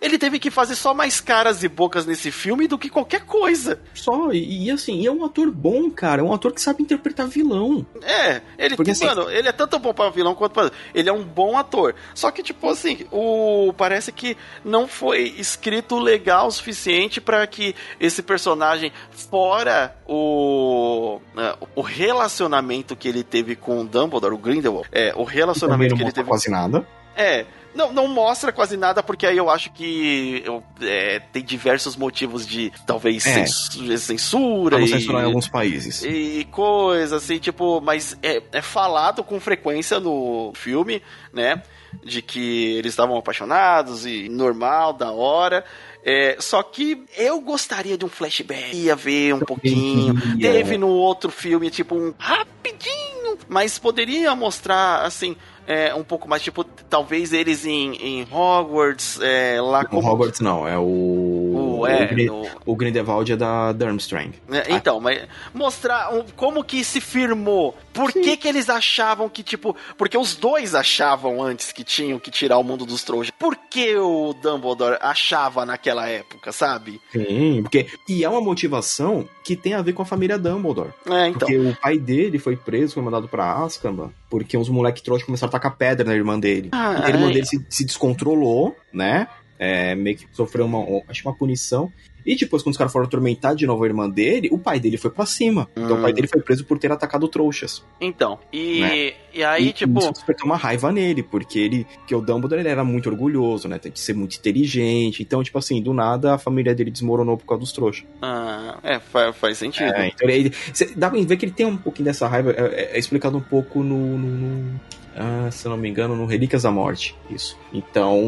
ele 0.00 0.18
teve 0.18 0.38
que 0.38 0.50
fazer 0.50 0.76
só 0.76 0.94
mais 0.94 1.20
caras 1.20 1.62
e 1.62 1.68
bocas 1.68 2.06
nesse 2.06 2.30
filme 2.30 2.66
do 2.66 2.78
que 2.78 2.88
qualquer 2.88 3.24
coisa. 3.24 3.80
Só, 3.94 4.32
e, 4.32 4.64
e 4.66 4.70
assim, 4.70 5.00
e 5.00 5.06
é 5.06 5.12
um 5.12 5.24
ator 5.24 5.50
bom, 5.50 5.90
cara. 5.90 6.22
É 6.22 6.24
um 6.24 6.32
ator 6.32 6.52
que 6.52 6.60
sabe 6.60 6.82
interpretar 6.82 7.26
vilão. 7.26 7.84
É, 8.02 8.40
ele, 8.58 8.76
Porque, 8.76 8.92
assim- 8.92 9.06
mano, 9.06 9.30
ele 9.30 9.48
é 9.48 9.52
tanto 9.52 9.78
bom 9.78 9.92
para 9.92 10.10
vilão 10.10 10.34
quanto 10.34 10.52
para 10.52 10.70
ele 10.94 11.08
é 11.08 11.12
um 11.12 11.24
bom 11.24 11.56
ator. 11.58 11.94
Só 12.14 12.30
que 12.30 12.42
tipo 12.42 12.68
assim, 12.68 13.06
o 13.10 13.72
parece 13.80 14.12
que 14.12 14.36
não 14.62 14.86
foi 14.86 15.34
escrito 15.38 15.98
legal 15.98 16.48
o 16.48 16.52
suficiente 16.52 17.18
para 17.18 17.46
que 17.46 17.74
esse 17.98 18.22
personagem 18.22 18.92
fora 19.30 19.96
o 20.06 21.18
é, 21.36 21.56
o 21.74 21.80
relacionamento 21.80 22.94
que 22.94 23.08
ele 23.08 23.22
teve 23.24 23.56
com 23.56 23.80
o 23.80 23.84
Dumbledore, 23.84 24.34
o 24.34 24.38
Grindelwald, 24.38 24.86
é, 24.92 25.14
o 25.16 25.24
relacionamento 25.24 25.96
que 25.96 26.02
ele 26.02 26.12
teve 26.12 26.28
quase 26.28 26.50
nada. 26.50 26.86
é, 27.16 27.46
não, 27.74 27.92
não 27.92 28.08
mostra 28.08 28.50
quase 28.52 28.76
nada, 28.76 29.00
porque 29.02 29.24
aí 29.26 29.36
eu 29.36 29.48
acho 29.48 29.70
que 29.72 30.42
eu, 30.44 30.62
é, 30.82 31.20
tem 31.32 31.42
diversos 31.42 31.94
motivos 31.96 32.44
de 32.46 32.72
talvez 32.84 33.24
É. 33.26 33.46
censu- 33.46 33.96
censura 33.98 34.80
e, 34.80 34.88
censurar 34.88 35.22
em 35.22 35.26
alguns 35.26 35.46
países. 35.48 36.02
e 36.04 36.46
coisa 36.50 37.16
assim, 37.16 37.38
tipo, 37.38 37.80
mas 37.80 38.18
é, 38.22 38.42
é 38.52 38.60
falado 38.60 39.22
com 39.22 39.38
frequência 39.38 40.00
no 40.00 40.52
filme, 40.54 41.00
né? 41.32 41.62
De 42.04 42.22
que 42.22 42.76
eles 42.76 42.92
estavam 42.92 43.16
apaixonados 43.16 44.06
e 44.06 44.28
normal, 44.28 44.92
da 44.92 45.10
hora. 45.10 45.64
É, 46.04 46.36
só 46.40 46.62
que 46.62 47.04
eu 47.16 47.40
gostaria 47.40 47.96
de 47.98 48.04
um 48.04 48.08
flashback, 48.08 48.74
ia 48.74 48.96
ver 48.96 49.34
um 49.34 49.40
pouquinho. 49.40 50.14
Teve 50.38 50.78
no 50.78 50.88
outro 50.88 51.30
filme, 51.30 51.70
tipo, 51.70 51.94
um 51.94 52.14
rapidinho, 52.18 53.38
mas 53.48 53.78
poderia 53.78 54.34
mostrar, 54.34 55.02
assim, 55.04 55.36
é, 55.70 55.94
um 55.94 56.02
pouco 56.02 56.28
mais, 56.28 56.42
tipo, 56.42 56.64
talvez 56.64 57.32
eles 57.32 57.64
em, 57.64 57.94
em 57.94 58.26
Hogwarts, 58.30 59.20
é, 59.22 59.60
lá 59.60 59.82
O 59.82 59.86
como. 59.88 60.08
Hogwarts 60.10 60.40
não, 60.40 60.66
é 60.66 60.76
o. 60.78 61.78
O, 61.80 61.86
é, 61.86 62.10
o, 62.30 62.72
o 62.72 62.76
Grindelwald 62.76 63.32
é 63.32 63.36
da 63.36 63.72
Durmstrang. 63.72 64.32
É, 64.50 64.74
Então, 64.74 65.00
mas 65.00 65.22
mostrar 65.54 66.12
um- 66.12 66.24
como 66.36 66.62
que 66.64 66.82
se 66.84 67.00
firmou. 67.00 67.76
Por 67.92 68.12
que 68.12 68.36
que 68.36 68.46
eles 68.46 68.68
achavam 68.70 69.28
que, 69.28 69.42
tipo... 69.42 69.74
Porque 69.98 70.16
os 70.16 70.36
dois 70.36 70.74
achavam 70.74 71.42
antes 71.42 71.72
que 71.72 71.82
tinham 71.82 72.18
que 72.18 72.30
tirar 72.30 72.58
o 72.58 72.62
mundo 72.62 72.84
dos 72.86 73.02
trouxas. 73.02 73.30
Por 73.38 73.56
que 73.56 73.96
o 73.96 74.32
Dumbledore 74.42 74.98
achava 75.00 75.64
naquela 75.66 76.08
época, 76.08 76.52
sabe? 76.52 77.00
Sim, 77.12 77.60
porque. 77.62 77.86
E 78.08 78.22
é 78.24 78.28
uma 78.28 78.40
motivação 78.40 79.26
que 79.44 79.56
tem 79.56 79.74
a 79.74 79.82
ver 79.82 79.92
com 79.92 80.02
a 80.02 80.06
família 80.06 80.38
Dumbledore. 80.38 80.90
É, 81.06 81.28
então. 81.28 81.40
Porque 81.48 81.56
o 81.58 81.76
pai 81.80 81.98
dele 81.98 82.38
foi 82.38 82.56
preso, 82.56 82.94
foi 82.94 83.02
mandado 83.02 83.28
pra 83.28 83.52
Azkaban, 83.52 84.10
porque 84.30 84.56
uns 84.56 84.68
moleque 84.68 85.02
trouxa 85.02 85.26
começaram 85.26 85.50
a 85.50 85.52
tacar 85.52 85.76
pedra 85.76 86.06
na 86.06 86.14
irmã 86.14 86.38
dele. 86.38 86.68
Ah, 86.72 87.02
E 87.02 87.04
a 87.06 87.08
irmã 87.10 87.28
é. 87.28 87.32
dele 87.32 87.46
se, 87.46 87.62
se 87.68 87.84
descontrolou, 87.84 88.76
né? 88.92 89.26
É, 89.58 89.94
meio 89.94 90.16
que 90.16 90.26
sofreu 90.32 90.64
uma, 90.64 91.02
acho 91.08 91.28
uma 91.28 91.34
punição. 91.34 91.92
E 92.24 92.36
depois, 92.36 92.62
quando 92.62 92.72
os 92.72 92.78
caras 92.78 92.92
foram 92.92 93.06
atormentar 93.06 93.54
de 93.54 93.66
novo 93.66 93.82
a 93.84 93.86
irmã 93.86 94.08
dele, 94.08 94.48
o 94.52 94.58
pai 94.58 94.78
dele 94.80 94.96
foi 94.96 95.10
pra 95.10 95.26
cima. 95.26 95.68
Então 95.76 95.96
Hum. 95.96 95.98
o 95.98 96.02
pai 96.02 96.12
dele 96.12 96.26
foi 96.26 96.40
preso 96.40 96.64
por 96.64 96.78
ter 96.78 96.90
atacado 96.92 97.26
trouxas. 97.28 97.82
Então, 98.00 98.38
e, 98.52 98.80
Né? 98.80 99.12
e 99.34 99.44
aí, 99.44 99.68
e 99.68 99.72
tipo... 99.72 99.98
isso 99.98 100.12
despertou 100.12 100.46
uma 100.46 100.56
raiva 100.56 100.90
nele, 100.92 101.22
porque 101.22 101.58
ele. 101.58 101.86
Que 102.06 102.14
o 102.14 102.20
Dumbledore 102.20 102.60
ele 102.60 102.68
era 102.68 102.84
muito 102.84 103.08
orgulhoso, 103.08 103.68
né? 103.68 103.78
Tem 103.78 103.90
que 103.92 104.00
ser 104.00 104.12
muito 104.14 104.36
inteligente. 104.36 105.22
Então, 105.22 105.42
tipo 105.42 105.58
assim, 105.58 105.80
do 105.82 105.92
nada 105.94 106.34
a 106.34 106.38
família 106.38 106.74
dele 106.74 106.90
desmoronou 106.90 107.36
por 107.36 107.46
causa 107.46 107.60
dos 107.60 107.72
trouxas. 107.72 108.04
ah, 108.22 108.78
é, 108.82 108.98
faz, 108.98 109.36
faz 109.36 109.58
sentido. 109.58 109.92
É, 109.94 110.08
então 110.08 110.28
ele, 110.28 110.52
dá 110.96 111.10
pra 111.10 111.20
ver 111.20 111.36
que 111.36 111.44
ele 111.44 111.52
tem 111.52 111.66
um 111.66 111.76
pouquinho 111.76 112.04
dessa 112.06 112.26
raiva. 112.28 112.52
É, 112.52 112.60
é- 112.62 112.96
é 112.96 112.98
explicado 112.98 113.36
um 113.36 113.40
pouco 113.40 113.82
no. 113.82 114.18
no- 114.18 114.36
no- 114.36 114.80
ah, 115.22 115.50
se 115.50 115.66
eu 115.66 115.70
não 115.70 115.76
me 115.76 115.86
engano, 115.86 116.16
no 116.16 116.24
Relíquias 116.24 116.62
da 116.62 116.70
Morte. 116.70 117.14
Isso. 117.28 117.58
Então. 117.74 118.18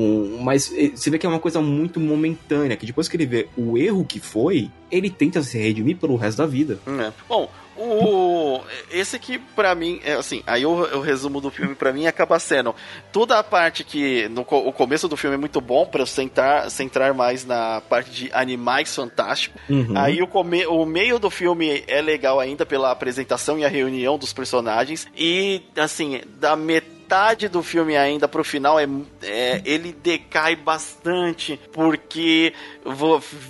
Mas 0.43 0.71
eh, 0.77 0.93
você 0.95 1.09
vê 1.09 1.19
que 1.19 1.25
é 1.25 1.29
uma 1.29 1.39
coisa 1.39 1.63
muito 1.63 1.99
momentânea. 1.99 2.77
Que 2.77 2.85
depois 2.85 3.09
que 3.09 3.17
ele 3.17 3.25
vê 3.25 3.49
o 3.57 3.79
erro 3.79 4.05
que 4.05 4.21
foi, 4.21 4.71
ele 4.91 5.09
tenta 5.09 5.43
se 5.43 5.57
redimir 5.57 5.97
pelo 5.97 6.17
resto 6.17 6.39
da 6.39 6.47
vida. 6.47 6.79
É. 6.87 7.11
Bom, 7.27 7.51
o 7.77 8.61
esse 8.91 9.17
aqui 9.17 9.39
pra 9.39 9.75
mim 9.75 10.01
é 10.05 10.15
assim, 10.15 10.43
aí 10.47 10.65
o, 10.67 10.71
o 10.71 11.01
resumo 11.01 11.41
do 11.41 11.51
filme 11.51 11.75
pra 11.75 11.93
mim 11.93 12.07
acaba 12.07 12.39
sendo 12.39 12.75
toda 13.13 13.39
a 13.39 13.43
parte 13.43 13.85
que 13.85 14.29
no 14.29 14.43
o 14.43 14.73
começo 14.73 15.09
do 15.09 15.17
filme 15.17 15.37
é 15.37 15.39
muito 15.39 15.61
bom 15.61 15.87
pra 15.87 16.03
eu 16.03 16.07
centrar 16.07 16.71
centrar 16.71 17.15
mais 17.15 17.45
na 17.45 17.81
parte 17.81 18.11
de 18.11 18.31
animais 18.33 18.95
fantásticos. 18.95 19.61
Uhum. 19.69 19.97
Aí 19.97 20.23
o, 20.23 20.27
come, 20.27 20.67
o 20.67 20.85
meio 20.85 21.19
do 21.19 21.31
filme 21.31 21.83
é 21.87 22.01
legal 22.01 22.39
ainda 22.39 22.67
pela 22.67 22.91
apresentação 22.91 23.59
e 23.59 23.65
a 23.65 23.69
reunião 23.69 24.19
dos 24.19 24.33
personagens 24.33 25.07
e 25.17 25.63
assim, 25.77 26.21
da 26.39 26.57
metade 26.57 27.02
do 27.51 27.63
filme 27.63 27.97
ainda 27.97 28.27
pro 28.27 28.43
final 28.43 28.81
é, 28.81 28.89
é 29.23 29.61
ele 29.65 29.93
decai 29.93 30.57
bastante 30.57 31.61
porque 31.73 32.55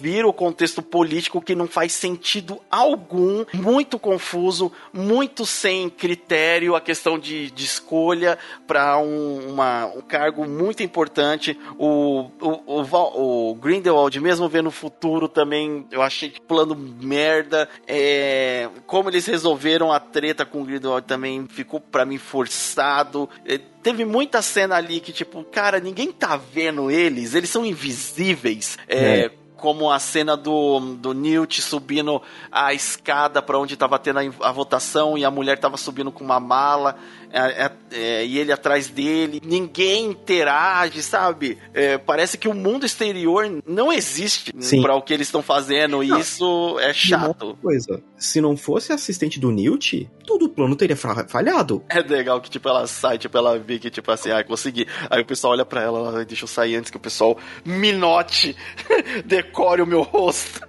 vira 0.01 0.27
o 0.27 0.33
contexto 0.33 0.83
político 0.83 1.41
que 1.41 1.55
não 1.55 1.67
faz 1.67 1.93
sentido 1.93 2.61
algum, 2.71 3.45
muito 3.55 3.99
confuso, 3.99 4.73
muito 4.93 5.47
sem 5.47 5.89
critério, 5.89 6.75
a 6.75 6.81
questão 6.81 7.19
de, 7.19 7.51
de 7.51 7.65
escolha 7.65 8.39
para 8.67 8.99
um, 8.99 9.55
um 9.97 10.01
cargo 10.03 10.47
muito 10.47 10.83
importante. 10.83 11.59
O, 11.79 12.31
o, 12.41 12.83
o, 12.83 13.51
o 13.51 13.55
Grindelwald, 13.55 14.19
mesmo 14.21 14.49
vendo 14.49 14.69
o 14.69 14.73
futuro, 14.73 15.29
também 15.29 15.87
eu 15.91 16.03
achei 16.03 16.31
que 16.31 16.41
plano 16.41 16.75
merda. 16.75 17.69
É, 17.87 18.69
como 18.87 19.09
eles 19.09 19.27
resolveram 19.27 19.93
a 19.93 20.01
treta 20.01 20.45
com 20.45 20.63
o 20.63 20.65
Grindelwald 20.65 21.07
também 21.07 21.47
ficou 21.49 21.81
para 21.81 22.05
mim 22.05 22.19
forçado. 22.19 23.29
É, 23.55 23.61
teve 23.83 24.05
muita 24.05 24.41
cena 24.43 24.77
ali 24.77 25.01
que, 25.01 25.13
tipo, 25.13 25.43
cara, 25.45 25.81
ninguém 25.81 26.13
tá 26.13 26.37
vendo 26.37 26.91
eles, 26.91 27.35
eles 27.35 27.51
são 27.51 27.65
invisíveis. 27.65 28.79
É, 28.89 29.27
É. 29.27 29.31
como 29.57 29.93
a 29.93 29.99
cena 30.01 30.37
do, 30.37 30.81
do 30.97 31.13
Newt 31.15 31.63
subindo 31.63 32.21
a 32.51 32.75
escada 32.75 33.41
para 33.41 33.59
onde 33.59 33.77
tava 33.77 33.97
tendo 33.99 34.19
a, 34.19 34.49
a 34.49 34.53
votação 34.53 35.17
e 35.17 35.25
a 35.25 35.31
mulher 35.31 35.59
tava 35.59 35.77
subindo 35.77 36.11
com 36.11 36.25
uma 36.25 36.41
mala 36.41 36.97
é, 37.33 37.65
é, 37.65 37.73
é, 37.93 38.27
e 38.27 38.39
ele 38.39 38.53
atrás 38.53 38.89
dele. 38.89 39.41
Ninguém 39.45 40.07
interage, 40.07 41.03
sabe? 41.03 41.59
É, 41.73 41.97
parece 41.97 42.37
que 42.37 42.49
o 42.49 42.55
mundo 42.55 42.85
exterior 42.85 43.63
não 43.67 43.93
existe 43.93 44.53
para 44.83 44.95
o 44.95 45.03
que 45.03 45.15
eles 45.15 45.29
estão 45.29 45.43
fazendo 45.43 46.03
e 46.05 46.09
Não. 46.09 46.21
isso 46.21 46.79
é 46.79 46.93
chato. 46.93 47.57
Coisa. 47.63 48.03
Se 48.17 48.41
não 48.41 48.57
fosse 48.57 48.93
assistente 48.93 49.41
do 49.41 49.51
Newt, 49.51 50.09
todo 50.27 50.45
o 50.45 50.49
plano 50.49 50.77
teria 50.77 50.97
falhado. 50.97 51.83
É 51.89 52.01
legal 52.01 52.41
que, 52.41 52.51
tipo, 52.51 52.69
ela 52.69 52.87
sai, 52.87 53.19
tipo, 53.19 53.37
ela 53.37 53.59
vê 53.59 53.79
que, 53.79 53.91
tipo, 53.91 54.11
assim, 54.11 54.31
ah, 54.31 54.45
consegui. 54.45 54.87
Aí 55.09 55.23
o 55.23 55.27
pessoal 55.27 55.55
olha 55.55 55.65
pra 55.65 55.83
ela, 55.83 55.99
ela, 55.99 56.25
deixa 56.25 56.45
eu 56.45 56.49
sair 56.49 56.77
antes 56.77 56.91
que 56.91 56.97
o 56.97 57.01
pessoal 57.01 57.39
me 57.65 57.93
note, 57.93 58.55
decore 59.25 59.83
o 59.83 59.87
meu 59.87 60.03
rosto. 60.03 60.61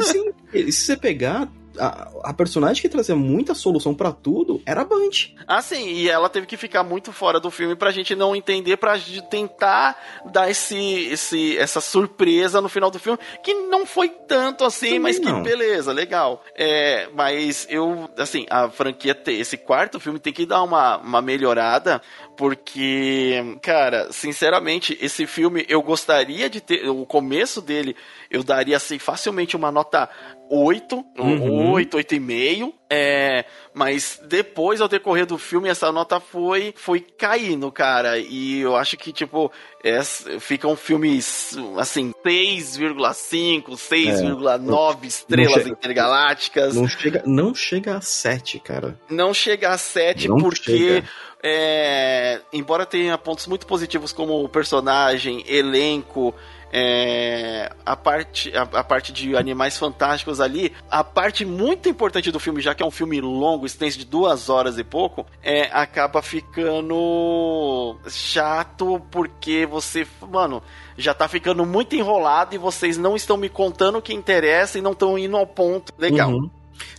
Sim, 0.00 0.30
e 0.52 0.72
se 0.72 0.84
você 0.84 0.96
pegar. 0.96 1.48
A, 1.78 2.10
a 2.24 2.34
personagem 2.34 2.82
que 2.82 2.88
trazia 2.88 3.16
muita 3.16 3.54
solução 3.54 3.94
pra 3.94 4.12
tudo 4.12 4.60
era 4.66 4.82
a 4.82 4.84
Bunch. 4.84 5.34
Ah, 5.46 5.62
sim, 5.62 5.88
e 5.88 6.08
ela 6.08 6.28
teve 6.28 6.46
que 6.46 6.56
ficar 6.56 6.82
muito 6.82 7.12
fora 7.12 7.40
do 7.40 7.50
filme 7.50 7.74
pra 7.76 7.90
gente 7.90 8.14
não 8.14 8.34
entender, 8.36 8.76
pra 8.76 8.96
gente 8.96 9.22
tentar 9.28 9.96
dar 10.30 10.50
esse, 10.50 10.76
esse, 11.04 11.56
essa 11.58 11.80
surpresa 11.80 12.60
no 12.60 12.68
final 12.68 12.90
do 12.90 12.98
filme, 12.98 13.18
que 13.42 13.54
não 13.54 13.86
foi 13.86 14.08
tanto 14.08 14.64
assim, 14.64 14.86
Também 14.86 15.00
mas 15.00 15.18
que 15.18 15.24
não. 15.24 15.42
beleza, 15.42 15.92
legal. 15.92 16.42
É, 16.56 17.08
mas 17.14 17.66
eu, 17.70 18.08
assim, 18.16 18.46
a 18.50 18.68
franquia, 18.68 19.16
esse 19.28 19.56
quarto 19.56 20.00
filme 20.00 20.18
tem 20.18 20.32
que 20.32 20.46
dar 20.46 20.62
uma, 20.62 20.98
uma 20.98 21.22
melhorada, 21.22 22.00
porque, 22.36 23.56
cara, 23.62 24.10
sinceramente, 24.12 24.96
esse 25.00 25.26
filme 25.26 25.64
eu 25.68 25.82
gostaria 25.82 26.48
de 26.48 26.60
ter, 26.60 26.88
o 26.88 27.04
começo 27.06 27.60
dele, 27.60 27.94
eu 28.30 28.42
daria, 28.42 28.76
assim, 28.76 28.98
facilmente 28.98 29.56
uma 29.56 29.70
nota 29.70 30.08
8, 30.50 31.04
Uhum. 31.18 31.70
8, 31.72 31.96
8,5. 31.96 32.72
É, 32.94 33.46
mas 33.72 34.20
depois, 34.22 34.82
ao 34.82 34.86
decorrer 34.86 35.24
do 35.24 35.38
filme, 35.38 35.66
essa 35.70 35.90
nota 35.90 36.20
foi, 36.20 36.74
foi 36.76 37.00
caindo, 37.00 37.72
cara. 37.72 38.18
E 38.18 38.60
eu 38.60 38.76
acho 38.76 38.98
que, 38.98 39.14
tipo, 39.14 39.50
é, 39.82 39.98
ficam 40.38 40.76
filmes, 40.76 41.56
assim, 41.78 42.12
6,5, 42.22 43.64
6,9 43.70 44.98
é, 45.02 45.06
estrelas 45.06 45.54
chega, 45.54 45.68
intergalácticas. 45.70 46.74
Não 46.74 46.86
chega, 46.86 47.22
não 47.24 47.54
chega 47.54 47.96
a 47.96 48.02
7, 48.02 48.58
cara. 48.58 49.00
Não 49.08 49.32
chega 49.32 49.70
a 49.70 49.78
7 49.78 50.28
não 50.28 50.36
porque... 50.36 51.02
É, 51.44 52.40
embora 52.52 52.86
tenha 52.86 53.18
pontos 53.18 53.48
muito 53.48 53.66
positivos 53.66 54.12
como 54.12 54.48
personagem, 54.48 55.42
elenco, 55.48 56.32
é, 56.72 57.70
a, 57.84 57.94
parte, 57.94 58.50
a, 58.56 58.62
a, 58.62 58.82
parte 58.82 59.12
de 59.12 59.36
animais 59.36 59.76
fantásticos 59.76 60.40
ali, 60.40 60.72
a 60.90 61.04
parte 61.04 61.44
muito 61.44 61.86
importante 61.88 62.32
do 62.32 62.40
filme, 62.40 62.62
já 62.62 62.74
que 62.74 62.82
é 62.82 62.86
um 62.86 62.90
filme 62.90 63.20
longo, 63.20 63.66
extenso 63.66 63.98
de 63.98 64.06
duas 64.06 64.48
horas 64.48 64.78
e 64.78 64.84
pouco, 64.84 65.26
é, 65.42 65.64
acaba 65.70 66.22
ficando 66.22 67.98
chato 68.08 69.02
porque 69.10 69.66
você, 69.66 70.06
mano, 70.30 70.62
já 70.96 71.12
tá 71.12 71.28
ficando 71.28 71.66
muito 71.66 71.94
enrolado 71.94 72.54
e 72.54 72.58
vocês 72.58 72.96
não 72.96 73.14
estão 73.14 73.36
me 73.36 73.50
contando 73.50 73.98
o 73.98 74.02
que 74.02 74.14
interessa 74.14 74.78
e 74.78 74.82
não 74.82 74.92
estão 74.92 75.18
indo 75.18 75.36
ao 75.36 75.46
ponto. 75.46 75.92
Legal. 75.98 76.30
Uhum. 76.30 76.50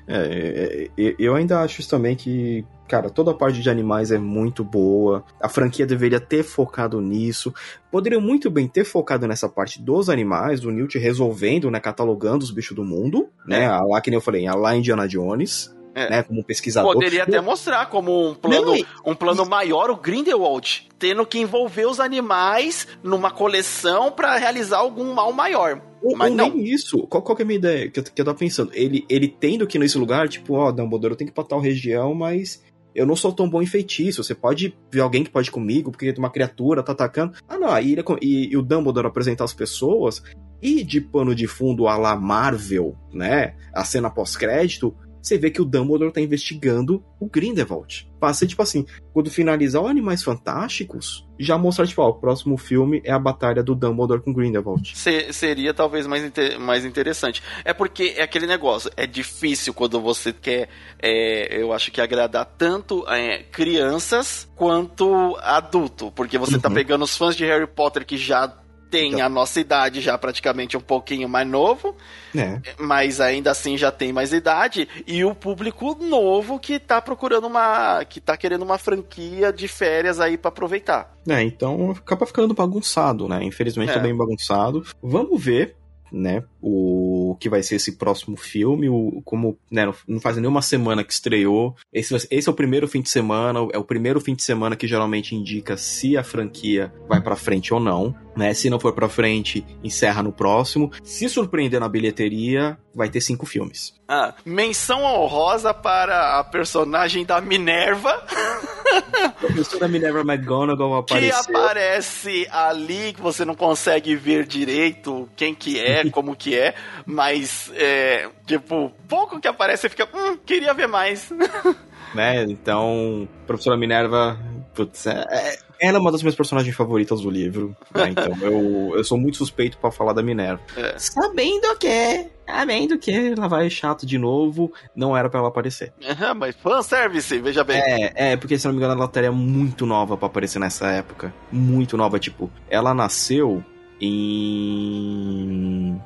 É, 0.07 0.89
é, 0.97 1.03
é 1.03 1.15
eu 1.17 1.35
ainda 1.35 1.61
acho 1.61 1.87
também 1.89 2.15
que 2.15 2.63
cara, 2.87 3.09
toda 3.09 3.31
a 3.31 3.33
parte 3.33 3.61
de 3.61 3.69
animais 3.69 4.11
é 4.11 4.17
muito 4.17 4.63
boa. 4.63 5.23
A 5.41 5.49
franquia 5.49 5.85
deveria 5.85 6.19
ter 6.19 6.43
focado 6.43 7.01
nisso. 7.01 7.53
Poderiam 7.91 8.21
muito 8.21 8.49
bem 8.49 8.67
ter 8.67 8.83
focado 8.83 9.27
nessa 9.27 9.49
parte 9.49 9.81
dos 9.81 10.09
animais, 10.09 10.61
do 10.61 10.71
Newt 10.71 10.97
resolvendo, 10.97 11.69
né, 11.71 11.79
catalogando 11.79 12.43
os 12.43 12.51
bichos 12.51 12.75
do 12.75 12.83
mundo, 12.83 13.29
né? 13.45 13.65
A 13.65 13.81
lá 13.81 14.01
que 14.01 14.09
nem 14.09 14.17
eu 14.17 14.21
falei, 14.21 14.47
a 14.47 14.55
lá 14.55 14.75
Indiana 14.75 15.07
Jones. 15.07 15.73
É. 15.95 16.09
Né, 16.09 16.23
como 16.23 16.43
pesquisador. 16.43 16.91
Poderia 16.91 17.21
até 17.21 17.39
mostrar 17.39 17.85
como 17.85 18.29
um 18.29 18.33
plano, 18.33 18.65
Não, 18.65 18.75
e... 18.75 18.83
um 19.05 19.13
plano 19.13 19.45
maior 19.45 19.91
o 19.91 19.95
Grindelwald, 19.95 20.89
tendo 20.97 21.23
que 21.23 21.37
envolver 21.37 21.85
os 21.85 21.99
animais 21.99 22.87
numa 23.03 23.29
coleção 23.29 24.11
para 24.11 24.35
realizar 24.37 24.77
algum 24.77 25.13
mal 25.13 25.31
maior. 25.31 25.83
Ou, 26.01 26.17
Mas 26.17 26.31
ou 26.31 26.35
não. 26.35 26.49
nem 26.49 26.65
isso. 26.65 27.05
Qual, 27.07 27.21
qual 27.21 27.35
que 27.35 27.43
é 27.43 27.45
a 27.45 27.45
minha 27.45 27.59
ideia? 27.59 27.91
Que 27.91 27.99
eu, 27.99 28.03
que 28.03 28.21
eu 28.21 28.25
tava 28.25 28.37
pensando. 28.37 28.71
Ele, 28.73 29.05
ele 29.07 29.27
tendo 29.27 29.67
que 29.67 29.77
ir 29.77 29.79
nesse 29.79 29.99
lugar, 29.99 30.27
tipo, 30.27 30.55
ó, 30.55 30.71
Dumbledore, 30.71 31.13
eu 31.13 31.15
tenho 31.15 31.27
que 31.27 31.31
ir 31.31 31.35
pra 31.35 31.43
tal 31.43 31.59
região, 31.59 32.15
mas 32.15 32.63
eu 32.95 33.05
não 33.05 33.15
sou 33.15 33.31
tão 33.31 33.49
bom 33.49 33.61
em 33.61 33.65
feitiço, 33.65 34.23
você 34.23 34.35
pode 34.35 34.75
ver 34.91 35.01
alguém 35.01 35.23
que 35.23 35.29
pode 35.29 35.51
comigo, 35.51 35.91
porque 35.91 36.13
uma 36.17 36.29
criatura 36.29 36.83
tá 36.83 36.91
atacando. 36.91 37.33
Ah, 37.47 37.57
não, 37.57 37.69
aí 37.69 37.93
ele, 37.93 38.03
e, 38.21 38.51
e 38.51 38.57
o 38.57 38.61
Dumbledore 38.61 39.07
apresentar 39.07 39.43
as 39.43 39.53
pessoas, 39.53 40.21
e 40.61 40.83
de 40.83 41.01
pano 41.01 41.35
de 41.35 41.45
fundo 41.45 41.87
a 41.87 41.97
la 41.97 42.15
Marvel, 42.15 42.95
né, 43.11 43.55
a 43.73 43.83
cena 43.83 44.09
pós-crédito, 44.09 44.95
você 45.23 45.37
vê 45.37 45.49
que 45.49 45.61
o 45.61 45.65
Dumbledore 45.65 46.11
tá 46.11 46.19
investigando 46.19 47.01
o 47.17 47.27
Grindelwald. 47.27 48.11
Passa, 48.19 48.45
tipo 48.45 48.61
assim, 48.61 48.85
quando 49.13 49.29
finalizar 49.29 49.81
o 49.81 49.87
Animais 49.87 50.21
Fantásticos, 50.21 51.25
já 51.39 51.57
mostrar, 51.57 51.87
tipo, 51.87 52.01
ó, 52.01 52.09
o 52.09 52.13
próximo 52.13 52.57
filme 52.57 53.01
é 53.05 53.11
a 53.11 53.19
batalha 53.19 53.63
do 53.63 53.73
Dumbledore 53.73 54.21
com 54.21 54.33
Grindelwald. 54.33 54.91
Se, 54.95 55.31
seria 55.31 55.73
talvez 55.73 56.05
mais, 56.05 56.23
inter, 56.23 56.59
mais 56.59 56.83
interessante. 56.83 57.41
É 57.63 57.73
porque 57.73 58.15
é 58.17 58.23
aquele 58.23 58.45
negócio, 58.45 58.91
é 58.97 59.07
difícil 59.07 59.73
quando 59.73 59.99
você 60.01 60.33
quer, 60.33 60.67
é, 61.01 61.61
eu 61.61 61.71
acho 61.71 61.89
que 61.89 62.01
agradar 62.01 62.45
tanto 62.57 63.07
é, 63.07 63.43
crianças 63.43 64.49
quanto 64.55 65.37
adulto, 65.41 66.11
porque 66.11 66.37
você 66.37 66.59
tá 66.59 66.67
uhum. 66.67 66.73
tá 66.73 66.81
pegando 66.81 67.03
os 67.03 67.15
fãs 67.15 67.35
de 67.35 67.45
Harry 67.45 67.67
Potter 67.67 68.05
que 68.05 68.17
já 68.17 68.53
tem 68.93 69.13
então. 69.13 69.25
a 69.25 69.29
nossa 69.29 69.59
idade 69.59 70.01
já 70.01 70.15
praticamente 70.19 70.77
um 70.77 70.81
pouquinho 70.81 71.27
mais 71.27 71.47
novo, 71.47 71.95
é. 72.35 72.61
mas 72.77 73.19
ainda 73.19 73.49
assim 73.49 73.75
já 73.75 73.91
tem 73.91 74.13
mais 74.13 74.31
idade, 74.31 74.87
e 75.07 75.25
o 75.25 75.33
público 75.33 75.97
novo 75.99 76.59
que 76.59 76.77
tá 76.77 77.01
procurando 77.01 77.47
uma. 77.47 78.05
que 78.05 78.21
tá 78.21 78.37
querendo 78.37 78.61
uma 78.61 78.77
franquia 78.77 79.51
de 79.51 79.67
férias 79.67 80.19
aí 80.19 80.37
para 80.37 80.49
aproveitar. 80.49 81.11
É, 81.27 81.41
então 81.41 81.89
acaba 81.91 82.27
ficando 82.27 82.53
bagunçado, 82.53 83.27
né? 83.27 83.43
Infelizmente 83.43 83.89
é. 83.89 83.93
tá 83.93 83.99
bem 83.99 84.15
bagunçado. 84.15 84.85
Vamos 85.01 85.43
ver 85.43 85.75
né? 86.13 86.43
O 86.65 87.35
que 87.39 87.49
vai 87.49 87.61
ser 87.61 87.75
esse 87.75 87.97
próximo 87.97 88.37
filme, 88.37 88.87
o, 88.87 89.21
como 89.25 89.57
né, 89.69 89.91
não 90.07 90.21
faz 90.21 90.37
nenhuma 90.37 90.61
semana 90.61 91.03
que 91.03 91.11
estreou. 91.11 91.75
Esse, 91.91 92.15
esse 92.31 92.47
é 92.47 92.51
o 92.51 92.55
primeiro 92.55 92.87
fim 92.87 93.01
de 93.01 93.09
semana, 93.09 93.59
é 93.73 93.77
o 93.77 93.83
primeiro 93.83 94.21
fim 94.21 94.33
de 94.33 94.43
semana 94.43 94.75
que 94.75 94.87
geralmente 94.87 95.35
indica 95.35 95.75
se 95.75 96.15
a 96.15 96.23
franquia 96.23 96.93
vai 97.07 97.21
para 97.21 97.35
frente 97.35 97.73
ou 97.73 97.79
não. 97.79 98.15
Né? 98.35 98.53
Se 98.53 98.69
não 98.69 98.79
for 98.79 98.93
para 98.93 99.09
frente, 99.09 99.65
encerra 99.83 100.23
no 100.23 100.31
próximo. 100.31 100.91
Se 101.03 101.29
surpreender 101.29 101.79
na 101.79 101.89
bilheteria, 101.89 102.77
vai 102.93 103.09
ter 103.09 103.21
cinco 103.21 103.45
filmes. 103.45 103.93
Ah, 104.07 104.33
menção 104.45 105.03
honrosa 105.03 105.73
para 105.73 106.39
a 106.39 106.43
personagem 106.43 107.25
da 107.25 107.41
Minerva. 107.41 108.11
a 109.25 109.29
professora 109.29 109.87
Minerva 109.87 110.21
McGonagall 110.21 110.97
apareceu. 110.97 111.43
Que 111.43 111.57
aparece 111.57 112.47
ali, 112.51 113.13
que 113.13 113.21
você 113.21 113.45
não 113.45 113.55
consegue 113.55 114.15
ver 114.15 114.45
direito 114.45 115.29
quem 115.35 115.55
que 115.55 115.79
é, 115.79 116.07
como 116.11 116.35
que 116.35 116.52
é, 116.55 116.75
mas, 117.05 117.71
é, 117.75 118.29
tipo, 118.45 118.91
pouco 119.07 119.39
que 119.39 119.47
aparece, 119.47 119.83
você 119.83 119.89
fica, 119.89 120.07
hum, 120.13 120.37
queria 120.45 120.73
ver 120.73 120.87
mais. 120.87 121.31
né, 122.13 122.43
então, 122.43 123.27
professora 123.45 123.77
Minerva, 123.77 124.37
putz, 124.73 125.07
é, 125.07 125.25
é 125.29 125.57
ela 125.83 125.97
é 125.97 125.99
uma 125.99 126.13
das 126.13 126.21
minhas 126.21 126.35
personagens 126.35 126.73
favoritas 126.73 127.19
do 127.19 127.29
livro. 127.29 127.75
Né? 127.93 128.11
Então 128.11 128.37
eu, 128.41 128.93
eu 128.95 129.03
sou 129.03 129.17
muito 129.17 129.35
suspeito 129.35 129.77
para 129.77 129.91
falar 129.91 130.13
da 130.13 130.23
Minerva. 130.23 130.61
É. 130.77 130.97
Sabendo 130.97 131.77
que. 131.77 132.27
Sabendo 132.47 132.97
que 132.97 133.11
ela 133.11 133.49
vai 133.49 133.69
chato 133.69 134.05
de 134.05 134.17
novo, 134.17 134.71
não 134.95 135.15
era 135.15 135.29
para 135.29 135.41
ela 135.41 135.49
aparecer. 135.49 135.91
É, 136.01 136.33
mas 136.33 136.55
fanservice, 136.55 137.37
veja 137.39 137.65
bem. 137.65 137.81
É, 137.81 138.31
é, 138.31 138.37
porque 138.37 138.57
se 138.57 138.65
não 138.65 138.73
me 138.73 138.77
engano 138.77 138.93
ela 138.93 139.05
estaria 139.05 139.31
muito 139.31 139.85
nova 139.85 140.15
para 140.15 140.27
aparecer 140.27 140.57
nessa 140.57 140.87
época. 140.87 141.33
Muito 141.51 141.97
nova, 141.97 142.17
tipo, 142.17 142.49
ela 142.69 142.93
nasceu 142.93 143.61
em 144.05 146.01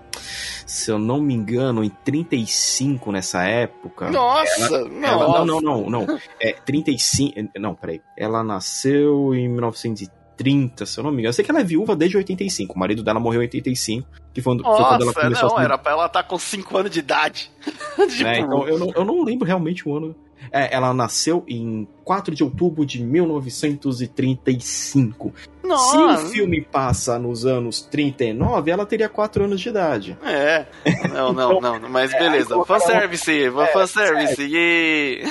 se 0.67 0.91
eu 0.91 0.99
não 0.99 1.21
me 1.21 1.33
engano, 1.33 1.83
em 1.83 1.89
35 1.89 3.11
nessa 3.11 3.43
época. 3.43 4.11
Nossa! 4.11 4.75
Ela, 4.75 4.89
nossa. 4.89 5.07
Ela, 5.07 5.45
não, 5.45 5.61
não, 5.61 5.89
não, 5.89 6.05
não. 6.05 6.19
É 6.39 6.51
35. 6.51 7.49
Não, 7.57 7.73
peraí. 7.73 8.01
Ela 8.17 8.43
nasceu 8.43 9.33
em 9.33 9.47
1930, 9.47 10.85
se 10.85 10.99
eu 10.99 11.03
não 11.03 11.11
me 11.11 11.17
engano. 11.17 11.29
Eu 11.29 11.33
sei 11.33 11.45
que 11.45 11.51
ela 11.51 11.61
é 11.61 11.63
viúva 11.63 11.95
desde 11.95 12.17
85. 12.17 12.75
O 12.75 12.79
marido 12.79 13.01
dela 13.01 13.19
morreu 13.19 13.41
em 13.41 13.45
85. 13.45 14.07
Que 14.33 14.41
foi, 14.41 14.55
Nossa, 14.55 14.77
foi 14.77 14.85
quando 14.85 15.01
ela 15.03 15.13
começou 15.13 15.49
não, 15.49 15.57
a... 15.57 15.63
era 15.63 15.77
pra 15.77 15.93
ela 15.93 16.05
estar 16.05 16.23
tá 16.23 16.29
com 16.29 16.37
5 16.37 16.77
anos 16.77 16.91
de 16.91 16.99
idade. 16.99 17.51
tipo... 18.09 18.27
é, 18.27 18.39
então, 18.39 18.67
eu 18.67 18.77
não, 18.77 18.91
eu 18.93 19.05
não 19.05 19.23
lembro 19.23 19.47
realmente 19.47 19.87
o 19.87 19.95
ano. 19.95 20.15
É, 20.51 20.73
ela 20.73 20.93
nasceu 20.93 21.43
em 21.47 21.87
4 22.03 22.33
de 22.33 22.43
outubro 22.43 22.83
de 22.85 23.03
1935. 23.03 25.31
Nossa. 25.61 25.91
Se 25.91 25.97
o 25.97 26.17
filme 26.29 26.61
passa 26.61 27.19
nos 27.19 27.45
anos 27.45 27.81
39, 27.81 28.71
ela 28.71 28.85
teria 28.85 29.09
4 29.09 29.43
anos 29.43 29.59
de 29.59 29.67
idade. 29.67 30.17
É. 30.23 30.65
Não, 31.09 31.33
não, 31.33 31.57
então, 31.57 31.79
não. 31.79 31.89
Mas 31.89 32.13
é, 32.13 32.19
beleza. 32.19 32.55
É, 32.55 32.65
fanservice. 32.65 33.43
É, 33.43 33.51
fanservice. 33.73 34.41
E... 34.41 35.23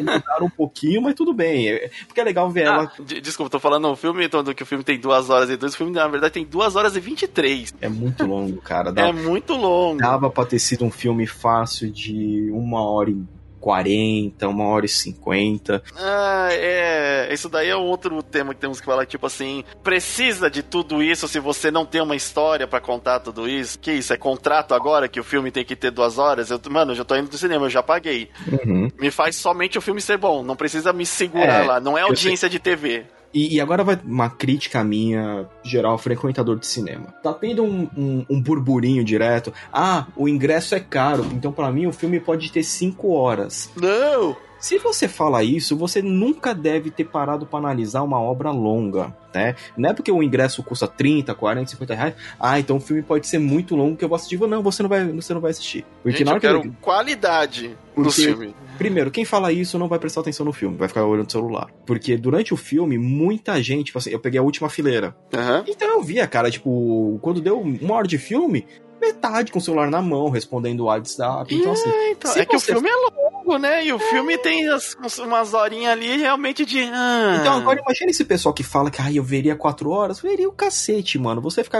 Mudaram 0.00 0.46
um 0.46 0.50
pouquinho, 0.50 1.02
mas 1.02 1.14
tudo 1.14 1.32
bem. 1.32 1.68
É, 1.68 1.88
porque 2.06 2.20
é 2.20 2.24
legal 2.24 2.50
ver 2.50 2.66
ah, 2.66 2.74
ela. 2.74 2.90
Desculpa, 3.20 3.50
tô 3.50 3.60
falando 3.60 3.88
o 3.88 3.94
filme, 3.94 4.24
então, 4.24 4.42
que 4.42 4.64
o 4.64 4.66
filme 4.66 4.82
tem 4.82 4.98
2 4.98 5.30
horas 5.30 5.48
e 5.50 5.56
2. 5.56 5.72
O 5.72 5.76
filme, 5.76 5.92
na 5.92 6.08
verdade, 6.08 6.34
tem 6.34 6.44
2 6.44 6.74
horas 6.74 6.96
e 6.96 7.00
23. 7.00 7.72
É 7.80 7.88
muito 7.88 8.26
longo, 8.26 8.60
cara. 8.60 8.90
Dá, 8.92 9.06
é 9.06 9.12
muito 9.12 9.54
longo. 9.54 9.98
Dava 9.98 10.28
pra 10.28 10.44
ter 10.44 10.58
sido 10.58 10.84
um 10.84 10.90
filme 10.90 11.24
fácil 11.26 11.84
de 11.90 12.50
uma 12.50 12.82
hora 12.82 13.10
e 13.10 13.22
40, 13.64 14.46
uma 14.46 14.64
hora 14.64 14.84
e 14.84 14.88
50. 14.90 15.82
Ah, 15.96 16.48
é. 16.50 17.32
Isso 17.32 17.48
daí 17.48 17.70
é 17.70 17.74
outro 17.74 18.22
tema 18.22 18.52
que 18.52 18.60
temos 18.60 18.78
que 18.78 18.84
falar, 18.84 19.06
tipo 19.06 19.26
assim, 19.26 19.64
precisa 19.82 20.50
de 20.50 20.62
tudo 20.62 21.02
isso 21.02 21.26
se 21.26 21.40
você 21.40 21.70
não 21.70 21.86
tem 21.86 22.02
uma 22.02 22.14
história 22.14 22.66
para 22.66 22.78
contar 22.78 23.20
tudo 23.20 23.48
isso? 23.48 23.78
Que 23.78 23.92
isso, 23.92 24.12
é 24.12 24.18
contrato 24.18 24.74
agora 24.74 25.08
que 25.08 25.18
o 25.18 25.24
filme 25.24 25.50
tem 25.50 25.64
que 25.64 25.74
ter 25.74 25.90
duas 25.90 26.18
horas? 26.18 26.50
Eu, 26.50 26.60
mano, 26.68 26.92
eu 26.92 26.96
já 26.96 27.04
tô 27.06 27.16
indo 27.16 27.30
pro 27.30 27.38
cinema, 27.38 27.64
eu 27.64 27.70
já 27.70 27.82
paguei. 27.82 28.28
Uhum. 28.46 28.90
Me 29.00 29.10
faz 29.10 29.36
somente 29.36 29.78
o 29.78 29.80
filme 29.80 30.02
ser 30.02 30.18
bom, 30.18 30.42
não 30.42 30.56
precisa 30.56 30.92
me 30.92 31.06
segurar 31.06 31.64
é, 31.64 31.66
lá, 31.66 31.80
não 31.80 31.96
é 31.96 32.02
audiência 32.02 32.50
de 32.50 32.58
TV. 32.58 33.06
E, 33.34 33.56
e, 33.56 33.60
agora 33.60 33.82
vai 33.82 33.98
uma 34.04 34.30
crítica 34.30 34.84
minha, 34.84 35.46
geral, 35.64 35.98
frequentador 35.98 36.56
de 36.56 36.68
cinema. 36.68 37.12
Tá 37.20 37.32
tendo 37.32 37.64
um, 37.64 37.88
um, 37.96 38.26
um 38.30 38.40
burburinho 38.40 39.02
direto. 39.02 39.52
Ah, 39.72 40.06
o 40.16 40.28
ingresso 40.28 40.74
é 40.74 40.80
caro, 40.80 41.26
então 41.32 41.50
para 41.50 41.70
mim 41.72 41.86
o 41.86 41.92
filme 41.92 42.20
pode 42.20 42.52
ter 42.52 42.62
5 42.62 43.12
horas. 43.12 43.70
Não! 43.76 44.36
Se 44.64 44.78
você 44.78 45.06
fala 45.06 45.44
isso, 45.44 45.76
você 45.76 46.00
nunca 46.00 46.54
deve 46.54 46.90
ter 46.90 47.04
parado 47.04 47.44
para 47.44 47.58
analisar 47.58 48.02
uma 48.02 48.18
obra 48.18 48.50
longa, 48.50 49.14
né? 49.34 49.54
Não 49.76 49.90
é 49.90 49.92
porque 49.92 50.10
o 50.10 50.22
ingresso 50.22 50.62
custa 50.62 50.88
30, 50.88 51.34
40, 51.34 51.72
50 51.72 51.94
reais. 51.94 52.14
Ah, 52.40 52.58
então 52.58 52.78
o 52.78 52.80
filme 52.80 53.02
pode 53.02 53.26
ser 53.26 53.38
muito 53.38 53.76
longo 53.76 53.94
que 53.94 54.02
eu 54.02 54.08
vou 54.08 54.16
assistir. 54.16 54.38
Não, 54.38 54.62
você 54.62 54.82
não 54.82 54.88
vai, 54.88 55.04
você 55.06 55.34
não 55.34 55.40
vai 55.42 55.50
assistir. 55.50 55.84
Porque 56.02 56.16
Gente, 56.16 56.24
na 56.24 56.30
hora 56.30 56.38
eu 56.38 56.40
quero 56.40 56.62
que... 56.62 56.70
qualidade 56.80 57.76
no 57.94 58.10
filme. 58.10 58.54
Primeiro, 58.76 59.10
quem 59.10 59.24
fala 59.24 59.52
isso 59.52 59.78
não 59.78 59.88
vai 59.88 59.98
prestar 59.98 60.20
atenção 60.20 60.44
no 60.44 60.52
filme, 60.52 60.76
vai 60.76 60.88
ficar 60.88 61.04
olhando 61.04 61.28
o 61.28 61.32
celular. 61.32 61.70
Porque 61.86 62.16
durante 62.16 62.52
o 62.52 62.56
filme, 62.56 62.98
muita 62.98 63.62
gente, 63.62 63.86
tipo 63.86 63.98
assim, 63.98 64.10
eu 64.10 64.18
peguei 64.18 64.40
a 64.40 64.42
última 64.42 64.68
fileira. 64.68 65.16
Uhum. 65.32 65.64
Então 65.66 65.88
eu 65.88 66.02
via, 66.02 66.26
cara, 66.26 66.50
tipo, 66.50 67.18
quando 67.22 67.40
deu 67.40 67.60
uma 67.60 67.94
hora 67.94 68.06
de 68.06 68.18
filme, 68.18 68.66
metade 69.06 69.52
com 69.52 69.58
o 69.58 69.62
celular 69.62 69.90
na 69.90 70.00
mão, 70.02 70.28
respondendo 70.30 70.80
o 70.80 70.84
WhatsApp. 70.84 71.54
Então, 71.54 71.72
assim. 71.72 71.88
É, 71.90 72.10
então, 72.12 72.32
é 72.36 72.44
que 72.44 72.56
o 72.56 72.60
você- 72.60 72.72
filme 72.72 72.88
é 72.88 72.94
longo, 72.96 73.58
né? 73.58 73.84
E 73.84 73.92
o 73.92 73.98
filme 73.98 74.38
tem 74.38 74.68
as- 74.68 74.94
umas 75.18 75.52
horinhas 75.54 75.92
ali 75.92 76.16
realmente 76.16 76.64
de. 76.64 76.82
ah. 76.82 77.36
Então, 77.40 77.54
agora 77.54 77.80
imagina 77.80 78.10
esse 78.10 78.24
pessoal 78.24 78.54
que 78.54 78.62
fala 78.62 78.90
que 78.90 79.00
ai, 79.02 79.18
eu 79.18 79.22
veria 79.24 79.54
quatro 79.56 79.90
horas. 79.90 80.20
Veria 80.20 80.48
o 80.48 80.52
cacete, 80.52 81.18
mano. 81.18 81.40
Você 81.42 81.62
fica. 81.62 81.78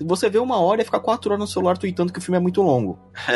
Você 0.00 0.28
vê 0.28 0.38
uma 0.38 0.58
hora 0.60 0.82
e 0.82 0.84
fica 0.84 1.00
quatro 1.00 1.30
horas 1.30 1.40
no 1.40 1.46
celular 1.46 1.78
tweetando 1.78 2.12
que 2.12 2.18
o 2.18 2.22
filme 2.22 2.36
é 2.36 2.40
muito 2.40 2.60
longo. 2.62 2.98
Ah, 3.16 3.32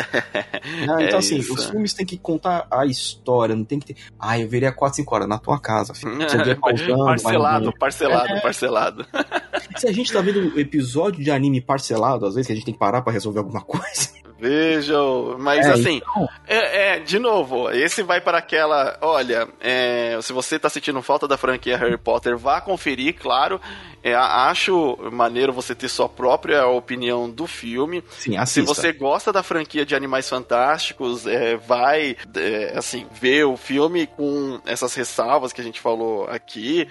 então, 1.01 1.15
É 1.15 1.15
assim, 1.17 1.37
isso. 1.37 1.53
os 1.53 1.65
filmes 1.65 1.93
têm 1.93 2.05
que 2.05 2.17
contar 2.17 2.67
a 2.69 2.85
história, 2.85 3.55
não 3.55 3.63
tem 3.65 3.79
que 3.79 3.93
ter. 3.93 3.97
Ah, 4.19 4.37
eu 4.39 4.47
veria 4.47 4.71
quatro, 4.71 4.97
cinco 4.97 5.13
horas 5.15 5.27
na 5.27 5.37
tua 5.37 5.59
casa, 5.59 5.93
filho. 5.93 6.15
Você 6.21 6.37
vê 6.43 6.55
pausando, 6.55 7.05
parcelado, 7.05 7.73
parcelado, 7.79 8.27
É. 8.33 8.39
parcelado. 8.41 9.05
Se 9.75 9.87
a 9.87 9.91
gente 9.91 10.11
tá 10.11 10.21
vendo 10.21 10.59
episódio 10.59 11.23
de 11.23 11.31
anime 11.31 11.61
parcelado, 11.61 12.25
às 12.25 12.35
vezes, 12.35 12.47
que 12.47 12.53
a 12.53 12.55
gente 12.55 12.65
tem 12.65 12.73
que 12.73 12.79
parar 12.79 13.01
pra 13.01 13.11
resolver 13.13 13.39
alguma 13.39 13.61
coisa. 13.65 14.09
Vejam, 14.37 15.37
mas 15.39 15.65
É, 15.65 15.71
assim, 15.71 15.97
então. 15.97 16.27
é, 16.45 16.95
é, 16.95 16.99
de 16.99 17.17
novo, 17.17 17.71
esse 17.71 18.03
vai 18.03 18.19
para 18.19 18.37
aquela. 18.37 18.97
Olha, 19.01 19.47
é, 19.61 20.19
se 20.21 20.33
você 20.33 20.59
tá 20.59 20.69
sentindo 20.69 21.01
falta 21.01 21.25
da 21.27 21.37
franquia 21.37 21.77
Harry 21.77 21.97
Potter, 21.97 22.37
vá 22.37 22.59
conferir, 22.59 23.15
claro. 23.15 23.59
É, 24.03 24.13
acho 24.13 24.97
maneiro 25.11 25.51
você 25.51 25.73
ter 25.73 25.87
sua 25.89 26.07
própria 26.07 26.67
opinião 26.67 27.27
do 27.29 27.47
filme. 27.47 28.03
Sim, 28.11 28.33
Se 28.33 28.37
assista. 28.37 28.73
você 28.75 28.91
gosta 28.93 29.33
da 29.33 29.41
franquia 29.41 29.83
de 29.85 29.95
Animais 29.95 30.29
Fantásticos, 30.29 31.25
é, 31.25 31.55
vai, 31.55 32.15
é, 32.35 32.73
assim, 32.77 33.07
ver 33.19 33.45
o 33.45 33.57
filme 33.57 34.05
com 34.05 34.59
essas 34.65 34.93
ressalvas 34.93 35.51
que 35.53 35.61
a 35.61 35.63
gente 35.63 35.79
falou 35.81 36.25
aqui. 36.27 36.87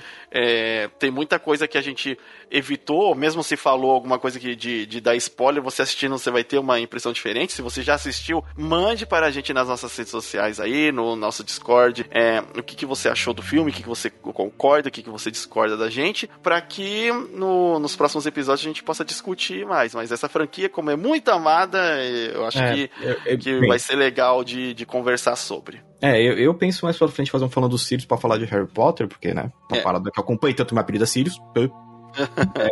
Tem 0.99 1.13
muita 1.13 1.39
coisa 1.39 1.69
que 1.69 1.79
a 1.79 1.81
gente 1.81 2.19
evitou, 2.51 3.15
mesmo 3.15 3.43
se 3.43 3.57
falou 3.57 3.91
alguma 3.91 4.19
coisa 4.19 4.39
que 4.39 4.55
de, 4.57 4.87
de 4.87 5.01
dar 5.01 5.15
spoiler, 5.17 5.63
você 5.63 5.83
assistindo 5.83 6.17
você 6.19 6.31
vai 6.31 6.45
ter 6.45 6.59
uma 6.59 6.79
impressão 6.81 7.13
diferente. 7.13 7.53
Se 7.53 7.63
você 7.63 7.83
já 7.83 7.95
assistiu, 7.95 8.45
mande 8.57 9.07
para 9.07 9.27
a 9.27 9.31
gente 9.31 9.53
nas 9.53 9.69
nossas 9.69 9.97
redes 9.97 10.11
sociais 10.11 10.61
aí, 10.61 10.91
no 10.93 11.17
nosso 11.17 11.43
Discord, 11.45 12.07
é, 12.11 12.41
o 12.59 12.63
que, 12.63 12.77
que 12.77 12.87
você 12.87 13.09
achou 13.09 13.33
do 13.35 13.43
filme, 13.43 13.71
o 13.71 13.75
que, 13.75 13.83
que 13.83 13.89
você 13.89 14.11
concorda, 14.11 14.89
o 14.89 14.93
que, 14.93 15.03
que 15.03 15.11
você 15.11 15.31
discorda 15.31 15.77
da 15.77 15.89
gente, 15.91 16.29
para 16.43 16.61
que 16.61 17.11
no- 17.33 17.79
nos 17.79 17.97
próximos 17.97 18.27
episódios 18.27 18.65
a 18.67 18.69
gente 18.69 18.83
possa 18.83 19.05
discutir 19.05 19.67
mais. 19.67 19.95
Mas 19.95 20.11
essa 20.13 20.29
franquia, 20.29 20.69
como 20.69 20.91
é 20.91 20.97
muito 20.97 21.31
amada, 21.31 21.79
eu 22.05 22.45
acho 22.47 22.59
É, 22.59 22.75
que, 22.75 22.91
eu- 23.01 23.17
eu- 23.27 23.39
que 23.39 23.61
bem, 23.61 23.69
vai 23.69 23.79
ser 23.79 23.97
legal 23.97 24.43
de, 24.45 24.75
de 24.75 24.87
conversar 24.87 25.37
sobre. 25.37 25.81
É, 26.01 26.21
eu, 26.21 26.37
eu 26.39 26.55
penso 26.55 26.85
mais 26.85 26.97
pra 26.99 27.09
frente 27.09 27.31
fazer 27.31 27.45
um 27.45 27.49
falando 27.51 27.71
dos 27.71 27.87
Sirius 27.87 28.05
pra 28.05 28.19
falar 28.19 28.37
de 28.37 28.45
Harry 28.45 28.67
Potter, 28.67 29.09
porque, 29.09 29.33
né? 29.33 29.51
Uma 29.71 29.79
É. 29.79 29.83
parada 29.83 30.11
que 30.11 30.19
eu 30.19 30.23
acompanho 30.23 30.55
tanto 30.55 30.75
meu 30.75 30.83
apelido 30.83 31.05
é 31.05 31.07
Sirius. 31.07 31.39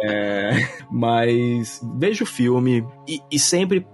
É, 0.03 0.69
mas 0.91 1.81
veja 1.99 2.25
o 2.25 2.27
filme 2.27 2.85
e, 3.09 3.21
e 3.31 3.39
sempre 3.39 3.85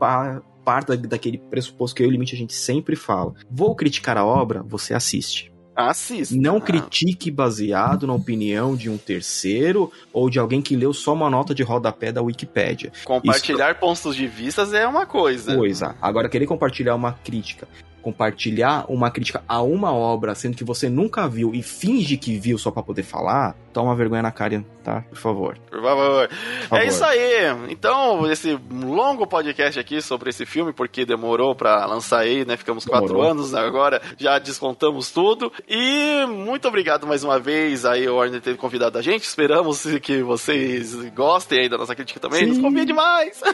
parta 0.65 0.97
daquele 0.97 1.39
pressuposto 1.39 1.97
que 1.97 2.03
eu 2.03 2.07
e 2.07 2.09
o 2.09 2.13
Limite 2.13 2.35
a 2.35 2.39
gente 2.39 2.55
sempre 2.55 2.95
fala. 2.97 3.35
Vou 3.51 3.75
criticar 3.75 4.17
a 4.19 4.25
obra, 4.25 4.63
você 4.63 4.95
assiste. 4.95 5.53
Assista. 5.75 6.35
Não 6.37 6.57
Ah, 6.57 6.61
critique 6.61 7.31
baseado 7.31 8.05
na 8.05 8.13
opinião 8.13 8.75
de 8.75 8.91
um 8.91 8.99
terceiro 8.99 9.93
ou 10.13 10.29
de 10.29 10.39
alguém 10.41 10.61
que 10.61 10.75
leu 10.75 10.93
só 10.93 11.15
uma 11.15 11.31
nota 11.31 11.55
de 11.55 11.63
rodapé 11.63 12.11
da 12.11 12.21
Wikipédia. 12.21 12.91
Compartilhar 13.05 13.79
pontos 13.79 14.17
de 14.17 14.27
vistas 14.27 14.73
é 14.73 14.87
uma 14.89 15.07
coisa. 15.07 15.55
coisa. 15.55 15.95
Agora, 16.03 16.29
querer 16.29 16.47
compartilhar 16.47 16.97
uma 16.97 17.13
crítica, 17.13 17.69
compartilhar 18.03 18.87
uma 18.89 19.09
crítica 19.09 19.45
a 19.47 19.63
uma 19.63 19.93
obra, 19.93 20.35
sendo 20.35 20.57
que 20.57 20.65
você 20.65 20.89
nunca 20.89 21.29
viu 21.29 21.55
e 21.55 21.63
finge 21.63 22.17
que 22.17 22.37
viu 22.37 22.59
só 22.59 22.73
pra 22.73 22.83
poder 22.83 23.05
falar, 23.05 23.57
toma 23.79 23.95
vergonha 23.95 24.23
na 24.23 24.33
cara, 24.33 24.65
tá? 24.83 25.05
Por 25.09 25.17
favor. 25.19 25.57
Por 25.71 25.81
favor. 25.81 26.29
Por 26.29 26.69
favor. 26.69 26.83
É 26.83 26.87
isso 26.89 27.05
aí. 27.05 27.47
Então, 27.69 28.29
esse 28.29 28.59
longo 28.73 29.25
podcast 29.25 29.79
aqui 29.79 30.03
sobre 30.03 30.31
esse 30.31 30.45
filme, 30.45 30.73
porque 30.73 31.05
demorou 31.07 31.55
pra 31.55 31.87
lançar 31.87 32.19
aí, 32.23 32.45
né? 32.45 32.57
Ficamos 32.57 32.85
quatro 32.85 33.07
Demorou. 33.07 33.31
anos, 33.31 33.53
né? 33.53 33.61
agora 33.61 34.03
já 34.17 34.37
descontamos 34.41 35.13
tudo. 35.13 35.53
E 35.69 36.27
muito 36.27 36.67
obrigado 36.67 37.07
mais 37.07 37.23
uma 37.23 37.39
vez 37.39 37.85
aí, 37.85 38.09
o 38.09 38.17
Warner, 38.17 38.41
ter 38.41 38.57
convidado 38.57 38.99
a 38.99 39.03
gente. 39.03 39.23
Esperamos 39.23 39.85
que 40.03 40.23
vocês 40.25 40.93
gostem 41.15 41.61
aí 41.61 41.69
da 41.69 41.79
nossa 41.79 41.95
crítica 41.95 42.19
também. 42.19 42.41
Sim. 42.41 42.47
Nos 42.49 42.59
convide 42.59 42.93
mais. 42.93 43.41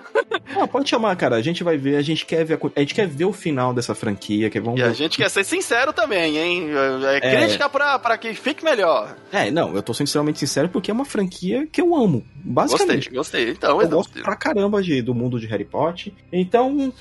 Ah, 0.56 0.68
pode 0.68 0.88
chamar, 0.88 1.16
cara. 1.16 1.36
A 1.36 1.42
gente 1.42 1.64
vai 1.64 1.76
ver, 1.76 1.96
a 1.96 2.02
gente 2.02 2.24
quer 2.26 2.44
ver 2.44 2.54
a, 2.54 2.58
a 2.76 2.80
gente 2.80 2.94
quer 2.94 3.08
ver 3.08 3.24
o 3.24 3.32
final 3.32 3.72
dessa 3.74 3.92
franquia, 3.94 4.48
que 4.50 4.60
vamos 4.60 4.78
E 4.78 4.82
a 4.84 4.88
ver. 4.88 4.94
gente 4.94 5.16
quer 5.16 5.28
ser 5.28 5.42
sincero 5.42 5.92
também, 5.92 6.36
hein? 6.38 6.68
É, 7.10 7.16
É. 7.16 7.36
crítica 7.40 7.68
pra, 7.68 7.98
pra 7.98 8.16
que 8.18 8.32
fique 8.34 8.62
melhor. 8.64 9.16
É, 9.32 9.50
não, 9.50 9.74
eu 9.74 9.82
tô 9.82 9.92
sendo 9.94 10.06
extremamente 10.14 10.38
sincero 10.38 10.68
porque 10.68 10.90
é 10.90 10.94
uma 10.94 11.04
franquia 11.04 11.66
que 11.66 11.80
eu 11.80 11.94
amo, 11.94 12.24
Gostei, 12.44 12.78
basicamente. 12.78 13.10
gostei. 13.10 13.50
Então, 13.50 13.80
Eu 13.80 13.86
então, 13.86 13.98
gosto 13.98 14.22
pra 14.22 14.36
caramba 14.36 14.82
de, 14.82 15.02
do 15.02 15.14
mundo 15.14 15.40
de 15.40 15.46
Harry 15.46 15.64
Potter. 15.64 16.12
Então, 16.32 16.92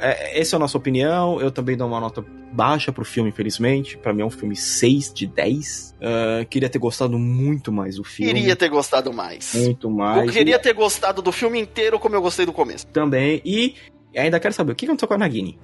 é, 0.00 0.40
essa 0.40 0.54
é 0.54 0.56
a 0.56 0.60
nossa 0.60 0.76
opinião. 0.76 1.40
Eu 1.40 1.50
também 1.50 1.76
dou 1.76 1.86
uma 1.86 2.00
nota 2.00 2.24
baixa 2.52 2.92
pro 2.92 3.04
filme, 3.04 3.30
infelizmente. 3.30 3.96
Pra 3.96 4.12
mim 4.12 4.22
é 4.22 4.24
um 4.24 4.30
filme 4.30 4.54
6 4.54 5.12
de 5.12 5.26
10. 5.26 5.94
Ah, 6.00 6.44
queria 6.44 6.68
ter 6.68 6.78
gostado 6.78 7.18
muito 7.18 7.72
mais 7.72 7.96
do 7.96 8.04
filme. 8.04 8.32
queria 8.34 8.56
ter 8.56 8.68
gostado 8.68 9.12
mais. 9.12 9.54
Muito 9.54 9.90
mais. 9.90 10.26
Eu 10.26 10.32
queria 10.32 10.58
ter 10.58 10.74
gostado 10.74 11.22
do 11.22 11.32
filme 11.32 11.60
inteiro 11.60 11.98
como 11.98 12.14
eu 12.14 12.22
gostei 12.22 12.44
do 12.44 12.52
começo. 12.52 12.86
E 12.88 12.92
também. 12.92 13.40
E 13.44 13.74
ainda 14.16 14.40
quero 14.40 14.52
saber 14.54 14.72
o 14.72 14.74
que 14.74 14.84
aconteceu 14.84 15.08
com 15.08 15.14
a 15.14 15.18
Nagini. 15.18 15.58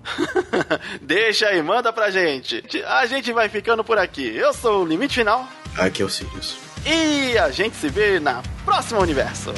Deixa 1.03 1.49
aí, 1.49 1.63
manda 1.63 1.93
pra 1.93 2.11
gente. 2.11 2.63
A 2.87 3.07
gente 3.07 3.33
vai 3.33 3.49
ficando 3.49 3.83
por 3.83 3.99
aqui. 3.99 4.27
Eu 4.35 4.53
sou 4.55 4.83
o 4.83 4.87
Limite 4.87 5.17
Final 5.17 5.47
Aqui 5.77 6.03
é 6.03 6.05
o 6.05 6.09
Sirius. 6.09 6.64
E 6.87 7.39
a 7.39 7.51
gente 7.51 7.77
se 7.77 7.89
vê 7.89 8.21
na 8.21 8.43
próxima 8.65 9.01
universo. 9.01 9.53